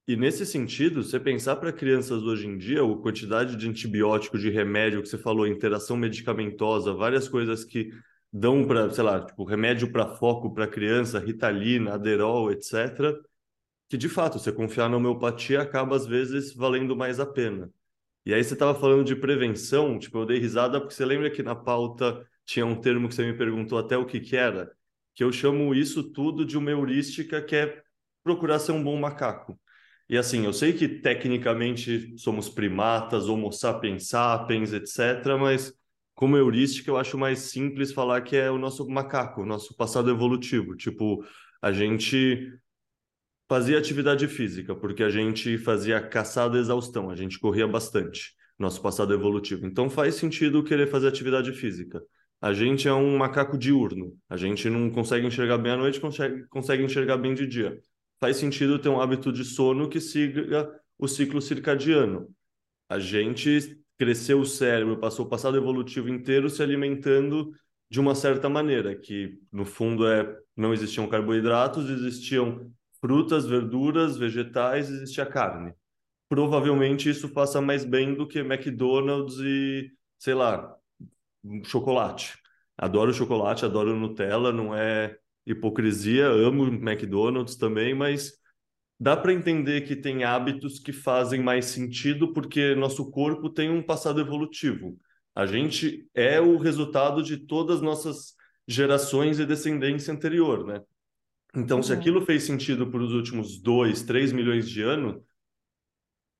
E 0.08 0.16
nesse 0.16 0.44
sentido, 0.44 1.04
você 1.04 1.20
pensar 1.20 1.54
para 1.54 1.72
crianças 1.72 2.24
hoje 2.24 2.48
em 2.48 2.58
dia, 2.58 2.82
a 2.82 2.96
quantidade 2.98 3.54
de 3.54 3.68
antibiótico, 3.68 4.36
de 4.36 4.50
remédio 4.50 5.00
que 5.00 5.08
você 5.08 5.16
falou, 5.16 5.46
interação 5.46 5.96
medicamentosa, 5.96 6.92
várias 6.92 7.28
coisas 7.28 7.64
que 7.64 7.90
dão 8.32 8.66
para, 8.66 8.90
sei 8.90 9.04
lá, 9.04 9.24
tipo, 9.24 9.44
remédio 9.44 9.92
para 9.92 10.16
foco 10.16 10.52
para 10.52 10.66
criança, 10.66 11.20
Ritalina, 11.20 11.94
Aderol, 11.94 12.50
etc 12.50 13.22
que 13.92 13.98
de 13.98 14.08
fato, 14.08 14.38
você 14.38 14.50
confiar 14.50 14.88
na 14.88 14.96
homeopatia 14.96 15.60
acaba 15.60 15.94
às 15.94 16.06
vezes 16.06 16.54
valendo 16.54 16.96
mais 16.96 17.20
a 17.20 17.26
pena. 17.26 17.70
E 18.24 18.32
aí 18.32 18.42
você 18.42 18.54
estava 18.54 18.74
falando 18.74 19.04
de 19.04 19.14
prevenção, 19.14 19.98
tipo, 19.98 20.16
eu 20.16 20.24
dei 20.24 20.38
risada 20.38 20.80
porque 20.80 20.94
você 20.94 21.04
lembra 21.04 21.30
que 21.30 21.42
na 21.42 21.54
pauta 21.54 22.26
tinha 22.52 22.66
um 22.66 22.78
termo 22.78 23.08
que 23.08 23.14
você 23.14 23.24
me 23.24 23.36
perguntou 23.36 23.78
até 23.78 23.96
o 23.96 24.04
que 24.04 24.20
que 24.20 24.36
era, 24.36 24.70
que 25.14 25.24
eu 25.24 25.32
chamo 25.32 25.74
isso 25.74 26.12
tudo 26.12 26.44
de 26.44 26.58
uma 26.58 26.70
heurística 26.70 27.40
que 27.40 27.56
é 27.56 27.82
procurar 28.22 28.58
ser 28.58 28.72
um 28.72 28.82
bom 28.84 28.98
macaco. 29.00 29.58
E 30.08 30.18
assim, 30.18 30.44
eu 30.44 30.52
sei 30.52 30.74
que 30.74 30.86
tecnicamente 30.86 32.14
somos 32.18 32.50
primatas, 32.50 33.28
homo 33.28 33.50
sapiens 33.50 34.08
sapiens, 34.08 34.72
etc, 34.74 35.38
mas 35.40 35.72
como 36.14 36.36
heurística 36.36 36.90
eu 36.90 36.98
acho 36.98 37.16
mais 37.16 37.38
simples 37.38 37.92
falar 37.92 38.20
que 38.20 38.36
é 38.36 38.50
o 38.50 38.58
nosso 38.58 38.86
macaco, 38.86 39.42
o 39.42 39.46
nosso 39.46 39.74
passado 39.74 40.10
evolutivo, 40.10 40.76
tipo, 40.76 41.24
a 41.62 41.72
gente 41.72 42.52
Fazia 43.48 43.76
atividade 43.76 44.26
física, 44.28 44.74
porque 44.74 45.02
a 45.02 45.10
gente 45.10 45.58
fazia 45.58 46.00
caçada 46.00 46.56
exaustão, 46.56 47.10
a 47.10 47.14
gente 47.14 47.38
corria 47.38 47.68
bastante, 47.68 48.32
nosso 48.58 48.80
passado 48.80 49.12
evolutivo. 49.12 49.66
Então 49.66 49.90
faz 49.90 50.14
sentido 50.14 50.64
querer 50.64 50.86
fazer 50.86 51.08
atividade 51.08 51.52
física. 51.52 52.02
A 52.42 52.52
gente 52.52 52.88
é 52.88 52.92
um 52.92 53.16
macaco 53.16 53.56
diurno, 53.56 54.18
a 54.28 54.36
gente 54.36 54.68
não 54.68 54.90
consegue 54.90 55.24
enxergar 55.24 55.58
bem 55.58 55.72
à 55.72 55.76
noite, 55.76 56.00
consegue, 56.00 56.44
consegue 56.48 56.82
enxergar 56.82 57.16
bem 57.16 57.34
de 57.34 57.46
dia. 57.46 57.80
Faz 58.18 58.36
sentido 58.36 58.80
ter 58.80 58.88
um 58.88 59.00
hábito 59.00 59.32
de 59.32 59.44
sono 59.44 59.88
que 59.88 60.00
siga 60.00 60.68
o 60.98 61.06
ciclo 61.06 61.40
circadiano. 61.40 62.28
A 62.88 62.98
gente 62.98 63.78
cresceu 63.96 64.40
o 64.40 64.44
cérebro, 64.44 64.98
passou 64.98 65.24
o 65.24 65.28
passado 65.28 65.56
evolutivo 65.56 66.08
inteiro 66.08 66.50
se 66.50 66.60
alimentando 66.60 67.52
de 67.88 68.00
uma 68.00 68.12
certa 68.12 68.48
maneira, 68.48 68.96
que 68.96 69.38
no 69.52 69.64
fundo 69.64 70.04
é 70.04 70.36
não 70.56 70.74
existiam 70.74 71.06
carboidratos, 71.06 71.88
existiam 71.88 72.72
frutas, 73.00 73.46
verduras, 73.46 74.16
vegetais, 74.16 74.90
existe 74.90 75.20
a 75.20 75.26
carne. 75.26 75.72
Provavelmente 76.28 77.08
isso 77.08 77.28
faça 77.28 77.60
mais 77.60 77.84
bem 77.84 78.14
do 78.14 78.26
que 78.26 78.40
McDonald's 78.40 79.38
e, 79.38 79.92
sei 80.18 80.34
lá, 80.34 80.76
chocolate. 81.64 82.38
Adoro 82.76 83.12
chocolate, 83.12 83.64
adoro 83.64 83.96
Nutella, 83.96 84.52
não 84.52 84.74
é 84.74 85.16
hipocrisia, 85.46 86.26
amo 86.26 86.64
McDonald's 86.66 87.56
também, 87.56 87.94
mas 87.94 88.32
dá 88.98 89.16
para 89.16 89.32
entender 89.32 89.82
que 89.82 89.96
tem 89.96 90.24
hábitos 90.24 90.78
que 90.78 90.92
fazem 90.92 91.42
mais 91.42 91.66
sentido 91.66 92.32
porque 92.32 92.74
nosso 92.74 93.10
corpo 93.10 93.50
tem 93.50 93.70
um 93.70 93.82
passado 93.82 94.20
evolutivo. 94.20 94.96
A 95.34 95.46
gente 95.46 96.08
é 96.14 96.40
o 96.40 96.56
resultado 96.58 97.22
de 97.22 97.38
todas 97.38 97.76
as 97.76 97.82
nossas 97.82 98.34
gerações 98.66 99.38
e 99.38 99.46
descendência 99.46 100.12
anterior, 100.12 100.64
né? 100.66 100.82
Então, 101.54 101.78
uhum. 101.78 101.82
se 101.82 101.92
aquilo 101.92 102.24
fez 102.24 102.44
sentido 102.44 102.90
por 102.90 103.00
os 103.00 103.12
últimos 103.12 103.60
dois, 103.60 104.02
três 104.02 104.32
milhões 104.32 104.68
de 104.68 104.82
anos, 104.82 105.20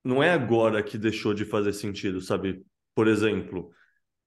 não 0.03 0.21
é 0.21 0.31
agora 0.31 0.81
que 0.81 0.97
deixou 0.97 1.33
de 1.33 1.45
fazer 1.45 1.73
sentido, 1.73 2.19
sabe? 2.19 2.63
Por 2.95 3.07
exemplo, 3.07 3.71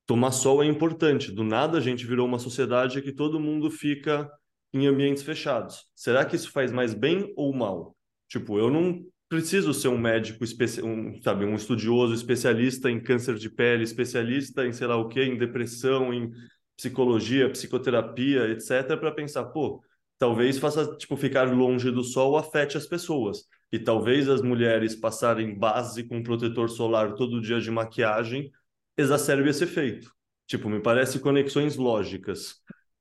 tomar 0.07 0.31
sol 0.31 0.63
é 0.63 0.67
importante. 0.67 1.33
Do 1.33 1.45
nada 1.45 1.79
a 1.79 1.81
gente 1.81 2.07
virou 2.07 2.27
uma 2.27 2.39
sociedade 2.39 3.03
que 3.03 3.13
todo 3.13 3.41
mundo 3.41 3.71
fica 3.71 4.31
em 4.73 4.87
ambientes 4.87 5.23
fechados. 5.23 5.85
Será 5.95 6.25
que 6.25 6.37
isso 6.37 6.51
faz 6.51 6.73
mais 6.73 6.95
bem 6.95 7.33
ou 7.37 7.53
mal? 7.53 7.97
Tipo, 8.29 8.59
eu 8.59 8.71
não 8.71 9.05
preciso 9.29 9.75
ser 9.75 9.89
um 9.89 9.99
médico, 9.99 10.45
um, 10.85 11.21
sabe, 11.23 11.45
um 11.45 11.55
estudioso, 11.55 12.15
especialista 12.15 12.91
em 12.91 13.03
câncer 13.03 13.35
de 13.35 13.51
pele, 13.51 13.83
especialista 13.83 14.65
em 14.67 14.73
sei 14.73 14.87
lá 14.87 14.97
o 14.97 15.09
quê, 15.09 15.25
em 15.25 15.37
depressão, 15.37 16.15
em 16.15 16.31
psicologia, 16.77 17.51
psicoterapia, 17.51 18.51
etc, 18.51 18.97
para 18.99 19.11
pensar, 19.11 19.47
pô, 19.47 19.83
talvez 20.19 20.59
faça, 20.59 20.97
tipo, 20.97 21.17
ficar 21.17 21.53
longe 21.53 21.91
do 21.91 22.05
sol 22.05 22.37
afete 22.37 22.77
as 22.77 22.87
pessoas. 22.87 23.45
E 23.73 23.79
talvez 23.79 24.29
as 24.29 24.43
mulheres 24.43 24.95
passarem 24.95 25.59
base 25.59 26.05
com 26.05 26.23
protetor 26.23 26.71
solar 26.71 27.15
todo 27.15 27.41
dia 27.41 27.61
de 27.61 27.71
maquiagem 27.71 28.53
exacerbe 28.97 29.49
esse 29.51 29.65
efeito. 29.65 30.11
Tipo, 30.47 30.69
me 30.69 30.81
parece 30.81 31.19
conexões 31.19 31.77
lógicas. 31.77 32.57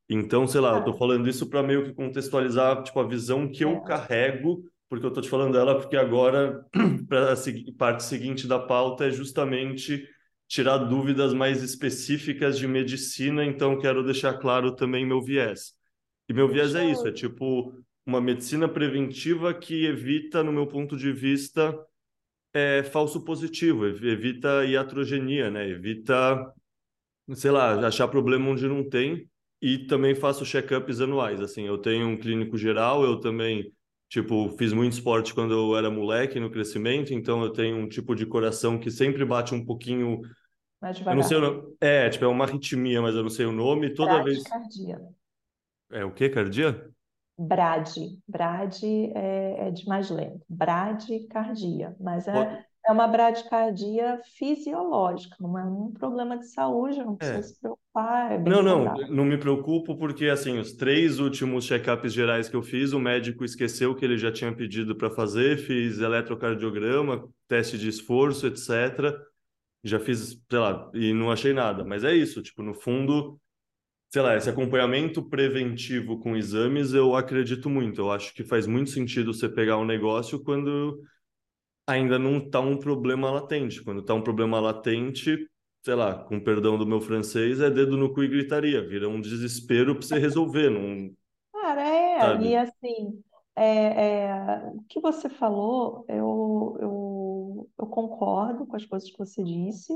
Então, 0.10 0.48
sei 0.48 0.62
lá, 0.62 0.78
eu 0.78 0.84
tô 0.84 0.92
é. 0.92 0.98
falando 0.98 1.28
isso 1.28 1.50
para 1.50 1.64
meio 1.64 1.84
que 1.84 1.94
contextualizar, 1.94 2.84
tipo, 2.84 3.00
a 3.00 3.08
visão 3.08 3.50
que 3.50 3.64
eu 3.64 3.78
é. 3.78 3.84
carrego, 3.84 4.64
porque 4.90 5.06
eu 5.06 5.12
tô 5.12 5.22
te 5.22 5.30
falando 5.30 5.54
dela 5.54 5.80
porque 5.80 5.98
agora, 5.98 6.64
para 7.08 7.34
a 7.34 7.36
parte 7.78 8.04
seguinte 8.04 8.48
da 8.48 8.60
pauta 8.60 9.06
é 9.06 9.12
justamente 9.12 10.08
tirar 10.48 10.78
dúvidas 10.78 11.34
mais 11.34 11.64
específicas 11.64 12.58
de 12.58 12.68
medicina, 12.68 13.44
então 13.44 13.80
quero 13.80 14.04
deixar 14.04 14.36
claro 14.36 14.76
também 14.76 15.06
meu 15.06 15.22
viés. 15.22 15.74
E 16.30 16.34
meu 16.34 16.48
viés 16.48 16.76
é 16.76 16.86
isso, 16.86 17.08
é 17.08 17.12
tipo 17.12 17.74
uma 18.06 18.22
medicina 18.22 18.70
preventiva 18.70 19.54
que 19.54 19.86
evita, 19.86 20.44
no 20.44 20.52
meu 20.54 20.68
ponto 20.68 20.96
de 20.96 21.12
vista, 21.12 21.76
é, 22.56 22.84
falso 22.84 23.22
positivo, 23.22 23.86
evita 23.86 24.64
iatrogenia, 24.66 25.52
né? 25.52 25.68
Evita, 25.70 26.54
sei 27.34 27.52
lá, 27.52 27.86
achar 27.86 28.08
problema 28.08 28.50
onde 28.50 28.66
não 28.66 28.88
tem. 28.88 29.30
E 29.62 29.80
também 29.88 30.16
faço 30.16 30.46
check-ups 30.46 31.02
anuais, 31.02 31.42
assim, 31.42 31.66
eu 31.66 31.78
tenho 31.78 32.08
um 32.08 32.18
clínico 32.18 32.58
geral, 32.58 33.04
eu 33.04 33.20
também, 33.20 33.74
tipo, 34.08 34.50
fiz 34.58 34.72
muito 34.72 34.94
esporte 34.94 35.34
quando 35.34 35.54
eu 35.54 35.78
era 35.78 35.90
moleque 35.90 36.40
no 36.40 36.52
crescimento, 36.52 37.14
então 37.14 37.42
eu 37.44 37.50
tenho 37.50 37.78
um 37.78 37.88
tipo 37.90 38.16
de 38.16 38.26
coração 38.26 38.78
que 38.78 38.92
sempre 38.92 39.26
bate 39.26 39.54
um 39.54 39.66
pouquinho 39.66 40.22
mais 40.82 40.98
devagar. 40.98 41.18
Eu 41.18 41.22
não 41.22 41.28
sei 41.28 41.38
o 41.38 41.42
nome. 41.42 41.76
É, 41.82 42.10
tipo, 42.10 42.26
é 42.26 42.28
uma 42.28 42.46
arritmia, 42.46 43.02
mas 43.02 43.16
eu 43.16 43.24
não 43.24 43.30
sei 43.30 43.46
o 43.46 43.52
nome. 43.52 43.94
Toda 43.94 44.24
vez. 44.24 44.44
É 45.92 46.06
o 46.06 46.12
que, 46.12 46.30
cardia? 46.30 46.90
Brade. 47.38 48.18
Brade 48.28 49.12
é, 49.14 49.68
é 49.68 49.72
de 49.72 49.88
mais 49.88 50.10
lento. 50.10 50.46
Bradicardia. 50.50 51.96
Mas 52.00 52.28
é, 52.28 52.66
é 52.88 52.92
uma 52.92 53.08
bradicardia 53.08 54.22
fisiológica, 54.38 55.36
não 55.40 55.58
é 55.58 55.64
um 55.66 55.92
problema 55.92 56.38
de 56.38 56.48
saúde, 56.48 57.00
não 57.00 57.16
precisa 57.16 57.40
é. 57.40 57.42
se 57.42 57.60
preocupar. 57.60 58.32
É 58.32 58.38
não, 58.38 58.62
não, 58.62 58.94
não 59.10 59.26
me 59.26 59.38
preocupo 59.38 59.98
porque, 59.98 60.26
assim, 60.28 60.60
os 60.60 60.74
três 60.74 61.20
últimos 61.20 61.66
check-ups 61.66 62.14
gerais 62.14 62.48
que 62.48 62.56
eu 62.56 62.62
fiz, 62.62 62.94
o 62.94 63.00
médico 63.00 63.44
esqueceu 63.44 63.96
que 63.96 64.06
ele 64.06 64.18
já 64.18 64.32
tinha 64.32 64.56
pedido 64.56 64.96
para 64.96 65.10
fazer, 65.10 65.58
fiz 65.58 66.00
eletrocardiograma, 66.00 67.28
teste 67.48 67.78
de 67.78 67.90
esforço, 67.90 68.46
etc. 68.46 69.18
Já 69.84 70.00
fiz, 70.00 70.40
sei 70.50 70.60
lá, 70.60 70.90
e 70.94 71.12
não 71.12 71.32
achei 71.32 71.54
nada. 71.54 71.84
Mas 71.84 72.04
é 72.04 72.14
isso, 72.14 72.42
tipo, 72.44 72.62
no 72.62 72.76
fundo 72.76 73.40
sei 74.12 74.22
lá, 74.22 74.36
esse 74.36 74.50
acompanhamento 74.50 75.24
preventivo 75.24 76.20
com 76.20 76.36
exames, 76.36 76.94
eu 76.94 77.16
acredito 77.16 77.70
muito. 77.70 78.02
Eu 78.02 78.12
acho 78.12 78.34
que 78.34 78.44
faz 78.44 78.66
muito 78.66 78.90
sentido 78.90 79.34
você 79.34 79.50
pegar 79.50 79.78
um 79.78 79.86
negócio 79.86 80.44
quando 80.44 81.02
ainda 81.88 82.18
não 82.18 82.38
está 82.38 82.60
um 82.60 82.78
problema 82.78 83.30
latente. 83.32 83.84
Quando 83.84 84.02
está 84.02 84.14
um 84.14 84.22
problema 84.22 84.60
latente, 84.60 85.48
sei 85.84 85.96
lá, 85.96 86.24
com 86.24 86.40
perdão 86.40 86.78
do 86.78 86.86
meu 86.86 87.00
francês, 87.00 87.60
é 87.60 87.70
dedo 87.70 87.98
no 87.98 88.14
cu 88.14 88.24
e 88.24 88.28
gritaria. 88.28 88.88
Vira 88.88 89.08
um 89.08 89.22
desespero 89.22 89.96
para 89.96 90.06
você 90.06 90.18
resolver. 90.18 90.70
Não... 90.70 91.14
Cara, 91.54 91.88
é. 91.88 92.20
Sabe? 92.20 92.48
E 92.48 92.56
assim, 92.56 93.24
é, 93.56 94.26
é, 94.26 94.72
o 94.74 94.82
que 94.88 95.00
você 95.00 95.30
falou, 95.30 96.06
eu, 96.10 96.78
eu, 96.82 97.70
eu 97.80 97.88
concordo 97.88 98.66
com 98.66 98.76
as 98.76 98.86
coisas 98.86 99.10
que 99.10 99.18
você 99.18 99.44
disse. 99.44 99.94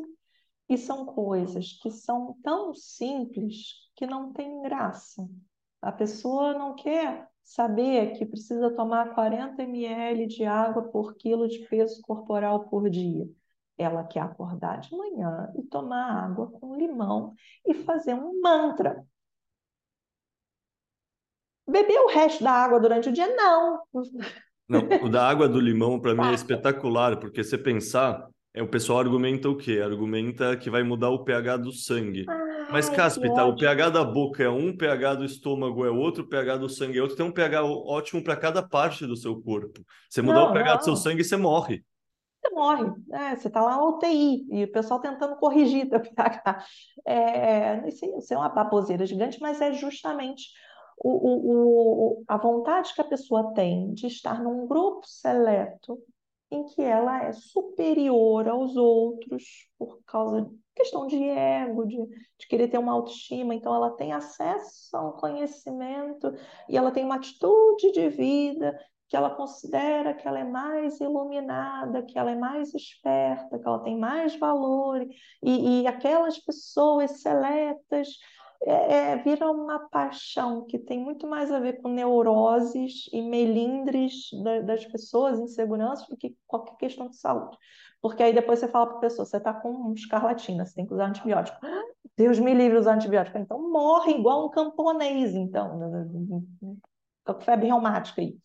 E 0.70 0.78
são 0.78 1.04
coisas 1.04 1.74
que 1.82 1.90
são 1.90 2.36
tão 2.44 2.76
simples 2.76 3.89
que 4.00 4.08
não 4.08 4.32
tem 4.32 4.62
graça. 4.62 5.28
A 5.82 5.92
pessoa 5.92 6.54
não 6.54 6.74
quer 6.74 7.28
saber 7.44 8.18
que 8.18 8.26
precisa 8.26 8.74
tomar 8.74 9.14
40 9.14 9.62
ml 9.62 10.26
de 10.26 10.46
água 10.46 10.84
por 10.84 11.16
quilo 11.16 11.50
de 11.50 11.60
peso 11.68 12.02
corporal 12.02 12.70
por 12.70 12.90
dia. 12.90 13.28
Ela 13.78 14.06
quer 14.06 14.22
acordar 14.22 14.80
de 14.80 14.96
manhã 14.96 15.52
e 15.58 15.64
tomar 15.64 16.24
água 16.24 16.50
com 16.50 16.78
limão 16.78 17.34
e 17.68 17.74
fazer 17.74 18.14
um 18.14 18.40
mantra. 18.42 19.06
Beber 21.68 22.00
o 22.00 22.08
resto 22.08 22.42
da 22.42 22.52
água 22.52 22.80
durante 22.80 23.10
o 23.10 23.12
dia? 23.12 23.28
Não. 23.36 23.84
Não, 24.66 24.88
o 25.04 25.10
da 25.10 25.28
água 25.28 25.50
do 25.50 25.60
limão 25.60 26.00
para 26.00 26.16
mim 26.16 26.30
é 26.30 26.34
espetacular, 26.36 27.20
porque 27.20 27.44
você 27.44 27.58
pensar, 27.58 28.30
é, 28.54 28.64
o 28.64 28.70
pessoal 28.70 29.00
argumenta 29.00 29.50
o 29.50 29.58
quê? 29.58 29.82
Argumenta 29.84 30.56
que 30.56 30.70
vai 30.70 30.84
mudar 30.84 31.10
o 31.10 31.26
pH 31.26 31.58
do 31.58 31.74
sangue. 31.74 32.26
Mas, 32.72 32.90
Cáspita, 32.90 33.46
o 33.46 33.56
pH 33.56 33.90
da 33.90 34.04
boca 34.04 34.44
é 34.44 34.50
um, 34.50 34.70
o 34.70 34.78
pH 34.78 35.16
do 35.16 35.26
estômago 35.26 35.86
é 35.86 35.90
outro, 35.90 36.24
o 36.24 36.28
pH 36.28 36.58
do 36.58 36.70
sangue 36.70 37.00
é 37.00 37.02
outro. 37.02 37.16
Tem 37.18 37.26
um 37.26 37.32
pH 37.32 37.64
ótimo 37.64 38.24
para 38.24 38.36
cada 38.36 38.62
parte 38.62 39.06
do 39.06 39.16
seu 39.16 39.42
corpo. 39.42 39.84
Você 40.10 40.22
mudar 40.22 40.42
não, 40.42 40.50
o 40.50 40.54
pH 40.54 40.70
não. 40.70 40.78
do 40.78 40.84
seu 40.84 40.96
sangue, 40.96 41.24
você 41.24 41.38
morre. 41.38 41.84
Você 42.42 42.54
morre. 42.54 42.92
É, 43.12 43.36
você 43.36 43.48
está 43.48 43.62
lá 43.62 43.78
na 43.78 43.84
UTI 43.84 44.48
e 44.52 44.64
o 44.64 44.72
pessoal 44.72 45.00
tentando 45.00 45.36
corrigir 45.38 45.88
teu 45.90 46.02
pH. 46.02 46.66
É, 47.06 47.88
isso, 47.88 48.34
é 48.34 48.38
uma 48.38 48.50
baboseira 48.50 49.06
gigante, 49.06 49.40
mas 49.42 49.62
é 49.62 49.74
justamente 49.74 50.50
o, 50.98 51.10
o, 51.10 52.20
o, 52.20 52.24
a 52.28 52.38
vontade 52.38 52.94
que 52.94 53.02
a 53.02 53.06
pessoa 53.06 53.54
tem 53.54 53.94
de 53.94 54.08
estar 54.08 54.44
num 54.44 54.68
grupo 54.68 55.08
seleto 55.08 55.98
em 56.52 56.66
que 56.66 56.82
ela 56.82 57.24
é 57.24 57.32
superior 57.32 58.48
aos 58.48 58.76
outros 58.76 59.70
por 59.78 60.02
causa 60.06 60.50
questão 60.80 61.06
de 61.06 61.22
ego, 61.22 61.86
de, 61.86 61.98
de 61.98 62.48
querer 62.48 62.70
ter 62.70 62.78
uma 62.78 62.94
autoestima. 62.94 63.54
Então, 63.54 63.76
ela 63.76 63.92
tem 63.92 64.14
acesso 64.14 64.96
a 64.96 65.10
um 65.10 65.12
conhecimento 65.12 66.34
e 66.70 66.78
ela 66.78 66.92
tem 66.92 67.04
uma 67.04 67.16
atitude 67.16 67.92
de 67.92 68.10
vida 68.10 68.80
que 69.10 69.18
ela 69.18 69.32
considera 69.32 70.14
que 70.14 70.28
ela 70.28 70.40
é 70.40 70.44
mais 70.44 71.00
iluminada, 71.00 72.04
que 72.04 72.18
ela 72.18 72.32
é 72.32 72.36
mais 72.36 72.74
esperta, 72.76 73.58
que 73.58 73.68
ela 73.68 73.80
tem 73.80 73.98
mais 73.98 74.36
valor, 74.38 75.02
e, 75.42 75.82
e 75.82 75.88
aquelas 75.88 76.38
pessoas 76.38 77.20
seletas 77.20 78.08
é, 78.64 78.94
é, 79.14 79.16
vira 79.18 79.50
uma 79.50 79.80
paixão 79.90 80.66
que 80.66 80.78
tem 80.78 81.00
muito 81.00 81.26
mais 81.26 81.52
a 81.52 81.60
ver 81.60 81.82
com 81.82 81.90
neuroses 81.90 83.10
e 83.12 83.22
melindres 83.22 84.30
da, 84.44 84.60
das 84.60 84.86
pessoas, 84.86 85.40
inseguranças, 85.40 86.08
do 86.08 86.16
que 86.18 86.36
qualquer 86.46 86.76
questão 86.76 87.10
de 87.10 87.18
saúde. 87.18 87.58
Porque 88.02 88.24
aí 88.24 88.34
depois 88.34 88.60
você 88.60 88.68
fala 88.68 88.88
para 88.88 88.98
a 88.98 89.02
pessoa, 89.02 89.26
você 89.26 89.38
está 89.38 89.54
com 89.54 89.94
escarlatina, 89.94 90.66
você 90.66 90.76
tem 90.76 90.86
que 90.86 90.94
usar 90.94 91.08
antibiótico. 91.08 91.58
Deus 92.16 92.40
me 92.40 92.54
livre 92.54 92.78
usar 92.78 92.96
antibiótico. 92.96 93.38
Então 93.38 93.70
morre 93.70 94.14
igual 94.14 94.46
um 94.46 94.50
camponês, 94.50 95.34
então, 95.34 95.80
com 97.26 97.42
febre 97.42 97.68
reumática 97.68 98.22
aí. 98.22 98.38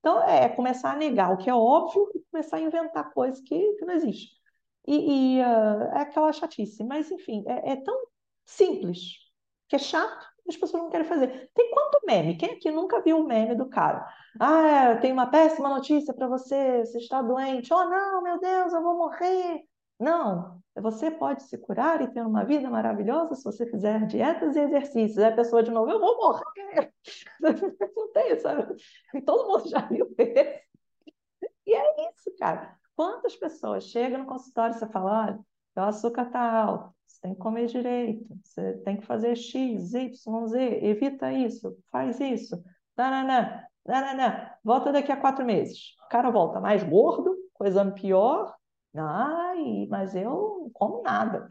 Então 0.00 0.22
é 0.22 0.48
começar 0.48 0.92
a 0.92 0.96
negar 0.96 1.32
o 1.32 1.36
que 1.36 1.50
é 1.50 1.54
óbvio 1.54 2.10
e 2.14 2.20
começar 2.30 2.58
a 2.58 2.60
inventar 2.60 3.12
coisas 3.12 3.40
que, 3.40 3.74
que 3.74 3.84
não 3.84 3.94
existem. 3.94 4.38
E, 4.86 5.36
e 5.36 5.40
uh, 5.40 5.96
é 5.96 6.00
aquela 6.00 6.32
chatice. 6.32 6.82
Mas, 6.84 7.10
enfim, 7.10 7.44
é, 7.46 7.72
é 7.72 7.76
tão 7.76 8.06
simples 8.46 9.18
que 9.68 9.76
é 9.76 9.78
chato, 9.78 10.26
as 10.50 10.56
pessoas 10.56 10.82
não 10.82 10.90
querem 10.90 11.06
fazer. 11.06 11.50
Tem 11.54 11.70
quanto 11.70 12.00
meme? 12.06 12.36
Quem 12.36 12.52
aqui 12.52 12.70
nunca 12.70 13.00
viu 13.02 13.18
o 13.18 13.26
meme 13.26 13.54
do 13.54 13.68
cara? 13.68 14.06
Ah, 14.40 14.92
eu 14.92 15.00
tenho 15.00 15.14
uma 15.14 15.26
péssima 15.26 15.68
notícia 15.68 16.14
para 16.14 16.26
você, 16.28 16.84
você 16.84 16.98
está 16.98 17.22
doente. 17.22 17.72
Oh, 17.72 17.84
não, 17.84 18.22
meu 18.22 18.38
Deus, 18.40 18.72
eu 18.72 18.82
vou 18.82 18.96
morrer. 18.96 19.62
Não, 19.98 20.62
você 20.76 21.10
pode 21.10 21.42
se 21.42 21.58
curar 21.58 22.00
e 22.00 22.12
ter 22.12 22.22
uma 22.22 22.44
vida 22.44 22.70
maravilhosa 22.70 23.34
se 23.34 23.42
você 23.44 23.66
fizer 23.66 24.06
dietas 24.06 24.54
e 24.54 24.60
exercícios. 24.60 25.18
Aí 25.18 25.32
a 25.32 25.36
pessoa 25.36 25.62
de 25.62 25.70
novo, 25.70 25.90
eu 25.90 25.98
vou 26.00 26.16
morrer. 26.18 26.92
Não 27.96 28.12
tem, 28.12 28.38
sabe? 28.38 28.76
Todo 29.26 29.48
mundo 29.48 29.68
já 29.68 29.80
viu 29.80 30.14
esse. 30.16 30.62
E 31.66 31.74
é 31.74 32.10
isso, 32.10 32.34
cara. 32.38 32.76
Quantas 32.96 33.36
pessoas 33.36 33.84
chegam 33.84 34.20
no 34.20 34.26
consultório 34.26 34.74
e 34.74 34.78
você 34.78 34.86
fala, 34.88 35.24
olha, 35.26 35.40
o 35.76 35.80
açúcar 35.80 36.22
está 36.22 36.40
alto, 36.40 36.94
você 37.18 37.22
tem 37.22 37.34
que 37.34 37.40
comer 37.40 37.66
direito, 37.66 38.26
você 38.44 38.72
tem 38.84 38.96
que 38.96 39.06
fazer 39.06 39.36
X, 39.36 39.92
Y, 39.92 40.46
Z, 40.46 40.84
evita 40.84 41.32
isso, 41.32 41.76
faz 41.90 42.20
isso. 42.20 42.62
Nananã, 42.96 43.64
nananã. 43.84 44.50
Volta 44.62 44.92
daqui 44.92 45.10
a 45.10 45.16
quatro 45.16 45.44
meses. 45.44 45.96
O 46.06 46.08
cara 46.08 46.30
volta 46.30 46.60
mais 46.60 46.82
gordo, 46.84 47.36
coisando 47.54 47.92
pior. 47.94 48.54
Ai, 48.94 49.86
mas 49.90 50.14
eu 50.14 50.30
não 50.30 50.70
como 50.72 51.02
nada. 51.02 51.48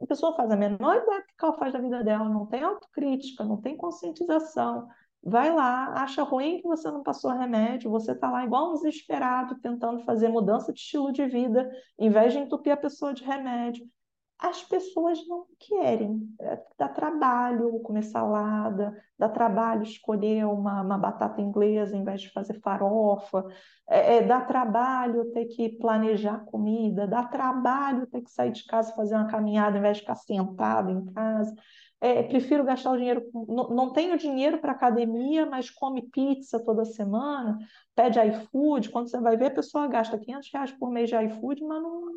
A 0.00 0.06
pessoa 0.06 0.36
faz 0.36 0.50
a 0.50 0.56
menor 0.56 0.96
ideia 0.96 1.20
do 1.20 1.26
que 1.26 1.44
ela 1.44 1.58
faz 1.58 1.72
da 1.72 1.80
vida 1.80 2.04
dela, 2.04 2.28
não 2.28 2.46
tem 2.46 2.62
autocrítica, 2.62 3.44
não 3.44 3.60
tem 3.60 3.76
conscientização. 3.76 4.88
Vai 5.22 5.52
lá, 5.52 6.02
acha 6.02 6.22
ruim 6.22 6.58
que 6.60 6.68
você 6.68 6.88
não 6.90 7.02
passou 7.02 7.32
remédio, 7.32 7.90
você 7.90 8.12
está 8.12 8.30
lá 8.30 8.44
igual 8.44 8.70
um 8.70 8.74
desesperado, 8.74 9.58
tentando 9.60 10.04
fazer 10.04 10.28
mudança 10.28 10.72
de 10.72 10.78
estilo 10.78 11.12
de 11.12 11.26
vida, 11.26 11.68
em 11.98 12.10
vez 12.10 12.32
de 12.32 12.38
entupir 12.38 12.72
a 12.72 12.76
pessoa 12.76 13.12
de 13.12 13.24
remédio 13.24 13.88
as 14.38 14.62
pessoas 14.62 15.26
não 15.26 15.46
querem. 15.58 16.28
É, 16.40 16.62
dá 16.78 16.88
trabalho 16.88 17.80
comer 17.80 18.02
salada, 18.02 18.96
dá 19.18 19.28
trabalho 19.28 19.82
escolher 19.82 20.46
uma, 20.46 20.82
uma 20.82 20.96
batata 20.96 21.40
inglesa 21.40 21.96
em 21.96 22.04
vez 22.04 22.22
de 22.22 22.32
fazer 22.32 22.60
farofa, 22.60 23.44
é, 23.88 24.16
é, 24.16 24.22
dá 24.22 24.40
trabalho 24.40 25.32
ter 25.32 25.46
que 25.46 25.70
planejar 25.70 26.44
comida, 26.44 27.06
dá 27.06 27.24
trabalho 27.24 28.06
ter 28.06 28.22
que 28.22 28.30
sair 28.30 28.52
de 28.52 28.64
casa 28.64 28.94
fazer 28.94 29.16
uma 29.16 29.26
caminhada 29.26 29.76
em 29.76 29.82
vez 29.82 29.96
de 29.96 30.02
ficar 30.02 30.16
sentado 30.16 30.90
em 30.90 31.04
casa. 31.06 31.54
É, 32.00 32.22
prefiro 32.22 32.64
gastar 32.64 32.92
o 32.92 32.96
dinheiro. 32.96 33.28
Não, 33.34 33.70
não 33.70 33.92
tenho 33.92 34.16
dinheiro 34.16 34.58
para 34.58 34.70
academia, 34.70 35.46
mas 35.46 35.68
come 35.68 36.02
pizza 36.02 36.62
toda 36.62 36.84
semana, 36.84 37.58
pede 37.94 38.20
iFood. 38.20 38.90
Quando 38.90 39.10
você 39.10 39.18
vai 39.20 39.36
ver, 39.36 39.46
a 39.46 39.54
pessoa 39.54 39.88
gasta 39.88 40.16
500 40.16 40.52
reais 40.52 40.72
por 40.72 40.90
mês 40.90 41.10
de 41.10 41.16
iFood, 41.16 41.64
mas 41.64 41.82
não, 41.82 42.12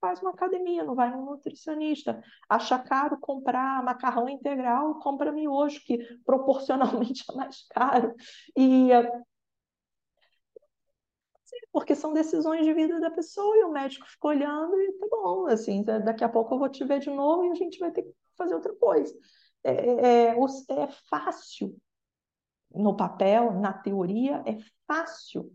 faz 0.00 0.20
uma 0.20 0.30
academia, 0.30 0.84
não 0.84 0.94
vai 0.94 1.10
num 1.10 1.24
nutricionista. 1.24 2.22
Acha 2.48 2.78
caro 2.78 3.18
comprar 3.20 3.82
macarrão 3.84 4.28
integral, 4.28 4.98
compra 5.00 5.32
miojo, 5.32 5.80
que 5.84 5.98
proporcionalmente 6.24 7.24
é 7.30 7.34
mais 7.34 7.66
caro. 7.68 8.14
E 8.56 8.90
porque 11.72 11.94
são 11.94 12.12
decisões 12.12 12.64
de 12.64 12.72
vida 12.72 12.98
da 13.00 13.10
pessoa 13.10 13.56
e 13.56 13.64
o 13.64 13.70
médico 13.70 14.06
fica 14.08 14.28
olhando 14.28 14.80
e 14.80 14.92
tá 14.92 15.06
bom, 15.10 15.46
assim, 15.46 15.82
daqui 15.82 16.24
a 16.24 16.28
pouco 16.28 16.54
eu 16.54 16.58
vou 16.58 16.68
te 16.68 16.84
ver 16.84 17.00
de 17.00 17.10
novo 17.10 17.44
e 17.44 17.50
a 17.50 17.54
gente 17.54 17.78
vai 17.78 17.90
ter 17.90 18.02
que 18.02 18.12
fazer 18.36 18.54
outra 18.54 18.74
coisa. 18.74 19.14
É, 19.62 19.72
é, 19.72 20.26
é, 20.28 20.36
é 20.36 20.88
fácil 21.08 21.76
no 22.74 22.96
papel, 22.96 23.52
na 23.52 23.72
teoria, 23.72 24.42
é 24.46 24.58
fácil 24.86 25.52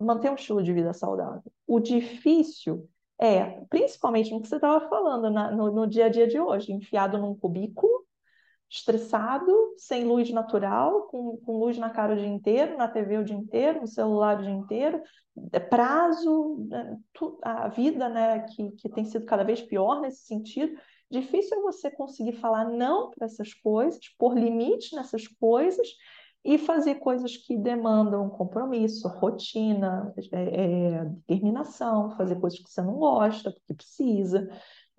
manter 0.00 0.30
um 0.30 0.34
estilo 0.34 0.62
de 0.62 0.72
vida 0.72 0.92
saudável. 0.92 1.52
O 1.66 1.78
difícil 1.78 2.88
é, 3.22 3.64
principalmente 3.70 4.32
no 4.32 4.42
que 4.42 4.48
você 4.48 4.56
estava 4.56 4.88
falando 4.88 5.30
na, 5.30 5.48
no, 5.52 5.70
no, 5.70 5.86
dia 5.86 6.06
a 6.06 6.08
dia 6.08 6.26
de 6.26 6.40
hoje, 6.40 6.72
enfiado 6.72 7.16
num 7.18 7.36
cubículo, 7.36 8.04
estressado, 8.68 9.52
sem 9.76 10.02
luz 10.02 10.28
natural, 10.30 11.02
com, 11.02 11.36
com 11.36 11.56
luz 11.56 11.78
na 11.78 11.88
cara 11.88 12.14
o 12.14 12.16
dia 12.16 12.26
inteiro, 12.26 12.76
na 12.76 12.88
TV 12.88 13.18
o 13.18 13.24
dia 13.24 13.36
inteiro, 13.36 13.80
no 13.80 13.86
celular 13.86 14.40
o 14.40 14.42
dia 14.42 14.50
inteiro, 14.50 15.00
é 15.52 15.60
prazo, 15.60 16.66
né, 16.68 16.98
a 17.42 17.68
vida 17.68 18.08
né, 18.08 18.40
que, 18.40 18.72
que 18.72 18.88
tem 18.88 19.04
sido 19.04 19.24
cada 19.24 19.44
vez 19.44 19.62
pior 19.62 20.00
nesse 20.00 20.26
sentido. 20.26 20.76
Difícil 21.08 21.58
é 21.58 21.62
você 21.62 21.92
conseguir 21.92 22.32
falar 22.32 22.64
não 22.64 23.10
para 23.10 23.26
essas 23.26 23.54
coisas, 23.54 24.00
pôr 24.18 24.34
limite 24.34 24.96
nessas 24.96 25.28
coisas 25.28 25.86
e 26.44 26.58
fazer 26.58 26.96
coisas 26.96 27.36
que 27.36 27.56
demandam 27.56 28.28
compromisso, 28.28 29.06
rotina, 29.08 30.12
é, 30.32 30.42
é, 30.42 31.04
determinação, 31.04 32.16
fazer 32.16 32.36
coisas 32.40 32.58
que 32.58 32.70
você 32.70 32.82
não 32.82 32.94
gosta, 32.94 33.52
porque 33.52 33.74
precisa. 33.74 34.48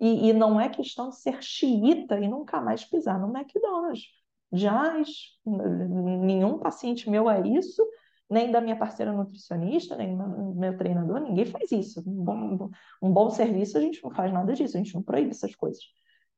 E, 0.00 0.28
e, 0.28 0.32
não 0.32 0.60
é 0.60 0.68
questão 0.68 1.10
de 1.10 1.16
ser 1.16 1.42
xiita 1.42 2.18
e 2.18 2.28
nunca 2.28 2.60
mais 2.60 2.84
pisar 2.84 3.20
no 3.20 3.36
McDonald's. 3.36 4.04
Jamais, 4.52 5.08
nenhum 5.44 6.58
paciente 6.58 7.10
meu 7.10 7.28
é 7.28 7.46
isso, 7.46 7.84
nem 8.30 8.50
da 8.50 8.60
minha 8.60 8.76
parceira 8.76 9.12
nutricionista, 9.12 9.96
nem 9.96 10.16
do 10.16 10.54
meu 10.54 10.76
treinador, 10.76 11.20
ninguém 11.20 11.44
faz 11.44 11.70
isso. 11.72 12.02
Um 12.06 12.24
bom, 12.24 12.70
um 13.02 13.12
bom 13.12 13.30
serviço, 13.30 13.76
a 13.76 13.80
gente 13.80 14.02
não 14.02 14.10
faz 14.10 14.32
nada 14.32 14.52
disso, 14.54 14.76
a 14.76 14.80
gente 14.80 14.94
não 14.94 15.02
proíbe 15.02 15.30
essas 15.30 15.54
coisas 15.54 15.82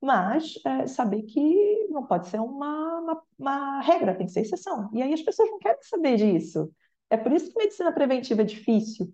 mas 0.00 0.54
é, 0.64 0.86
saber 0.86 1.22
que 1.22 1.88
não 1.90 2.06
pode 2.06 2.28
ser 2.28 2.40
uma, 2.40 3.00
uma, 3.00 3.22
uma, 3.38 3.80
regra, 3.80 4.14
tem 4.14 4.26
que 4.26 4.32
ser 4.32 4.40
exceção. 4.40 4.90
E 4.92 5.02
aí 5.02 5.12
as 5.12 5.22
pessoas 5.22 5.50
não 5.50 5.58
querem 5.58 5.82
saber 5.82 6.16
disso. 6.16 6.70
É 7.08 7.16
por 7.16 7.32
isso 7.32 7.50
que 7.50 7.58
medicina 7.58 7.92
preventiva 7.92 8.42
é 8.42 8.44
difícil. 8.44 9.12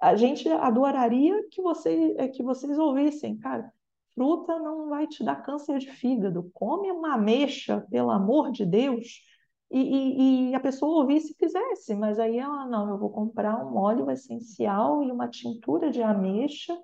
A 0.00 0.16
gente 0.16 0.48
adoraria 0.48 1.48
que, 1.50 1.62
você, 1.62 2.14
é, 2.18 2.28
que 2.28 2.42
vocês 2.42 2.78
ouvissem, 2.78 3.38
cara, 3.38 3.72
fruta 4.14 4.58
não 4.58 4.88
vai 4.88 5.06
te 5.06 5.24
dar 5.24 5.36
câncer 5.36 5.78
de 5.78 5.90
fígado, 5.90 6.50
come 6.52 6.90
uma 6.90 7.14
ameixa, 7.14 7.86
pelo 7.90 8.10
amor 8.10 8.50
de 8.50 8.64
Deus. 8.66 9.22
E, 9.70 9.80
e, 9.80 10.50
e, 10.50 10.54
a 10.54 10.60
pessoa 10.60 11.02
ouvisse 11.02 11.32
e 11.32 11.36
fizesse, 11.36 11.94
mas 11.94 12.18
aí 12.18 12.38
ela, 12.38 12.66
não, 12.66 12.88
eu 12.90 12.98
vou 12.98 13.10
comprar 13.10 13.64
um 13.64 13.76
óleo 13.76 14.10
essencial 14.10 15.02
e 15.02 15.10
uma 15.10 15.28
tintura 15.28 15.90
de 15.90 16.00
ameixa, 16.02 16.76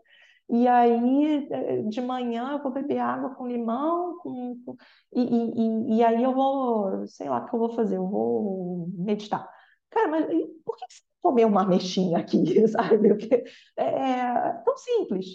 e 0.48 0.68
aí, 0.68 1.48
eh, 1.50 1.82
de 1.82 2.00
manhã, 2.00 2.52
eu 2.52 2.62
vou 2.62 2.72
beber 2.72 2.98
água 2.98 3.34
com 3.34 3.46
limão, 3.46 4.18
com, 4.18 4.62
com 4.64 4.76
e, 5.14 5.22
e, 5.22 5.96
e, 5.96 6.04
aí 6.04 6.22
eu 6.22 6.34
vou, 6.34 7.06
sei 7.06 7.28
lá 7.28 7.38
o 7.38 7.46
que 7.48 7.54
eu 7.54 7.58
vou 7.58 7.70
fazer, 7.70 7.96
eu 7.96 8.06
vou 8.06 8.88
meditar. 8.94 9.48
Cara, 9.90 10.08
mas 10.08 10.26
por 10.64 10.76
que 10.76 10.84
você 10.88 11.02
comeu 11.20 11.48
uma 11.48 11.64
mexinha 11.64 12.18
aqui, 12.18 12.66
sabe? 12.68 13.08
Porque 13.08 13.44
é, 13.76 13.84
é 13.84 14.52
tão 14.64 14.76
simples. 14.76 15.26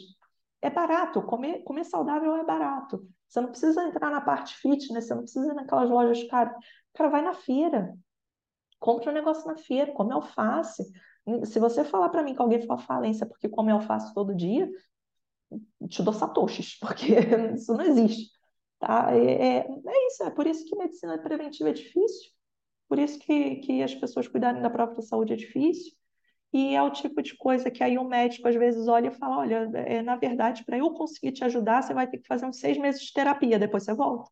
É 0.61 0.69
barato, 0.69 1.21
comer, 1.23 1.63
comer 1.63 1.85
saudável 1.85 2.35
é 2.35 2.43
barato. 2.43 3.07
Você 3.27 3.41
não 3.41 3.49
precisa 3.49 3.83
entrar 3.83 4.09
na 4.09 4.21
parte 4.21 4.55
fitness, 4.57 5.07
você 5.07 5.15
não 5.15 5.23
precisa 5.23 5.51
ir 5.51 5.55
naquelas 5.55 5.89
lojas 5.89 6.23
caras. 6.25 6.53
Cara, 6.93 7.09
vai 7.09 7.21
na 7.21 7.33
feira. 7.33 7.93
Compra 8.79 9.11
um 9.11 9.13
negócio 9.13 9.47
na 9.47 9.57
feira, 9.57 9.91
come 9.93 10.13
alface. 10.13 10.83
Se 11.45 11.59
você 11.59 11.83
falar 11.83 12.09
para 12.09 12.23
mim 12.23 12.33
que 12.33 12.41
alguém 12.41 12.65
foi 12.65 12.77
falência 12.79 13.25
porque 13.25 13.49
come 13.49 13.71
alface 13.71 14.13
todo 14.13 14.35
dia, 14.35 14.69
te 15.89 16.03
dou 16.03 16.13
satoshis, 16.13 16.77
porque 16.81 17.15
isso 17.55 17.73
não 17.73 17.85
existe. 17.85 18.31
Tá? 18.79 19.09
É, 19.11 19.17
é, 19.17 19.57
é, 19.59 20.07
isso, 20.07 20.23
é 20.23 20.29
por 20.29 20.45
isso 20.45 20.65
que 20.65 20.75
medicina 20.75 21.17
preventiva 21.17 21.69
é 21.69 21.73
difícil, 21.73 22.31
por 22.87 22.99
isso 22.99 23.17
que, 23.19 23.55
que 23.57 23.83
as 23.83 23.93
pessoas 23.95 24.27
cuidarem 24.27 24.61
da 24.61 24.69
própria 24.69 25.01
saúde 25.01 25.33
é 25.33 25.35
difícil, 25.35 25.93
e 26.53 26.75
é 26.75 26.81
o 26.81 26.91
tipo 26.91 27.21
de 27.21 27.35
coisa 27.35 27.69
que 27.69 27.83
aí 27.83 27.97
o 27.97 28.07
médico 28.07 28.47
às 28.47 28.55
vezes 28.55 28.87
olha 28.87 29.07
e 29.07 29.11
fala, 29.11 29.39
olha, 29.39 29.69
é, 29.75 30.01
na 30.01 30.15
verdade, 30.15 30.63
para 30.63 30.77
eu 30.77 30.91
conseguir 30.91 31.31
te 31.31 31.43
ajudar, 31.43 31.81
você 31.81 31.93
vai 31.93 32.07
ter 32.07 32.19
que 32.19 32.27
fazer 32.27 32.45
uns 32.45 32.59
seis 32.59 32.77
meses 32.77 33.01
de 33.01 33.11
terapia, 33.11 33.59
depois 33.59 33.83
você 33.83 33.93
volta. 33.93 34.31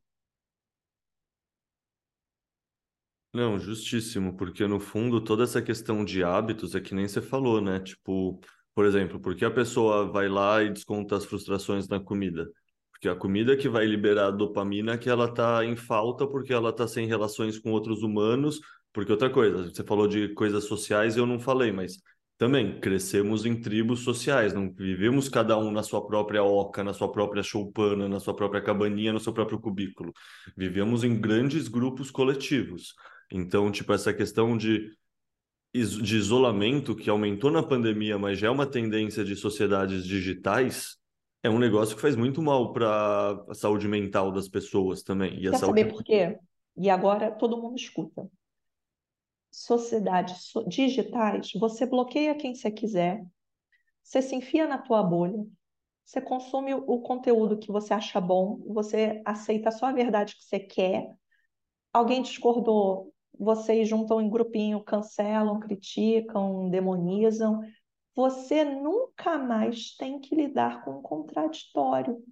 Não, 3.34 3.60
justíssimo, 3.60 4.38
porque 4.38 4.66
no 4.66 4.80
fundo 4.80 5.22
toda 5.22 5.44
essa 5.44 5.62
questão 5.62 6.06
de 6.06 6.24
hábitos 6.24 6.74
é 6.74 6.80
que 6.80 6.96
nem 6.96 7.06
você 7.06 7.22
falou, 7.22 7.60
né? 7.60 7.82
Tipo, 7.82 8.40
por 8.76 8.86
exemplo, 8.86 9.20
porque 9.20 9.46
a 9.46 9.52
pessoa 9.52 10.06
vai 10.12 10.28
lá 10.30 10.62
e 10.64 10.70
desconta 10.70 11.16
as 11.16 11.26
frustrações 11.26 11.88
na 11.88 12.00
comida? 12.00 12.48
Porque 12.92 13.10
a 13.10 13.16
comida 13.16 13.58
que 13.58 13.70
vai 13.70 13.86
liberar 13.86 14.32
dopamina 14.32 14.98
que 14.98 15.10
ela 15.10 15.26
está 15.26 15.66
em 15.66 15.76
falta 15.76 16.28
porque 16.28 16.54
ela 16.54 16.70
está 16.70 16.88
sem 16.88 17.08
relações 17.08 17.58
com 17.60 17.72
outros 17.72 18.04
humanos. 18.04 18.60
Porque 18.94 19.12
outra 19.12 19.30
coisa, 19.30 19.70
você 19.70 19.84
falou 19.84 20.08
de 20.08 20.30
coisas 20.34 20.66
sociais 20.66 21.18
eu 21.18 21.26
não 21.26 21.40
falei, 21.40 21.72
mas 21.72 21.98
também 22.38 22.80
crescemos 22.80 23.46
em 23.46 23.60
tribos 23.60 24.02
sociais, 24.02 24.54
não 24.54 24.72
vivemos 24.72 25.30
cada 25.30 25.58
um 25.58 25.72
na 25.72 25.84
sua 25.84 26.06
própria 26.06 26.44
oca, 26.44 26.84
na 26.84 26.94
sua 26.94 27.12
própria 27.12 27.42
choupana, 27.44 28.10
na 28.10 28.20
sua 28.20 28.36
própria 28.36 28.62
cabaninha, 28.62 29.14
no 29.14 29.20
seu 29.20 29.34
próprio 29.34 29.60
cubículo. 29.60 30.12
Vivemos 30.56 31.04
em 31.04 31.20
grandes 31.20 31.68
grupos 31.70 32.12
coletivos. 32.12 32.94
Então, 33.32 33.72
tipo, 33.72 33.94
essa 33.94 34.14
questão 34.14 34.58
de 34.58 34.90
de 35.76 36.16
isolamento 36.16 36.96
que 36.96 37.10
aumentou 37.10 37.52
na 37.52 37.62
pandemia, 37.62 38.18
mas 38.18 38.40
já 38.40 38.48
é 38.48 38.50
uma 38.50 38.66
tendência 38.66 39.26
de 39.26 39.36
sociedades 39.36 40.06
digitais, 40.06 40.98
é 41.44 41.50
um 41.50 41.60
negócio 41.60 41.96
que 41.96 42.02
faz 42.02 42.16
muito 42.16 42.42
mal 42.42 42.72
para 42.72 43.44
a 43.50 43.54
saúde 43.54 43.88
mental 43.88 44.32
das 44.32 44.48
pessoas 44.48 45.04
também. 45.04 45.40
E 45.40 45.48
a 45.48 45.52
Quer 45.52 45.58
saúde... 45.58 45.82
saber 45.82 45.94
por 45.94 46.04
quê? 46.04 46.40
E 46.78 46.90
agora 46.90 47.32
todo 47.32 47.62
mundo 47.62 47.76
escuta. 47.76 48.28
Sociedades 49.52 50.52
digitais, 50.68 51.52
você 51.54 51.86
bloqueia 51.86 52.36
quem 52.36 52.56
você 52.56 52.72
quiser, 52.72 53.26
você 54.04 54.22
se 54.22 54.36
enfia 54.36 54.68
na 54.68 54.78
tua 54.78 55.02
bolha, 55.04 55.46
você 56.06 56.22
consome 56.22 56.74
o 56.74 57.00
conteúdo 57.00 57.58
que 57.58 57.72
você 57.72 57.94
acha 57.94 58.22
bom, 58.22 58.60
você 58.68 59.22
aceita 59.26 59.72
só 59.72 59.88
a 59.88 59.94
verdade 59.94 60.36
que 60.36 60.44
você 60.44 60.60
quer. 60.60 61.10
Alguém 61.92 62.22
discordou, 62.22 63.14
vocês 63.40 63.88
juntam 63.88 64.22
em 64.22 64.30
grupinho, 64.30 64.84
cancelam, 64.84 65.60
criticam, 65.60 66.70
demonizam. 66.70 67.62
você 68.16 68.64
nunca 68.64 69.38
mais 69.38 69.96
tem 69.96 70.20
que 70.20 70.36
lidar 70.36 70.84
com 70.84 70.92
o 70.92 71.02
contraditório. 71.02 72.24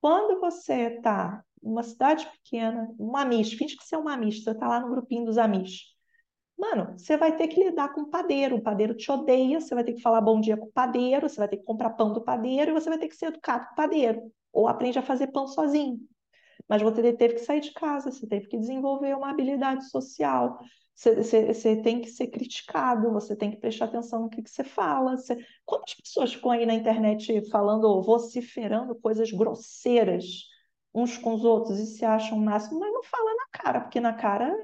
Quando 0.00 0.40
você 0.40 0.96
está 0.96 1.44
numa 1.62 1.82
cidade 1.82 2.28
pequena, 2.30 2.92
um 2.98 3.16
Amish, 3.16 3.54
finge 3.54 3.76
que 3.76 3.84
você 3.84 3.94
é 3.94 3.98
um 3.98 4.08
Amish, 4.08 4.42
você 4.42 4.50
está 4.50 4.68
lá 4.68 4.80
no 4.80 4.90
grupinho 4.90 5.24
dos 5.24 5.38
Amish. 5.38 5.92
Mano, 6.58 6.96
você 6.96 7.16
vai 7.16 7.36
ter 7.36 7.48
que 7.48 7.62
lidar 7.62 7.92
com 7.92 8.02
o 8.02 8.10
padeiro, 8.10 8.56
o 8.56 8.62
padeiro 8.62 8.94
te 8.94 9.10
odeia, 9.10 9.60
você 9.60 9.74
vai 9.74 9.82
ter 9.82 9.94
que 9.94 10.00
falar 10.00 10.20
bom 10.20 10.40
dia 10.40 10.56
com 10.56 10.66
o 10.66 10.72
padeiro, 10.72 11.28
você 11.28 11.36
vai 11.36 11.48
ter 11.48 11.56
que 11.56 11.64
comprar 11.64 11.90
pão 11.90 12.12
do 12.12 12.22
padeiro 12.22 12.70
e 12.70 12.74
você 12.74 12.88
vai 12.88 12.98
ter 12.98 13.08
que 13.08 13.16
ser 13.16 13.26
educado 13.26 13.66
com 13.66 13.72
o 13.72 13.76
padeiro. 13.76 14.32
Ou 14.52 14.68
aprende 14.68 14.98
a 14.98 15.02
fazer 15.02 15.28
pão 15.28 15.46
sozinho. 15.46 15.98
Mas 16.68 16.82
você 16.82 17.12
teve 17.12 17.34
que 17.34 17.40
sair 17.40 17.60
de 17.60 17.72
casa, 17.72 18.10
você 18.10 18.26
teve 18.26 18.46
que 18.46 18.58
desenvolver 18.58 19.16
uma 19.16 19.30
habilidade 19.30 19.88
social, 19.88 20.58
você, 20.94 21.16
você, 21.16 21.52
você, 21.54 21.76
tem 21.76 22.00
que 22.00 22.10
ser 22.10 22.28
criticado, 22.28 23.12
você 23.12 23.34
tem 23.34 23.50
que 23.50 23.56
prestar 23.56 23.86
atenção 23.86 24.22
no 24.22 24.28
que, 24.28 24.42
que 24.42 24.50
você 24.50 24.62
fala. 24.62 25.16
Você... 25.16 25.36
Quantas 25.64 25.94
pessoas 25.94 26.34
ficam 26.34 26.50
aí 26.50 26.66
na 26.66 26.74
internet 26.74 27.48
falando, 27.50 28.02
vociferando 28.02 28.94
coisas 28.96 29.30
grosseiras 29.32 30.24
uns 30.94 31.16
com 31.16 31.34
os 31.34 31.44
outros 31.44 31.78
e 31.78 31.86
se 31.86 32.04
acham 32.04 32.38
máximo, 32.38 32.78
mas 32.78 32.92
não 32.92 33.02
fala 33.02 33.34
na 33.34 33.46
cara, 33.50 33.80
porque 33.80 33.98
na 33.98 34.12
cara 34.12 34.54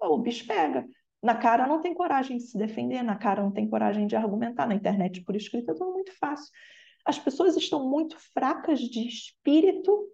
o 0.00 0.18
bicho 0.18 0.46
pega. 0.46 0.86
Na 1.22 1.34
cara 1.34 1.66
não 1.66 1.80
tem 1.80 1.94
coragem 1.94 2.36
de 2.36 2.44
se 2.44 2.58
defender, 2.58 3.02
na 3.02 3.16
cara 3.16 3.42
não 3.42 3.50
tem 3.50 3.68
coragem 3.68 4.06
de 4.06 4.14
argumentar. 4.14 4.66
Na 4.66 4.74
internet, 4.74 5.22
por 5.22 5.34
escrito, 5.34 5.70
é 5.70 5.74
tudo 5.74 5.92
muito 5.92 6.12
fácil. 6.18 6.52
As 7.04 7.18
pessoas 7.18 7.56
estão 7.56 7.88
muito 7.88 8.16
fracas 8.34 8.80
de 8.80 9.08
espírito 9.08 10.08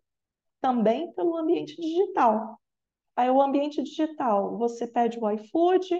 também 0.64 1.12
pelo 1.12 1.36
ambiente 1.36 1.76
digital. 1.76 2.58
Aí 3.14 3.28
o 3.28 3.42
ambiente 3.42 3.82
digital, 3.82 4.56
você 4.56 4.86
pede 4.86 5.18
o 5.20 5.30
iFood, 5.30 5.90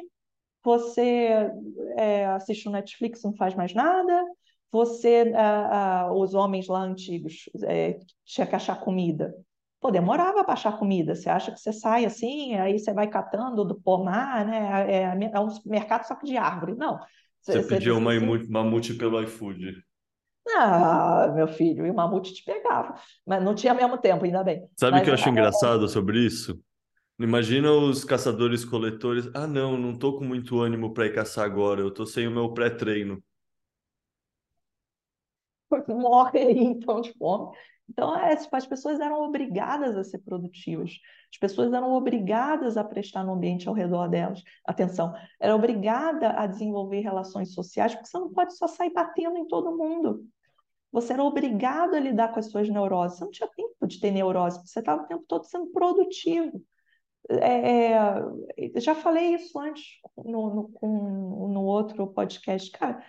você 0.62 1.50
é, 1.98 2.24
assiste 2.28 2.66
o 2.66 2.72
Netflix, 2.72 3.22
não 3.22 3.36
faz 3.36 3.54
mais 3.54 3.74
nada, 3.74 4.24
você, 4.72 5.30
ah, 5.36 6.06
ah, 6.06 6.14
os 6.14 6.32
homens 6.32 6.66
lá 6.66 6.80
antigos, 6.80 7.44
é, 7.64 7.98
tinha 8.24 8.46
que 8.46 8.56
achar 8.56 8.80
comida. 8.80 9.34
Pô, 9.78 9.90
demorava 9.90 10.42
para 10.42 10.54
achar 10.54 10.78
comida. 10.78 11.14
Você 11.14 11.28
acha 11.28 11.52
que 11.52 11.60
você 11.60 11.70
sai 11.70 12.06
assim, 12.06 12.54
aí 12.54 12.78
você 12.78 12.94
vai 12.94 13.06
catando 13.06 13.66
do 13.66 13.78
pomar, 13.78 14.46
né? 14.46 14.88
É, 14.88 14.94
é, 14.94 15.30
é 15.30 15.40
um 15.40 15.48
mercado 15.66 16.06
só 16.06 16.14
que 16.14 16.24
de 16.24 16.38
árvore. 16.38 16.74
Não. 16.74 16.98
Você, 17.38 17.62
você 17.62 17.68
pediu 17.68 17.98
uma 17.98 18.12
mamute 18.48 18.94
pelo 18.94 19.22
iFood. 19.22 19.84
Ah, 20.48 21.32
meu 21.34 21.48
filho, 21.48 21.86
e 21.86 21.90
o 21.90 21.94
mamute 21.94 22.34
te 22.34 22.44
pegava. 22.44 22.94
Mas 23.26 23.42
não 23.42 23.54
tinha 23.54 23.74
mesmo 23.74 23.98
tempo, 23.98 24.24
ainda 24.24 24.44
bem. 24.44 24.68
Sabe 24.76 25.00
o 25.00 25.02
que 25.02 25.10
eu 25.10 25.14
acho 25.14 25.28
engraçado 25.28 25.88
sobre 25.88 26.18
isso? 26.20 26.60
Imagina 27.18 27.72
os 27.72 28.04
caçadores-coletores. 28.04 29.28
Ah, 29.34 29.46
não, 29.46 29.76
não 29.78 29.96
tô 29.96 30.18
com 30.18 30.24
muito 30.24 30.60
ânimo 30.60 30.92
para 30.92 31.06
ir 31.06 31.14
caçar 31.14 31.44
agora, 31.44 31.80
eu 31.80 31.90
tô 31.90 32.04
sem 32.04 32.26
o 32.26 32.30
meu 32.30 32.52
pré-treino. 32.52 33.22
Morre 35.88 36.38
aí, 36.38 36.58
então, 36.58 37.00
de 37.00 37.12
fome. 37.14 37.56
Então, 37.88 38.16
é, 38.16 38.34
tipo, 38.34 38.54
as 38.56 38.66
pessoas 38.66 38.98
eram 38.98 39.20
obrigadas 39.22 39.96
a 39.96 40.04
ser 40.04 40.18
produtivas. 40.18 40.92
As 41.32 41.38
pessoas 41.38 41.72
eram 41.72 41.92
obrigadas 41.92 42.76
a 42.76 42.84
prestar 42.84 43.24
no 43.24 43.34
ambiente 43.34 43.68
ao 43.68 43.74
redor 43.74 44.08
delas 44.08 44.42
atenção. 44.66 45.14
Era 45.38 45.54
obrigada 45.54 46.30
a 46.30 46.46
desenvolver 46.46 47.00
relações 47.00 47.52
sociais, 47.52 47.94
porque 47.94 48.08
você 48.08 48.18
não 48.18 48.32
pode 48.32 48.56
só 48.56 48.66
sair 48.66 48.92
batendo 48.92 49.36
em 49.36 49.46
todo 49.46 49.76
mundo. 49.76 50.24
Você 50.90 51.12
era 51.12 51.24
obrigado 51.24 51.94
a 51.94 52.00
lidar 52.00 52.32
com 52.32 52.38
as 52.38 52.50
suas 52.50 52.68
neuroses. 52.68 53.18
Você 53.18 53.24
não 53.24 53.30
tinha 53.30 53.48
tempo 53.48 53.86
de 53.86 54.00
ter 54.00 54.10
neurose, 54.10 54.66
você 54.66 54.78
estava 54.78 55.02
o 55.02 55.06
tempo 55.06 55.24
todo 55.26 55.44
sendo 55.44 55.66
produtivo. 55.66 56.62
É, 57.28 57.92
é, 57.92 58.80
já 58.80 58.94
falei 58.94 59.34
isso 59.34 59.58
antes 59.58 59.84
no, 60.16 60.70
no, 60.80 61.48
no 61.48 61.64
outro 61.64 62.06
podcast. 62.06 62.70
Cara, 62.70 63.04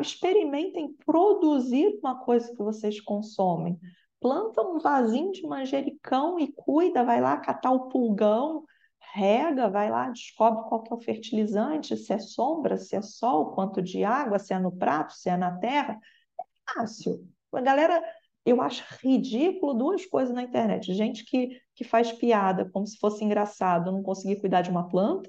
experimentem 0.00 0.94
produzir 1.04 1.98
uma 2.02 2.18
coisa 2.24 2.48
que 2.50 2.62
vocês 2.62 3.00
consomem. 3.00 3.78
Planta 4.20 4.62
um 4.62 4.78
vasinho 4.78 5.32
de 5.32 5.42
manjericão 5.42 6.38
e 6.38 6.52
cuida, 6.52 7.04
vai 7.04 7.20
lá 7.20 7.36
catar 7.36 7.70
o 7.72 7.88
pulgão, 7.88 8.64
rega, 9.12 9.68
vai 9.68 9.90
lá, 9.90 10.08
descobre 10.10 10.68
qual 10.68 10.82
que 10.82 10.92
é 10.92 10.96
o 10.96 11.00
fertilizante, 11.00 11.96
se 11.96 12.12
é 12.12 12.18
sombra, 12.18 12.76
se 12.76 12.96
é 12.96 13.02
sol, 13.02 13.52
quanto 13.52 13.82
de 13.82 14.04
água, 14.04 14.38
se 14.38 14.52
é 14.54 14.58
no 14.58 14.72
prato, 14.72 15.12
se 15.12 15.28
é 15.28 15.36
na 15.36 15.58
terra. 15.58 16.00
É 16.40 16.74
fácil. 16.74 17.28
A 17.52 17.60
galera 17.60 18.02
eu 18.44 18.62
acho 18.62 18.84
ridículo 19.02 19.74
duas 19.74 20.06
coisas 20.06 20.32
na 20.32 20.42
internet. 20.42 20.94
Gente 20.94 21.24
que, 21.24 21.60
que 21.74 21.82
faz 21.82 22.12
piada 22.12 22.70
como 22.70 22.86
se 22.86 22.96
fosse 22.96 23.24
engraçado 23.24 23.90
não 23.90 24.04
conseguir 24.04 24.36
cuidar 24.36 24.62
de 24.62 24.70
uma 24.70 24.88
planta, 24.88 25.28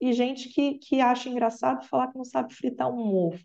e 0.00 0.12
gente 0.12 0.48
que, 0.48 0.74
que 0.78 1.00
acha 1.00 1.28
engraçado 1.28 1.86
falar 1.86 2.08
que 2.08 2.18
não 2.18 2.24
sabe 2.24 2.54
fritar 2.54 2.88
um 2.88 3.14
ovo. 3.14 3.38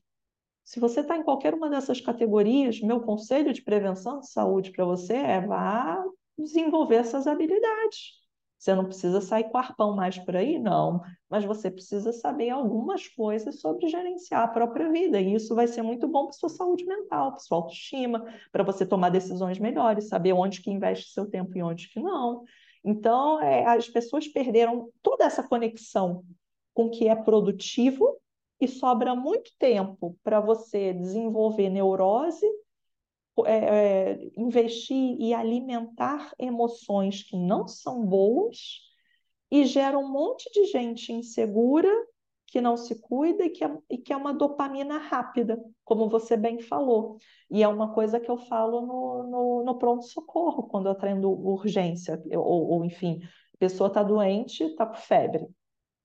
Se 0.68 0.82
você 0.82 1.00
está 1.00 1.16
em 1.16 1.24
qualquer 1.24 1.54
uma 1.54 1.70
dessas 1.70 2.02
categorias, 2.02 2.82
meu 2.82 3.00
conselho 3.00 3.54
de 3.54 3.62
prevenção 3.62 4.20
de 4.20 4.30
saúde 4.30 4.70
para 4.72 4.84
você 4.84 5.14
é 5.14 5.40
vá 5.40 6.04
desenvolver 6.38 6.96
essas 6.96 7.26
habilidades. 7.26 8.16
Você 8.58 8.76
não 8.76 8.84
precisa 8.84 9.22
sair 9.22 9.46
com 9.46 9.58
arpão 9.58 9.96
mais 9.96 10.18
por 10.20 10.36
aí, 10.36 10.60
não, 10.60 11.02
mas 11.30 11.46
você 11.46 11.72
precisa 11.72 12.12
saber 12.12 12.50
algumas 12.50 13.08
coisas 13.08 13.62
sobre 13.62 13.88
gerenciar 13.88 14.44
a 14.44 14.48
própria 14.50 14.92
vida, 14.92 15.22
e 15.22 15.36
isso 15.36 15.56
vai 15.56 15.70
ser 15.70 15.84
muito 15.84 16.06
bom 16.06 16.26
para 16.26 16.34
sua 16.34 16.50
saúde 16.50 16.86
mental, 16.86 17.32
para 17.32 17.40
sua 17.40 17.60
autoestima, 17.60 18.26
para 18.52 18.66
você 18.66 18.86
tomar 18.86 19.08
decisões 19.08 19.58
melhores, 19.60 20.10
saber 20.10 20.34
onde 20.34 20.62
que 20.62 20.70
investe 20.70 21.14
seu 21.14 21.30
tempo 21.30 21.58
e 21.58 21.64
onde 21.64 21.88
que 21.88 22.02
não. 22.02 22.44
Então, 22.84 23.40
é, 23.42 23.64
as 23.66 23.88
pessoas 23.88 24.28
perderam 24.28 24.90
toda 25.02 25.24
essa 25.24 25.42
conexão 25.42 26.26
com 26.74 26.88
o 26.88 26.92
que 26.92 27.08
é 27.08 27.16
produtivo 27.16 28.20
e 28.60 28.68
sobra 28.68 29.16
muito 29.16 29.52
tempo 29.60 30.18
para 30.24 30.40
você 30.40 30.94
desenvolver 30.94 31.70
neurose 31.70 32.46
é, 33.46 33.56
é, 33.56 34.32
investir 34.36 35.16
e 35.20 35.34
alimentar 35.34 36.34
emoções 36.40 37.22
que 37.24 37.38
não 37.38 37.68
são 37.68 38.04
boas 38.04 38.82
e 39.52 39.66
gera 39.66 39.98
um 39.98 40.12
monte 40.12 40.50
de 40.52 40.66
gente 40.66 41.14
insegura 41.14 41.90
que 42.48 42.62
não 42.62 42.78
se 42.78 43.00
cuida 43.00 43.46
e 43.46 43.50
que 43.50 43.64
é, 43.64 43.78
e 43.90 43.98
que 43.98 44.14
é 44.14 44.18
uma 44.18 44.34
dopamina 44.34 44.98
rápida, 44.98 45.62
como 45.84 46.10
você 46.10 46.38
bem 46.38 46.62
falou. 46.62 47.18
E 47.52 47.62
é 47.62 47.68
uma 47.68 47.94
coisa 47.94 48.20
que 48.20 48.32
eu 48.32 48.38
falo 48.38 48.82
no, 48.82 49.24
no, 49.30 49.64
no 49.66 49.78
pronto-socorro, 49.78 50.64
quando 50.64 50.88
eu 50.88 50.94
atendo 50.94 51.30
urgência, 51.30 52.22
ou, 52.32 52.70
ou 52.70 52.86
enfim, 52.86 53.20
pessoa 53.60 53.88
está 53.88 54.02
doente, 54.02 54.64
está 54.64 54.86
com 54.86 54.96
febre. 54.96 55.46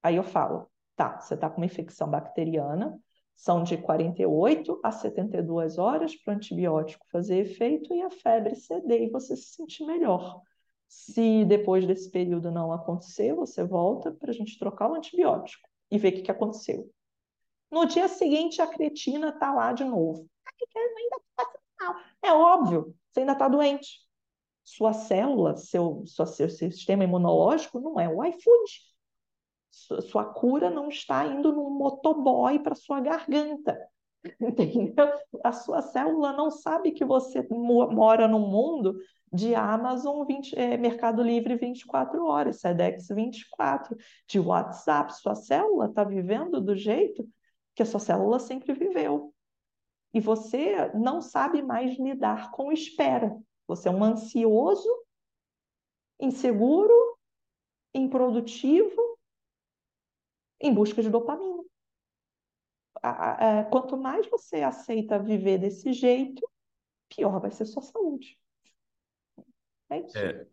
Aí 0.02 0.16
eu 0.16 0.24
falo, 0.24 0.66
tá, 0.96 1.20
você 1.20 1.34
está 1.34 1.48
com 1.48 1.58
uma 1.58 1.66
infecção 1.66 2.08
bacteriana, 2.08 2.98
são 3.36 3.62
de 3.62 3.76
48 3.76 4.80
a 4.84 4.92
72 4.92 5.78
horas 5.78 6.14
para 6.14 6.32
o 6.32 6.36
antibiótico 6.36 7.04
fazer 7.10 7.38
efeito 7.38 7.92
e 7.92 8.02
a 8.02 8.10
febre 8.10 8.54
ceder 8.54 9.02
e 9.02 9.10
você 9.10 9.36
se 9.36 9.54
sentir 9.54 9.84
melhor. 9.84 10.40
Se 10.88 11.44
depois 11.44 11.86
desse 11.86 12.10
período 12.10 12.50
não 12.50 12.72
acontecer, 12.72 13.34
você 13.34 13.64
volta 13.64 14.12
para 14.12 14.30
a 14.30 14.34
gente 14.34 14.58
trocar 14.58 14.90
o 14.90 14.94
antibiótico 14.94 15.68
e 15.90 15.98
ver 15.98 16.08
o 16.08 16.12
que, 16.12 16.22
que 16.22 16.30
aconteceu. 16.30 16.88
No 17.70 17.86
dia 17.86 18.06
seguinte, 18.06 18.60
a 18.60 18.66
cretina 18.66 19.30
está 19.30 19.52
lá 19.52 19.72
de 19.72 19.84
novo. 19.84 20.28
É 22.22 22.32
óbvio, 22.32 22.94
você 23.10 23.20
ainda 23.20 23.32
está 23.32 23.48
doente. 23.48 24.02
Sua 24.62 24.92
célula, 24.92 25.56
seu, 25.56 26.04
seu, 26.06 26.26
seu 26.26 26.48
sistema 26.48 27.02
imunológico 27.02 27.80
não 27.80 27.98
é 27.98 28.08
o 28.08 28.22
iFood 28.24 28.91
sua 29.72 30.26
cura 30.26 30.70
não 30.70 30.88
está 30.88 31.26
indo 31.26 31.50
num 31.50 31.70
motoboy 31.70 32.58
para 32.58 32.74
sua 32.74 33.00
garganta. 33.00 33.78
Entendeu? 34.40 35.08
A 35.42 35.50
sua 35.50 35.80
célula 35.80 36.32
não 36.32 36.50
sabe 36.50 36.92
que 36.92 37.04
você 37.04 37.46
mora 37.50 38.28
num 38.28 38.46
mundo 38.46 38.96
de 39.32 39.54
Amazon 39.54 40.24
20, 40.26 40.58
é, 40.58 40.76
Mercado 40.76 41.22
Livre 41.22 41.56
24 41.56 42.24
horas, 42.24 42.60
SEDEX 42.60 43.08
24, 43.08 43.96
de 44.28 44.38
WhatsApp. 44.38 45.14
Sua 45.14 45.34
célula 45.34 45.86
está 45.86 46.04
vivendo 46.04 46.60
do 46.60 46.76
jeito 46.76 47.26
que 47.74 47.82
a 47.82 47.86
sua 47.86 47.98
célula 47.98 48.38
sempre 48.38 48.74
viveu. 48.74 49.32
E 50.12 50.20
você 50.20 50.92
não 50.94 51.22
sabe 51.22 51.62
mais 51.62 51.98
lidar 51.98 52.50
com 52.50 52.70
espera. 52.70 53.34
Você 53.66 53.88
é 53.88 53.90
um 53.90 54.04
ansioso, 54.04 54.88
inseguro, 56.20 56.94
improdutivo 57.94 59.11
em 60.62 60.72
busca 60.72 61.02
de 61.02 61.10
dopamina. 61.10 61.62
quanto 63.70 63.96
mais 63.96 64.26
você 64.30 64.62
aceita 64.62 65.18
viver 65.18 65.58
desse 65.58 65.92
jeito, 65.92 66.48
pior 67.08 67.40
vai 67.40 67.50
ser 67.50 67.66
sua 67.66 67.82
saúde. 67.82 68.38
É 69.90 70.00
isso. 70.00 70.16
É, 70.16 70.46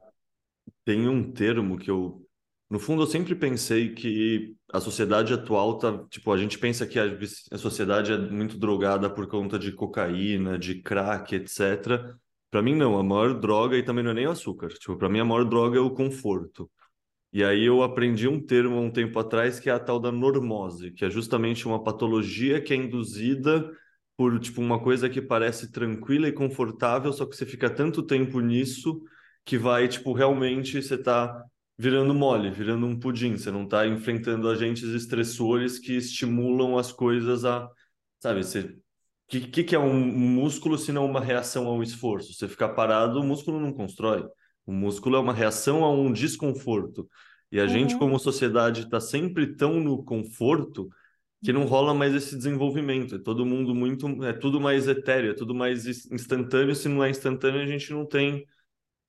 tem 0.84 1.07
um 1.07 1.31
termo 1.31 1.77
que 1.77 1.90
eu, 1.90 2.26
no 2.69 2.80
fundo, 2.80 3.03
eu 3.03 3.07
sempre 3.07 3.36
pensei 3.36 3.94
que 3.94 4.56
a 4.73 4.80
sociedade 4.81 5.34
atual 5.34 5.77
tá, 5.77 6.06
tipo, 6.10 6.31
a 6.31 6.38
gente 6.38 6.57
pensa 6.57 6.86
que 6.86 6.99
a, 6.99 7.06
a 7.52 7.57
sociedade 7.57 8.11
é 8.11 8.18
muito 8.18 8.57
drogada 8.57 9.10
por 9.10 9.27
conta 9.27 9.57
de 9.57 9.72
cocaína, 9.72 10.57
de 10.57 10.81
crack, 10.81 11.36
etc. 11.36 12.15
Para 12.49 12.61
mim 12.61 12.76
não, 12.76 12.98
a 12.98 13.03
maior 13.03 13.40
droga 13.40 13.77
e 13.77 13.84
também 13.84 14.03
não 14.03 14.11
é 14.11 14.15
nem 14.15 14.27
o 14.27 14.31
açúcar. 14.31 14.69
Tipo, 14.69 14.98
para 14.98 15.10
mim 15.10 15.19
a 15.19 15.26
maior 15.26 15.45
droga 15.45 15.77
é 15.77 15.81
o 15.81 15.91
conforto. 15.94 16.69
E 17.32 17.44
aí 17.44 17.64
eu 17.64 17.84
aprendi 17.84 18.28
um 18.28 18.44
termo 18.44 18.78
há 18.78 18.82
um 18.82 18.92
tempo 18.92 19.20
atrás 19.20 19.60
que 19.60 19.70
é 19.70 19.74
a 19.74 19.80
tal 19.80 20.00
da 20.00 20.12
normose, 20.12 20.92
que 20.92 21.06
é 21.06 21.10
justamente 21.10 21.68
uma 21.68 21.84
patologia 21.84 22.60
que 22.62 22.74
é 22.74 22.78
induzida 22.78 23.70
por 24.18 24.40
tipo 24.40 24.62
uma 24.62 24.82
coisa 24.82 25.10
que 25.10 25.22
parece 25.22 25.72
tranquila 25.72 26.28
e 26.28 26.32
confortável, 26.34 27.14
só 27.14 27.26
que 27.26 27.36
você 27.36 27.46
fica 27.46 27.70
tanto 27.70 28.04
tempo 28.04 28.40
nisso 28.40 29.02
que 29.46 29.58
vai 29.58 29.88
tipo 29.88 30.12
realmente 30.14 30.82
você 30.82 30.98
tá 30.98 31.44
virando 31.78 32.14
mole, 32.14 32.50
virando 32.52 32.86
um 32.86 33.00
pudim, 33.00 33.38
você 33.38 33.52
não 33.52 33.68
tá 33.68 33.88
enfrentando 33.88 34.50
agentes 34.50 34.84
estressores 34.84 35.80
que 35.80 35.94
estimulam 35.96 36.78
as 36.78 36.92
coisas 36.92 37.46
a, 37.46 37.70
sabe, 38.20 38.44
você 38.44 38.78
que, 39.28 39.42
que, 39.42 39.64
que 39.64 39.76
é 39.76 39.80
um 39.80 39.94
músculo 39.96 40.78
se 40.78 40.92
não 40.92 41.06
uma 41.06 41.22
reação 41.22 41.68
ao 41.68 41.84
esforço? 41.84 42.34
Você 42.34 42.48
ficar 42.48 42.70
parado, 42.70 43.20
o 43.22 43.24
músculo 43.24 43.60
não 43.60 43.72
constrói. 43.74 44.26
O 44.65 44.72
músculo 44.72 45.15
é 45.15 45.19
uma 45.19 45.34
reação 45.34 45.84
a 45.84 45.91
um 45.91 46.11
desconforto. 46.11 47.10
E 47.52 47.60
a 47.60 47.64
uhum. 47.64 47.69
gente, 47.69 47.98
como 47.98 48.19
sociedade, 48.19 48.81
está 48.81 48.99
sempre 48.99 49.56
tão 49.56 49.80
no 49.80 50.03
conforto 50.03 50.90
que 51.44 51.53
não 51.53 51.65
rola 51.65 51.94
mais 51.94 52.14
esse 52.14 52.36
desenvolvimento. 52.36 53.15
É 53.15 53.19
todo 53.19 53.45
mundo 53.45 53.73
muito. 53.73 54.23
É 54.23 54.34
tudo 54.34 54.60
mais 54.60 54.88
etéreo, 54.88 55.31
é 55.31 55.34
tudo 55.34 55.56
mais 55.56 55.86
instantâneo. 56.11 56.76
Se 56.76 56.88
não 56.88 57.03
é 57.03 57.10
instantâneo, 57.10 57.61
a 57.61 57.65
gente 57.65 57.91
não 57.91 58.06
tem 58.06 58.45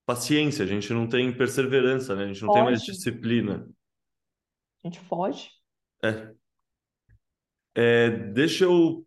paciência, 0.05 0.63
a 0.63 0.67
gente 0.67 0.91
não 0.93 1.07
tem 1.07 1.31
perseverança, 1.31 2.15
né? 2.15 2.23
A 2.23 2.27
gente 2.27 2.41
não 2.41 2.47
foge. 2.47 2.59
tem 2.59 2.63
mais 2.65 2.81
disciplina. 2.83 3.67
A 4.83 4.87
gente 4.87 4.99
foge. 5.01 5.49
É. 6.03 6.33
é. 7.75 8.09
Deixa 8.09 8.65
eu. 8.65 9.05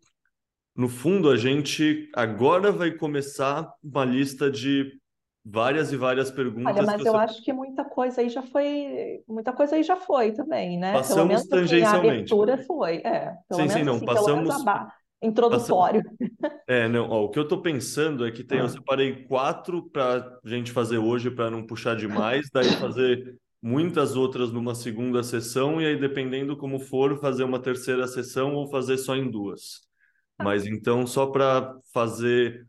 No 0.75 0.89
fundo, 0.89 1.29
a 1.29 1.37
gente 1.37 2.09
agora 2.13 2.71
vai 2.71 2.91
começar 2.91 3.71
uma 3.81 4.03
lista 4.03 4.51
de 4.51 4.99
várias 5.45 5.93
e 5.93 5.97
várias 5.97 6.31
perguntas. 6.31 6.75
Olha, 6.75 6.85
mas 6.85 7.05
eu 7.05 7.11
você... 7.11 7.17
acho 7.17 7.43
que 7.43 7.53
muita 7.53 7.85
coisa 7.85 8.21
aí 8.21 8.29
já 8.29 8.41
foi, 8.41 9.21
muita 9.27 9.53
coisa 9.53 9.75
aí 9.75 9.83
já 9.83 9.95
foi 9.95 10.31
também, 10.31 10.79
né? 10.79 10.93
Passamos 10.93 11.15
pelo 11.15 11.27
menos 11.27 11.41
assim, 11.41 11.49
tangencialmente. 11.49 12.07
a 12.07 12.11
abertura 12.11 12.57
foi, 12.57 12.95
é. 12.97 13.33
Pelo 13.47 13.61
sim, 13.61 13.69
sim, 13.69 13.83
não, 13.83 13.95
assim, 13.95 14.05
passamos 14.05 14.55
introdutório. 15.21 16.03
É, 16.67 16.87
não, 16.87 17.09
ó, 17.09 17.25
o 17.25 17.29
que 17.29 17.37
eu 17.37 17.43
estou 17.43 17.61
pensando 17.61 18.25
é 18.25 18.31
que 18.31 18.43
tem, 18.43 18.57
eu 18.57 18.65
ah. 18.65 18.69
separei 18.69 19.23
quatro 19.25 19.87
para 19.89 20.39
a 20.43 20.49
gente 20.49 20.71
fazer 20.71 20.97
hoje 20.97 21.29
para 21.29 21.51
não 21.51 21.65
puxar 21.65 21.95
demais, 21.95 22.49
daí 22.51 22.69
fazer 22.77 23.37
muitas 23.61 24.15
outras 24.15 24.51
numa 24.51 24.73
segunda 24.73 25.21
sessão 25.23 25.79
e 25.79 25.85
aí 25.85 25.99
dependendo 25.99 26.57
como 26.57 26.79
for 26.79 27.19
fazer 27.19 27.43
uma 27.43 27.59
terceira 27.59 28.07
sessão 28.07 28.55
ou 28.55 28.67
fazer 28.67 28.97
só 28.97 29.15
em 29.15 29.29
duas. 29.29 29.81
Tá. 30.37 30.43
Mas 30.43 30.65
então 30.65 31.05
só 31.05 31.27
para 31.27 31.75
fazer 31.93 32.67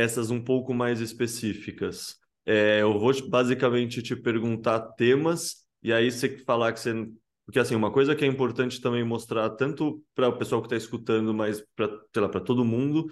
essas 0.00 0.30
um 0.30 0.42
pouco 0.42 0.74
mais 0.74 1.00
específicas. 1.00 2.16
É, 2.46 2.82
eu 2.82 2.98
vou 2.98 3.12
basicamente 3.28 4.02
te 4.02 4.16
perguntar 4.16 4.80
temas, 4.94 5.64
e 5.82 5.92
aí 5.92 6.10
você 6.10 6.38
falar 6.44 6.72
que 6.72 6.80
você. 6.80 7.08
Porque, 7.46 7.58
assim, 7.58 7.74
uma 7.74 7.90
coisa 7.92 8.14
que 8.14 8.24
é 8.24 8.28
importante 8.28 8.80
também 8.80 9.02
mostrar, 9.04 9.50
tanto 9.50 10.02
para 10.14 10.28
o 10.28 10.38
pessoal 10.38 10.60
que 10.62 10.66
está 10.66 10.76
escutando, 10.76 11.34
mas 11.34 11.64
para 11.74 12.40
todo 12.40 12.64
mundo, 12.64 13.10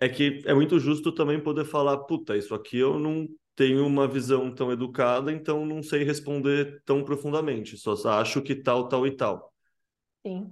é 0.00 0.08
que 0.08 0.42
é 0.46 0.54
muito 0.54 0.78
justo 0.78 1.12
também 1.12 1.40
poder 1.40 1.64
falar: 1.64 1.98
puta, 1.98 2.36
isso 2.36 2.54
aqui 2.54 2.78
eu 2.78 2.98
não 2.98 3.26
tenho 3.56 3.86
uma 3.86 4.06
visão 4.06 4.54
tão 4.54 4.70
educada, 4.70 5.32
então 5.32 5.66
não 5.66 5.82
sei 5.82 6.04
responder 6.04 6.80
tão 6.84 7.02
profundamente, 7.02 7.76
só 7.76 7.94
acho 8.20 8.40
que 8.42 8.54
tal, 8.54 8.88
tal 8.88 9.06
e 9.06 9.10
tal. 9.10 9.52
Sim. 10.28 10.50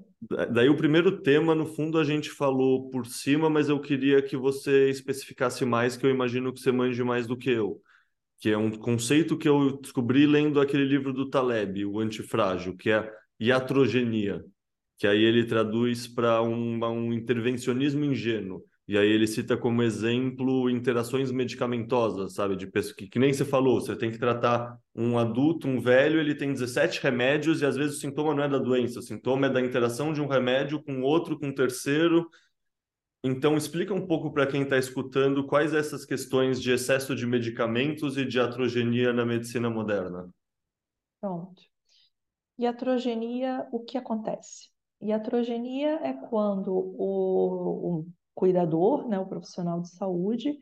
Daí 0.51 0.69
o 0.69 0.77
primeiro 0.77 1.21
tema, 1.21 1.55
no 1.55 1.67
fundo, 1.67 1.99
a 1.99 2.05
gente 2.05 2.31
falou 2.31 2.89
por 2.89 3.07
cima, 3.07 3.51
mas 3.51 3.69
eu 3.69 3.79
queria 3.79 4.23
que 4.23 4.37
você 4.37 4.89
especificasse 4.89 5.65
mais, 5.65 5.97
que 5.97 6.07
eu 6.07 6.11
imagino 6.11 6.53
que 6.53 6.61
você 6.61 6.73
manje 6.73 7.03
mais 7.05 7.27
do 7.27 7.37
que 7.37 7.51
eu. 7.51 7.81
Que 8.41 8.51
é 8.51 8.59
um 8.59 8.71
conceito 8.71 9.37
que 9.37 9.49
eu 9.49 9.79
descobri 9.81 10.27
lendo 10.27 10.61
aquele 10.61 10.85
livro 10.85 11.13
do 11.13 11.29
Taleb, 11.29 11.85
o 11.85 12.01
Antifrágil, 12.01 12.77
que 12.77 12.91
é 12.91 13.11
iatrogenia, 13.39 14.43
que 14.99 15.07
aí 15.07 15.23
ele 15.23 15.45
traduz 15.45 16.09
para 16.09 16.43
um, 16.43 16.83
um 16.83 17.13
intervencionismo 17.13 18.05
ingênuo. 18.05 18.65
E 18.89 18.97
aí 18.97 19.09
ele 19.09 19.27
cita 19.27 19.57
como 19.57 19.83
exemplo 19.83 20.71
interações 20.71 21.33
medicamentosas, 21.33 22.35
sabe? 22.35 22.55
De 22.55 22.69
pessoa 22.69 22.95
que, 22.95 23.09
que 23.09 23.19
nem 23.19 23.33
você 23.33 23.45
falou, 23.45 23.81
você 23.81 23.97
tem 23.97 24.13
que 24.13 24.19
tratar 24.19 24.79
um 24.95 25.19
adulto, 25.19 25.67
um 25.67 25.81
velho, 25.81 26.21
ele 26.21 26.37
tem 26.37 26.53
17 26.53 27.03
remédios 27.03 27.63
e 27.63 27.67
às 27.67 27.77
vezes 27.77 27.97
o 27.97 28.01
sintoma 28.01 28.33
não 28.33 28.45
é 28.45 28.49
da 28.49 28.59
doença, 28.59 29.01
o 29.01 29.03
sintoma 29.03 29.49
é 29.49 29.51
da 29.51 29.61
interação 29.61 30.13
de 30.13 30.21
um 30.21 30.29
remédio 30.29 30.81
com 30.85 31.03
outro, 31.03 31.37
com 31.37 31.49
um 31.49 31.55
terceiro. 31.55 32.31
Então 33.25 33.57
explica 33.57 33.93
um 33.93 34.07
pouco 34.07 34.33
para 34.33 34.47
quem 34.47 34.63
está 34.63 34.79
escutando 34.79 35.45
quais 35.45 35.75
essas 35.75 36.05
questões 36.05 36.63
de 36.63 36.71
excesso 36.71 37.17
de 37.17 37.27
medicamentos 37.27 38.17
e 38.17 38.25
de 38.25 38.39
atrogenia 38.39 39.13
na 39.13 39.25
medicina 39.25 39.69
moderna. 39.69 40.31
Pronto. 41.21 41.61
Iatrogenia, 42.57 43.67
o 43.73 43.81
que 43.81 43.99
acontece? 43.99 44.71
Iatrogenia 45.03 46.01
é 46.05 46.13
quando 46.13 46.73
o, 46.73 47.99
o 47.99 48.07
cuidador, 48.37 49.09
né, 49.09 49.19
o 49.19 49.27
profissional 49.27 49.81
de 49.81 49.89
saúde, 49.89 50.57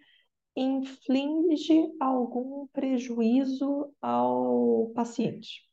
inflige 0.56 1.92
algum 2.00 2.68
prejuízo 2.68 3.92
ao 4.00 4.92
paciente. 4.94 5.68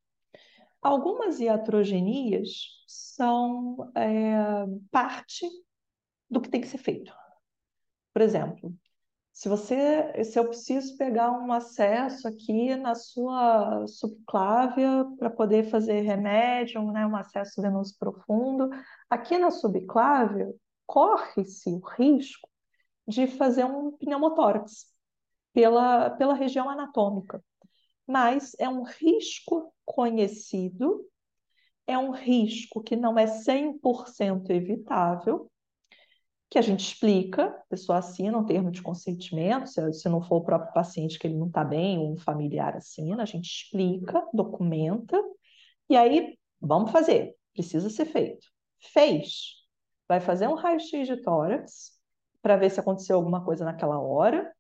Algumas 0.81 1.39
iatrogenias 1.39 2.49
são 2.87 3.77
é, 3.95 4.65
parte 4.89 5.47
do 6.27 6.41
que 6.41 6.49
tem 6.49 6.59
que 6.59 6.67
ser 6.67 6.79
feito. 6.79 7.13
Por 8.11 8.23
exemplo, 8.23 8.73
se 9.31 9.47
você, 9.47 10.23
se 10.23 10.39
eu 10.39 10.47
preciso 10.47 10.97
pegar 10.97 11.31
um 11.31 11.53
acesso 11.53 12.27
aqui 12.27 12.75
na 12.75 12.95
sua 12.95 13.85
subclávia 13.85 15.05
para 15.19 15.29
poder 15.29 15.69
fazer 15.69 16.01
remédio, 16.01 16.83
né, 16.91 17.05
um 17.05 17.15
acesso 17.15 17.61
venoso 17.61 17.95
profundo, 17.99 18.69
aqui 19.07 19.37
na 19.37 19.51
subclávia 19.51 20.51
corre-se 20.91 21.69
o 21.69 21.79
risco 21.79 22.49
de 23.07 23.25
fazer 23.25 23.63
um 23.63 23.93
pneumotórax 23.93 24.87
pela, 25.53 26.09
pela 26.09 26.33
região 26.33 26.69
anatômica. 26.69 27.41
Mas 28.05 28.53
é 28.59 28.67
um 28.67 28.83
risco 28.83 29.73
conhecido, 29.85 31.07
é 31.87 31.97
um 31.97 32.11
risco 32.11 32.83
que 32.83 32.97
não 32.97 33.17
é 33.17 33.25
100% 33.25 34.49
evitável, 34.49 35.49
que 36.49 36.57
a 36.57 36.61
gente 36.61 36.83
explica, 36.83 37.45
a 37.45 37.65
pessoa 37.69 37.99
assina 37.99 38.37
um 38.37 38.45
termo 38.45 38.69
de 38.69 38.81
consentimento, 38.81 39.67
se, 39.67 39.93
se 39.93 40.09
não 40.09 40.21
for 40.21 40.39
o 40.39 40.43
próprio 40.43 40.73
paciente 40.73 41.17
que 41.17 41.25
ele 41.25 41.37
não 41.37 41.47
está 41.47 41.63
bem, 41.63 41.99
um 41.99 42.17
familiar 42.17 42.75
assina, 42.75 43.23
a 43.23 43.25
gente 43.25 43.45
explica, 43.45 44.27
documenta, 44.33 45.17
e 45.89 45.95
aí 45.95 46.37
vamos 46.59 46.91
fazer, 46.91 47.33
precisa 47.53 47.89
ser 47.89 48.07
feito. 48.07 48.45
Fez, 48.77 49.60
vai 50.11 50.19
fazer 50.19 50.45
um 50.49 50.55
raio-x 50.55 51.07
de 51.07 51.15
tórax 51.15 51.97
para 52.41 52.57
ver 52.57 52.69
se 52.69 52.81
aconteceu 52.81 53.15
alguma 53.15 53.45
coisa 53.45 53.63
naquela 53.63 53.97
hora 53.97 54.53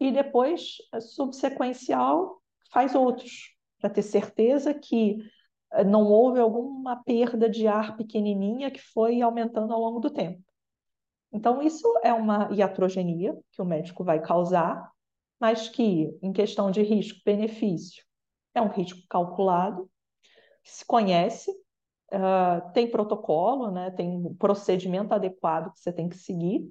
e 0.00 0.10
depois, 0.10 0.78
subsequencial, 1.00 2.42
faz 2.72 2.96
outros 2.96 3.54
para 3.78 3.88
ter 3.88 4.02
certeza 4.02 4.74
que 4.74 5.18
eh, 5.74 5.84
não 5.84 6.10
houve 6.10 6.40
alguma 6.40 6.96
perda 7.04 7.48
de 7.48 7.68
ar 7.68 7.96
pequenininha 7.96 8.68
que 8.68 8.80
foi 8.80 9.22
aumentando 9.22 9.72
ao 9.72 9.78
longo 9.78 10.00
do 10.00 10.10
tempo. 10.10 10.42
Então, 11.32 11.62
isso 11.62 11.86
é 12.02 12.12
uma 12.12 12.50
iatrogenia 12.50 13.38
que 13.52 13.62
o 13.62 13.64
médico 13.64 14.02
vai 14.02 14.20
causar, 14.20 14.90
mas 15.38 15.68
que, 15.68 16.18
em 16.20 16.32
questão 16.32 16.68
de 16.68 16.82
risco-benefício, 16.82 18.02
é 18.52 18.60
um 18.60 18.68
risco 18.68 18.98
calculado, 19.08 19.88
que 20.64 20.72
se 20.72 20.84
conhece, 20.84 21.54
uh, 22.12 22.72
tem 22.72 22.90
protocolo, 22.90 23.70
né? 23.70 23.90
tem 23.90 24.34
procedimento 24.34 25.14
adequado 25.14 25.72
que 25.72 25.80
você 25.80 25.92
tem 25.92 26.08
que 26.08 26.16
seguir. 26.16 26.68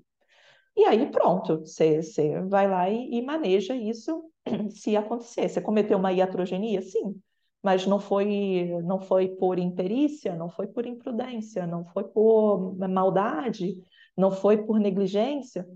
E 0.76 0.86
aí, 0.86 1.12
pronto, 1.12 1.60
você, 1.60 2.02
você 2.02 2.42
vai 2.44 2.70
lá 2.70 2.90
e, 2.90 3.16
e 3.16 3.22
maneja 3.22 3.76
isso 3.76 4.24
se 4.72 4.96
acontecer. 4.96 5.50
Você 5.50 5.62
cometeu 5.62 5.98
uma 5.98 6.14
iatrogenia? 6.14 6.82
Sim, 6.82 7.20
mas 7.62 7.86
não 7.86 8.00
foi, 8.00 8.72
não 8.84 9.00
foi 9.02 9.28
por 9.28 9.60
imperícia, 9.60 10.36
não 10.36 10.50
foi 10.50 10.68
por 10.68 10.86
imprudência, 10.86 11.68
não 11.68 11.86
foi 11.86 12.06
por 12.06 12.78
maldade, 12.88 13.76
não 14.16 14.32
foi 14.32 14.66
por 14.66 14.80
negligência. 14.80 15.68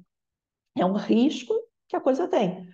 É 0.77 0.85
um 0.85 0.93
risco 0.93 1.53
que 1.87 1.95
a 1.95 2.01
coisa 2.01 2.27
tem. 2.27 2.67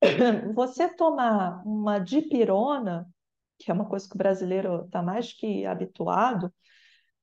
Você 0.54 0.88
tomar 0.88 1.62
uma 1.66 1.98
dipirona 1.98 3.06
que 3.60 3.70
é 3.70 3.74
uma 3.74 3.84
coisa 3.84 4.08
que 4.08 4.14
o 4.14 4.18
brasileiro 4.18 4.86
está 4.86 5.02
mais 5.02 5.32
que 5.32 5.66
habituado, 5.66 6.52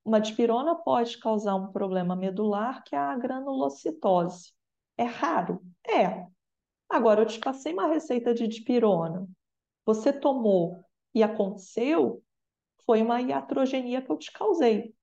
uma 0.06 0.22
dipirona 0.22 0.76
pode 0.76 1.18
causar 1.18 1.56
um 1.56 1.72
problema 1.72 2.16
medular, 2.16 2.84
que 2.84 2.96
é 2.96 3.00
a 3.00 3.18
granulocitose. 3.18 4.54
É 4.98 5.04
raro? 5.04 5.62
É. 5.86 6.26
Agora, 6.90 7.22
eu 7.22 7.26
te 7.26 7.40
passei 7.40 7.74
uma 7.74 7.88
receita 7.88 8.34
de 8.34 8.48
dipirona, 8.48 9.28
você 9.86 10.14
tomou 10.14 10.82
e 11.14 11.22
aconteceu, 11.22 12.24
foi 12.86 13.02
uma 13.02 13.22
iatrogenia 13.22 14.02
que 14.02 14.10
eu 14.10 14.18
te 14.18 14.32
causei. 14.32 14.94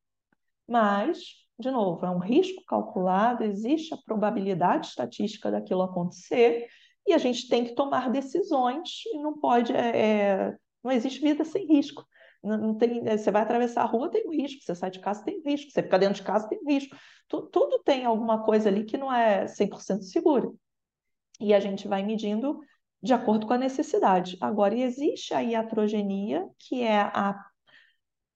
Mas, 0.67 1.35
de 1.59 1.71
novo, 1.71 2.07
é 2.07 2.11
um 2.11 2.19
risco 2.19 2.65
calculado, 2.65 3.45
existe 3.45 3.93
a 3.93 3.99
probabilidade 3.99 4.87
estatística 4.87 5.51
daquilo 5.51 5.83
acontecer, 5.83 6.67
e 7.07 7.13
a 7.13 7.19
gente 7.19 7.49
tem 7.49 7.65
que 7.65 7.75
tomar 7.75 8.11
decisões 8.11 9.03
e 9.13 9.19
não 9.19 9.39
pode 9.39 9.75
é, 9.75 9.99
é 9.99 10.57
não 10.85 10.93
existe 10.93 11.21
vida 11.21 11.45
sem 11.45 11.67
risco. 11.67 12.07
Não, 12.43 12.59
não 12.59 12.75
tem, 12.77 13.03
você 13.03 13.31
vai 13.31 13.43
atravessar 13.43 13.83
a 13.83 13.87
rua, 13.87 14.11
tem 14.11 14.31
risco. 14.31 14.63
Você 14.63 14.75
sai 14.75 14.91
de 14.91 15.01
casa, 15.01 15.25
tem 15.25 15.41
risco. 15.45 15.71
Você 15.71 15.83
fica 15.83 15.99
dentro 15.99 16.17
de 16.17 16.23
casa, 16.23 16.49
tem 16.49 16.61
risco. 16.67 16.95
Tu, 17.27 17.43
tudo 17.47 17.83
tem 17.83 18.05
alguma 18.05 18.45
coisa 18.45 18.69
ali 18.69 18.85
que 18.85 18.99
não 18.99 19.13
é 19.13 19.47
100% 19.47 20.03
seguro. 20.03 20.59
E 21.41 21.55
a 21.55 21.61
gente 21.61 21.89
vai 21.89 22.03
medindo 22.03 22.61
de 23.03 23.15
acordo 23.15 23.47
com 23.47 23.55
a 23.55 23.59
necessidade. 23.59 24.37
Agora, 24.41 24.75
existe 24.75 25.35
a 25.35 25.41
iatrogenia, 25.41 26.47
que 26.59 26.83
é 26.83 27.01
a 27.01 27.35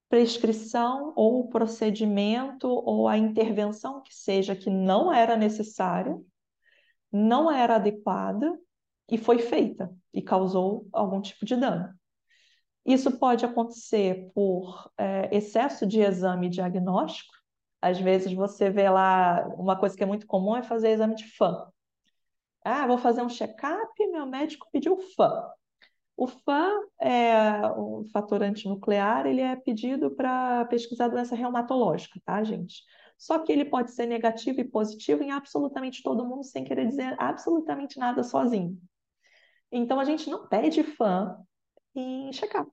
prescrição 0.09 1.13
ou 1.15 1.41
o 1.41 1.49
procedimento 1.49 2.67
ou 2.67 3.07
a 3.07 3.17
intervenção 3.17 4.01
que 4.01 4.13
seja 4.13 4.55
que 4.55 4.69
não 4.69 5.13
era 5.13 5.37
necessária, 5.37 6.19
não 7.11 7.51
era 7.51 7.75
adequada 7.75 8.59
e 9.07 9.17
foi 9.17 9.39
feita 9.39 9.95
e 10.13 10.21
causou 10.21 10.87
algum 10.91 11.21
tipo 11.21 11.45
de 11.45 11.55
dano. 11.55 11.98
Isso 12.85 13.17
pode 13.17 13.45
acontecer 13.45 14.31
por 14.33 14.89
é, 14.97 15.35
excesso 15.35 15.85
de 15.85 16.01
exame 16.01 16.49
diagnóstico. 16.49 17.33
Às 17.81 17.99
vezes 17.99 18.33
você 18.33 18.69
vê 18.69 18.89
lá, 18.89 19.47
uma 19.57 19.77
coisa 19.77 19.95
que 19.95 20.03
é 20.03 20.07
muito 20.07 20.27
comum 20.27 20.55
é 20.55 20.63
fazer 20.63 20.89
exame 20.89 21.15
de 21.15 21.25
fã. 21.35 21.67
Ah, 22.63 22.87
vou 22.87 22.97
fazer 22.97 23.21
um 23.21 23.29
check-up, 23.29 24.07
meu 24.07 24.25
médico 24.25 24.67
pediu 24.71 24.97
fã. 25.15 25.49
O 26.17 26.27
FAM, 26.27 26.81
é, 26.99 27.65
o 27.77 28.03
fator 28.11 28.43
antinuclear, 28.43 29.25
ele 29.25 29.39
é 29.39 29.55
pedido 29.55 30.11
para 30.11 30.65
pesquisar 30.65 31.07
doença 31.07 31.33
reumatológica, 31.33 32.19
tá, 32.25 32.43
gente? 32.43 32.83
Só 33.17 33.39
que 33.39 33.51
ele 33.53 33.63
pode 33.63 33.91
ser 33.91 34.05
negativo 34.05 34.59
e 34.59 34.65
positivo 34.65 35.23
em 35.23 35.31
absolutamente 35.31 36.03
todo 36.03 36.25
mundo, 36.25 36.43
sem 36.43 36.65
querer 36.65 36.87
dizer 36.87 37.15
absolutamente 37.17 37.97
nada 37.97 38.21
sozinho. 38.21 38.77
Então, 39.71 39.97
a 39.97 40.03
gente 40.03 40.29
não 40.29 40.47
pede 40.47 40.83
FAM 40.83 41.37
em 41.99 42.31
check-up. 42.31 42.71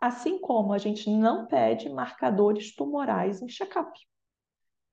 Assim 0.00 0.38
como 0.38 0.72
a 0.72 0.78
gente 0.78 1.08
não 1.10 1.46
pede 1.46 1.88
marcadores 1.88 2.74
tumorais 2.74 3.40
em 3.40 3.48
check-up. 3.48 3.92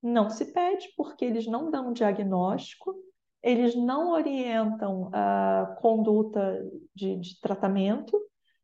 Não 0.02 0.30
se 0.30 0.52
pede 0.52 0.88
porque 0.96 1.24
eles 1.24 1.46
não 1.46 1.70
dão 1.70 1.92
diagnóstico 1.92 2.94
eles 3.42 3.74
não 3.74 4.10
orientam 4.10 5.10
a 5.12 5.76
conduta 5.80 6.62
de, 6.94 7.16
de 7.16 7.40
tratamento, 7.40 8.20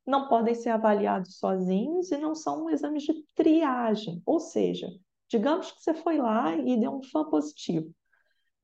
não 0.07 0.29
podem 0.29 0.55
ser 0.55 0.71
avaliados 0.71 1.39
sozinhos 1.39 2.13
e 2.13 2.19
não 2.19 2.35
são 2.35 2.71
exames 2.71 3.03
de 3.03 3.25
triagem. 3.35 4.23
Ou 4.25 4.39
seja, 4.39 4.89
digamos 5.29 5.73
que 5.73 5.83
você 5.83 5.95
foi 5.95 6.19
lá 6.19 6.55
e 6.55 6.79
deu 6.79 6.93
um 6.93 7.03
FAM 7.03 7.29
positivo. 7.29 7.91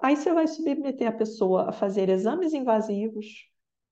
Aí 0.00 0.16
você 0.16 0.32
vai 0.32 0.46
submeter 0.46 1.08
a 1.08 1.12
pessoa 1.12 1.70
a 1.70 1.72
fazer 1.72 2.08
exames 2.08 2.52
invasivos, 2.52 3.26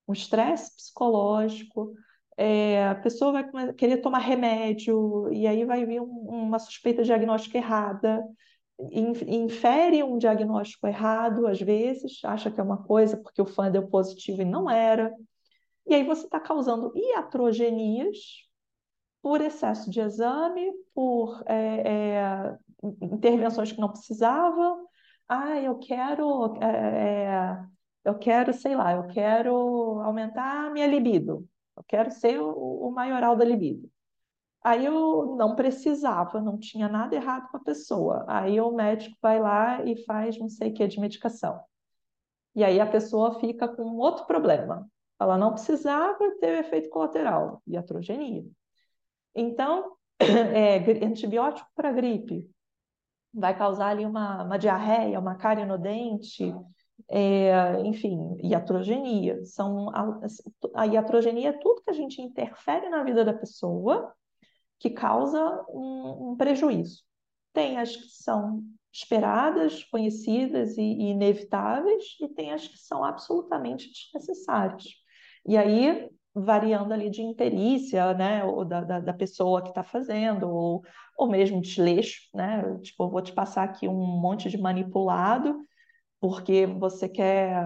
um 0.07 0.13
estresse 0.13 0.75
psicológico, 0.75 1.93
é, 2.37 2.87
a 2.87 2.95
pessoa 2.95 3.31
vai 3.31 3.73
querer 3.73 3.97
tomar 3.97 4.19
remédio, 4.19 5.31
e 5.31 5.47
aí 5.47 5.65
vai 5.65 5.85
vir 5.85 6.01
um, 6.01 6.05
uma 6.05 6.59
suspeita 6.59 7.03
diagnóstica 7.03 7.57
errada, 7.57 8.23
infere 9.27 10.03
um 10.03 10.17
diagnóstico 10.17 10.87
errado, 10.87 11.47
às 11.47 11.59
vezes, 11.61 12.23
acha 12.23 12.49
que 12.49 12.59
é 12.59 12.63
uma 12.63 12.83
coisa 12.83 13.17
porque 13.17 13.41
o 13.41 13.45
fã 13.45 13.69
deu 13.69 13.87
positivo 13.87 14.41
e 14.41 14.45
não 14.45 14.69
era. 14.69 15.13
E 15.87 15.93
aí 15.93 16.03
você 16.03 16.25
está 16.25 16.39
causando 16.39 16.91
iatrogenias 16.95 18.17
por 19.21 19.41
excesso 19.41 19.89
de 19.89 19.99
exame, 19.99 20.71
por 20.93 21.43
é, 21.45 22.17
é, 22.17 22.57
intervenções 23.01 23.71
que 23.71 23.79
não 23.79 23.89
precisava. 23.89 24.77
Ah, 25.27 25.59
eu 25.59 25.77
quero, 25.77 26.57
é, 26.61 27.25
é, 27.25 27.65
eu 28.05 28.17
quero, 28.17 28.53
sei 28.53 28.75
lá, 28.75 28.93
eu 28.93 29.07
quero 29.07 29.55
aumentar 30.01 30.67
a 30.67 30.69
minha 30.71 30.87
libido. 30.87 31.47
Eu 31.75 31.83
quero 31.83 32.11
ser 32.11 32.39
o, 32.39 32.49
o 32.49 32.91
maioral 32.91 33.35
da 33.35 33.45
libido. 33.45 33.89
Aí 34.63 34.85
eu 34.85 35.35
não 35.35 35.55
precisava, 35.55 36.39
não 36.39 36.57
tinha 36.57 36.87
nada 36.87 37.15
errado 37.15 37.49
com 37.49 37.57
a 37.57 37.61
pessoa. 37.61 38.25
Aí 38.27 38.61
o 38.61 38.71
médico 38.71 39.17
vai 39.21 39.39
lá 39.39 39.83
e 39.83 40.03
faz 40.05 40.37
não 40.37 40.49
sei 40.49 40.69
o 40.69 40.73
que 40.73 40.87
de 40.87 40.99
medicação. 40.99 41.59
E 42.53 42.63
aí 42.63 42.79
a 42.79 42.85
pessoa 42.85 43.39
fica 43.39 43.67
com 43.67 43.97
outro 43.97 44.25
problema. 44.25 44.87
Ela 45.19 45.37
não 45.37 45.53
precisava 45.53 46.19
ter 46.39 46.59
efeito 46.59 46.89
colateral, 46.89 47.61
iatrogenia. 47.67 48.45
Então, 49.33 49.95
é, 50.19 50.77
antibiótico 51.05 51.69
para 51.75 51.91
gripe 51.91 52.49
vai 53.33 53.57
causar 53.57 53.87
ali 53.87 54.05
uma, 54.05 54.43
uma 54.43 54.57
diarreia, 54.57 55.19
uma 55.19 55.35
cárie 55.35 55.65
no 55.65 55.77
dente, 55.77 56.53
é, 57.09 57.81
enfim, 57.81 58.37
iatrogenia. 58.43 59.43
São 59.45 59.89
a, 59.89 60.19
a 60.75 60.85
iatrogenia 60.87 61.49
é 61.49 61.53
tudo 61.53 61.81
que 61.81 61.89
a 61.89 61.93
gente 61.93 62.21
interfere 62.21 62.89
na 62.89 63.03
vida 63.03 63.23
da 63.23 63.33
pessoa 63.33 64.13
que 64.79 64.89
causa 64.89 65.39
um, 65.69 66.31
um 66.31 66.35
prejuízo. 66.35 67.03
Tem 67.53 67.77
as 67.77 67.95
que 67.95 68.09
são 68.09 68.63
esperadas, 68.91 69.83
conhecidas 69.85 70.77
e, 70.77 70.81
e, 70.81 71.11
inevitáveis, 71.11 72.03
e 72.19 72.27
tem 72.27 72.51
as 72.51 72.67
que 72.67 72.77
são 72.77 73.03
absolutamente 73.03 73.89
desnecessárias. 73.89 74.83
E 75.47 75.55
aí, 75.57 76.09
variando 76.33 76.93
ali 76.93 77.09
de 77.09 77.21
imperícia, 77.21 78.13
né, 78.13 78.43
ou 78.43 78.65
da, 78.65 78.81
da, 78.81 78.99
da 78.99 79.13
pessoa 79.13 79.61
que 79.61 79.69
está 79.69 79.83
fazendo, 79.83 80.49
ou, 80.49 80.81
ou 81.17 81.29
mesmo 81.29 81.61
desleixo, 81.61 82.29
né, 82.33 82.63
tipo, 82.81 83.09
vou 83.09 83.21
te 83.21 83.33
passar 83.33 83.63
aqui 83.63 83.87
um 83.87 84.19
monte 84.19 84.49
de 84.49 84.57
manipulado, 84.57 85.65
porque 86.21 86.67
você 86.67 87.09
quer 87.09 87.65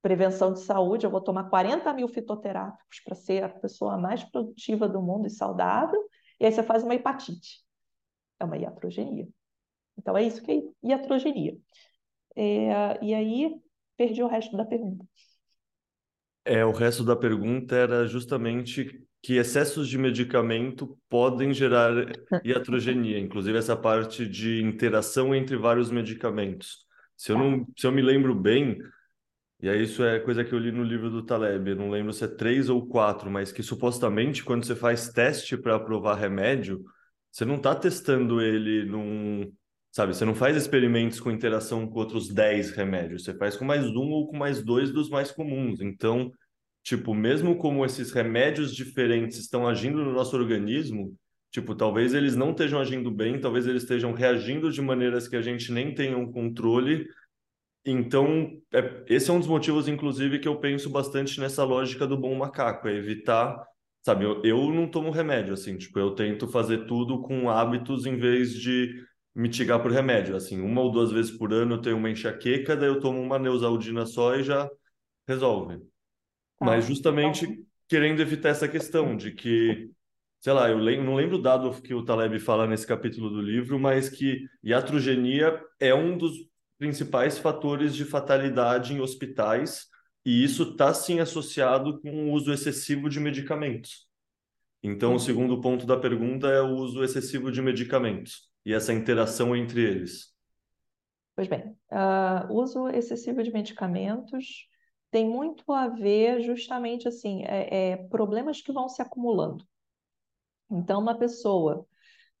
prevenção 0.00 0.54
de 0.54 0.60
saúde, 0.60 1.04
eu 1.04 1.10
vou 1.10 1.20
tomar 1.20 1.50
40 1.50 1.92
mil 1.92 2.08
fitoterápicos 2.08 3.00
para 3.04 3.14
ser 3.14 3.44
a 3.44 3.48
pessoa 3.48 3.98
mais 3.98 4.24
produtiva 4.24 4.88
do 4.88 5.02
mundo 5.02 5.26
e 5.26 5.30
saudável, 5.30 6.00
e 6.38 6.46
aí 6.46 6.52
você 6.52 6.62
faz 6.62 6.82
uma 6.82 6.94
hepatite. 6.94 7.60
É 8.38 8.44
uma 8.44 8.56
iatrogenia. 8.56 9.28
Então 9.98 10.16
é 10.16 10.22
isso 10.22 10.40
que 10.42 10.52
é 10.52 10.88
iatrogenia. 10.88 11.58
É, 12.34 13.04
e 13.04 13.12
aí 13.12 13.60
perdi 13.96 14.22
o 14.22 14.28
resto 14.28 14.56
da 14.56 14.64
pergunta. 14.64 15.04
É, 16.44 16.64
o 16.64 16.72
resto 16.72 17.04
da 17.04 17.14
pergunta 17.14 17.74
era 17.74 18.06
justamente 18.06 19.04
que 19.20 19.34
excessos 19.34 19.88
de 19.88 19.98
medicamento 19.98 20.98
podem 21.10 21.52
gerar 21.52 21.92
iatrogenia, 22.42 23.18
inclusive 23.18 23.58
essa 23.58 23.76
parte 23.76 24.26
de 24.26 24.62
interação 24.62 25.34
entre 25.34 25.56
vários 25.56 25.90
medicamentos. 25.90 26.88
Se 27.20 27.32
eu, 27.32 27.36
não, 27.36 27.66
se 27.76 27.86
eu 27.86 27.92
me 27.92 28.00
lembro 28.00 28.34
bem, 28.34 28.78
e 29.60 29.68
aí 29.68 29.82
isso 29.82 30.02
é 30.02 30.18
coisa 30.20 30.42
que 30.42 30.54
eu 30.54 30.58
li 30.58 30.72
no 30.72 30.82
livro 30.82 31.10
do 31.10 31.22
Taleb, 31.22 31.74
não 31.74 31.90
lembro 31.90 32.14
se 32.14 32.24
é 32.24 32.26
três 32.26 32.70
ou 32.70 32.86
quatro, 32.86 33.30
mas 33.30 33.52
que 33.52 33.62
supostamente 33.62 34.42
quando 34.42 34.64
você 34.64 34.74
faz 34.74 35.10
teste 35.10 35.54
para 35.54 35.76
aprovar 35.76 36.14
remédio, 36.14 36.82
você 37.30 37.44
não 37.44 37.56
está 37.56 37.74
testando 37.74 38.40
ele 38.40 38.86
num, 38.86 39.52
sabe, 39.92 40.14
você 40.14 40.24
não 40.24 40.34
faz 40.34 40.56
experimentos 40.56 41.20
com 41.20 41.30
interação 41.30 41.86
com 41.86 41.98
outros 41.98 42.26
dez 42.32 42.70
remédios, 42.70 43.24
você 43.24 43.34
faz 43.36 43.54
com 43.54 43.66
mais 43.66 43.84
um 43.84 44.08
ou 44.12 44.26
com 44.26 44.38
mais 44.38 44.62
dois 44.62 44.90
dos 44.90 45.10
mais 45.10 45.30
comuns. 45.30 45.82
Então, 45.82 46.32
tipo, 46.82 47.14
mesmo 47.14 47.54
como 47.54 47.84
esses 47.84 48.12
remédios 48.12 48.74
diferentes 48.74 49.36
estão 49.36 49.68
agindo 49.68 50.02
no 50.02 50.12
nosso 50.14 50.34
organismo, 50.34 51.14
tipo, 51.50 51.74
talvez 51.74 52.14
eles 52.14 52.36
não 52.36 52.50
estejam 52.50 52.80
agindo 52.80 53.10
bem, 53.10 53.40
talvez 53.40 53.66
eles 53.66 53.82
estejam 53.82 54.12
reagindo 54.12 54.70
de 54.70 54.80
maneiras 54.80 55.28
que 55.28 55.36
a 55.36 55.42
gente 55.42 55.72
nem 55.72 55.94
tenha 55.94 56.16
um 56.16 56.30
controle 56.30 57.06
então, 57.84 58.60
é, 58.72 59.04
esse 59.08 59.30
é 59.30 59.32
um 59.32 59.38
dos 59.38 59.48
motivos, 59.48 59.88
inclusive, 59.88 60.38
que 60.38 60.48
eu 60.48 60.60
penso 60.60 60.90
bastante 60.90 61.40
nessa 61.40 61.64
lógica 61.64 62.06
do 62.06 62.16
bom 62.16 62.34
macaco, 62.34 62.88
é 62.88 62.94
evitar, 62.94 63.64
sabe, 64.02 64.24
eu, 64.24 64.42
eu 64.44 64.72
não 64.72 64.86
tomo 64.86 65.10
remédio, 65.10 65.54
assim, 65.54 65.78
tipo, 65.78 65.98
eu 65.98 66.14
tento 66.14 66.46
fazer 66.46 66.86
tudo 66.86 67.22
com 67.22 67.48
hábitos 67.48 68.04
em 68.04 68.16
vez 68.16 68.52
de 68.52 69.02
mitigar 69.34 69.80
por 69.80 69.90
remédio, 69.90 70.36
assim, 70.36 70.60
uma 70.60 70.82
ou 70.82 70.90
duas 70.90 71.10
vezes 71.10 71.30
por 71.30 71.52
ano 71.54 71.76
eu 71.76 71.80
tenho 71.80 71.96
uma 71.96 72.10
enxaqueca, 72.10 72.76
daí 72.76 72.88
eu 72.88 73.00
tomo 73.00 73.20
uma 73.20 73.38
neusaldina 73.38 74.04
só 74.04 74.36
e 74.36 74.42
já 74.42 74.68
resolve. 75.26 75.78
Tá. 75.78 76.66
Mas 76.66 76.86
justamente 76.86 77.46
tá. 77.46 77.62
querendo 77.88 78.20
evitar 78.20 78.50
essa 78.50 78.68
questão 78.68 79.16
de 79.16 79.32
que, 79.32 79.90
sei 80.40 80.52
lá, 80.52 80.70
eu 80.70 80.78
lembro, 80.78 81.04
não 81.04 81.14
lembro 81.14 81.36
o 81.36 81.42
dado 81.42 81.70
que 81.82 81.92
o 81.92 82.04
Taleb 82.04 82.38
fala 82.40 82.66
nesse 82.66 82.86
capítulo 82.86 83.28
do 83.28 83.42
livro, 83.42 83.78
mas 83.78 84.08
que 84.08 84.46
iatrogenia 84.62 85.62
é 85.78 85.94
um 85.94 86.16
dos 86.16 86.32
principais 86.78 87.38
fatores 87.38 87.94
de 87.94 88.06
fatalidade 88.06 88.94
em 88.94 89.00
hospitais, 89.00 89.86
e 90.24 90.42
isso 90.42 90.70
está 90.70 90.94
sim 90.94 91.20
associado 91.20 92.00
com 92.00 92.30
o 92.30 92.32
uso 92.32 92.52
excessivo 92.52 93.08
de 93.08 93.20
medicamentos. 93.20 94.08
Então, 94.82 95.14
o 95.14 95.20
segundo 95.20 95.60
ponto 95.60 95.84
da 95.84 95.98
pergunta 95.98 96.48
é 96.48 96.62
o 96.62 96.74
uso 96.74 97.04
excessivo 97.04 97.52
de 97.52 97.60
medicamentos 97.60 98.50
e 98.64 98.72
essa 98.72 98.94
interação 98.94 99.54
entre 99.54 99.82
eles. 99.82 100.34
Pois 101.36 101.48
bem, 101.48 101.76
uh, 101.92 102.52
uso 102.52 102.88
excessivo 102.88 103.42
de 103.42 103.52
medicamentos 103.52 104.66
tem 105.10 105.28
muito 105.28 105.70
a 105.72 105.88
ver 105.88 106.40
justamente 106.40 107.08
assim, 107.08 107.42
é, 107.44 107.92
é, 107.92 107.96
problemas 108.08 108.62
que 108.62 108.72
vão 108.72 108.88
se 108.88 109.02
acumulando. 109.02 109.64
Então, 110.70 111.00
uma 111.00 111.18
pessoa 111.18 111.86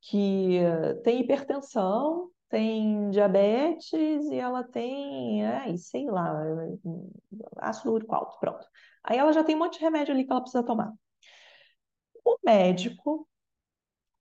que 0.00 0.60
tem 1.04 1.20
hipertensão, 1.20 2.30
tem 2.48 3.10
diabetes 3.10 3.92
e 3.92 4.34
ela 4.36 4.64
tem, 4.64 5.42
sei 5.76 6.06
lá, 6.06 6.42
ácido 7.58 7.92
úrico 7.92 8.14
alto, 8.14 8.38
pronto. 8.40 8.66
Aí 9.04 9.18
ela 9.18 9.32
já 9.32 9.44
tem 9.44 9.54
um 9.54 9.58
monte 9.58 9.78
de 9.78 9.84
remédio 9.84 10.12
ali 10.14 10.24
que 10.24 10.32
ela 10.32 10.40
precisa 10.40 10.64
tomar. 10.64 10.92
O 12.24 12.36
médico 12.44 13.28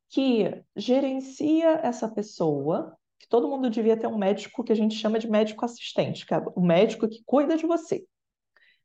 que 0.10 0.64
gerencia 0.76 1.80
essa 1.84 2.08
pessoa, 2.10 2.98
que 3.20 3.28
todo 3.28 3.48
mundo 3.48 3.70
devia 3.70 3.98
ter 3.98 4.08
um 4.08 4.18
médico 4.18 4.64
que 4.64 4.72
a 4.72 4.76
gente 4.76 4.96
chama 4.96 5.20
de 5.20 5.30
médico 5.30 5.64
assistente, 5.66 6.26
que 6.26 6.34
é 6.34 6.38
o 6.56 6.62
médico 6.62 7.08
que 7.08 7.24
cuida 7.26 7.56
de 7.56 7.66
você. 7.66 8.06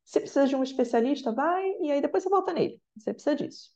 Se 0.05 0.21
precisa 0.21 0.47
de 0.47 0.55
um 0.55 0.63
especialista, 0.63 1.33
vai 1.33 1.65
e 1.81 1.91
aí 1.91 2.01
depois 2.01 2.23
você 2.23 2.29
volta 2.29 2.53
nele. 2.53 2.81
Você 2.97 3.13
precisa 3.13 3.37
disso. 3.37 3.74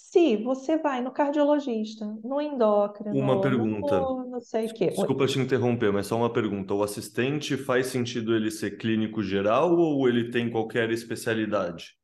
Se 0.00 0.36
você 0.36 0.78
vai 0.78 1.02
no 1.02 1.10
cardiologista, 1.10 2.06
no 2.22 2.40
endócrino, 2.40 3.18
Uma 3.18 3.40
pergunta. 3.40 4.00
no 4.00 4.30
não 4.30 4.40
sei 4.40 4.66
o 4.66 4.72
quê. 4.72 4.86
Desculpa 4.86 5.26
te 5.26 5.40
interromper, 5.40 5.92
mas 5.92 6.06
só 6.06 6.16
uma 6.16 6.32
pergunta. 6.32 6.72
O 6.72 6.84
assistente 6.84 7.56
faz 7.56 7.88
sentido 7.88 8.34
ele 8.34 8.48
ser 8.50 8.78
clínico 8.78 9.22
geral 9.22 9.76
ou 9.76 10.08
ele 10.08 10.30
tem 10.30 10.48
qualquer 10.50 10.90
especialidade? 10.90 11.98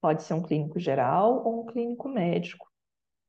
Pode 0.00 0.24
ser 0.24 0.34
um 0.34 0.42
clínico 0.42 0.80
geral 0.80 1.42
ou 1.46 1.62
um 1.62 1.66
clínico 1.66 2.08
médico. 2.08 2.66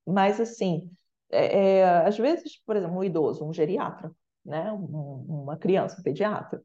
Mas, 0.06 0.40
assim, 0.42 0.90
é, 1.32 1.78
é, 1.78 1.86
às 2.06 2.18
vezes, 2.18 2.60
por 2.66 2.76
exemplo, 2.76 2.98
um 2.98 3.04
idoso, 3.04 3.46
um 3.46 3.54
geriatra, 3.54 4.12
né? 4.44 4.72
Um- 4.74 5.44
uma 5.44 5.56
criança, 5.56 5.98
um 6.00 6.04
pediatra. 6.04 6.62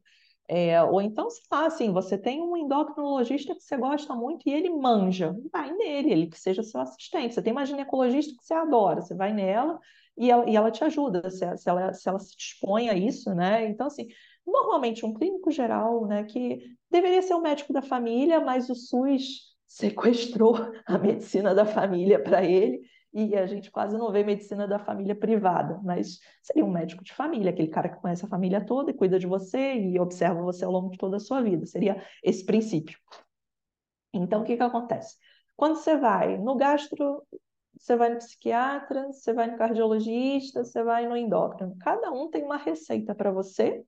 É, 0.47 0.81
ou 0.83 1.01
então, 1.01 1.27
lá, 1.51 1.65
assim, 1.65 1.91
você 1.91 2.17
tem 2.17 2.41
um 2.41 2.55
endocrinologista 2.55 3.55
que 3.55 3.63
você 3.63 3.75
gosta 3.77 4.13
muito 4.13 4.47
e 4.47 4.53
ele 4.53 4.69
manja, 4.69 5.35
vai 5.51 5.71
nele, 5.73 6.11
ele 6.11 6.27
que 6.27 6.39
seja 6.39 6.61
seu 6.61 6.79
assistente. 6.81 7.33
Você 7.33 7.41
tem 7.41 7.51
uma 7.51 7.65
ginecologista 7.65 8.35
que 8.37 8.45
você 8.45 8.53
adora, 8.53 9.01
você 9.01 9.15
vai 9.15 9.33
nela 9.33 9.79
e 10.17 10.29
ela, 10.29 10.49
e 10.49 10.55
ela 10.55 10.69
te 10.69 10.83
ajuda, 10.83 11.29
se, 11.31 11.57
se 11.57 11.69
ela, 11.69 11.93
se 11.93 12.07
ela 12.07 12.19
se 12.19 12.35
dispõe 12.37 12.89
a 12.89 12.93
isso, 12.95 13.33
né? 13.33 13.67
Então, 13.67 13.87
assim, 13.87 14.07
normalmente 14.45 15.05
um 15.05 15.13
clínico 15.13 15.49
geral, 15.49 16.05
né, 16.05 16.23
que 16.23 16.59
deveria 16.91 17.21
ser 17.21 17.33
o 17.33 17.41
médico 17.41 17.73
da 17.73 17.81
família, 17.81 18.39
mas 18.39 18.69
o 18.69 18.75
SUS 18.75 19.55
sequestrou 19.67 20.55
a 20.85 20.97
medicina 20.97 21.55
da 21.55 21.65
família 21.65 22.21
para 22.21 22.45
ele 22.45 22.81
e 23.15 23.33
a 23.33 23.47
gente 23.47 23.71
quase 23.71 23.97
não 23.97 24.11
vê 24.11 24.25
medicina 24.25 24.67
da 24.67 24.77
família 24.77 25.15
privada, 25.15 25.79
mas 25.81 26.19
seria 26.43 26.65
um 26.65 26.69
médico 26.69 27.01
de 27.01 27.13
família, 27.13 27.49
aquele 27.49 27.69
cara 27.69 27.87
que 27.87 28.01
conhece 28.01 28.25
a 28.25 28.27
família 28.27 28.59
toda 28.65 28.91
e 28.91 28.93
cuida 28.93 29.17
de 29.17 29.25
você 29.25 29.73
e 29.73 29.97
observa 29.97 30.41
você 30.41 30.65
ao 30.65 30.71
longo 30.71 30.89
de 30.89 30.97
toda 30.97 31.15
a 31.15 31.19
sua 31.19 31.41
vida. 31.41 31.65
Seria 31.65 32.05
esse 32.21 32.45
princípio. 32.45 32.99
Então, 34.13 34.41
o 34.41 34.43
que 34.43 34.57
que 34.57 34.63
acontece? 34.63 35.15
Quando 35.55 35.77
você 35.77 35.95
vai 35.95 36.37
no 36.37 36.57
gastro, 36.57 37.25
você 37.77 37.95
vai 37.95 38.09
no 38.09 38.17
psiquiatra, 38.17 39.07
você 39.07 39.33
vai 39.33 39.49
no 39.49 39.57
cardiologista, 39.57 40.65
você 40.65 40.83
vai 40.83 41.07
no 41.07 41.15
endócrino. 41.15 41.73
Cada 41.79 42.11
um 42.11 42.29
tem 42.29 42.43
uma 42.43 42.57
receita 42.57 43.15
para 43.15 43.31
você 43.31 43.81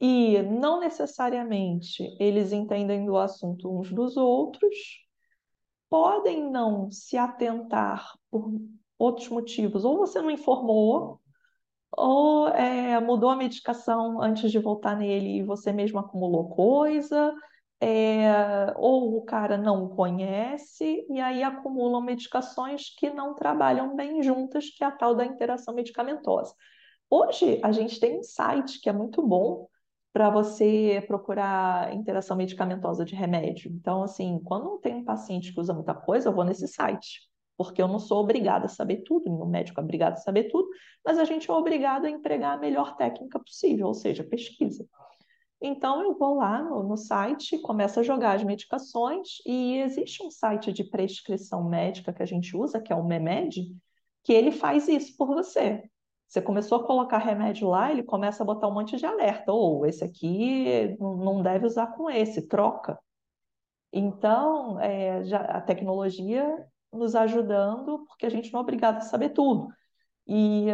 e 0.00 0.40
não 0.40 0.80
necessariamente 0.80 2.02
eles 2.18 2.50
entendem 2.50 3.04
do 3.04 3.18
assunto 3.18 3.78
uns 3.78 3.92
dos 3.92 4.16
outros, 4.16 4.74
podem 5.90 6.48
não 6.50 6.90
se 6.90 7.18
atentar 7.18 8.14
por 8.30 8.50
outros 8.98 9.28
motivos, 9.28 9.84
ou 9.84 9.98
você 9.98 10.22
não 10.22 10.30
informou, 10.30 11.20
ou 11.96 12.48
é, 12.48 13.00
mudou 13.00 13.28
a 13.30 13.36
medicação 13.36 14.22
antes 14.22 14.52
de 14.52 14.58
voltar 14.58 14.96
nele 14.96 15.38
e 15.38 15.42
você 15.42 15.72
mesmo 15.72 15.98
acumulou 15.98 16.50
coisa, 16.50 17.34
é, 17.80 18.72
ou 18.76 19.16
o 19.16 19.24
cara 19.24 19.58
não 19.58 19.88
conhece, 19.88 21.04
e 21.10 21.20
aí 21.20 21.42
acumulam 21.42 22.00
medicações 22.00 22.94
que 22.96 23.10
não 23.10 23.34
trabalham 23.34 23.96
bem 23.96 24.22
juntas, 24.22 24.70
que 24.70 24.84
é 24.84 24.86
a 24.86 24.92
tal 24.92 25.14
da 25.14 25.24
interação 25.24 25.74
medicamentosa. 25.74 26.54
Hoje 27.08 27.58
a 27.64 27.72
gente 27.72 27.98
tem 27.98 28.20
um 28.20 28.22
site 28.22 28.80
que 28.80 28.88
é 28.88 28.92
muito 28.92 29.26
bom 29.26 29.66
para 30.12 30.28
você 30.28 31.02
procurar 31.06 31.94
interação 31.94 32.36
medicamentosa 32.36 33.04
de 33.04 33.14
remédio. 33.14 33.70
Então, 33.70 34.02
assim, 34.02 34.40
quando 34.44 34.78
tem 34.78 34.96
um 34.96 35.04
paciente 35.04 35.52
que 35.52 35.60
usa 35.60 35.72
muita 35.72 35.94
coisa, 35.94 36.28
eu 36.28 36.32
vou 36.32 36.44
nesse 36.44 36.66
site, 36.66 37.20
porque 37.56 37.80
eu 37.80 37.86
não 37.86 37.98
sou 37.98 38.20
obrigada 38.20 38.66
a 38.66 38.68
saber 38.68 39.02
tudo, 39.04 39.30
nenhum 39.30 39.46
médico 39.46 39.80
é 39.80 39.84
obrigado 39.84 40.14
a 40.14 40.16
saber 40.16 40.44
tudo, 40.44 40.68
mas 41.04 41.18
a 41.18 41.24
gente 41.24 41.48
é 41.48 41.54
obrigado 41.54 42.06
a 42.06 42.10
empregar 42.10 42.56
a 42.56 42.60
melhor 42.60 42.96
técnica 42.96 43.38
possível, 43.38 43.86
ou 43.86 43.94
seja, 43.94 44.24
pesquisa. 44.24 44.84
Então, 45.62 46.02
eu 46.02 46.16
vou 46.16 46.36
lá 46.36 46.62
no, 46.62 46.82
no 46.82 46.96
site, 46.96 47.58
começo 47.58 48.00
a 48.00 48.02
jogar 48.02 48.34
as 48.34 48.42
medicações, 48.42 49.28
e 49.46 49.76
existe 49.76 50.24
um 50.24 50.30
site 50.30 50.72
de 50.72 50.82
prescrição 50.82 51.68
médica 51.68 52.12
que 52.12 52.22
a 52.22 52.26
gente 52.26 52.56
usa, 52.56 52.80
que 52.80 52.92
é 52.92 52.96
o 52.96 53.04
Memed, 53.04 53.76
que 54.24 54.32
ele 54.32 54.50
faz 54.50 54.88
isso 54.88 55.16
por 55.16 55.26
você. 55.28 55.84
Você 56.30 56.40
começou 56.40 56.78
a 56.78 56.86
colocar 56.86 57.18
remédio 57.18 57.68
lá, 57.68 57.90
ele 57.90 58.04
começa 58.04 58.44
a 58.44 58.46
botar 58.46 58.68
um 58.68 58.72
monte 58.72 58.96
de 58.96 59.04
alerta. 59.04 59.52
Ou 59.52 59.84
esse 59.84 60.04
aqui 60.04 60.96
não 61.00 61.42
deve 61.42 61.66
usar 61.66 61.88
com 61.88 62.08
esse, 62.08 62.46
troca. 62.46 62.96
Então, 63.92 64.78
é, 64.78 65.24
já, 65.24 65.40
a 65.40 65.60
tecnologia 65.60 66.64
nos 66.92 67.16
ajudando, 67.16 68.06
porque 68.06 68.26
a 68.26 68.30
gente 68.30 68.52
não 68.52 68.60
é 68.60 68.62
obrigado 68.62 68.98
a 68.98 69.00
saber 69.00 69.30
tudo. 69.30 69.68
E 70.24 70.66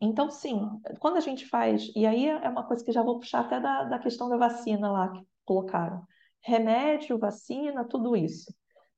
então, 0.00 0.30
sim, 0.30 0.68
quando 1.00 1.16
a 1.16 1.20
gente 1.20 1.46
faz, 1.46 1.90
e 1.96 2.04
aí 2.06 2.28
é 2.28 2.48
uma 2.48 2.66
coisa 2.66 2.84
que 2.84 2.92
já 2.92 3.02
vou 3.02 3.18
puxar 3.18 3.40
até 3.40 3.58
da, 3.58 3.84
da 3.84 3.98
questão 3.98 4.28
da 4.28 4.36
vacina 4.36 4.92
lá 4.92 5.08
que 5.12 5.26
colocaram. 5.46 6.04
Remédio, 6.42 7.18
vacina, 7.18 7.84
tudo 7.84 8.14
isso. 8.14 8.52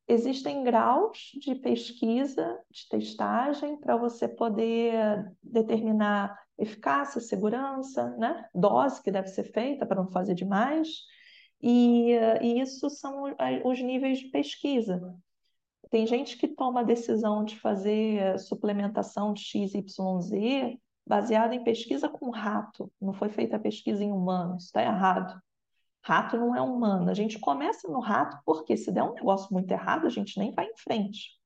Existem 0.08 0.64
graus 0.64 1.32
de 1.38 1.54
pesquisa, 1.54 2.58
de 2.70 2.88
testagem, 2.88 3.76
para 3.76 3.94
você 3.94 4.26
poder 4.26 5.30
determinar 5.42 6.34
eficácia, 6.58 7.20
segurança, 7.20 8.08
né? 8.16 8.48
dose 8.54 9.02
que 9.02 9.10
deve 9.10 9.28
ser 9.28 9.44
feita 9.52 9.84
para 9.84 10.02
não 10.02 10.10
fazer 10.10 10.34
demais, 10.34 10.88
e, 11.60 12.12
e 12.40 12.60
isso 12.60 12.88
são 12.88 13.24
os 13.64 13.80
níveis 13.82 14.18
de 14.18 14.28
pesquisa. 14.30 15.14
Tem 15.90 16.06
gente 16.06 16.38
que 16.38 16.48
toma 16.48 16.80
a 16.80 16.84
decisão 16.84 17.44
de 17.44 17.58
fazer 17.60 18.38
suplementação 18.38 19.34
de 19.34 19.42
XYZ 19.42 20.78
baseada 21.06 21.54
em 21.54 21.64
pesquisa 21.64 22.08
com 22.08 22.30
rato, 22.30 22.92
não 23.00 23.14
foi 23.14 23.30
feita 23.30 23.56
a 23.56 23.60
pesquisa 23.60 24.04
em 24.04 24.12
humanos, 24.12 24.64
está 24.64 24.82
errado. 24.82 25.40
Rato 26.02 26.36
não 26.36 26.54
é 26.54 26.60
humano. 26.60 27.10
A 27.10 27.14
gente 27.14 27.38
começa 27.38 27.88
no 27.88 28.00
rato 28.00 28.38
porque 28.44 28.76
se 28.76 28.90
der 28.90 29.02
um 29.02 29.14
negócio 29.14 29.52
muito 29.52 29.70
errado, 29.70 30.06
a 30.06 30.10
gente 30.10 30.38
nem 30.38 30.52
vai 30.52 30.66
em 30.66 30.76
frente. 30.76 31.38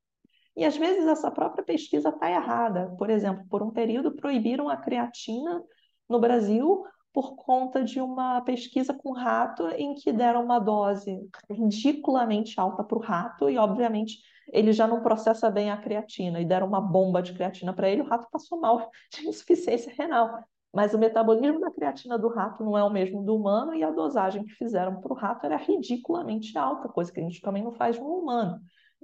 E 0.56 0.64
às 0.64 0.76
vezes 0.76 1.06
essa 1.06 1.30
própria 1.30 1.64
pesquisa 1.64 2.10
está 2.10 2.30
errada. 2.30 2.94
Por 2.98 3.10
exemplo, 3.10 3.44
por 3.48 3.62
um 3.62 3.70
período 3.70 4.12
proibiram 4.12 4.68
a 4.68 4.76
creatina 4.76 5.62
no 6.08 6.20
Brasil 6.20 6.84
por 7.12 7.34
conta 7.34 7.84
de 7.84 8.00
uma 8.00 8.40
pesquisa 8.40 8.94
com 8.94 9.12
rato 9.12 9.66
em 9.68 9.94
que 9.94 10.12
deram 10.12 10.42
uma 10.44 10.58
dose 10.58 11.18
ridiculamente 11.50 12.58
alta 12.58 12.82
para 12.82 12.96
o 12.96 13.00
rato 13.00 13.50
e, 13.50 13.58
obviamente, 13.58 14.18
ele 14.50 14.72
já 14.72 14.86
não 14.86 15.02
processa 15.02 15.50
bem 15.50 15.70
a 15.70 15.76
creatina 15.76 16.40
e 16.40 16.44
deram 16.44 16.66
uma 16.66 16.80
bomba 16.80 17.22
de 17.22 17.34
creatina 17.34 17.72
para 17.72 17.88
ele, 17.88 18.02
o 18.02 18.08
rato 18.08 18.28
passou 18.30 18.58
mal 18.60 18.90
de 19.12 19.28
insuficiência 19.28 19.92
renal. 19.96 20.42
Mas 20.72 20.94
o 20.94 20.98
metabolismo 20.98 21.60
da 21.60 21.70
creatina 21.70 22.18
do 22.18 22.28
rato 22.28 22.64
não 22.64 22.78
é 22.78 22.82
o 22.82 22.90
mesmo 22.90 23.22
do 23.22 23.36
humano 23.36 23.74
e 23.74 23.84
a 23.84 23.90
dosagem 23.90 24.44
que 24.44 24.54
fizeram 24.54 25.00
para 25.00 25.12
o 25.12 25.16
rato 25.16 25.44
era 25.44 25.56
ridiculamente 25.56 26.56
alta, 26.56 26.88
coisa 26.88 27.12
que 27.12 27.20
a 27.20 27.22
gente 27.22 27.40
também 27.42 27.62
não 27.62 27.72
faz 27.72 27.98
no 27.98 28.06
humano. 28.06 28.58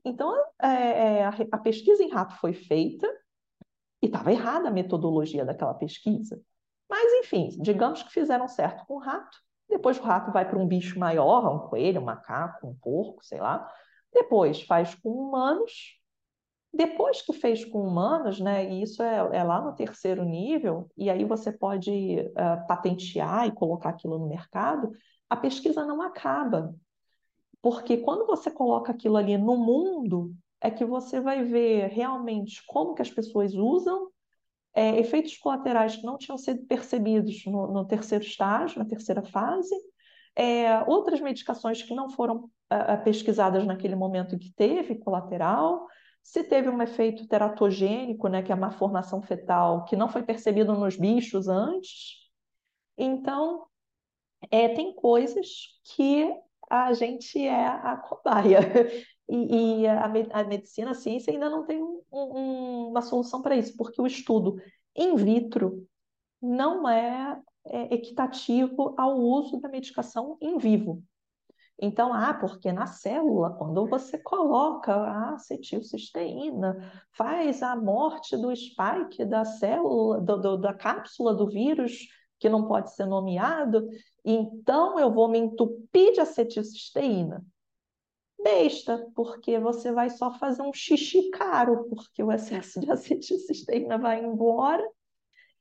Então, 0.05 0.35
é, 0.63 0.67
é, 0.67 1.25
a, 1.25 1.35
a 1.53 1.59
pesquisa 1.59 2.03
em 2.03 2.11
rato 2.11 2.35
foi 2.37 2.55
feita 2.55 3.07
e 4.01 4.07
estava 4.07 4.33
errada 4.33 4.69
a 4.69 4.73
metodologia 4.73 5.45
daquela 5.45 5.75
pesquisa. 5.75 6.41
Mas, 6.89 7.13
enfim, 7.25 7.51
digamos 7.61 8.03
que 8.03 8.13
fizeram 8.13 8.49
certo 8.49 8.87
com 8.87 8.95
o 8.95 8.99
rato, 8.99 9.37
depois 9.69 9.99
o 9.99 10.03
rato 10.03 10.33
vai 10.33 10.49
para 10.49 10.59
um 10.59 10.67
bicho 10.67 10.99
maior, 10.99 11.55
um 11.55 11.69
coelho, 11.69 12.01
um 12.01 12.05
macaco, 12.05 12.67
um 12.67 12.75
porco, 12.75 13.23
sei 13.23 13.39
lá. 13.39 13.71
Depois 14.13 14.63
faz 14.63 14.95
com 14.95 15.11
humanos. 15.11 15.98
Depois 16.73 17.23
que 17.23 17.33
fez 17.33 17.65
com 17.65 17.83
humanos, 17.83 18.39
né, 18.39 18.71
e 18.71 18.83
isso 18.83 19.03
é, 19.03 19.17
é 19.39 19.43
lá 19.43 19.61
no 19.61 19.75
terceiro 19.75 20.25
nível, 20.25 20.91
e 20.97 21.09
aí 21.09 21.25
você 21.25 21.51
pode 21.51 21.91
uh, 21.91 22.67
patentear 22.67 23.47
e 23.47 23.53
colocar 23.53 23.91
aquilo 23.91 24.19
no 24.19 24.29
mercado, 24.29 24.93
a 25.29 25.37
pesquisa 25.37 25.85
não 25.85 26.03
acaba. 26.03 26.75
Porque 27.63 27.97
quando 27.97 28.27
você 28.27 28.51
coloca 28.51 28.93
aquilo 28.93 29.17
ali 29.17 29.37
no 29.37 29.57
mundo, 29.57 30.35
é 30.61 30.71
que 30.71 30.85
você 30.85 31.21
vai 31.21 31.43
ver 31.45 31.89
realmente 31.89 32.63
como 32.67 32.95
que 32.95 33.03
as 33.03 33.11
pessoas 33.11 33.55
usam 33.55 34.09
é, 34.75 34.99
efeitos 34.99 35.37
colaterais 35.39 35.97
que 35.97 36.05
não 36.05 36.17
tinham 36.17 36.39
sido 36.39 36.65
percebidos 36.67 37.45
no, 37.47 37.67
no 37.69 37.85
terceiro 37.85 38.25
estágio, 38.25 38.79
na 38.79 38.85
terceira 38.85 39.23
fase, 39.23 39.75
é, 40.37 40.81
outras 40.87 41.21
medicações 41.21 41.83
que 41.83 41.95
não 41.95 42.09
foram 42.11 42.49
é, 42.71 42.97
pesquisadas 42.99 43.67
naquele 43.67 43.97
momento 43.97 44.39
que 44.39 44.53
teve 44.53 44.95
colateral, 44.97 45.87
se 46.23 46.45
teve 46.45 46.69
um 46.69 46.83
efeito 46.83 47.27
teratogênico, 47.27 48.29
né, 48.29 48.43
que 48.43 48.53
é 48.53 48.55
uma 48.55 48.71
formação 48.71 49.23
fetal, 49.23 49.85
que 49.85 49.97
não 49.97 50.09
foi 50.09 50.23
percebido 50.23 50.75
nos 50.75 50.97
bichos 50.97 51.49
antes. 51.49 52.29
Então, 52.97 53.67
é, 54.51 54.69
tem 54.69 54.95
coisas 54.95 55.49
que 55.95 56.31
a 56.71 56.93
gente 56.93 57.39
é 57.41 57.67
a 57.67 57.97
cobaia. 57.97 58.61
E, 59.31 59.83
e 59.83 59.87
a, 59.87 60.07
a, 60.07 60.45
medicina, 60.45 60.93
a 60.93 60.95
ciência 60.95 61.31
ainda 61.31 61.51
não 61.51 61.67
tem 61.67 61.83
um, 61.83 62.01
um, 62.11 62.89
uma 62.89 63.03
solução 63.03 63.43
para 63.43 63.55
isso, 63.57 63.77
porque 63.77 64.01
o 64.01 64.07
estudo 64.07 64.57
in 64.97 65.17
vitro 65.17 65.87
não 66.41 66.89
é, 66.89 67.39
é 67.67 67.95
equitativo 67.95 68.95
ao 68.97 69.19
uso 69.19 69.61
da 69.61 69.69
medicação 69.69 70.39
em 70.41 70.57
vivo. 70.57 71.03
Então, 71.81 72.13
ah, 72.13 72.35
porque 72.35 72.73
na 72.73 72.87
célula, 72.87 73.51
quando 73.51 73.87
você 73.87 74.19
coloca 74.19 74.93
a 74.93 75.35
acetilcisteína, 75.35 76.93
faz 77.13 77.63
a 77.63 77.77
morte 77.77 78.37
do 78.37 78.55
spike 78.55 79.25
da 79.25 79.45
célula, 79.45 80.21
do, 80.21 80.37
do, 80.39 80.57
da 80.57 80.75
cápsula 80.75 81.33
do 81.33 81.47
vírus, 81.47 82.09
que 82.41 82.49
não 82.49 82.67
pode 82.67 82.93
ser 82.95 83.07
nomeado, 83.07 83.89
então 84.25 84.99
eu 84.99 85.13
vou 85.13 85.29
me 85.29 85.39
entupir 85.39 86.13
de 86.13 86.21
acetilcisteína. 86.21 87.45
Besta, 88.43 89.05
porque 89.15 89.59
você 89.59 89.93
vai 89.93 90.11
só 90.11 90.33
fazer 90.33 90.63
um 90.63 90.73
xixi 90.73 91.31
caro, 91.31 91.89
porque 91.89 92.23
o 92.23 92.31
excesso 92.31 92.81
de 92.81 92.91
acetilcisteína 92.91 93.99
vai 93.99 94.25
embora. 94.25 94.85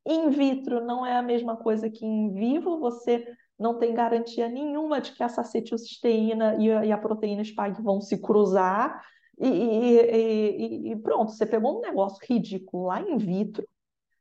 In 0.06 0.30
vitro 0.30 0.84
não 0.85 1.06
é 1.06 1.18
a 1.18 1.22
mesma 1.22 1.57
coisa 1.57 1.89
que 1.89 2.06
in 2.06 2.34
vivo, 2.34 2.80
você 2.80 3.26
não 3.60 3.78
tem 3.78 3.94
garantia 3.94 4.48
nenhuma 4.48 5.02
de 5.02 5.12
que 5.14 5.24
essa 5.24 5.42
acetilcisteína 5.42 6.58
e 6.60 6.72
a, 6.72 6.86
e 6.86 6.92
a 6.92 6.98
proteína 6.98 7.44
spike 7.44 7.82
vão 7.82 8.00
se 8.00 8.22
cruzar. 8.22 9.04
E, 9.40 9.48
e, 9.48 10.92
e, 10.92 10.96
pronto, 10.98 11.32
você 11.32 11.46
pegou 11.46 11.78
um 11.78 11.82
negócio 11.82 12.20
ridículo 12.28 12.86
lá 12.88 13.02
in 13.02 13.18
vitro, 13.18 13.68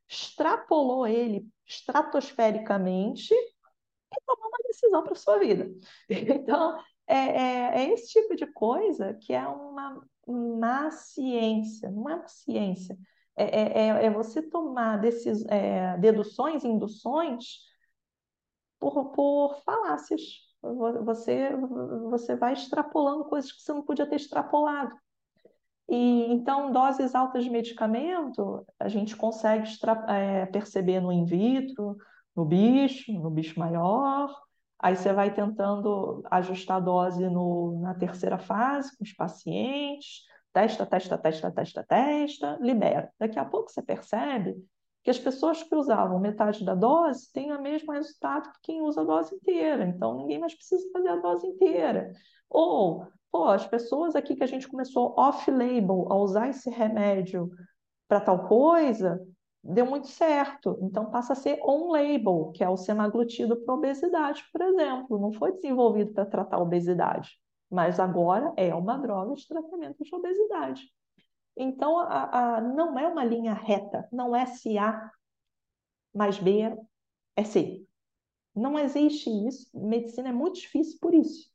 extrapolou 0.09 1.07
ele 1.07 1.47
estratosfericamente 1.67 3.33
e 3.35 4.21
tomou 4.27 4.49
uma 4.49 4.59
decisão 4.67 5.03
para 5.03 5.13
a 5.13 5.17
sua 5.17 5.39
vida. 5.39 5.71
Então, 6.09 6.79
é, 7.07 7.15
é, 7.17 7.83
é, 7.83 7.93
esse 7.93 8.09
tipo 8.13 8.35
de 8.35 8.47
coisa 8.47 9.15
que 9.15 9.33
é 9.33 9.47
uma 9.47 10.03
má 10.27 10.91
ciência, 10.91 11.91
não 11.91 12.09
é 12.11 12.17
uma 12.17 12.29
ciência. 12.29 12.99
É, 13.37 13.45
é, 13.45 13.79
é, 13.79 14.07
é 14.07 14.11
você 14.11 14.43
tomar 14.43 14.97
desses, 14.99 15.45
é, 15.47 15.97
deduções, 15.99 16.65
induções 16.65 17.61
por, 18.91 19.11
por 19.11 19.63
falácias. 19.65 20.23
Você, 21.05 21.51
você 22.11 22.37
vai 22.37 22.53
extrapolando 22.53 23.25
coisas 23.25 23.53
que 23.53 23.63
você 23.63 23.73
não 23.73 23.83
podia 23.83 24.07
ter 24.07 24.17
extrapolado. 24.17 24.95
E 25.89 26.33
então, 26.33 26.73
doses 26.73 27.15
altas 27.15 27.45
de 27.45 27.51
medicamento, 27.51 28.67
a 28.79 28.89
gente 28.89 29.17
consegue 29.17 29.69
é, 30.09 30.47
perceber 30.47 31.01
no 31.01 31.13
in 31.13 31.25
vitro, 31.25 31.97
no 32.35 32.45
bicho, 32.45 33.13
no 33.13 33.31
bicho 33.31 33.59
maior. 33.59 34.35
Aí 34.79 34.97
você 34.97 35.13
vai 35.13 35.33
tentando 35.33 36.23
ajustar 36.31 36.79
a 36.79 36.81
dose 36.81 37.29
no, 37.29 37.81
na 37.81 37.95
terceira 37.95 38.39
fase 38.39 38.97
com 38.97 39.05
os 39.05 39.13
pacientes, 39.13 40.23
testa, 40.53 40.85
testa, 40.85 41.17
testa, 41.17 41.51
testa, 41.51 41.85
testa, 41.85 42.59
libera. 42.61 43.11
Daqui 43.19 43.39
a 43.39 43.45
pouco 43.45 43.71
você 43.71 43.83
percebe 43.83 44.57
que 45.07 45.11
as 45.11 45.21
pessoas 45.21 45.63
que 45.63 45.73
usavam 45.73 46.19
metade 46.19 46.65
da 46.65 46.75
dose 46.75 47.33
têm 47.33 47.53
o 47.53 47.63
mesmo 47.63 47.93
resultado 47.93 48.51
que 48.55 48.59
quem 48.65 48.83
usa 48.83 49.03
a 49.03 49.05
dose 49.05 49.37
inteira. 49.37 49.85
Então, 49.85 50.17
ninguém 50.17 50.41
mais 50.41 50.53
precisa 50.53 50.85
fazer 50.93 51.11
a 51.11 51.21
dose 51.21 51.47
inteira. 51.47 52.11
Ou, 52.51 53.07
pô, 53.31 53.45
as 53.45 53.65
pessoas 53.65 54.17
aqui 54.17 54.35
que 54.35 54.43
a 54.43 54.49
gente 54.49 54.67
começou 54.67 55.15
off-label 55.17 56.09
a 56.11 56.17
usar 56.17 56.49
esse 56.49 56.69
remédio 56.69 57.49
para 58.09 58.21
tal 58.21 58.49
coisa, 58.49 59.25
deu 59.63 59.87
muito 59.87 60.09
certo. 60.09 60.77
Então, 60.83 61.09
passa 61.09 61.35
a 61.35 61.37
ser 61.37 61.61
on-label, 61.63 62.51
que 62.53 62.65
é 62.65 62.69
o 62.69 62.77
semaglutido 62.77 63.59
para 63.59 63.75
obesidade, 63.75 64.43
por 64.53 64.61
exemplo. 64.61 65.21
Não 65.21 65.33
foi 65.33 65.53
desenvolvido 65.53 66.15
para 66.15 66.27
tratar 66.27 66.59
obesidade, 66.59 67.31
mas 67.71 68.01
agora 68.01 68.53
é 68.57 68.75
uma 68.75 68.99
droga 68.99 69.37
de 69.37 69.47
tratamento 69.47 70.03
de 70.03 70.13
obesidade. 70.13 70.83
Então, 71.57 71.99
a, 71.99 72.57
a, 72.57 72.61
não 72.61 72.99
é 72.99 73.07
uma 73.07 73.25
linha 73.25 73.55
reta, 73.55 74.09
não 74.13 74.37
é 74.37 74.45
se 74.47 74.77
A 74.77 75.11
mais 76.15 76.39
B 76.39 76.77
é 77.35 77.45
C. 77.45 77.87
Não 78.55 78.79
existe 78.79 79.29
isso. 79.47 79.69
Medicina 79.75 80.31
é 80.31 80.33
muito 80.33 80.61
difícil 80.61 80.99
por 81.01 81.15
isso. 81.15 81.51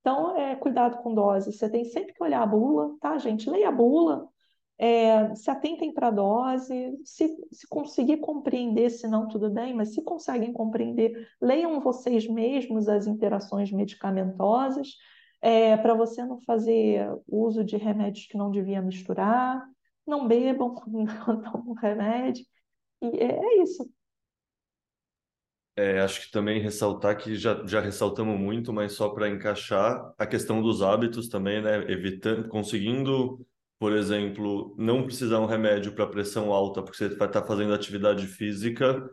Então, 0.00 0.36
é, 0.36 0.56
cuidado 0.56 1.02
com 1.02 1.14
dose. 1.14 1.52
Você 1.52 1.68
tem 1.68 1.84
sempre 1.84 2.14
que 2.14 2.22
olhar 2.22 2.42
a 2.42 2.46
bula, 2.46 2.96
tá, 3.00 3.18
gente? 3.18 3.50
Leia 3.50 3.68
a 3.68 3.72
bula, 3.72 4.28
é, 4.78 5.34
se 5.34 5.50
atentem 5.50 5.92
para 5.92 6.08
a 6.08 6.12
dose, 6.12 6.98
se, 7.04 7.36
se 7.50 7.66
conseguir 7.66 8.18
compreender, 8.18 8.90
se 8.90 9.08
não, 9.08 9.26
tudo 9.26 9.50
bem, 9.50 9.74
mas 9.74 9.94
se 9.94 10.02
conseguem 10.02 10.52
compreender, 10.52 11.28
leiam 11.40 11.80
vocês 11.80 12.26
mesmos 12.28 12.88
as 12.88 13.06
interações 13.06 13.72
medicamentosas 13.72 14.96
é, 15.46 15.76
para 15.76 15.94
você 15.94 16.24
não 16.24 16.40
fazer 16.40 17.08
uso 17.28 17.62
de 17.62 17.76
remédios 17.76 18.26
que 18.26 18.36
não 18.36 18.50
devia 18.50 18.82
misturar, 18.82 19.64
não 20.04 20.26
bebam 20.26 20.74
quando 20.74 21.42
tomam 21.52 21.72
remédio. 21.74 22.44
E 23.00 23.06
é, 23.06 23.38
é 23.38 23.62
isso. 23.62 23.88
É, 25.76 26.00
acho 26.00 26.22
que 26.22 26.32
também 26.32 26.60
ressaltar 26.60 27.16
que 27.16 27.36
já, 27.36 27.64
já 27.64 27.80
ressaltamos 27.80 28.36
muito, 28.36 28.72
mas 28.72 28.94
só 28.94 29.10
para 29.10 29.28
encaixar 29.28 30.12
a 30.18 30.26
questão 30.26 30.60
dos 30.60 30.82
hábitos 30.82 31.28
também, 31.28 31.62
né? 31.62 31.76
Evitando, 31.92 32.48
conseguindo, 32.48 33.46
por 33.78 33.92
exemplo, 33.92 34.74
não 34.76 35.04
precisar 35.04 35.38
um 35.38 35.46
remédio 35.46 35.94
para 35.94 36.08
pressão 36.08 36.52
alta 36.52 36.82
porque 36.82 36.96
você 36.96 37.08
vai 37.10 37.28
estar 37.28 37.42
tá 37.42 37.46
fazendo 37.46 37.72
atividade 37.72 38.26
física, 38.26 39.08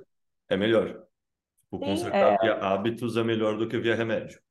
é 0.49 0.57
melhor. 0.57 1.05
O 1.69 1.77
tipo, 1.77 1.91
consertar 1.91 2.33
é... 2.33 2.37
via 2.39 2.55
hábitos 2.55 3.17
é 3.17 3.23
melhor 3.23 3.55
do 3.55 3.67
que 3.67 3.77
via 3.77 3.93
remédio. 3.93 4.42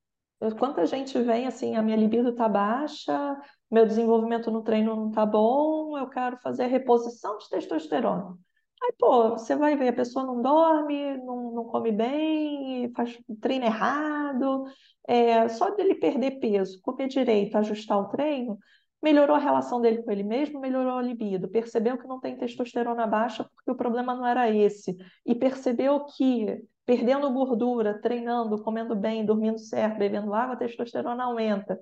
Quanta 0.59 0.85
gente 0.87 1.21
vem 1.23 1.47
assim, 1.47 1.77
a 1.77 1.83
minha 1.83 1.97
libido 1.97 2.31
está 2.31 2.49
baixa, 2.49 3.41
meu 3.71 3.87
desenvolvimento 3.87 4.51
no 4.51 4.63
treino 4.63 4.97
não 4.97 5.09
está 5.09 5.25
bom, 5.25 5.97
eu 5.97 6.09
quero 6.09 6.37
fazer 6.39 6.67
reposição 6.67 7.39
de 7.39 7.49
testosterona. 7.49 8.37
Aí, 8.83 8.93
pô, 8.99 9.31
você 9.31 9.55
vai 9.55 9.77
ver, 9.77 9.89
a 9.89 9.93
pessoa 9.93 10.25
não 10.27 10.43
dorme, 10.43 11.17
não, 11.19 11.53
não 11.53 11.65
come 11.67 11.93
bem, 11.93 12.93
faz 12.95 13.17
treino 13.41 13.67
errado. 13.67 14.65
É, 15.07 15.49
só 15.49 15.71
dele 15.71 15.95
perder 15.95 16.41
peso, 16.41 16.81
comer 16.83 17.07
direito, 17.07 17.57
ajustar 17.57 17.99
o 17.99 18.09
treino, 18.09 18.59
melhorou 19.03 19.37
a 19.37 19.39
relação 19.39 19.81
dele 19.81 20.03
com 20.03 20.11
ele 20.11 20.23
mesmo, 20.23 20.61
melhorou 20.61 20.99
a 20.99 21.03
libido, 21.03 21.49
percebeu 21.49 21.99
que 21.99 22.07
não 22.07 22.21
tem 22.21 22.37
testosterona 22.37 23.07
baixa 23.07 23.45
porque 23.45 23.71
o 23.71 23.77
problema 23.77 24.15
não 24.15 24.27
era 24.27 24.51
esse, 24.51 24.97
e 25.27 25.35
percebeu 25.35 26.05
que 26.07 26.63
perdendo 26.85 27.31
gordura, 27.33 28.01
treinando, 28.01 28.63
comendo 28.63 28.95
bem, 28.97 29.25
dormindo 29.25 29.59
certo, 29.59 29.99
bebendo 29.99 30.35
água, 30.35 30.55
a 30.55 30.59
testosterona 30.59 31.25
aumenta. 31.25 31.79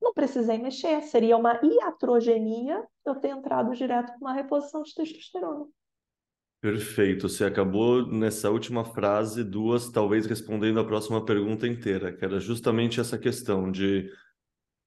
Não 0.00 0.12
precisei 0.12 0.58
mexer, 0.58 1.02
seria 1.02 1.36
uma 1.36 1.58
iatrogenia 1.62 2.84
eu 3.04 3.14
ter 3.16 3.28
entrado 3.28 3.74
direto 3.74 4.12
com 4.12 4.24
uma 4.24 4.32
reposição 4.32 4.82
de 4.82 4.94
testosterona. 4.94 5.66
Perfeito. 6.60 7.28
Você 7.28 7.44
acabou 7.44 8.06
nessa 8.06 8.50
última 8.50 8.84
frase, 8.84 9.44
duas, 9.44 9.90
talvez 9.90 10.26
respondendo 10.26 10.80
a 10.80 10.84
próxima 10.84 11.24
pergunta 11.24 11.66
inteira, 11.66 12.12
que 12.12 12.24
era 12.24 12.40
justamente 12.40 13.00
essa 13.00 13.18
questão 13.18 13.70
de 13.70 14.10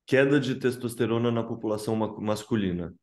queda 0.05 0.39
de 0.39 0.55
testosterona 0.55 1.31
na 1.31 1.43
população 1.43 1.95
masculina. 1.95 2.93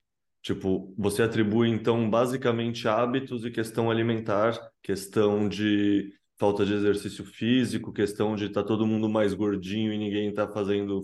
Tipo, 0.42 0.92
você 0.96 1.22
atribui 1.22 1.68
então 1.68 2.08
basicamente 2.08 2.86
hábitos 2.86 3.44
e 3.44 3.50
questão 3.50 3.90
alimentar, 3.90 4.58
questão 4.82 5.48
de 5.48 6.12
falta 6.38 6.64
de 6.64 6.74
exercício 6.74 7.24
físico, 7.24 7.92
questão 7.92 8.36
de 8.36 8.46
estar 8.46 8.62
tá 8.62 8.68
todo 8.68 8.86
mundo 8.86 9.08
mais 9.08 9.34
gordinho 9.34 9.92
e 9.92 9.98
ninguém 9.98 10.28
está 10.28 10.46
fazendo 10.48 11.02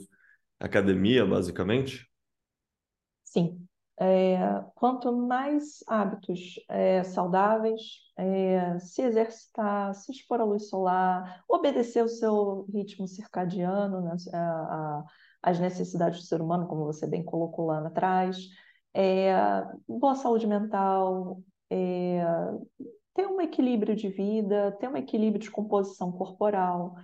academia, 0.60 1.24
basicamente? 1.24 2.08
Sim. 3.24 3.66
É, 4.00 4.38
quanto 4.74 5.12
mais 5.12 5.84
hábitos 5.86 6.54
é, 6.68 7.04
saudáveis, 7.04 7.82
é, 8.16 8.78
se 8.78 9.02
exercitar, 9.02 9.94
se 9.94 10.10
expor 10.10 10.40
à 10.40 10.44
luz 10.44 10.68
solar, 10.68 11.44
obedecer 11.48 12.02
o 12.02 12.08
seu 12.08 12.66
ritmo 12.72 13.06
circadiano, 13.06 14.00
né, 14.00 14.16
a, 14.32 14.38
a, 14.38 15.04
as 15.42 15.60
necessidades 15.60 16.20
do 16.20 16.26
ser 16.26 16.40
humano, 16.40 16.66
como 16.66 16.84
você 16.84 17.06
bem 17.06 17.22
colocou 17.22 17.66
lá 17.66 17.86
atrás, 17.86 18.38
é, 18.94 19.32
boa 19.86 20.14
saúde 20.14 20.46
mental, 20.46 21.40
é, 21.70 22.24
ter 23.14 23.26
um 23.26 23.40
equilíbrio 23.40 23.94
de 23.94 24.08
vida, 24.08 24.76
ter 24.80 24.88
um 24.88 24.96
equilíbrio 24.96 25.42
de 25.42 25.50
composição 25.50 26.10
corporal, 26.12 26.94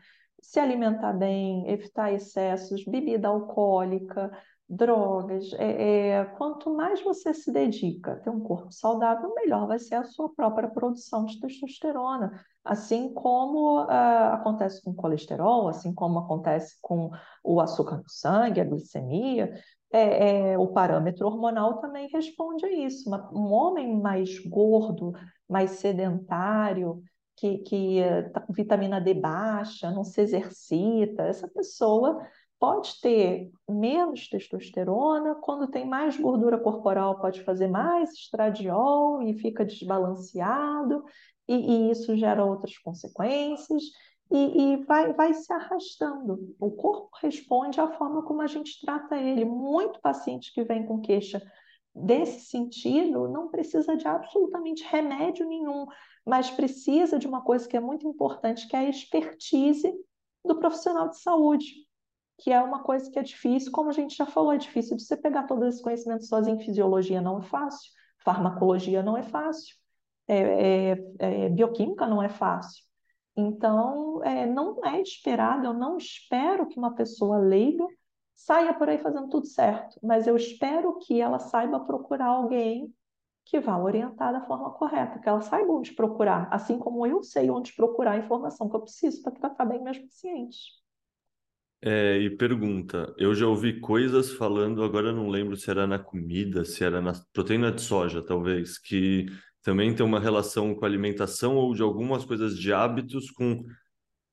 se 0.41 0.61
alimentar 0.61 1.13
bem, 1.13 1.69
evitar 1.69 2.13
excessos, 2.13 2.85
bebida 2.85 3.29
alcoólica, 3.29 4.31
drogas. 4.69 5.53
É, 5.55 6.11
é, 6.11 6.25
quanto 6.25 6.75
mais 6.75 7.03
você 7.03 7.33
se 7.33 7.51
dedica 7.51 8.13
a 8.13 8.17
ter 8.17 8.31
um 8.31 8.41
corpo 8.41 8.71
saudável, 8.71 9.35
melhor 9.35 9.67
vai 9.67 9.79
ser 9.79 9.95
a 9.95 10.05
sua 10.05 10.29
própria 10.35 10.69
produção 10.69 11.25
de 11.25 11.41
testosterona. 11.41 12.45
Assim 12.65 13.13
como 13.15 13.83
uh, 13.85 14.33
acontece 14.33 14.83
com 14.83 14.91
o 14.91 14.95
colesterol, 14.95 15.69
assim 15.69 15.95
como 15.95 16.19
acontece 16.19 16.77
com 16.83 17.11
o 17.43 17.61
açúcar 17.61 17.97
no 17.97 18.09
sangue, 18.09 18.61
a 18.61 18.65
glicemia, 18.65 19.55
é, 19.91 20.51
é, 20.53 20.59
o 20.59 20.69
parâmetro 20.69 21.27
hormonal 21.27 21.79
também 21.79 22.09
responde 22.13 22.67
a 22.67 22.71
isso. 22.71 23.09
Um 23.33 23.53
homem 23.53 23.99
mais 23.99 24.39
gordo, 24.41 25.13
mais 25.49 25.73
sedentário, 25.73 27.03
que, 27.37 27.59
que 27.59 27.99
está 27.99 28.41
com 28.41 28.53
vitamina 28.53 29.01
D 29.01 29.15
baixa, 29.15 29.91
não 29.91 30.05
se 30.05 30.21
exercita, 30.21 31.23
essa 31.23 31.49
pessoa 31.49 32.21
pode 32.59 33.01
ter 33.01 33.51
menos 33.69 34.29
testosterona, 34.29 35.37
quando 35.37 35.69
tem 35.69 35.87
mais 35.87 36.19
gordura 36.19 36.59
corporal, 36.59 37.21
pode 37.21 37.43
fazer 37.45 37.69
mais 37.69 38.13
estradiol 38.13 39.23
e 39.23 39.39
fica 39.39 39.65
desbalanceado, 39.65 41.05
e, 41.47 41.55
e 41.55 41.91
isso 41.93 42.17
gera 42.17 42.45
outras 42.45 42.77
consequências. 42.79 43.85
e, 44.31 44.75
e 44.75 44.85
vai, 44.85 45.13
vai 45.15 45.33
se 45.33 45.53
arrastando. 45.53 46.55
O 46.61 46.71
corpo 46.73 47.11
responde 47.23 47.81
à 47.81 47.89
forma 47.93 48.23
como 48.23 48.43
a 48.43 48.47
gente 48.47 48.79
trata 48.85 49.17
ele. 49.17 49.45
Muito 49.45 50.01
paciente 50.01 50.53
que 50.53 50.65
vem 50.65 50.85
com 50.85 51.01
queixa 51.01 51.41
desse 52.05 52.47
sentido 52.47 53.29
não 53.29 53.49
precisa 53.49 53.97
de 53.97 54.07
absolutamente 54.07 54.85
remédio 54.85 55.47
nenhum, 55.47 55.87
mas 56.25 56.51
precisa 56.51 57.19
de 57.19 57.27
uma 57.27 57.43
coisa 57.43 57.69
que 57.69 57.77
é 57.77 57.81
muito 57.81 58.07
importante, 58.07 58.69
que 58.69 58.77
é 58.77 58.81
a 58.81 58.89
expertise 58.89 59.93
do 60.45 60.59
profissional 60.59 61.09
de 61.09 61.19
saúde, 61.19 61.89
que 62.39 62.53
é 62.53 62.63
uma 62.63 62.83
coisa 62.83 63.11
que 63.11 63.19
é 63.19 63.23
difícil, 63.23 63.73
como 63.73 63.91
a 63.91 63.93
gente 63.93 64.17
já 64.17 64.27
falou, 64.27 64.53
é 64.53 64.59
difícil 64.59 64.97
de 64.97 65.03
você 65.03 65.17
pegar 65.17 65.45
todos 65.45 65.67
esses 65.69 65.81
conhecimentos 65.81 66.29
sozinho. 66.29 66.61
Fisiologia 66.61 67.21
não 67.21 67.39
é 67.39 67.43
fácil, 67.43 67.91
farmacologia 68.19 69.03
não 69.03 69.17
é 69.17 69.23
fácil, 69.23 69.75
é, 70.29 70.93
é, 70.93 70.99
é, 71.19 71.49
bioquímica 71.49 72.07
não 72.07 72.23
é 72.23 72.29
fácil. 72.29 72.85
Então, 73.37 74.23
é, 74.25 74.47
não 74.47 74.85
é 74.85 75.01
esperado, 75.01 75.67
eu 75.67 75.73
não 75.73 75.97
espero 75.97 76.67
que 76.67 76.79
uma 76.79 76.95
pessoa 76.95 77.39
leiga 77.39 77.85
saia 78.39 78.73
por 78.73 78.89
aí 78.89 78.99
fazendo 78.99 79.29
tudo 79.29 79.47
certo, 79.47 79.99
mas 80.01 80.27
eu 80.27 80.37
espero 80.37 80.97
que 81.01 81.21
ela 81.21 81.41
saiba 81.41 81.81
procurar 81.81 82.27
alguém 82.27 82.95
que 83.45 83.59
vá 83.59 83.77
orientar 83.77 84.33
da 84.33 84.47
forma 84.47 84.71
correta, 84.71 85.19
que 85.19 85.29
ela 85.29 85.41
saiba 85.41 85.73
onde 85.73 85.93
procurar, 85.93 86.49
assim 86.53 86.79
como 86.79 87.05
eu 87.05 87.23
sei 87.23 87.51
onde 87.51 87.75
procurar 87.75 88.13
a 88.13 88.19
informação 88.19 88.69
que 88.69 88.77
eu 88.77 88.81
preciso 88.81 89.23
para 89.23 89.33
tratar 89.33 89.65
bem 89.65 89.83
meus 89.83 89.99
pacientes. 89.99 90.79
É, 91.83 92.19
e 92.19 92.31
pergunta, 92.37 93.13
eu 93.19 93.35
já 93.35 93.47
ouvi 93.47 93.81
coisas 93.81 94.33
falando, 94.33 94.83
agora 94.85 95.13
não 95.13 95.29
lembro 95.29 95.57
se 95.57 95.71
era 95.71 95.87
na 95.87 95.99
comida, 95.99 96.65
se 96.65 96.85
era 96.85 97.01
na 97.01 97.13
proteína 97.33 97.73
de 97.73 97.81
soja, 97.81 98.23
talvez, 98.23 98.79
que 98.79 99.27
também 99.63 99.95
tem 99.95 100.05
uma 100.05 100.21
relação 100.21 100.75
com 100.75 100.85
alimentação 100.85 101.57
ou 101.57 101.75
de 101.75 101.83
algumas 101.83 102.25
coisas 102.25 102.57
de 102.57 102.73
hábitos 102.73 103.31
com 103.31 103.65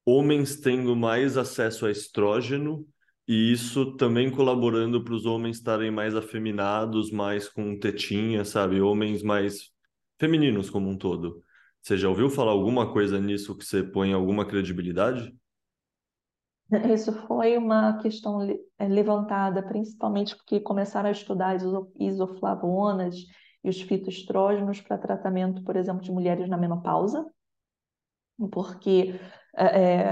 homens 0.05 0.59
tendo 0.59 0.95
mais 0.95 1.37
acesso 1.37 1.85
a 1.85 1.91
estrógeno 1.91 2.85
e 3.27 3.51
isso 3.51 3.95
também 3.97 4.29
colaborando 4.29 5.03
para 5.03 5.13
os 5.13 5.25
homens 5.25 5.57
estarem 5.57 5.89
mais 5.89 6.15
afeminados, 6.15 7.11
mais 7.11 7.49
com 7.49 7.77
tetinha, 7.79 8.45
sabe? 8.45 8.81
Homens 8.81 9.23
mais 9.23 9.71
femininos 10.19 10.69
como 10.69 10.89
um 10.89 10.97
todo. 10.97 11.43
Você 11.81 11.97
já 11.97 12.09
ouviu 12.09 12.29
falar 12.29 12.51
alguma 12.51 12.91
coisa 12.91 13.19
nisso 13.19 13.57
que 13.57 13.65
você 13.65 13.83
põe 13.83 14.13
alguma 14.13 14.45
credibilidade? 14.45 15.35
Isso 16.91 17.13
foi 17.27 17.57
uma 17.57 17.97
questão 17.99 18.41
eh, 18.79 18.87
levantada 18.87 19.61
principalmente 19.61 20.35
porque 20.35 20.59
começaram 20.59 21.09
a 21.09 21.11
estudar 21.11 21.55
as 21.55 21.63
isoflavonas 21.99 23.15
e 23.63 23.69
os 23.69 23.81
fitoestrógenos 23.81 24.81
para 24.81 24.97
tratamento, 24.97 25.63
por 25.63 25.75
exemplo, 25.75 26.01
de 26.01 26.11
mulheres 26.11 26.49
na 26.49 26.57
menopausa, 26.57 27.25
porque 28.51 29.19
é, 29.55 30.03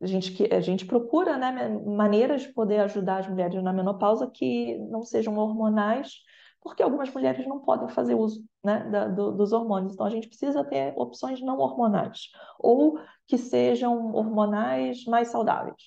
a, 0.00 0.06
gente, 0.06 0.54
a 0.54 0.60
gente 0.60 0.86
procura 0.86 1.36
né, 1.36 1.68
maneiras 1.84 2.42
de 2.42 2.52
poder 2.52 2.80
ajudar 2.80 3.18
as 3.18 3.28
mulheres 3.28 3.62
na 3.62 3.72
menopausa 3.72 4.30
que 4.30 4.78
não 4.78 5.02
sejam 5.02 5.36
hormonais, 5.36 6.14
porque 6.60 6.82
algumas 6.82 7.12
mulheres 7.12 7.46
não 7.46 7.60
podem 7.60 7.88
fazer 7.88 8.14
uso 8.14 8.44
né, 8.64 8.88
da, 8.90 9.06
do, 9.08 9.32
dos 9.32 9.52
hormônios. 9.52 9.94
Então, 9.94 10.06
a 10.06 10.10
gente 10.10 10.28
precisa 10.28 10.64
ter 10.64 10.92
opções 10.96 11.40
não 11.40 11.58
hormonais, 11.58 12.30
ou 12.58 12.98
que 13.26 13.38
sejam 13.38 14.12
hormonais 14.14 15.04
mais 15.04 15.28
saudáveis. 15.28 15.82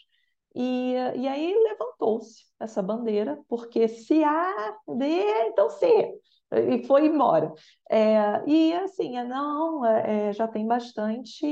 E, 0.55 0.93
e 1.15 1.27
aí 1.27 1.53
levantou-se 1.53 2.43
essa 2.59 2.81
bandeira, 2.81 3.39
porque 3.47 3.87
se 3.87 4.23
A, 4.23 4.77
B, 4.87 5.05
então 5.47 5.69
C 5.69 6.19
e 6.51 6.83
foi 6.85 7.05
embora. 7.05 7.53
É, 7.89 8.43
e 8.47 8.73
assim, 8.73 9.17
é, 9.17 9.23
não, 9.23 9.85
é, 9.85 10.29
é, 10.29 10.33
já 10.33 10.47
tem 10.47 10.65
bastante, 10.65 11.45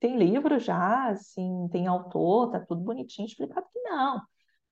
tem 0.00 0.16
livro 0.16 0.58
já, 0.58 1.08
assim, 1.08 1.68
tem 1.70 1.86
autor, 1.86 2.50
tá 2.50 2.60
tudo 2.60 2.82
bonitinho 2.82 3.26
explicado 3.26 3.66
que 3.72 3.80
não. 3.80 4.22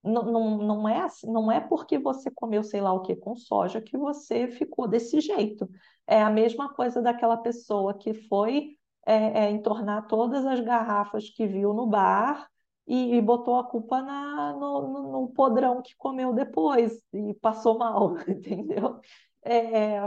Não, 0.02 0.22
não, 0.22 0.58
não, 0.58 0.88
é, 0.88 1.00
assim, 1.00 1.30
não 1.32 1.50
é 1.50 1.60
porque 1.60 1.98
você 1.98 2.30
comeu 2.30 2.62
sei 2.62 2.80
lá 2.80 2.92
o 2.92 3.00
que 3.00 3.16
com 3.16 3.34
soja 3.34 3.80
que 3.80 3.96
você 3.96 4.48
ficou 4.48 4.86
desse 4.86 5.18
jeito. 5.20 5.68
É 6.06 6.22
a 6.22 6.28
mesma 6.28 6.74
coisa 6.74 7.00
daquela 7.00 7.38
pessoa 7.38 7.94
que 7.94 8.12
foi 8.12 8.76
é, 9.06 9.44
é, 9.46 9.50
entornar 9.50 10.06
todas 10.06 10.44
as 10.44 10.60
garrafas 10.60 11.30
que 11.30 11.46
viu 11.46 11.72
no 11.72 11.86
bar 11.86 12.48
e, 12.86 13.14
e 13.14 13.20
botou 13.22 13.56
a 13.56 13.64
culpa 13.64 14.02
na, 14.02 14.52
no, 14.52 14.88
no, 14.88 15.12
no, 15.12 15.28
podrão 15.28 15.80
que 15.80 15.96
comeu 15.96 16.34
depois 16.34 17.02
e 17.12 17.34
passou 17.34 17.78
mal, 17.78 18.16
entendeu? 18.28 19.00
É, 19.42 20.00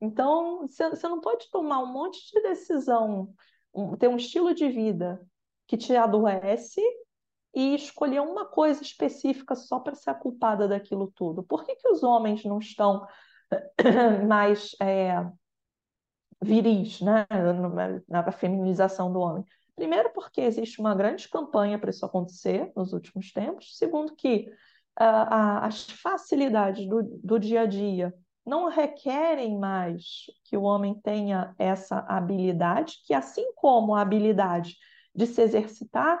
então, 0.00 0.66
você 0.66 1.08
não 1.08 1.20
pode 1.20 1.50
tomar 1.50 1.80
um 1.80 1.92
monte 1.92 2.18
de 2.32 2.42
decisão, 2.42 3.32
ter 3.98 4.08
um 4.08 4.16
estilo 4.16 4.54
de 4.54 4.68
vida 4.68 5.20
que 5.66 5.76
te 5.76 5.94
adoece 5.94 6.80
e 7.54 7.74
escolher 7.74 8.20
uma 8.20 8.46
coisa 8.46 8.82
específica 8.82 9.54
só 9.54 9.80
para 9.80 9.94
ser 9.94 10.10
a 10.10 10.14
culpada 10.14 10.68
daquilo 10.68 11.12
tudo. 11.14 11.42
Por 11.42 11.64
que, 11.64 11.76
que 11.76 11.88
os 11.88 12.02
homens 12.02 12.44
não 12.44 12.58
estão 12.58 13.06
mais 14.28 14.76
é, 14.80 15.24
viris, 16.40 17.00
né? 17.00 17.26
na, 17.28 18.22
na 18.22 18.32
feminização 18.32 19.12
do 19.12 19.20
homem? 19.20 19.44
Primeiro, 19.74 20.10
porque 20.12 20.40
existe 20.40 20.80
uma 20.80 20.94
grande 20.94 21.28
campanha 21.28 21.78
para 21.78 21.90
isso 21.90 22.04
acontecer 22.04 22.72
nos 22.74 22.92
últimos 22.92 23.32
tempos. 23.32 23.76
Segundo, 23.76 24.14
que 24.16 24.50
uh, 25.00 25.62
as 25.62 25.88
facilidades 25.88 26.88
do, 26.88 27.02
do 27.22 27.38
dia 27.38 27.62
a 27.62 27.66
dia 27.66 28.12
não 28.48 28.68
requerem 28.68 29.58
mais 29.58 30.24
que 30.44 30.56
o 30.56 30.62
homem 30.62 30.94
tenha 30.94 31.54
essa 31.58 31.98
habilidade, 32.08 32.96
que 33.04 33.12
assim 33.12 33.52
como 33.54 33.94
a 33.94 34.00
habilidade 34.00 34.76
de 35.14 35.26
se 35.26 35.42
exercitar, 35.42 36.18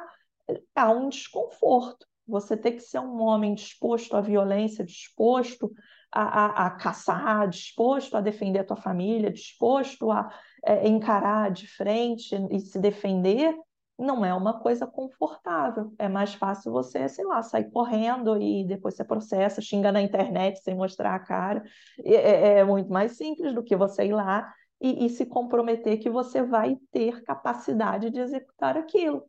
há 0.74 0.90
um 0.90 1.08
desconforto. 1.08 2.06
Você 2.26 2.56
tem 2.56 2.72
que 2.72 2.80
ser 2.80 2.98
um 2.98 3.22
homem 3.22 3.54
disposto 3.54 4.14
à 4.14 4.20
violência, 4.20 4.84
disposto 4.84 5.72
a, 6.12 6.22
a, 6.22 6.66
a 6.66 6.70
caçar, 6.70 7.48
disposto 7.48 8.16
a 8.16 8.20
defender 8.20 8.60
a 8.60 8.64
tua 8.64 8.76
família, 8.76 9.32
disposto 9.32 10.10
a 10.10 10.30
é, 10.64 10.86
encarar 10.86 11.50
de 11.50 11.66
frente 11.66 12.34
e 12.50 12.60
se 12.60 12.78
defender, 12.78 13.54
não 13.98 14.24
é 14.24 14.32
uma 14.32 14.60
coisa 14.60 14.86
confortável. 14.86 15.92
É 15.98 16.08
mais 16.08 16.32
fácil 16.34 16.70
você, 16.70 17.08
sei 17.08 17.24
lá, 17.24 17.42
sair 17.42 17.70
correndo 17.70 18.40
e 18.40 18.64
depois 18.64 18.94
você 18.94 19.04
processa, 19.04 19.60
xinga 19.60 19.90
na 19.90 20.00
internet 20.00 20.62
sem 20.62 20.74
mostrar 20.74 21.14
a 21.14 21.18
cara. 21.18 21.64
É, 22.04 22.14
é, 22.14 22.58
é 22.58 22.64
muito 22.64 22.90
mais 22.92 23.16
simples 23.16 23.52
do 23.52 23.62
que 23.62 23.76
você 23.76 24.06
ir 24.06 24.12
lá 24.12 24.52
e, 24.80 25.06
e, 25.06 25.10
se 25.10 25.26
comprometer 25.26 25.98
que 25.98 26.08
você 26.08 26.42
vai 26.42 26.76
ter 26.92 27.22
capacidade 27.24 28.10
de 28.10 28.20
executar 28.20 28.76
aquilo. 28.76 29.24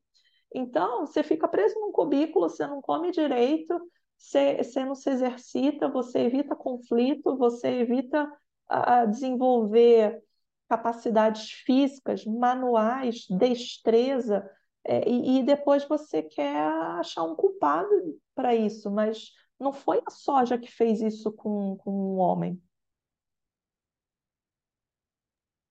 Então, 0.54 1.06
você 1.06 1.24
fica 1.24 1.48
preso 1.48 1.80
num 1.80 1.92
cubículo, 1.92 2.48
você 2.50 2.68
não 2.68 2.82
come 2.82 3.12
direito, 3.12 3.80
você, 4.16 4.58
você 4.58 4.86
não 4.86 4.94
se 4.94 5.10
exercita, 5.10 5.90
você 5.90 6.20
evita 6.20 6.56
conflito, 6.56 7.36
você 7.36 7.68
evita 7.68 8.32
a, 8.68 9.06
desenvolver 9.06 10.22
capacidades 10.68 11.50
físicas, 11.66 12.24
manuais, 12.26 13.26
destreza, 13.28 14.48
é, 14.92 15.08
e, 15.08 15.38
e, 15.38 15.44
depois 15.44 15.88
você 15.88 16.24
quer 16.24 16.58
achar 16.98 17.24
um 17.24 17.36
culpado 17.36 17.90
para 18.34 18.56
isso, 18.56 18.90
mas 18.90 19.32
não 19.60 19.72
foi 19.72 20.02
a 20.04 20.10
soja 20.10 20.58
que 20.58 20.72
fez 20.72 21.00
isso 21.00 21.32
com, 21.32 21.78
com 21.78 21.92
um 21.92 22.18
homem. 22.18 22.60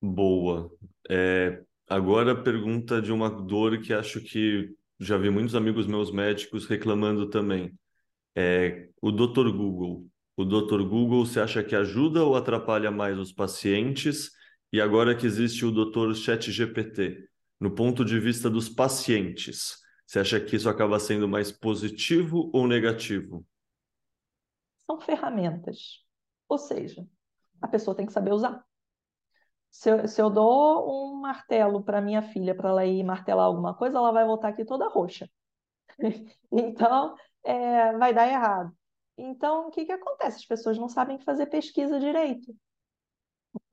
Boa. 0.01 0.71
É, 1.11 1.65
agora 1.89 2.41
pergunta 2.41 3.03
de 3.03 3.11
uma 3.11 3.29
dor 3.29 3.81
que 3.81 3.93
acho 3.93 4.21
que 4.21 4.73
já 5.01 5.19
vi 5.19 5.31
muitos 5.31 5.57
amigos 5.57 5.89
meus 5.89 6.13
médicos 6.13 6.67
reclamando 6.67 7.29
também. 7.29 7.77
É, 8.37 8.89
o 9.03 9.11
Dr. 9.11 9.51
Google. 9.51 10.07
O 10.37 10.45
Dr. 10.45 10.85
Google, 10.85 11.27
você 11.27 11.41
acha 11.41 11.65
que 11.65 11.75
ajuda 11.75 12.23
ou 12.23 12.37
atrapalha 12.37 12.93
mais 12.93 13.19
os 13.19 13.33
pacientes? 13.33 14.31
E 14.73 14.81
agora 14.81 15.17
que 15.17 15.27
existe 15.27 15.67
o 15.67 15.73
Dr. 15.73 16.15
ChatGPT, 16.15 17.28
no 17.61 17.71
ponto 17.71 18.05
de 18.05 18.19
vista 18.19 18.49
dos 18.49 18.69
pacientes, 18.69 19.79
você 20.07 20.21
acha 20.21 20.41
que 20.41 20.57
isso 20.57 20.69
acaba 20.69 20.99
sendo 20.99 21.29
mais 21.29 21.53
positivo 21.53 22.51
ou 22.53 22.67
negativo? 22.67 23.45
São 24.87 25.01
ferramentas. 25.01 26.05
Ou 26.49 26.57
seja, 26.57 27.07
a 27.61 27.69
pessoa 27.69 27.95
tem 27.95 28.07
que 28.07 28.13
saber 28.13 28.33
usar. 28.33 28.65
Se 29.71 29.91
eu, 29.91 30.09
se 30.09 30.21
eu 30.21 30.31
dou 30.31 31.13
um 31.13 31.21
martelo 31.21 31.83
para 31.83 32.01
minha 32.01 32.23
filha 32.23 32.55
para 32.55 32.71
ela 32.71 32.87
ir 32.87 33.03
martelar 33.05 33.45
alguma 33.45 33.75
coisa, 33.75 33.99
ela 33.99 34.11
vai 34.11 34.25
voltar 34.25 34.49
aqui 34.49 34.65
toda 34.65 34.89
roxa. 34.89 35.29
então, 36.51 37.15
é, 37.45 37.93
vai 37.99 38.15
dar 38.15 38.29
errado. 38.29 38.73
Então, 39.17 39.69
o 39.69 39.71
que, 39.71 39.85
que 39.85 39.93
acontece? 39.93 40.39
As 40.39 40.47
pessoas 40.47 40.79
não 40.79 40.89
sabem 40.89 41.19
fazer 41.19 41.47
pesquisa 41.47 42.01
direito. 42.01 42.57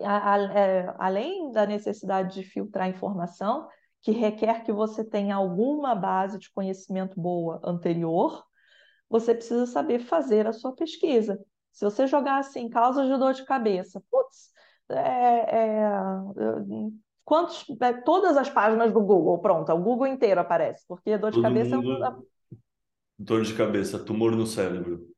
A, 0.01 0.33
a, 0.33 0.43
é, 0.57 0.95
além 0.97 1.51
da 1.51 1.65
necessidade 1.65 2.35
de 2.35 2.43
filtrar 2.43 2.89
informação, 2.89 3.67
que 4.01 4.11
requer 4.11 4.63
que 4.63 4.71
você 4.71 5.03
tenha 5.03 5.35
alguma 5.35 5.95
base 5.95 6.37
de 6.37 6.51
conhecimento 6.51 7.19
boa 7.19 7.59
anterior, 7.63 8.43
você 9.09 9.33
precisa 9.33 9.65
saber 9.65 9.99
fazer 9.99 10.47
a 10.47 10.53
sua 10.53 10.73
pesquisa. 10.75 11.39
Se 11.71 11.83
você 11.83 12.07
jogar 12.07 12.37
assim, 12.37 12.69
causas 12.69 13.07
de 13.07 13.17
dor 13.17 13.33
de 13.33 13.43
cabeça, 13.45 14.01
putz, 14.11 14.51
é, 14.89 15.57
é, 15.57 15.89
quantos, 17.23 17.65
é, 17.81 17.93
todas 17.93 18.37
as 18.37 18.49
páginas 18.49 18.93
do 18.93 19.01
Google, 19.01 19.39
pronto, 19.39 19.71
o 19.73 19.81
Google 19.81 20.07
inteiro 20.07 20.39
aparece, 20.39 20.85
porque 20.87 21.17
dor 21.17 21.31
de 21.31 21.37
Todo 21.37 21.43
cabeça 21.43 21.75
é 21.75 21.77
mundo... 21.77 22.25
Dor 23.17 23.41
de 23.41 23.53
cabeça, 23.55 23.97
tumor 23.97 24.35
no 24.35 24.45
cérebro. 24.45 25.14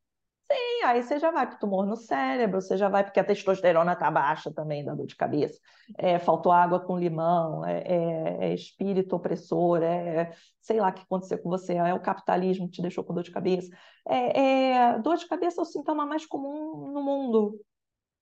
Aí 0.83 1.03
você 1.03 1.19
já 1.19 1.31
vai 1.31 1.47
para 1.47 1.55
o 1.55 1.59
tumor 1.59 1.85
no 1.85 1.95
cérebro, 1.95 2.61
você 2.61 2.77
já 2.77 2.89
vai 2.89 3.03
porque 3.03 3.19
a 3.19 3.23
testosterona 3.23 3.93
está 3.93 4.09
baixa 4.11 4.51
também 4.51 4.83
da 4.83 4.93
dor 4.93 5.05
de 5.05 5.15
cabeça. 5.15 5.59
É, 5.97 6.19
faltou 6.19 6.51
água 6.51 6.79
com 6.79 6.97
limão, 6.97 7.65
é, 7.65 7.79
é, 7.79 8.37
é 8.49 8.53
espírito 8.53 9.15
opressor, 9.15 9.81
é, 9.83 10.33
sei 10.59 10.79
lá 10.79 10.89
o 10.89 10.93
que 10.93 11.01
aconteceu 11.01 11.37
com 11.41 11.49
você, 11.49 11.73
é 11.73 11.93
o 11.93 12.01
capitalismo 12.01 12.67
que 12.67 12.75
te 12.75 12.81
deixou 12.81 13.03
com 13.03 13.13
dor 13.13 13.23
de 13.23 13.31
cabeça. 13.31 13.69
É, 14.07 14.39
é, 14.39 14.99
dor 14.99 15.17
de 15.17 15.27
cabeça 15.27 15.61
é 15.61 15.63
o 15.63 15.65
sintoma 15.65 16.05
mais 16.05 16.25
comum 16.25 16.91
no 16.91 17.01
mundo. 17.01 17.59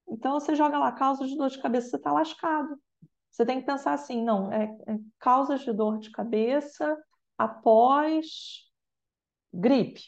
Então 0.07 0.39
você 0.39 0.55
joga 0.55 0.77
lá 0.77 0.91
causas 0.91 1.29
de 1.29 1.37
dor 1.37 1.49
de 1.49 1.61
cabeça, 1.61 1.89
você 1.89 1.95
está 1.97 2.11
lascado. 2.11 2.77
Você 3.31 3.45
tem 3.45 3.59
que 3.59 3.65
pensar 3.65 3.93
assim, 3.93 4.23
não, 4.23 4.51
é, 4.51 4.63
é 4.87 4.97
causas 5.19 5.61
de 5.61 5.73
dor 5.73 5.99
de 5.99 6.09
cabeça 6.11 6.97
após 7.37 8.65
gripe. 9.53 10.01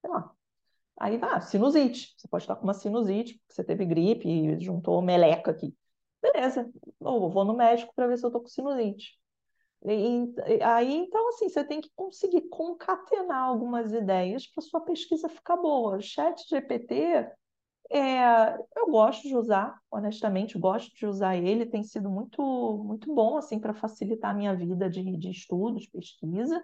Sei 0.00 0.10
lá, 0.10 0.32
Aí, 1.00 1.18
ah, 1.22 1.40
sinusite. 1.40 2.14
Você 2.16 2.28
pode 2.28 2.44
estar 2.44 2.56
com 2.56 2.64
uma 2.64 2.74
sinusite, 2.74 3.40
você 3.48 3.64
teve 3.64 3.86
gripe 3.86 4.28
e 4.28 4.60
juntou 4.60 5.00
meleca 5.00 5.50
aqui. 5.50 5.74
Beleza, 6.20 6.70
eu 7.00 7.30
vou 7.30 7.44
no 7.46 7.56
médico 7.56 7.94
para 7.96 8.06
ver 8.06 8.18
se 8.18 8.24
eu 8.24 8.28
estou 8.28 8.42
com 8.42 8.48
sinusite. 8.48 9.18
E, 9.82 10.62
aí, 10.62 10.94
então, 10.94 11.28
assim, 11.30 11.48
você 11.48 11.64
tem 11.64 11.80
que 11.80 11.90
conseguir 11.96 12.42
concatenar 12.50 13.44
algumas 13.44 13.94
ideias 13.94 14.46
para 14.46 14.62
sua 14.62 14.82
pesquisa 14.82 15.26
ficar 15.26 15.56
boa. 15.56 15.96
O 15.96 16.02
chat 16.02 16.46
GPT, 16.46 17.26
é, 17.90 18.58
eu 18.76 18.90
gosto 18.90 19.26
de 19.26 19.34
usar, 19.34 19.80
honestamente, 19.90 20.58
gosto 20.58 20.94
de 20.94 21.06
usar 21.06 21.34
ele, 21.34 21.64
tem 21.64 21.82
sido 21.82 22.10
muito, 22.10 22.42
muito 22.84 23.12
bom, 23.14 23.38
assim, 23.38 23.58
para 23.58 23.72
facilitar 23.72 24.32
a 24.32 24.34
minha 24.34 24.54
vida 24.54 24.90
de, 24.90 25.16
de 25.16 25.30
estudo, 25.30 25.80
de 25.80 25.88
pesquisa. 25.88 26.62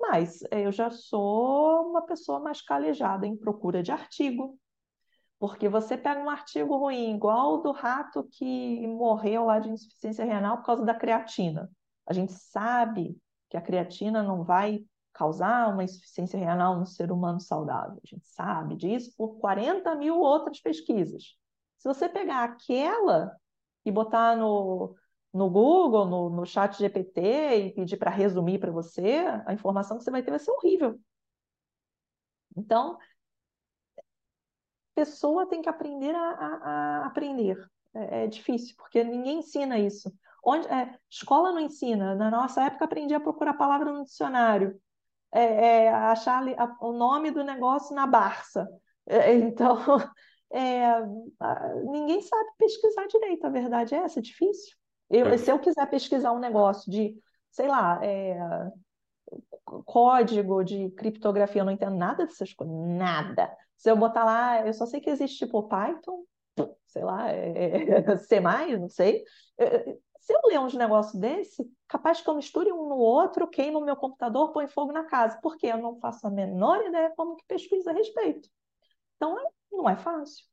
Mas 0.00 0.42
eh, 0.50 0.66
eu 0.66 0.72
já 0.72 0.90
sou 0.90 1.90
uma 1.90 2.02
pessoa 2.02 2.40
mais 2.40 2.60
calejada 2.62 3.26
em 3.26 3.36
procura 3.36 3.82
de 3.82 3.90
artigo. 3.92 4.58
Porque 5.38 5.68
você 5.68 5.96
pega 5.98 6.20
um 6.20 6.30
artigo 6.30 6.76
ruim, 6.76 7.14
igual 7.14 7.54
o 7.54 7.56
do 7.58 7.72
rato 7.72 8.24
que 8.32 8.86
morreu 8.86 9.44
lá 9.44 9.58
de 9.58 9.68
insuficiência 9.68 10.24
renal 10.24 10.58
por 10.58 10.66
causa 10.66 10.84
da 10.84 10.94
creatina. 10.94 11.70
A 12.06 12.12
gente 12.12 12.32
sabe 12.32 13.18
que 13.50 13.56
a 13.56 13.60
creatina 13.60 14.22
não 14.22 14.42
vai 14.44 14.84
causar 15.12 15.72
uma 15.72 15.84
insuficiência 15.84 16.38
renal 16.38 16.78
no 16.78 16.86
ser 16.86 17.10
humano 17.10 17.40
saudável. 17.40 17.98
A 18.02 18.06
gente 18.06 18.26
sabe 18.26 18.76
disso 18.76 19.12
por 19.16 19.38
40 19.38 19.94
mil 19.94 20.18
outras 20.20 20.60
pesquisas. 20.60 21.36
Se 21.78 21.88
você 21.88 22.08
pegar 22.08 22.44
aquela 22.44 23.34
e 23.84 23.90
botar 23.90 24.36
no, 24.36 24.94
no 25.36 25.50
Google, 25.50 26.06
no, 26.06 26.30
no 26.30 26.46
chat 26.46 26.78
GPT 26.78 27.20
e 27.66 27.72
pedir 27.72 27.96
para 27.96 28.10
resumir 28.10 28.58
para 28.58 28.72
você, 28.72 29.24
a 29.46 29.52
informação 29.52 29.98
que 29.98 30.04
você 30.04 30.10
vai 30.10 30.22
ter 30.22 30.30
vai 30.30 30.40
ser 30.40 30.50
horrível. 30.50 30.98
Então, 32.56 32.98
pessoa 34.96 35.46
tem 35.46 35.60
que 35.60 35.68
aprender 35.68 36.14
a, 36.14 36.30
a, 36.30 37.02
a 37.02 37.06
aprender. 37.06 37.56
É, 37.94 38.24
é, 38.24 38.26
difícil, 38.26 38.74
porque 38.76 39.04
ninguém 39.04 39.38
ensina 39.38 39.78
isso. 39.78 40.12
Onde, 40.44 40.66
é, 40.68 40.98
escola 41.10 41.52
não 41.52 41.60
ensina. 41.60 42.14
Na 42.14 42.30
nossa 42.30 42.64
época, 42.64 42.84
aprendi 42.84 43.14
a 43.14 43.20
procurar 43.20 43.52
a 43.52 43.54
palavra 43.54 43.92
no 43.92 44.04
dicionário. 44.04 44.80
É, 45.32 45.84
é 45.84 45.92
achar 45.92 46.42
a, 46.58 46.76
o 46.80 46.92
nome 46.92 47.30
do 47.30 47.44
negócio 47.44 47.94
na 47.94 48.06
Barça. 48.06 48.66
É, 49.06 49.34
então, 49.36 49.78
é, 50.50 51.00
ninguém 51.84 52.22
sabe 52.22 52.50
pesquisar 52.58 53.06
direito, 53.06 53.46
a 53.46 53.50
verdade 53.50 53.94
é 53.94 53.98
essa, 53.98 54.18
é 54.18 54.22
difícil. 54.22 54.76
Eu, 55.10 55.26
é. 55.26 55.38
se 55.38 55.50
eu 55.50 55.58
quiser 55.58 55.88
pesquisar 55.88 56.32
um 56.32 56.38
negócio 56.38 56.90
de, 56.90 57.16
sei 57.50 57.68
lá, 57.68 58.04
é, 58.04 58.38
código 59.84 60.62
de 60.64 60.90
criptografia, 60.90 61.60
eu 61.60 61.64
não 61.64 61.72
entendo 61.72 61.96
nada 61.96 62.26
dessas 62.26 62.52
coisas, 62.52 62.74
nada. 62.74 63.54
Se 63.76 63.90
eu 63.90 63.96
botar 63.96 64.24
lá, 64.24 64.66
eu 64.66 64.72
só 64.72 64.86
sei 64.86 65.00
que 65.00 65.10
existe 65.10 65.44
tipo 65.44 65.68
Python, 65.68 66.24
sei 66.86 67.04
lá, 67.04 67.30
é, 67.30 67.88
é 67.88 68.16
C+, 68.16 68.40
não 68.78 68.88
sei. 68.88 69.22
Se 70.26 70.32
eu 70.32 70.40
ler 70.46 70.58
uns 70.58 70.74
negócios 70.74 71.14
desse, 71.20 71.64
capaz 71.86 72.20
que 72.20 72.28
eu 72.28 72.34
misture 72.34 72.72
um 72.72 72.88
no 72.88 72.96
outro, 72.96 73.46
queimo 73.46 73.78
o 73.78 73.84
meu 73.84 73.94
computador, 73.94 74.52
põe 74.52 74.66
fogo 74.66 74.90
na 74.90 75.04
casa, 75.04 75.38
porque 75.40 75.68
eu 75.68 75.78
não 75.78 76.00
faço 76.00 76.26
a 76.26 76.30
menor 76.30 76.84
ideia 76.84 77.12
como 77.16 77.36
que 77.36 77.44
pesquisa 77.46 77.92
a 77.92 77.94
respeito. 77.94 78.48
Então, 79.14 79.38
não 79.70 79.88
é 79.88 79.94
fácil. 79.94 80.44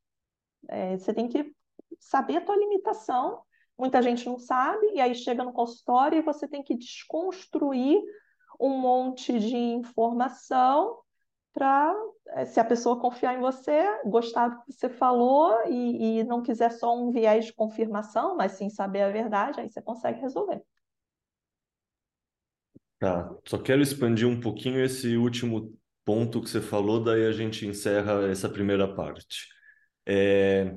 É, 0.68 0.96
você 0.96 1.12
tem 1.12 1.28
que 1.28 1.52
saber 1.98 2.36
a 2.36 2.40
tua 2.40 2.56
limitação 2.56 3.42
muita 3.78 4.00
gente 4.02 4.26
não 4.26 4.38
sabe, 4.38 4.86
e 4.94 5.00
aí 5.00 5.14
chega 5.14 5.44
no 5.44 5.52
consultório 5.52 6.18
e 6.18 6.22
você 6.22 6.46
tem 6.46 6.62
que 6.62 6.76
desconstruir 6.76 8.02
um 8.60 8.78
monte 8.78 9.38
de 9.38 9.56
informação 9.56 10.98
para, 11.52 11.94
eh, 12.28 12.44
se 12.46 12.58
a 12.58 12.64
pessoa 12.64 13.00
confiar 13.00 13.36
em 13.36 13.40
você, 13.40 13.82
gostar 14.04 14.48
do 14.48 14.62
que 14.64 14.72
você 14.72 14.88
falou 14.88 15.54
e, 15.68 16.20
e 16.20 16.24
não 16.24 16.42
quiser 16.42 16.70
só 16.70 16.96
um 16.96 17.10
viés 17.10 17.46
de 17.46 17.52
confirmação, 17.52 18.36
mas 18.36 18.52
sim 18.52 18.68
saber 18.68 19.02
a 19.02 19.10
verdade, 19.10 19.60
aí 19.60 19.70
você 19.70 19.80
consegue 19.80 20.20
resolver. 20.20 20.62
Tá, 22.98 23.30
só 23.44 23.58
quero 23.58 23.82
expandir 23.82 24.26
um 24.26 24.40
pouquinho 24.40 24.82
esse 24.82 25.16
último 25.16 25.76
ponto 26.04 26.40
que 26.40 26.48
você 26.48 26.60
falou, 26.60 27.02
daí 27.02 27.26
a 27.26 27.32
gente 27.32 27.66
encerra 27.66 28.28
essa 28.30 28.48
primeira 28.48 28.92
parte. 28.94 29.48
É, 30.06 30.74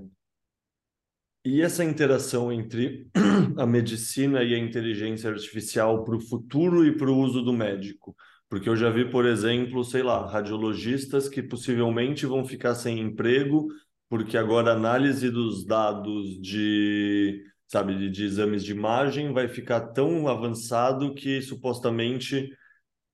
e 1.55 1.61
essa 1.61 1.83
interação 1.83 2.51
entre 2.51 3.07
a 3.57 3.65
medicina 3.65 4.43
e 4.43 4.53
a 4.53 4.57
inteligência 4.57 5.29
artificial 5.29 6.03
para 6.03 6.15
o 6.15 6.21
futuro 6.21 6.85
e 6.85 6.95
para 6.95 7.09
o 7.09 7.17
uso 7.17 7.41
do 7.41 7.53
médico? 7.53 8.15
Porque 8.49 8.69
eu 8.69 8.75
já 8.75 8.89
vi, 8.89 9.09
por 9.09 9.25
exemplo, 9.25 9.83
sei 9.83 10.03
lá, 10.03 10.25
radiologistas 10.25 11.27
que 11.27 11.43
possivelmente 11.43 12.25
vão 12.25 12.45
ficar 12.45 12.75
sem 12.75 12.99
emprego 12.99 13.67
porque 14.09 14.37
agora 14.37 14.71
a 14.71 14.75
análise 14.75 15.29
dos 15.29 15.65
dados 15.65 16.39
de, 16.41 17.43
sabe, 17.67 17.95
de, 17.97 18.09
de 18.09 18.23
exames 18.23 18.63
de 18.63 18.71
imagem 18.71 19.33
vai 19.33 19.47
ficar 19.47 19.81
tão 19.89 20.27
avançado 20.27 21.13
que 21.13 21.41
supostamente 21.41 22.49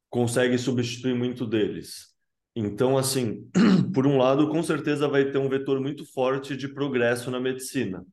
consegue 0.10 0.57
substituir 0.57 1.15
muito 1.15 1.47
deles. 1.47 2.14
Então, 2.55 2.97
assim, 2.97 3.49
por 3.93 4.05
um 4.05 4.18
lado, 4.18 4.49
com 4.49 4.61
certeza 4.61 5.07
vai 5.07 5.31
ter 5.31 5.39
um 5.39 5.49
vetor 5.49 5.81
muito 5.81 6.05
forte 6.05 6.55
de 6.55 6.68
progresso 6.68 7.31
na 7.31 7.39
medicina. 7.39 8.05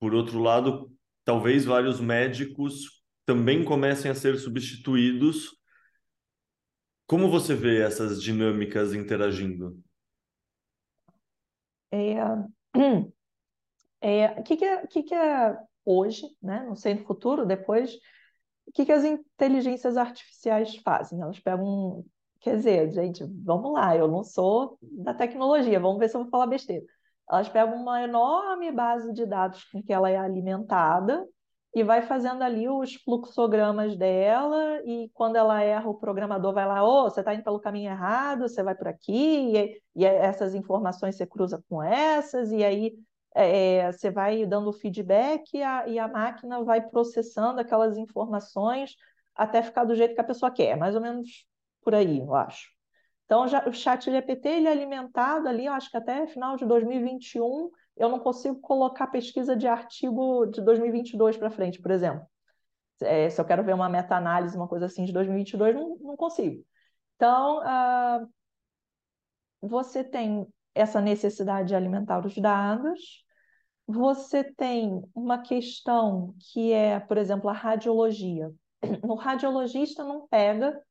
Por 0.00 0.14
outro 0.14 0.38
lado, 0.38 0.90
talvez 1.24 1.66
vários 1.66 2.00
médicos 2.00 3.04
também 3.26 3.64
comecem 3.64 4.10
a 4.10 4.14
ser 4.14 4.38
substituídos. 4.38 5.50
Como 7.06 7.30
você 7.30 7.54
vê 7.54 7.82
essas 7.82 8.22
dinâmicas 8.22 8.94
interagindo? 8.94 9.78
É, 11.92 12.14
é, 14.00 14.40
o 14.40 14.42
que, 14.42 14.56
que, 14.56 14.64
é, 14.64 14.86
que, 14.86 15.02
que 15.02 15.14
é 15.14 15.56
hoje, 15.84 16.26
né? 16.42 16.64
não 16.66 16.74
sei 16.74 16.94
no 16.94 17.04
futuro, 17.04 17.44
depois, 17.44 17.94
o 18.66 18.72
que, 18.72 18.86
que 18.86 18.92
as 18.92 19.04
inteligências 19.04 19.96
artificiais 19.96 20.76
fazem? 20.76 21.20
Elas 21.20 21.38
pegam, 21.38 22.04
quer 22.40 22.56
dizer, 22.56 22.92
gente, 22.92 23.24
vamos 23.44 23.72
lá, 23.72 23.96
eu 23.96 24.08
não 24.08 24.22
sou 24.22 24.78
da 24.80 25.12
tecnologia, 25.12 25.78
vamos 25.78 25.98
ver 25.98 26.08
se 26.08 26.16
eu 26.16 26.22
vou 26.22 26.30
falar 26.30 26.46
besteira. 26.46 26.86
Elas 27.30 27.48
pegam 27.48 27.76
uma 27.76 28.02
enorme 28.02 28.72
base 28.72 29.12
de 29.12 29.24
dados 29.24 29.64
com 29.64 29.82
que 29.82 29.92
ela 29.92 30.10
é 30.10 30.16
alimentada 30.16 31.26
e 31.74 31.84
vai 31.84 32.02
fazendo 32.02 32.42
ali 32.42 32.68
os 32.68 32.96
fluxogramas 32.96 33.96
dela, 33.96 34.80
e 34.84 35.08
quando 35.14 35.36
ela 35.36 35.62
erra, 35.62 35.88
o 35.88 35.94
programador 35.94 36.52
vai 36.52 36.66
lá, 36.66 36.82
ô, 36.82 37.06
oh, 37.06 37.10
você 37.10 37.20
está 37.20 37.32
indo 37.32 37.44
pelo 37.44 37.60
caminho 37.60 37.92
errado, 37.92 38.48
você 38.48 38.60
vai 38.62 38.74
por 38.74 38.88
aqui, 38.88 39.56
e, 39.56 39.80
e 39.94 40.04
essas 40.04 40.54
informações 40.54 41.16
você 41.16 41.24
cruza 41.24 41.62
com 41.68 41.80
essas, 41.80 42.50
e 42.50 42.64
aí 42.64 42.98
é, 43.36 43.76
é 43.76 43.92
você 43.92 44.10
vai 44.10 44.44
dando 44.44 44.72
feedback 44.72 45.54
e 45.54 45.62
a, 45.62 45.86
e 45.86 45.98
a 45.98 46.08
máquina 46.08 46.64
vai 46.64 46.80
processando 46.80 47.60
aquelas 47.60 47.96
informações 47.96 48.96
até 49.34 49.62
ficar 49.62 49.84
do 49.84 49.94
jeito 49.94 50.14
que 50.14 50.20
a 50.20 50.24
pessoa 50.24 50.50
quer, 50.50 50.76
mais 50.76 50.96
ou 50.96 51.00
menos 51.00 51.46
por 51.82 51.94
aí, 51.94 52.18
eu 52.18 52.34
acho. 52.34 52.79
Então, 53.30 53.46
já, 53.46 53.64
o 53.64 53.72
chat 53.72 54.10
GPT 54.10 54.48
ele 54.48 54.66
é 54.66 54.72
alimentado 54.72 55.48
ali, 55.48 55.66
eu 55.66 55.72
acho 55.72 55.88
que 55.88 55.96
até 55.96 56.26
final 56.26 56.56
de 56.56 56.66
2021, 56.66 57.70
eu 57.96 58.08
não 58.08 58.18
consigo 58.18 58.60
colocar 58.60 59.06
pesquisa 59.06 59.54
de 59.54 59.68
artigo 59.68 60.46
de 60.46 60.60
2022 60.60 61.36
para 61.36 61.48
frente, 61.48 61.80
por 61.80 61.92
exemplo. 61.92 62.26
É, 63.00 63.30
se 63.30 63.40
eu 63.40 63.44
quero 63.44 63.62
ver 63.62 63.72
uma 63.72 63.88
meta-análise, 63.88 64.56
uma 64.56 64.66
coisa 64.66 64.86
assim 64.86 65.04
de 65.04 65.12
2022, 65.12 65.76
não, 65.76 65.96
não 66.00 66.16
consigo. 66.16 66.66
Então, 67.14 67.60
uh, 67.60 68.28
você 69.62 70.02
tem 70.02 70.44
essa 70.74 71.00
necessidade 71.00 71.68
de 71.68 71.76
alimentar 71.76 72.26
os 72.26 72.34
dados, 72.36 73.24
você 73.86 74.42
tem 74.42 75.04
uma 75.14 75.38
questão 75.38 76.34
que 76.52 76.72
é, 76.72 76.98
por 76.98 77.16
exemplo, 77.16 77.48
a 77.48 77.52
radiologia. 77.52 78.50
O 79.04 79.14
radiologista 79.14 80.02
não 80.02 80.26
pega 80.26 80.82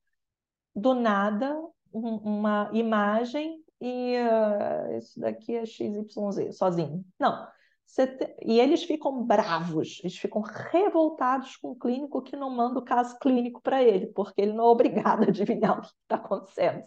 do 0.73 0.93
nada 0.93 1.53
uma 1.93 2.69
imagem 2.73 3.63
e 3.81 4.15
uh, 4.17 4.97
isso 4.97 5.19
daqui 5.19 5.55
é 5.55 5.65
XYZ, 5.65 6.55
sozinho. 6.57 7.05
Não. 7.17 7.47
te... 7.85 8.35
e 8.45 8.59
eles 8.59 8.83
ficam 8.83 9.23
bravos, 9.23 9.99
eles 10.03 10.17
ficam 10.17 10.41
revoltados 10.41 11.55
com 11.57 11.71
o 11.71 11.75
clínico 11.75 12.21
que 12.21 12.35
não 12.35 12.49
manda 12.49 12.79
o 12.79 12.85
caso 12.85 13.17
clínico 13.19 13.61
para 13.61 13.81
ele, 13.81 14.07
porque 14.07 14.41
ele 14.41 14.53
não 14.53 14.65
é 14.65 14.69
obrigado 14.69 15.23
a 15.23 15.27
adivinhar 15.27 15.79
o 15.79 15.81
que 15.81 15.87
está 15.87 16.15
acontecendo. 16.15 16.83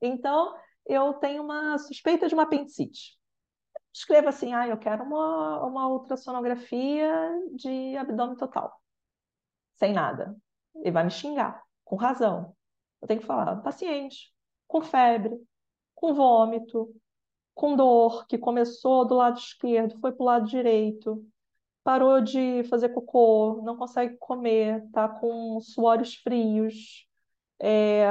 Então, 0.00 0.54
eu 0.86 1.14
tenho 1.14 1.42
uma 1.42 1.76
suspeita 1.78 2.28
de 2.28 2.34
uma 2.34 2.44
apendicite. 2.44 3.18
Escreva 3.92 4.28
assim, 4.28 4.54
ah, 4.54 4.68
eu 4.68 4.78
quero 4.78 5.02
uma, 5.02 5.66
uma 5.66 5.88
ultrassonografia 5.88 7.12
de 7.54 7.96
abdômen 7.96 8.36
total, 8.36 8.80
sem 9.76 9.92
nada. 9.92 10.36
Ele 10.76 10.92
vai 10.92 11.04
me 11.04 11.10
xingar, 11.10 11.62
com 11.84 11.96
razão. 11.96 12.54
Eu 13.02 13.08
tenho 13.08 13.20
que 13.20 13.26
falar, 13.26 13.56
paciente, 13.56 14.32
com 14.68 14.82
febre, 14.82 15.36
com 15.94 16.14
vômito, 16.14 16.94
com 17.54 17.74
dor, 17.74 18.26
que 18.28 18.38
começou 18.38 19.04
do 19.04 19.16
lado 19.16 19.38
esquerdo, 19.38 19.98
foi 19.98 20.12
para 20.12 20.22
o 20.22 20.26
lado 20.26 20.46
direito, 20.46 21.26
parou 21.82 22.20
de 22.20 22.62
fazer 22.64 22.90
cocô, 22.90 23.60
não 23.64 23.76
consegue 23.76 24.16
comer, 24.18 24.88
tá 24.92 25.08
com 25.08 25.58
suores 25.60 26.14
frios, 26.14 27.08
é, 27.60 28.06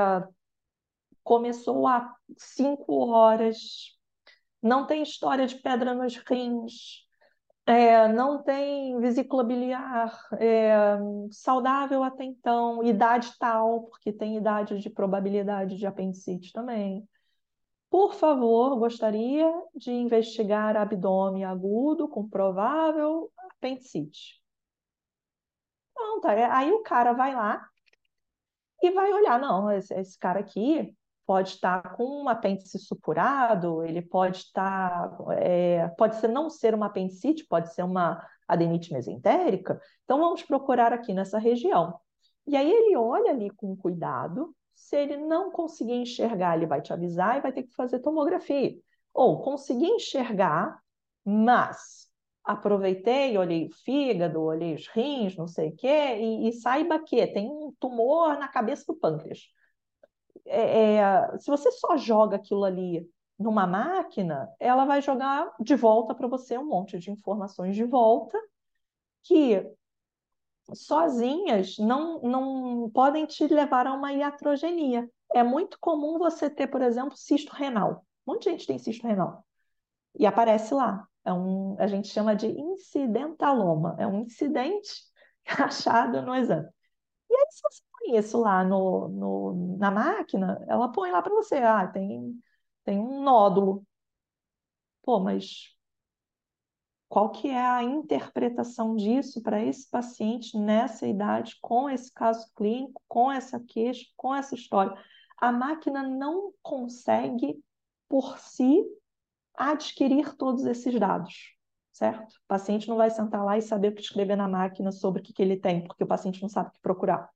começou 1.23 1.87
há 1.87 2.13
cinco 2.37 3.05
horas, 3.07 3.97
não 4.61 4.85
tem 4.85 5.03
história 5.03 5.47
de 5.47 5.55
pedra 5.55 5.93
nos 5.93 6.17
rins, 6.17 7.06
é, 7.67 8.07
não 8.07 8.41
tem 8.41 8.97
vesícula 9.01 9.43
biliar, 9.43 10.17
é, 10.39 10.97
saudável 11.29 12.01
até 12.01 12.23
então, 12.23 12.81
idade 12.81 13.29
tal, 13.37 13.83
porque 13.87 14.13
tem 14.13 14.37
idade 14.37 14.79
de 14.79 14.89
probabilidade 14.89 15.75
de 15.77 15.85
apendicite 15.85 16.53
também. 16.53 17.05
Por 17.89 18.13
favor, 18.15 18.79
gostaria 18.79 19.51
de 19.75 19.91
investigar 19.91 20.77
abdômen 20.77 21.43
agudo 21.43 22.07
com 22.07 22.27
provável 22.27 23.29
apendicite. 23.57 24.41
Pronto, 25.93 26.25
aí 26.25 26.71
o 26.71 26.81
cara 26.83 27.11
vai 27.11 27.35
lá 27.35 27.67
e 28.81 28.91
vai 28.91 29.11
olhar, 29.11 29.39
não, 29.39 29.69
esse, 29.71 29.93
esse 29.93 30.17
cara 30.17 30.39
aqui 30.39 30.95
pode 31.27 31.49
estar 31.49 31.95
com 31.97 32.23
um 32.23 32.29
apêndice 32.29 32.79
supurado, 32.79 33.83
ele 33.83 34.01
pode 34.01 34.37
estar, 34.37 35.13
é, 35.33 35.89
pode 35.97 36.15
ser 36.15 36.29
não 36.29 36.49
ser 36.49 36.73
uma 36.73 36.85
apendicite, 36.85 37.45
pode 37.45 37.73
ser 37.73 37.83
uma 37.83 38.25
adenite 38.47 38.93
mesentérica. 38.93 39.79
Então 40.05 40.19
vamos 40.19 40.41
procurar 40.43 40.93
aqui 40.93 41.13
nessa 41.13 41.37
região. 41.37 41.99
E 42.47 42.55
aí 42.55 42.71
ele 42.71 42.95
olha 42.95 43.31
ali 43.31 43.49
com 43.49 43.75
cuidado, 43.75 44.55
se 44.73 44.95
ele 44.95 45.17
não 45.17 45.51
conseguir 45.51 45.95
enxergar, 45.95 46.55
ele 46.55 46.65
vai 46.65 46.81
te 46.81 46.93
avisar 46.93 47.37
e 47.37 47.41
vai 47.41 47.51
ter 47.51 47.63
que 47.63 47.75
fazer 47.75 47.99
tomografia. 47.99 48.73
Ou 49.13 49.41
conseguir 49.41 49.87
enxergar, 49.87 50.79
mas 51.25 52.07
aproveitei, 52.41 53.37
olhei 53.37 53.65
o 53.65 53.73
fígado, 53.83 54.41
olhei 54.41 54.73
os 54.75 54.87
rins, 54.87 55.35
não 55.35 55.47
sei 55.47 55.69
o 55.69 55.75
quê, 55.75 56.15
e, 56.21 56.47
e 56.47 56.53
saiba 56.53 56.97
que 56.99 57.27
tem 57.27 57.49
um 57.49 57.73
tumor 57.77 58.39
na 58.39 58.47
cabeça 58.47 58.85
do 58.87 58.97
pâncreas. 58.97 59.39
É, 60.47 60.95
é, 60.95 61.37
se 61.39 61.49
você 61.49 61.71
só 61.71 61.97
joga 61.97 62.37
aquilo 62.37 62.63
ali 62.63 63.09
numa 63.37 63.67
máquina, 63.67 64.49
ela 64.59 64.85
vai 64.85 65.01
jogar 65.01 65.53
de 65.59 65.75
volta 65.75 66.15
para 66.15 66.27
você 66.27 66.57
um 66.57 66.65
monte 66.65 66.97
de 66.97 67.11
informações 67.11 67.75
de 67.75 67.83
volta 67.83 68.37
que 69.23 69.63
sozinhas 70.73 71.77
não, 71.77 72.21
não 72.21 72.89
podem 72.89 73.25
te 73.25 73.45
levar 73.47 73.87
a 73.87 73.93
uma 73.93 74.11
iatrogenia. 74.13 75.09
É 75.33 75.43
muito 75.43 75.77
comum 75.79 76.17
você 76.17 76.49
ter, 76.49 76.67
por 76.67 76.81
exemplo, 76.81 77.15
cisto 77.15 77.53
renal. 77.53 78.05
Um 78.25 78.33
monte 78.33 78.43
de 78.43 78.51
gente 78.51 78.67
tem 78.67 78.79
cisto 78.79 79.05
renal. 79.07 79.45
E 80.17 80.25
aparece 80.25 80.73
lá. 80.73 81.07
É 81.23 81.31
um, 81.31 81.75
a 81.79 81.87
gente 81.87 82.07
chama 82.07 82.35
de 82.35 82.47
incidentaloma. 82.47 83.95
É 83.99 84.07
um 84.07 84.21
incidente 84.21 85.03
achado 85.45 86.21
no 86.21 86.35
exame. 86.35 86.67
E 87.29 87.35
aí, 87.35 87.45
se 87.51 87.61
você 87.61 87.83
isso 88.15 88.39
lá 88.39 88.63
no, 88.63 89.07
no, 89.09 89.77
na 89.77 89.91
máquina, 89.91 90.63
ela 90.67 90.89
põe 90.91 91.11
lá 91.11 91.21
para 91.21 91.33
você. 91.33 91.55
Ah, 91.55 91.87
tem, 91.87 92.39
tem 92.83 92.99
um 92.99 93.23
nódulo. 93.23 93.85
Pô, 95.03 95.19
mas 95.19 95.75
qual 97.09 97.31
que 97.31 97.49
é 97.49 97.59
a 97.59 97.83
interpretação 97.83 98.95
disso 98.95 99.41
para 99.41 99.63
esse 99.63 99.89
paciente 99.89 100.57
nessa 100.57 101.07
idade, 101.07 101.57
com 101.61 101.89
esse 101.89 102.11
caso 102.11 102.45
clínico, 102.55 103.01
com 103.07 103.31
essa 103.31 103.59
queixa, 103.59 104.05
com 104.15 104.35
essa 104.35 104.55
história. 104.55 104.95
A 105.37 105.51
máquina 105.51 106.03
não 106.03 106.51
consegue, 106.61 107.63
por 108.09 108.37
si, 108.39 108.83
adquirir 109.55 110.35
todos 110.35 110.65
esses 110.65 110.99
dados, 110.99 111.55
certo? 111.93 112.33
O 112.33 112.47
paciente 112.47 112.87
não 112.87 112.97
vai 112.97 113.09
sentar 113.09 113.43
lá 113.45 113.57
e 113.57 113.61
saber 113.61 113.89
o 113.89 113.95
que 113.95 114.01
escrever 114.01 114.35
na 114.35 114.47
máquina 114.47 114.91
sobre 114.91 115.21
o 115.21 115.23
que, 115.23 115.33
que 115.33 115.41
ele 115.41 115.57
tem, 115.57 115.87
porque 115.87 116.03
o 116.03 116.07
paciente 116.07 116.41
não 116.41 116.49
sabe 116.49 116.69
o 116.69 116.71
que 116.73 116.81
procurar. 116.81 117.29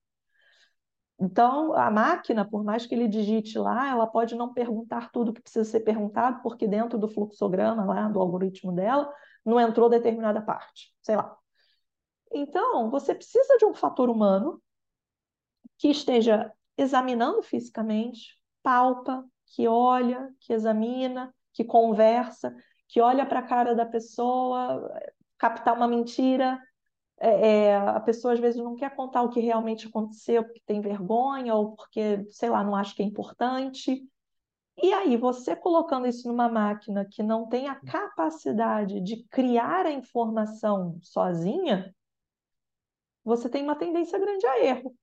Então, 1.22 1.74
a 1.74 1.92
máquina, 1.92 2.44
por 2.44 2.64
mais 2.64 2.88
que 2.88 2.96
ele 2.96 3.08
digite 3.08 3.60
lá, 3.60 3.90
ela 3.90 4.08
pode 4.08 4.34
não 4.34 4.52
perguntar 4.52 5.12
tudo 5.12 5.32
que 5.32 5.42
precisa 5.42 5.70
ser 5.70 5.82
perguntado, 5.82 6.42
porque 6.42 6.68
dentro 6.68 6.98
do 6.98 7.08
fluxograma 7.08 7.86
lá, 7.86 8.10
do 8.10 8.20
algoritmo 8.20 8.72
dela, 8.72 9.14
não 9.46 9.60
entrou 9.60 9.88
determinada 9.88 10.42
parte, 10.42 10.92
sei 11.00 11.16
lá. 11.16 11.38
Então, 12.34 12.90
você 12.90 13.14
precisa 13.14 13.56
de 13.60 13.66
um 13.66 13.74
fator 13.74 14.10
humano 14.10 14.60
que 15.78 15.90
esteja 15.90 16.52
examinando 16.76 17.44
fisicamente, 17.44 18.36
palpa, 18.64 19.24
que 19.46 19.68
olha, 19.68 20.34
que 20.40 20.54
examina, 20.54 21.32
que 21.54 21.64
conversa, 21.64 22.56
que 22.88 23.00
olha 23.00 23.28
para 23.28 23.42
a 23.42 23.48
cara 23.48 23.76
da 23.76 23.86
pessoa, 23.86 24.92
captar 25.38 25.76
uma 25.76 25.88
mentira. 25.88 26.60
É, 27.24 27.68
é, 27.68 27.78
a 27.78 28.00
pessoa 28.00 28.34
às 28.34 28.40
vezes 28.40 28.60
não 28.60 28.76
quer 28.76 28.96
contar 28.96 29.22
o 29.22 29.30
que 29.30 29.40
realmente 29.40 29.88
aconteceu 29.88 30.44
porque 30.44 30.62
tem 30.66 30.82
vergonha 30.82 31.54
ou 31.54 31.76
porque, 31.76 32.26
sei 32.32 32.50
lá, 32.50 32.64
não 32.64 32.76
acha 32.76 32.96
que 32.96 33.04
é 33.04 33.06
importante. 33.06 34.04
E 34.82 34.92
aí, 34.92 35.16
você 35.18 35.56
colocando 35.56 36.08
isso 36.08 36.28
numa 36.28 36.50
máquina 36.50 37.06
que 37.06 37.22
não 37.22 37.48
tem 37.48 37.68
a 37.68 37.76
capacidade 37.76 39.00
de 39.02 39.24
criar 39.28 39.86
a 39.86 39.92
informação 39.92 40.98
sozinha, 41.04 41.94
você 43.24 43.48
tem 43.48 43.64
uma 43.64 43.76
tendência 43.76 44.18
grande 44.18 44.48
a 44.48 44.66
erro. 44.66 44.96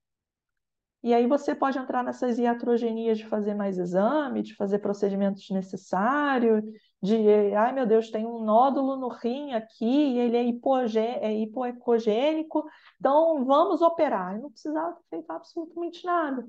E 1.09 1.15
aí 1.15 1.27
você 1.27 1.55
pode 1.55 1.79
entrar 1.79 2.05
nessas 2.05 2.39
iatrogenias 2.39 3.17
de 3.17 3.27
fazer 3.27 3.55
mais 3.55 3.79
exame, 3.79 4.43
de 4.43 4.55
fazer 4.55 4.79
procedimentos 4.79 5.49
necessários, 5.49 6.63
de, 7.03 7.55
ai 7.55 7.73
meu 7.73 7.87
Deus, 7.87 8.11
tem 8.11 8.27
um 8.27 8.45
nódulo 8.45 8.95
no 8.95 9.09
rim 9.09 9.55
aqui 9.55 9.87
e 9.87 10.19
ele 10.19 10.37
é, 10.37 10.45
hipogê, 10.45 10.99
é 11.01 11.33
hipoecogênico, 11.33 12.63
então 13.01 13.43
vamos 13.47 13.81
operar. 13.81 14.35
Eu 14.37 14.43
não 14.43 14.51
precisava 14.51 14.93
ter 14.97 15.05
feito 15.09 15.31
absolutamente 15.31 16.05
nada. 16.05 16.47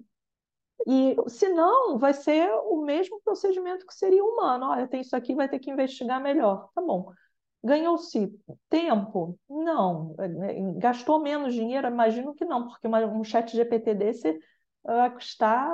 E 0.85 1.15
se 1.29 1.47
não, 1.47 1.97
vai 1.97 2.13
ser 2.13 2.51
o 2.65 2.81
mesmo 2.81 3.21
procedimento 3.21 3.85
que 3.87 3.93
seria 3.93 4.25
humano. 4.25 4.65
Olha, 4.65 4.89
tem 4.89 4.99
isso 4.99 5.15
aqui, 5.15 5.33
vai 5.33 5.47
ter 5.47 5.59
que 5.59 5.71
investigar 5.71 6.21
melhor. 6.21 6.69
Tá 6.75 6.81
bom. 6.81 7.13
Ganhou-se 7.63 8.33
tempo? 8.69 9.37
Não. 9.49 10.15
Gastou 10.77 11.19
menos 11.19 11.53
dinheiro? 11.53 11.87
Imagino 11.87 12.33
que 12.33 12.45
não, 12.45 12.67
porque 12.67 12.87
um 12.87 13.23
chat 13.23 13.55
GPT 13.55 13.95
desse 13.95 14.39
vai 14.83 15.13
custar 15.13 15.69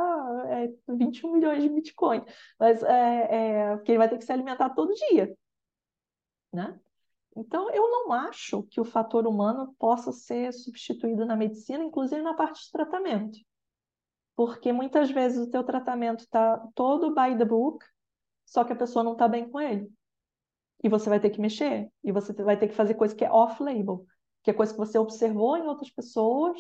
é, 0.47 0.73
21 0.87 1.31
milhões 1.33 1.61
de 1.61 1.69
Bitcoin. 1.69 2.23
Mas 2.59 2.81
é, 2.83 3.27
é, 3.29 3.75
porque 3.75 3.91
ele 3.91 3.99
vai 3.99 4.09
ter 4.09 4.17
que 4.17 4.25
se 4.25 4.31
alimentar 4.31 4.71
todo 4.71 4.93
dia. 4.93 5.35
Né? 6.51 6.79
Então, 7.37 7.69
eu 7.69 7.89
não 7.89 8.11
acho 8.11 8.63
que 8.63 8.79
o 8.79 8.85
fator 8.85 9.27
humano 9.27 9.75
possa 9.77 10.11
ser 10.11 10.53
substituído 10.53 11.25
na 11.25 11.35
medicina, 11.35 11.83
inclusive 11.83 12.21
na 12.21 12.33
parte 12.33 12.63
de 12.63 12.71
tratamento 12.71 13.37
porque 14.35 14.73
muitas 14.73 15.09
vezes 15.09 15.47
o 15.47 15.49
teu 15.49 15.63
tratamento 15.63 16.19
está 16.19 16.57
todo 16.75 17.15
by 17.15 17.37
the 17.37 17.45
book, 17.45 17.85
só 18.45 18.63
que 18.63 18.73
a 18.73 18.75
pessoa 18.75 19.03
não 19.03 19.13
está 19.13 19.27
bem 19.27 19.49
com 19.49 19.59
ele. 19.59 19.89
E 20.85 20.87
você 20.87 21.09
vai 21.09 21.19
ter 21.19 21.31
que 21.31 21.41
mexer, 21.41 21.89
e 22.03 22.11
você 22.11 22.31
vai 22.31 22.55
ter 22.59 22.67
que 22.67 22.75
fazer 22.75 22.93
coisa 22.93 23.15
que 23.15 23.25
é 23.25 23.31
off-label, 23.31 24.05
que 24.43 24.51
é 24.51 24.53
coisa 24.53 24.71
que 24.71 24.77
você 24.77 24.99
observou 24.99 25.57
em 25.57 25.65
outras 25.65 25.89
pessoas, 25.89 26.59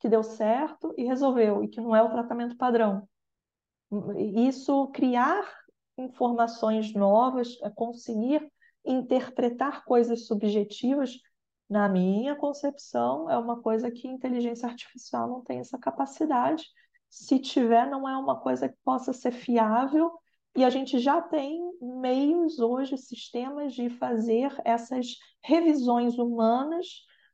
que 0.00 0.08
deu 0.08 0.22
certo 0.22 0.94
e 0.96 1.04
resolveu, 1.04 1.62
e 1.62 1.68
que 1.68 1.78
não 1.78 1.94
é 1.94 2.02
o 2.02 2.08
tratamento 2.08 2.56
padrão. 2.56 3.06
Isso, 4.34 4.86
criar 4.94 5.44
informações 5.98 6.94
novas, 6.94 7.58
é 7.62 7.68
conseguir 7.68 8.50
interpretar 8.82 9.84
coisas 9.84 10.26
subjetivas, 10.26 11.18
na 11.68 11.86
minha 11.86 12.34
concepção, 12.34 13.28
é 13.28 13.36
uma 13.36 13.60
coisa 13.60 13.90
que 13.90 14.08
inteligência 14.08 14.66
artificial 14.70 15.28
não 15.28 15.42
tem 15.42 15.58
essa 15.58 15.76
capacidade 15.76 16.64
se 17.10 17.38
tiver, 17.38 17.86
não 17.90 18.08
é 18.08 18.16
uma 18.16 18.40
coisa 18.40 18.70
que 18.70 18.76
possa 18.82 19.12
ser 19.12 19.32
fiável, 19.32 20.18
e 20.56 20.64
a 20.64 20.70
gente 20.70 20.98
já 20.98 21.20
tem 21.20 21.60
meios 21.80 22.58
hoje, 22.58 22.96
sistemas 22.96 23.74
de 23.74 23.90
fazer 23.90 24.52
essas 24.64 25.18
revisões 25.42 26.18
humanas 26.18 26.86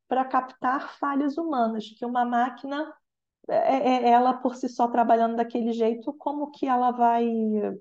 para 0.08 0.24
captar 0.24 0.98
falhas 0.98 1.38
humanas, 1.38 1.88
que 1.96 2.04
uma 2.04 2.24
máquina, 2.24 2.92
é, 3.48 3.54
é, 3.54 4.02
é, 4.04 4.08
ela 4.10 4.34
por 4.34 4.56
si 4.56 4.68
só 4.68 4.88
trabalhando 4.88 5.36
daquele 5.36 5.72
jeito, 5.72 6.12
como 6.14 6.50
que 6.50 6.66
ela 6.66 6.90
vai 6.90 7.26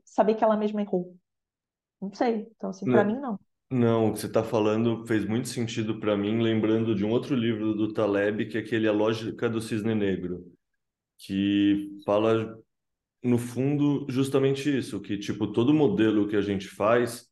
saber 0.05 0.35
que 0.35 0.43
ela 0.43 0.55
mesma 0.55 0.81
errou? 0.81 1.15
Não 2.01 2.13
sei. 2.13 2.47
Então, 2.55 2.69
assim, 2.69 2.85
para 2.85 3.03
mim, 3.03 3.19
não. 3.19 3.39
Não, 3.69 4.09
o 4.09 4.13
que 4.13 4.19
você 4.19 4.27
está 4.27 4.43
falando 4.43 5.05
fez 5.05 5.25
muito 5.25 5.47
sentido 5.47 5.99
para 5.99 6.17
mim, 6.17 6.41
lembrando 6.41 6.93
de 6.93 7.05
um 7.05 7.09
outro 7.09 7.35
livro 7.35 7.73
do 7.73 7.93
Taleb, 7.93 8.47
que 8.47 8.57
é 8.57 8.61
aquele 8.61 8.87
A 8.87 8.91
Lógica 8.91 9.49
do 9.49 9.61
Cisne 9.61 9.95
Negro, 9.95 10.45
que 11.17 12.01
fala, 12.05 12.57
no 13.23 13.37
fundo, 13.37 14.05
justamente 14.09 14.75
isso, 14.75 14.99
que, 14.99 15.17
tipo, 15.17 15.47
todo 15.47 15.73
modelo 15.73 16.27
que 16.27 16.35
a 16.35 16.41
gente 16.41 16.67
faz, 16.67 17.29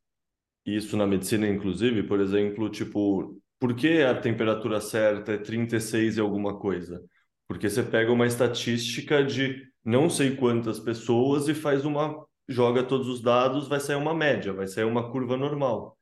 isso 0.65 0.95
na 0.95 1.07
medicina, 1.07 1.47
inclusive, 1.47 2.03
por 2.03 2.19
exemplo, 2.19 2.69
tipo, 2.69 3.41
por 3.59 3.75
que 3.75 4.01
a 4.03 4.19
temperatura 4.19 4.79
certa 4.79 5.33
é 5.33 5.37
36 5.37 6.17
e 6.17 6.21
alguma 6.21 6.57
coisa? 6.57 7.03
Porque 7.47 7.69
você 7.69 7.83
pega 7.83 8.11
uma 8.11 8.27
estatística 8.27 9.23
de 9.23 9.67
não 9.83 10.09
sei 10.09 10.35
quantas 10.35 10.79
pessoas 10.79 11.47
e 11.47 11.53
faz 11.55 11.85
uma, 11.85 12.25
joga 12.47 12.83
todos 12.83 13.07
os 13.07 13.21
dados, 13.21 13.67
vai 13.67 13.79
sair 13.79 13.95
uma 13.95 14.13
média, 14.13 14.53
vai 14.53 14.67
sair 14.67 14.83
uma 14.83 15.11
curva 15.11 15.35
normal. 15.35 15.97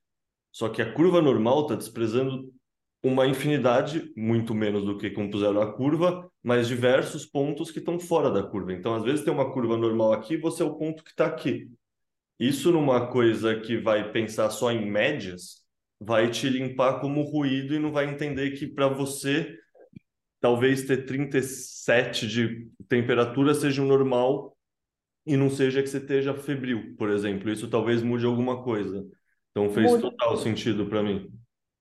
Só 0.52 0.70
que 0.70 0.82
a 0.82 0.92
curva 0.92 1.22
normal 1.22 1.62
está 1.62 1.76
desprezando 1.76 2.52
uma 3.04 3.28
infinidade, 3.28 4.12
muito 4.16 4.54
menos 4.54 4.84
do 4.84 4.98
que 4.98 5.10
compuseram 5.10 5.62
a 5.62 5.74
curva, 5.74 6.30
mas 6.44 6.68
diversos 6.68 7.26
pontos 7.26 7.72
que 7.72 7.80
estão 7.80 8.00
fora 8.00 8.32
da 8.32 8.44
curva. 8.44 8.74
Então, 8.74 8.96
às 8.96 9.04
vezes 9.04 9.24
tem 9.24 9.34
uma 9.34 9.52
curva 9.52 9.78
normal 9.78 10.14
aqui, 10.14 10.38
você 10.38 10.64
é 10.64 10.66
o 10.66 10.76
ponto 10.76 11.04
que 11.04 11.12
está 11.12 11.26
aqui. 11.26 11.70
Isso 12.40 12.72
numa 12.72 13.08
coisa 13.08 13.60
que 13.60 13.78
vai 13.78 14.12
pensar 14.12 14.50
só 14.50 14.72
em 14.72 14.90
médias, 14.90 15.64
vai 16.00 16.30
te 16.30 16.50
limpar 16.50 17.00
como 17.00 17.24
ruído 17.24 17.74
e 17.74 17.80
não 17.80 17.92
vai 17.92 18.10
entender 18.10 18.52
que 18.52 18.68
para 18.68 18.88
você 18.88 19.58
talvez 20.40 20.86
ter 20.86 21.06
37 21.06 22.28
de 22.28 22.70
temperatura 22.88 23.54
seja 23.54 23.82
o 23.82 23.86
normal 23.86 24.56
e 25.26 25.36
não 25.36 25.50
seja 25.50 25.82
que 25.82 25.90
você 25.90 25.98
esteja 25.98 26.34
febril, 26.34 26.96
por 26.98 27.10
exemplo. 27.10 27.52
Isso 27.52 27.68
talvez 27.68 28.04
mude 28.04 28.26
alguma 28.26 28.64
coisa. 28.64 29.06
Então 29.52 29.70
fez 29.72 30.00
total 30.00 30.38
sentido 30.38 30.86
para 30.86 31.02
mim. 31.02 31.32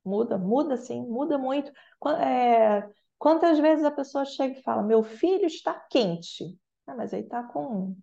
Muda, 0.07 0.39
muda 0.39 0.77
sim, 0.77 1.03
muda 1.03 1.37
muito. 1.37 1.73
É, 2.21 2.89
quantas 3.19 3.59
vezes 3.59 3.85
a 3.85 3.91
pessoa 3.91 4.25
chega 4.25 4.59
e 4.59 4.63
fala, 4.63 4.83
meu 4.83 5.03
filho 5.03 5.47
está 5.47 5.75
quente. 5.75 6.57
Ah, 6.87 6.95
mas 6.95 7.13
aí 7.13 7.23
está 7.23 7.43
com 7.43 7.97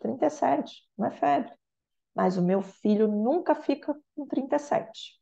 37, 0.00 0.82
não 0.98 1.06
é 1.06 1.10
febre. 1.12 1.52
Mas 2.14 2.36
o 2.36 2.42
meu 2.42 2.62
filho 2.62 3.08
nunca 3.08 3.54
fica 3.54 3.96
com 4.16 4.26
37. 4.26 5.20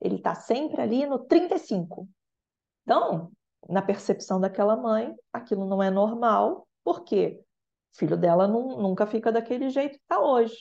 Ele 0.00 0.16
está 0.16 0.34
sempre 0.34 0.82
ali 0.82 1.06
no 1.06 1.20
35. 1.20 2.08
Então, 2.82 3.32
na 3.68 3.82
percepção 3.82 4.40
daquela 4.40 4.76
mãe, 4.76 5.14
aquilo 5.32 5.66
não 5.66 5.82
é 5.82 5.90
normal, 5.90 6.68
porque 6.84 7.40
o 7.94 7.98
filho 7.98 8.16
dela 8.16 8.48
nu- 8.48 8.82
nunca 8.82 9.06
fica 9.06 9.32
daquele 9.32 9.70
jeito 9.70 9.96
que 9.98 10.02
está 10.02 10.20
hoje. 10.20 10.56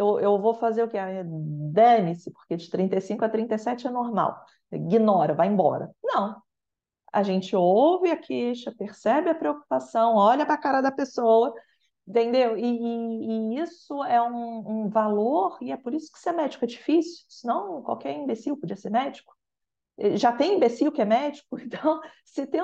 Eu, 0.00 0.18
eu 0.18 0.38
vou 0.40 0.54
fazer 0.54 0.82
o 0.82 0.88
quê? 0.88 0.96
Dane-se, 1.72 2.30
porque 2.32 2.56
de 2.56 2.70
35 2.70 3.24
a 3.24 3.28
37 3.28 3.86
é 3.86 3.90
normal. 3.90 4.42
Ignora, 4.72 5.34
vai 5.34 5.46
embora. 5.48 5.90
Não. 6.02 6.40
A 7.12 7.22
gente 7.22 7.56
ouve 7.56 8.10
a 8.10 8.16
queixa, 8.16 8.72
percebe 8.76 9.30
a 9.30 9.34
preocupação, 9.34 10.16
olha 10.16 10.46
para 10.46 10.54
a 10.54 10.58
cara 10.58 10.80
da 10.80 10.92
pessoa, 10.92 11.54
entendeu? 12.06 12.56
E, 12.58 12.62
e- 12.64 13.56
e 13.56 13.60
isso 13.60 14.02
é 14.04 14.22
um, 14.22 14.84
um 14.86 14.88
valor, 14.90 15.58
e 15.60 15.72
é 15.72 15.76
por 15.76 15.94
isso 15.94 16.12
que 16.12 16.18
ser 16.20 16.32
médico 16.32 16.64
é 16.64 16.68
difícil, 16.68 17.24
senão 17.28 17.82
qualquer 17.82 18.12
imbecil 18.16 18.56
podia 18.56 18.76
ser 18.76 18.90
médico. 18.90 19.34
Já 20.16 20.32
tem 20.32 20.56
imbecil 20.56 20.90
que 20.90 21.02
é 21.02 21.04
médico, 21.04 21.58
então, 21.60 22.00
se 22.24 22.46
tem 22.46 22.60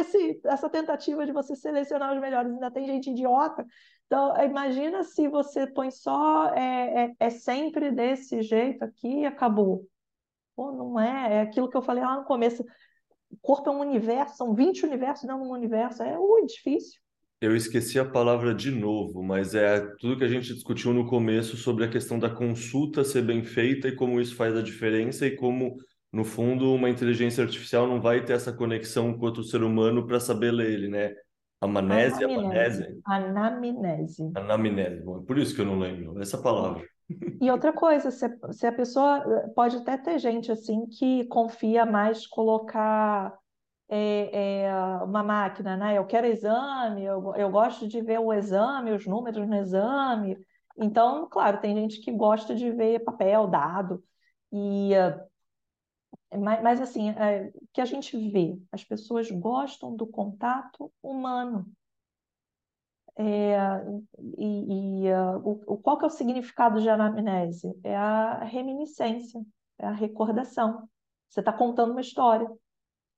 esse 0.00 0.40
essa 0.44 0.68
tentativa 0.68 1.24
de 1.24 1.32
você 1.32 1.54
selecionar 1.54 2.12
os 2.12 2.20
melhores, 2.20 2.52
ainda 2.52 2.70
tem 2.72 2.86
gente 2.86 3.10
idiota. 3.10 3.64
Então, 4.12 4.36
imagina 4.44 5.02
se 5.04 5.26
você 5.26 5.66
põe 5.66 5.90
só 5.90 6.52
é, 6.54 7.04
é, 7.04 7.12
é 7.18 7.30
sempre 7.30 7.90
desse 7.90 8.42
jeito 8.42 8.84
aqui 8.84 9.20
e 9.20 9.24
acabou. 9.24 9.88
Pô, 10.54 10.70
não 10.70 11.00
é, 11.00 11.36
é 11.36 11.40
aquilo 11.40 11.66
que 11.66 11.74
eu 11.78 11.80
falei 11.80 12.04
lá 12.04 12.18
no 12.18 12.24
começo. 12.26 12.62
O 13.30 13.36
corpo 13.40 13.70
é 13.70 13.72
um 13.72 13.80
universo, 13.80 14.36
são 14.36 14.54
20 14.54 14.84
universos 14.84 15.26
de 15.26 15.32
um 15.32 15.50
universo. 15.50 16.02
É 16.02 16.18
ui, 16.18 16.44
difícil. 16.44 17.00
Eu 17.40 17.56
esqueci 17.56 17.98
a 17.98 18.04
palavra 18.04 18.54
de 18.54 18.70
novo, 18.70 19.22
mas 19.22 19.54
é 19.54 19.80
tudo 19.98 20.18
que 20.18 20.24
a 20.24 20.28
gente 20.28 20.52
discutiu 20.52 20.92
no 20.92 21.06
começo 21.06 21.56
sobre 21.56 21.86
a 21.86 21.90
questão 21.90 22.18
da 22.18 22.28
consulta 22.28 23.04
ser 23.04 23.22
bem 23.22 23.42
feita 23.42 23.88
e 23.88 23.96
como 23.96 24.20
isso 24.20 24.36
faz 24.36 24.54
a 24.54 24.62
diferença 24.62 25.26
e 25.26 25.36
como, 25.36 25.78
no 26.12 26.22
fundo, 26.22 26.74
uma 26.74 26.90
inteligência 26.90 27.42
artificial 27.42 27.86
não 27.86 27.98
vai 27.98 28.22
ter 28.22 28.34
essa 28.34 28.52
conexão 28.52 29.16
com 29.16 29.24
outro 29.24 29.42
ser 29.42 29.62
humano 29.62 30.06
para 30.06 30.20
saber 30.20 30.50
ler 30.50 30.70
ele, 30.70 30.88
né? 30.88 31.14
Amnésia, 31.62 32.26
Anamnese. 32.26 32.38
amanese, 32.38 33.02
Anamnese. 33.04 34.32
anamnese. 34.34 35.00
Bom, 35.02 35.20
é 35.22 35.26
por 35.26 35.38
isso 35.38 35.54
que 35.54 35.60
eu 35.60 35.66
não 35.66 35.78
lembro 35.78 36.20
essa 36.20 36.38
palavra. 36.38 36.86
E 37.40 37.50
outra 37.50 37.72
coisa, 37.72 38.10
se, 38.10 38.24
a- 38.24 38.52
se 38.52 38.66
a 38.66 38.72
pessoa 38.72 39.20
pode 39.54 39.76
até 39.76 39.96
ter 39.96 40.18
gente 40.18 40.50
assim 40.52 40.86
que 40.86 41.24
confia 41.26 41.84
mais 41.84 42.26
colocar 42.26 43.36
é, 43.88 44.62
é, 44.64 44.74
uma 45.04 45.22
máquina, 45.22 45.76
né? 45.76 45.98
Eu 45.98 46.06
quero 46.06 46.26
exame, 46.26 47.04
eu, 47.04 47.34
eu 47.36 47.50
gosto 47.50 47.86
de 47.88 48.00
ver 48.00 48.18
o 48.20 48.32
exame, 48.32 48.92
os 48.92 49.06
números 49.06 49.46
no 49.48 49.56
exame. 49.56 50.38
Então, 50.78 51.28
claro, 51.28 51.60
tem 51.60 51.74
gente 51.76 52.00
que 52.00 52.10
gosta 52.12 52.54
de 52.54 52.70
ver 52.70 53.00
papel, 53.04 53.46
dado. 53.48 54.02
E, 54.52 54.94
eh, 54.94 55.18
mas, 56.38 56.62
mas 56.62 56.80
assim, 56.80 57.10
é, 57.10 57.50
o 57.54 57.66
que 57.72 57.80
a 57.80 57.84
gente 57.84 58.16
vê, 58.30 58.58
as 58.70 58.84
pessoas 58.84 59.30
gostam 59.30 59.94
do 59.94 60.06
contato 60.06 60.92
humano. 61.02 61.66
É, 63.16 63.56
e, 64.38 65.04
e, 65.04 65.12
ah, 65.12 65.36
o, 65.38 65.76
qual 65.78 65.98
que 65.98 66.04
é 66.04 66.06
o 66.06 66.10
significado 66.10 66.80
de 66.80 66.88
anamnese? 66.88 67.78
É 67.84 67.94
a 67.94 68.44
reminiscência, 68.44 69.44
é 69.78 69.86
a 69.86 69.92
recordação. 69.92 70.88
Você 71.28 71.40
está 71.40 71.52
contando 71.52 71.92
uma 71.92 72.00
história. 72.00 72.48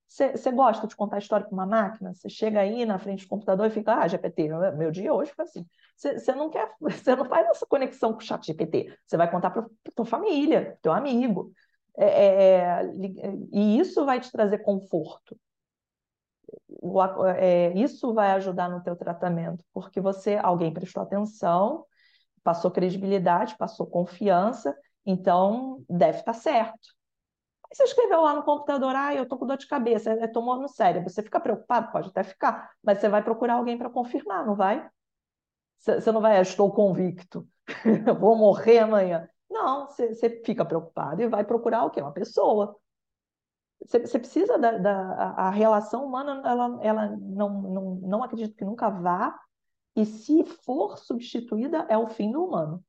Você, 0.08 0.52
gosta 0.52 0.86
de 0.86 0.94
contar 0.94 1.16
a 1.16 1.18
história 1.18 1.46
para 1.46 1.54
uma 1.54 1.66
máquina? 1.66 2.14
Você 2.14 2.28
chega 2.28 2.60
aí 2.60 2.84
na 2.84 2.98
frente 2.98 3.24
do 3.24 3.28
computador 3.28 3.66
e 3.66 3.70
fica, 3.70 3.96
ah, 3.96 4.06
GPT, 4.06 4.48
meu 4.76 4.90
dia 4.90 5.12
hoje 5.12 5.32
foi 5.34 5.44
assim. 5.44 5.66
Você, 5.96 6.18
você 6.18 6.32
não 6.34 6.50
quer, 6.50 6.70
você 6.80 7.16
não 7.16 7.24
faz 7.24 7.48
essa 7.48 7.66
conexão 7.66 8.12
com 8.12 8.18
o 8.18 8.22
chat 8.22 8.46
GPT. 8.46 8.96
Você 9.06 9.16
vai 9.16 9.30
contar 9.30 9.50
para 9.50 9.66
tua 9.94 10.04
família, 10.06 10.78
teu 10.82 10.92
amigo. 10.92 11.52
É, 11.96 12.04
é, 12.06 12.58
é, 12.82 12.84
e 13.52 13.78
isso 13.78 14.04
vai 14.04 14.20
te 14.20 14.30
trazer 14.32 14.58
conforto 14.58 15.36
o 16.68 17.02
é, 17.26 17.72
isso 17.76 18.12
vai 18.14 18.30
ajudar 18.32 18.68
no 18.68 18.82
teu 18.82 18.96
tratamento, 18.96 19.64
porque 19.72 20.00
você, 20.00 20.36
alguém 20.36 20.72
prestou 20.72 21.02
atenção, 21.02 21.84
passou 22.44 22.70
credibilidade, 22.70 23.56
passou 23.58 23.86
confiança, 23.86 24.76
então 25.06 25.84
deve 25.88 26.20
estar 26.20 26.34
certo. 26.34 26.88
Aí 27.70 27.76
você 27.76 27.84
escreveu 27.84 28.22
lá 28.22 28.34
no 28.34 28.44
computador, 28.44 28.94
ah, 28.96 29.14
eu 29.14 29.26
tô 29.28 29.38
com 29.38 29.46
dor 29.46 29.58
de 29.58 29.68
cabeça, 29.68 30.10
é 30.12 30.28
tumor 30.28 30.60
no 30.60 30.68
cérebro. 30.68 31.10
Você 31.10 31.22
fica 31.22 31.40
preocupado? 31.40 31.92
Pode 31.92 32.08
até 32.10 32.22
ficar, 32.24 32.70
mas 32.84 32.98
você 33.00 33.08
vai 33.08 33.22
procurar 33.24 33.54
alguém 33.56 33.78
para 33.78 33.90
confirmar, 33.90 34.46
não 34.46 34.56
vai? 34.56 34.88
Você 35.78 36.12
não 36.12 36.20
vai, 36.20 36.38
"Ah, 36.38 36.42
estou 36.42 36.72
convicto, 36.72 37.48
vou 38.20 38.36
morrer 38.36 38.80
amanhã. 38.80 39.28
Não, 39.54 39.86
você, 39.86 40.42
fica 40.44 40.64
preocupado 40.64 41.22
e 41.22 41.28
vai 41.28 41.44
procurar 41.44 41.84
o 41.84 41.90
quê? 41.90 42.02
Uma 42.02 42.10
pessoa. 42.10 42.76
Você, 43.86 44.18
precisa 44.18 44.58
da, 44.58 44.78
da 44.78 45.34
a 45.36 45.50
relação 45.50 46.04
humana, 46.04 46.42
ela, 46.44 46.78
ela 46.82 47.16
não, 47.20 47.62
não, 47.62 47.94
não 48.02 48.24
acredito 48.24 48.56
que 48.56 48.64
nunca 48.64 48.90
vá, 48.90 49.38
e 49.94 50.04
se 50.04 50.42
for 50.42 50.98
substituída, 50.98 51.86
é 51.88 51.96
o 51.96 52.08
fim 52.08 52.32
do 52.32 52.44
humano. 52.44 52.84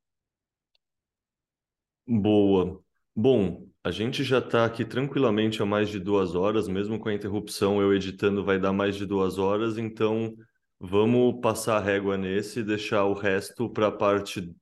Boa. 2.04 2.80
Bom, 3.14 3.68
a 3.84 3.92
gente 3.92 4.24
já 4.24 4.38
está 4.38 4.64
aqui 4.64 4.84
tranquilamente 4.84 5.62
há 5.62 5.66
mais 5.66 5.88
de 5.88 6.00
duas 6.00 6.34
horas, 6.34 6.66
mesmo 6.66 6.98
com 6.98 7.08
a 7.08 7.14
interrupção, 7.14 7.80
eu 7.80 7.94
editando 7.94 8.44
vai 8.44 8.58
dar 8.58 8.72
mais 8.72 8.96
de 8.96 9.06
duas 9.06 9.38
horas, 9.38 9.78
então 9.78 10.34
vamos 10.80 11.40
passar 11.40 11.76
a 11.76 11.80
régua 11.80 12.16
nesse 12.16 12.60
e 12.60 12.64
deixar 12.64 13.04
o 13.04 13.14
resto 13.14 13.70
para 13.70 13.86
a 13.86 13.92
parte. 13.92 14.52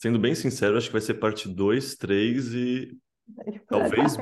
Sendo 0.00 0.18
bem 0.18 0.34
sincero, 0.34 0.76
acho 0.78 0.86
que 0.86 0.92
vai 0.92 1.00
ser 1.02 1.14
parte 1.14 1.48
2, 1.48 1.94
3 1.96 2.54
e 2.54 2.98
talvez, 3.68 4.16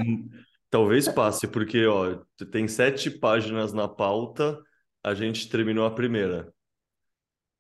talvez 0.68 1.08
passe, 1.08 1.46
porque 1.46 1.86
ó, 1.86 2.18
tem 2.50 2.66
sete 2.66 3.10
páginas 3.10 3.72
na 3.72 3.86
pauta, 3.86 4.60
a 5.04 5.14
gente 5.14 5.48
terminou 5.48 5.86
a 5.86 5.90
primeira. 5.90 6.52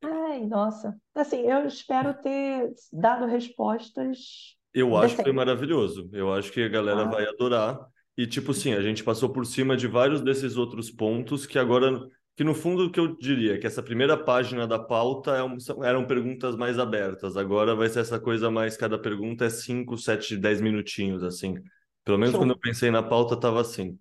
Ai, 0.02 0.44
nossa. 0.46 0.96
Assim, 1.14 1.42
eu 1.42 1.66
espero 1.66 2.12
ter 2.14 2.72
dado 2.92 3.26
respostas 3.26 4.56
Eu 4.74 4.96
acho 4.96 5.16
que 5.16 5.22
foi 5.22 5.32
maravilhoso. 5.32 6.10
Eu 6.12 6.32
acho 6.32 6.52
que 6.52 6.62
a 6.62 6.68
galera 6.68 7.02
Ah. 7.02 7.10
vai 7.10 7.24
adorar. 7.26 7.78
E, 8.16 8.26
tipo 8.26 8.50
assim, 8.50 8.72
a 8.72 8.82
gente 8.82 9.04
passou 9.04 9.28
por 9.30 9.46
cima 9.46 9.76
de 9.76 9.86
vários 9.86 10.20
desses 10.20 10.56
outros 10.56 10.90
pontos 10.90 11.46
que 11.46 11.56
agora, 11.56 12.04
que 12.38 12.44
no 12.44 12.54
fundo 12.54 12.86
o 12.86 12.90
que 12.92 13.00
eu 13.00 13.16
diria 13.16 13.54
é 13.56 13.58
que 13.58 13.66
essa 13.66 13.82
primeira 13.82 14.16
página 14.16 14.64
da 14.64 14.78
pauta 14.78 15.32
é 15.32 15.42
um- 15.42 15.58
são- 15.58 15.82
eram 15.84 16.06
perguntas 16.06 16.54
mais 16.56 16.78
abertas. 16.78 17.36
Agora 17.36 17.74
vai 17.74 17.88
ser 17.88 17.98
essa 17.98 18.20
coisa 18.20 18.48
mais, 18.48 18.76
cada 18.76 18.96
pergunta 18.96 19.44
é 19.44 19.50
5, 19.50 19.98
7, 19.98 20.36
10 20.36 20.60
minutinhos, 20.60 21.24
assim. 21.24 21.56
Pelo 22.04 22.16
menos 22.16 22.34
Show. 22.34 22.40
quando 22.42 22.52
eu 22.52 22.58
pensei 22.58 22.92
na 22.92 23.02
pauta 23.02 23.34
estava 23.34 23.60
assim. 23.60 23.98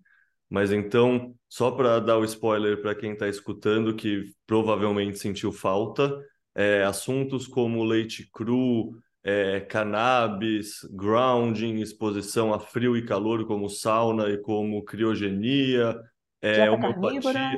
Mas 0.48 0.70
então, 0.70 1.34
só 1.48 1.72
para 1.72 1.98
dar 1.98 2.16
o 2.16 2.24
spoiler 2.24 2.80
para 2.80 2.94
quem 2.94 3.12
está 3.12 3.26
escutando, 3.28 3.96
que 3.96 4.22
provavelmente 4.46 5.18
sentiu 5.18 5.50
falta, 5.52 6.16
é, 6.54 6.84
assuntos 6.84 7.48
como 7.48 7.82
leite 7.84 8.30
cru, 8.32 8.92
é, 9.24 9.60
cannabis, 9.62 10.78
grounding, 10.92 11.80
exposição 11.80 12.54
a 12.54 12.60
frio 12.60 12.96
e 12.96 13.04
calor, 13.04 13.44
como 13.48 13.68
sauna 13.68 14.30
e 14.30 14.38
como 14.38 14.84
criogenia, 14.84 16.00
é, 16.40 16.70
homeopatia, 16.70 17.20
carnívora, 17.20 17.50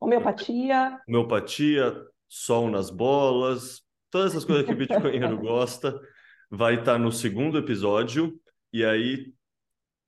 homeopatia. 0.00 1.00
homeopatia, 1.08 1.94
sol 2.28 2.70
nas 2.70 2.90
bolas, 2.90 3.82
todas 4.10 4.32
essas 4.32 4.44
coisas 4.44 4.64
que 4.64 4.72
o 4.72 4.76
bitcoinheiro 4.76 5.36
gosta, 5.38 5.98
vai 6.50 6.76
estar 6.76 6.98
no 6.98 7.12
segundo 7.12 7.58
episódio. 7.58 8.38
E 8.72 8.84
aí, 8.84 9.32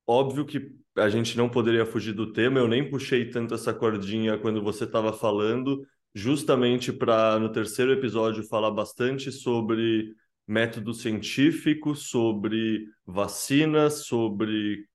óbvio 0.07 0.45
que 0.45 0.71
a 0.95 1.09
gente 1.09 1.37
não 1.37 1.49
poderia 1.49 1.85
fugir 1.85 2.13
do 2.13 2.33
tema, 2.33 2.59
eu 2.59 2.67
nem 2.67 2.89
puxei 2.89 3.29
tanto 3.29 3.53
essa 3.53 3.73
cordinha 3.73 4.37
quando 4.37 4.61
você 4.61 4.83
estava 4.83 5.13
falando, 5.13 5.85
justamente 6.13 6.91
para 6.91 7.39
no 7.39 7.51
terceiro 7.51 7.93
episódio 7.93 8.43
falar 8.43 8.71
bastante 8.71 9.31
sobre 9.31 10.13
método 10.47 10.93
científico, 10.93 11.95
sobre 11.95 12.87
vacinas, 13.05 14.05
sobre 14.05 14.85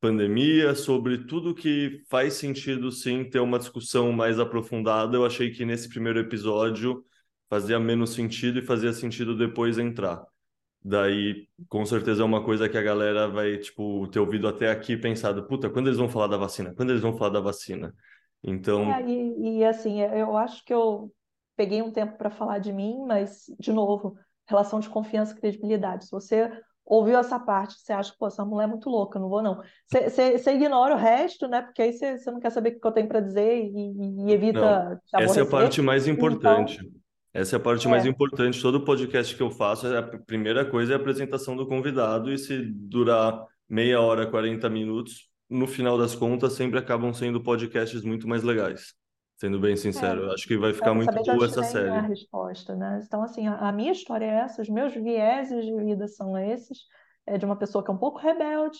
pandemia, 0.00 0.74
sobre 0.74 1.26
tudo 1.26 1.54
que 1.54 2.02
faz 2.08 2.34
sentido 2.34 2.90
sim 2.92 3.24
ter 3.28 3.40
uma 3.40 3.58
discussão 3.58 4.12
mais 4.12 4.38
aprofundada. 4.38 5.16
Eu 5.16 5.24
achei 5.26 5.50
que 5.50 5.64
nesse 5.64 5.88
primeiro 5.88 6.18
episódio 6.20 7.04
fazia 7.48 7.78
menos 7.80 8.10
sentido 8.14 8.58
e 8.58 8.62
fazia 8.62 8.92
sentido 8.92 9.36
depois 9.36 9.78
entrar. 9.78 10.24
Daí, 10.82 11.48
com 11.68 11.84
certeza 11.84 12.22
é 12.22 12.24
uma 12.24 12.44
coisa 12.44 12.68
que 12.68 12.78
a 12.78 12.82
galera 12.82 13.26
vai, 13.28 13.58
tipo, 13.58 14.06
ter 14.08 14.20
ouvido 14.20 14.46
até 14.46 14.70
aqui 14.70 14.96
pensado, 14.96 15.46
puta, 15.46 15.68
quando 15.68 15.88
eles 15.88 15.98
vão 15.98 16.08
falar 16.08 16.28
da 16.28 16.36
vacina? 16.36 16.72
Quando 16.76 16.90
eles 16.90 17.02
vão 17.02 17.16
falar 17.16 17.30
da 17.30 17.40
vacina? 17.40 17.92
Então, 18.42 18.92
É, 18.92 19.02
e, 19.02 19.58
e, 19.58 19.64
assim, 19.64 20.00
eu 20.00 20.36
acho 20.36 20.64
que 20.64 20.72
eu 20.72 21.12
peguei 21.56 21.82
um 21.82 21.90
tempo 21.90 22.16
para 22.16 22.30
falar 22.30 22.58
de 22.58 22.72
mim, 22.72 23.04
mas, 23.06 23.46
de 23.58 23.72
novo, 23.72 24.16
relação 24.46 24.78
de 24.78 24.88
confiança 24.88 25.32
e 25.32 25.40
credibilidade. 25.40 26.04
Se 26.04 26.10
você 26.12 26.52
ouviu 26.86 27.18
essa 27.18 27.38
parte, 27.38 27.74
você 27.74 27.92
acha 27.92 28.12
que, 28.12 28.18
pô, 28.18 28.28
essa 28.28 28.44
mulher 28.44 28.64
é 28.64 28.68
muito 28.68 28.88
louca, 28.88 29.18
não 29.18 29.28
vou 29.28 29.42
não. 29.42 29.60
Você, 29.90 30.52
ignora 30.52 30.94
o 30.94 30.98
resto, 30.98 31.48
né? 31.48 31.60
Porque 31.60 31.82
aí 31.82 31.92
você, 31.92 32.16
não 32.30 32.38
quer 32.38 32.50
saber 32.50 32.70
o 32.70 32.80
que 32.80 32.86
eu 32.86 32.92
tenho 32.92 33.08
para 33.08 33.20
dizer 33.20 33.64
e, 33.64 34.28
e 34.28 34.32
evita 34.32 34.90
não, 34.90 34.96
te 34.96 35.24
essa 35.24 35.40
é 35.40 35.42
a 35.42 35.46
parte 35.46 35.82
mais 35.82 36.06
Então, 36.06 36.14
importante. 36.14 36.78
Essa 37.34 37.56
é 37.56 37.58
a 37.58 37.60
parte 37.60 37.86
mais 37.88 38.06
é, 38.06 38.08
importante. 38.08 38.62
Todo 38.62 38.84
podcast 38.84 39.34
que 39.34 39.42
eu 39.42 39.50
faço, 39.50 39.86
a 39.94 40.02
primeira 40.02 40.64
coisa 40.64 40.92
é 40.92 40.96
a 40.96 40.98
apresentação 40.98 41.56
do 41.56 41.66
convidado, 41.66 42.32
e 42.32 42.38
se 42.38 42.62
durar 42.64 43.44
meia 43.68 44.00
hora, 44.00 44.26
40 44.26 44.70
minutos, 44.70 45.28
no 45.50 45.66
final 45.66 45.98
das 45.98 46.14
contas, 46.14 46.54
sempre 46.54 46.78
acabam 46.78 47.12
sendo 47.12 47.42
podcasts 47.42 48.02
muito 48.02 48.26
mais 48.26 48.42
legais. 48.42 48.94
Sendo 49.36 49.60
bem 49.60 49.74
é, 49.74 49.76
sincero, 49.76 50.22
eu 50.22 50.32
acho 50.32 50.48
que 50.48 50.56
vai 50.56 50.72
ficar 50.72 50.94
muito 50.94 51.12
boa 51.12 51.44
essa 51.44 51.60
vem 51.60 51.68
a 51.68 51.72
série. 51.72 52.08
resposta, 52.08 52.74
né? 52.74 53.02
Então, 53.04 53.22
assim, 53.22 53.46
a, 53.46 53.68
a 53.68 53.72
minha 53.72 53.92
história 53.92 54.24
é 54.24 54.38
essa, 54.40 54.62
os 54.62 54.68
meus 54.68 54.94
vieses 54.94 55.64
de 55.64 55.74
vida 55.76 56.08
são 56.08 56.38
esses, 56.38 56.78
é 57.26 57.36
de 57.36 57.44
uma 57.44 57.56
pessoa 57.56 57.84
que 57.84 57.90
é 57.90 57.94
um 57.94 57.98
pouco 57.98 58.18
rebelde, 58.18 58.78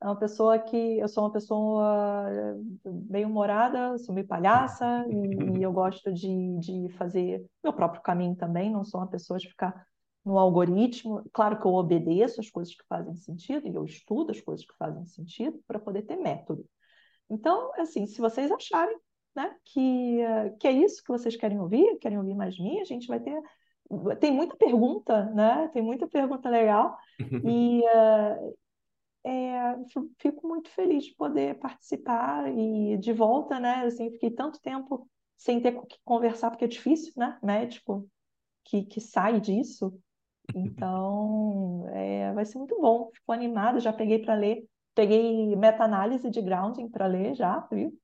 é 0.00 0.06
uma 0.06 0.16
pessoa 0.16 0.56
que 0.56 0.98
eu 1.00 1.08
sou 1.08 1.24
uma 1.24 1.32
pessoa 1.32 2.28
eh, 2.30 2.54
bem-humorada, 2.84 3.98
sou 3.98 4.14
meio 4.14 4.28
palhaça 4.28 5.04
e, 5.08 5.58
e 5.58 5.62
eu 5.62 5.72
gosto 5.72 6.12
de, 6.12 6.58
de 6.60 6.88
fazer 6.90 7.44
meu 7.64 7.72
próprio 7.72 8.00
caminho 8.00 8.36
também, 8.36 8.70
não 8.70 8.84
sou 8.84 9.00
uma 9.00 9.08
pessoa 9.08 9.40
de 9.40 9.48
ficar 9.48 9.84
no 10.24 10.38
algoritmo. 10.38 11.28
Claro 11.32 11.58
que 11.58 11.66
eu 11.66 11.74
obedeço 11.74 12.40
as 12.40 12.48
coisas 12.48 12.72
que 12.72 12.86
fazem 12.88 13.16
sentido 13.16 13.66
e 13.66 13.74
eu 13.74 13.84
estudo 13.84 14.30
as 14.30 14.40
coisas 14.40 14.64
que 14.64 14.76
fazem 14.78 15.04
sentido 15.06 15.58
para 15.66 15.80
poder 15.80 16.02
ter 16.02 16.16
método. 16.16 16.64
Então, 17.28 17.72
assim, 17.76 18.06
se 18.06 18.20
vocês 18.20 18.52
acharem 18.52 18.96
né, 19.38 19.54
que, 19.64 20.18
que 20.58 20.66
é 20.66 20.72
isso 20.72 21.02
que 21.02 21.12
vocês 21.12 21.36
querem 21.36 21.60
ouvir, 21.60 21.96
querem 22.00 22.18
ouvir 22.18 22.34
mais 22.34 22.56
de 22.56 22.62
mim, 22.62 22.80
a 22.80 22.84
gente 22.84 23.06
vai 23.06 23.20
ter. 23.20 23.40
Tem 24.20 24.32
muita 24.32 24.56
pergunta, 24.56 25.26
né? 25.30 25.68
Tem 25.72 25.80
muita 25.80 26.06
pergunta 26.08 26.50
legal. 26.50 26.98
E 27.44 27.82
eh, 27.86 28.52
é, 29.24 29.76
fico 30.18 30.46
muito 30.46 30.68
feliz 30.70 31.04
de 31.04 31.14
poder 31.14 31.58
participar 31.58 32.52
e 32.52 32.98
de 32.98 33.12
volta, 33.12 33.58
né? 33.60 33.84
Assim, 33.86 34.10
fiquei 34.10 34.30
tanto 34.30 34.60
tempo 34.60 35.08
sem 35.36 35.60
ter 35.60 35.72
que 35.86 35.98
conversar, 36.04 36.50
porque 36.50 36.64
é 36.64 36.68
difícil, 36.68 37.12
né? 37.16 37.38
Médico 37.42 38.06
que, 38.64 38.82
que 38.82 39.00
sai 39.00 39.40
disso. 39.40 39.96
Então, 40.54 41.86
é, 41.92 42.32
vai 42.32 42.44
ser 42.44 42.58
muito 42.58 42.78
bom. 42.80 43.10
Fico 43.14 43.32
animada, 43.32 43.80
já 43.80 43.92
peguei 43.92 44.18
para 44.18 44.34
ler. 44.34 44.66
Peguei 44.94 45.54
meta-análise 45.56 46.28
de 46.28 46.42
grounding 46.42 46.88
para 46.88 47.06
ler 47.06 47.34
já, 47.34 47.60
viu? 47.70 47.96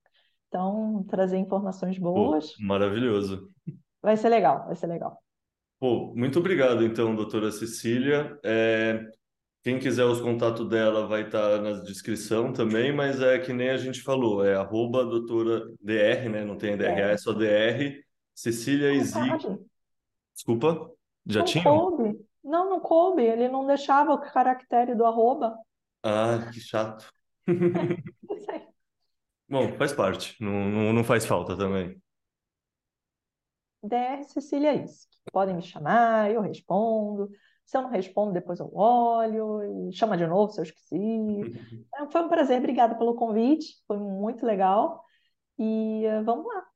Então, 0.55 1.05
trazer 1.09 1.37
informações 1.37 1.99
Pô, 1.99 2.15
boas. 2.15 2.55
maravilhoso. 2.61 3.51
Vai 4.01 4.17
ser 4.17 4.29
legal, 4.29 4.67
vai 4.67 4.77
ser 4.77 4.87
legal. 4.87 5.21
Pô, 5.81 6.15
muito 6.15 6.39
obrigado, 6.39 6.85
então, 6.85 7.13
doutora 7.17 7.51
Cecília. 7.51 8.39
É, 8.45 9.05
quem 9.65 9.81
quiser 9.81 10.05
os 10.05 10.21
contatos 10.21 10.69
dela 10.69 11.09
vai 11.09 11.23
estar 11.23 11.61
na 11.61 11.73
descrição 11.81 12.53
também, 12.53 12.95
mas 12.95 13.21
é 13.21 13.37
que 13.41 13.53
nem 13.53 13.71
a 13.71 13.77
gente 13.77 14.01
falou, 14.01 14.45
é 14.45 14.55
arroba 14.55 15.05
doutora 15.05 15.67
DR, 15.81 16.29
né? 16.29 16.45
Não 16.45 16.57
tem 16.57 16.77
DRA, 16.77 16.89
É, 17.01 17.13
é 17.15 17.17
só 17.17 17.33
DR. 17.33 18.01
Cecília 18.33 18.93
não. 18.93 19.59
Desculpa, 20.33 20.89
já 21.27 21.41
Não 21.41 21.47
tinham? 21.47 21.65
coube. 21.65 22.21
Não, 22.45 22.71
não 22.71 22.79
coube. 22.79 23.23
Ele 23.23 23.49
não 23.49 23.67
deixava 23.67 24.13
o 24.13 24.21
caractere 24.21 24.95
do 24.95 25.05
arroba. 25.05 25.57
Ah, 26.05 26.49
que 26.53 26.61
chato. 26.61 27.11
Bom, 29.55 29.73
faz 29.79 29.93
parte, 29.93 30.35
não, 30.41 30.69
não, 30.69 30.93
não 30.93 31.05
faz 31.05 31.25
falta 31.25 31.57
também. 31.57 31.97
DR 33.85 34.25
Cecília 34.25 34.75
Isque. 34.75 35.17
Podem 35.33 35.55
me 35.55 35.63
chamar, 35.63 36.29
eu 36.33 36.41
respondo. 36.41 37.31
Se 37.65 37.77
eu 37.77 37.83
não 37.83 37.91
respondo, 37.91 38.33
depois 38.33 38.59
eu 38.59 38.69
olho 38.75 39.89
e 39.89 39.93
chama 39.93 40.17
de 40.17 40.27
novo 40.27 40.51
se 40.51 40.59
eu 40.59 40.65
esqueci. 40.65 40.97
É, 41.95 42.05
Foi 42.11 42.23
um 42.23 42.29
prazer, 42.29 42.59
obrigada 42.59 42.97
pelo 42.97 43.15
convite, 43.15 43.77
foi 43.87 43.97
muito 43.97 44.45
legal. 44.45 45.05
E 45.57 46.05
eh, 46.05 46.21
vamos 46.25 46.47
lá, 46.47 46.67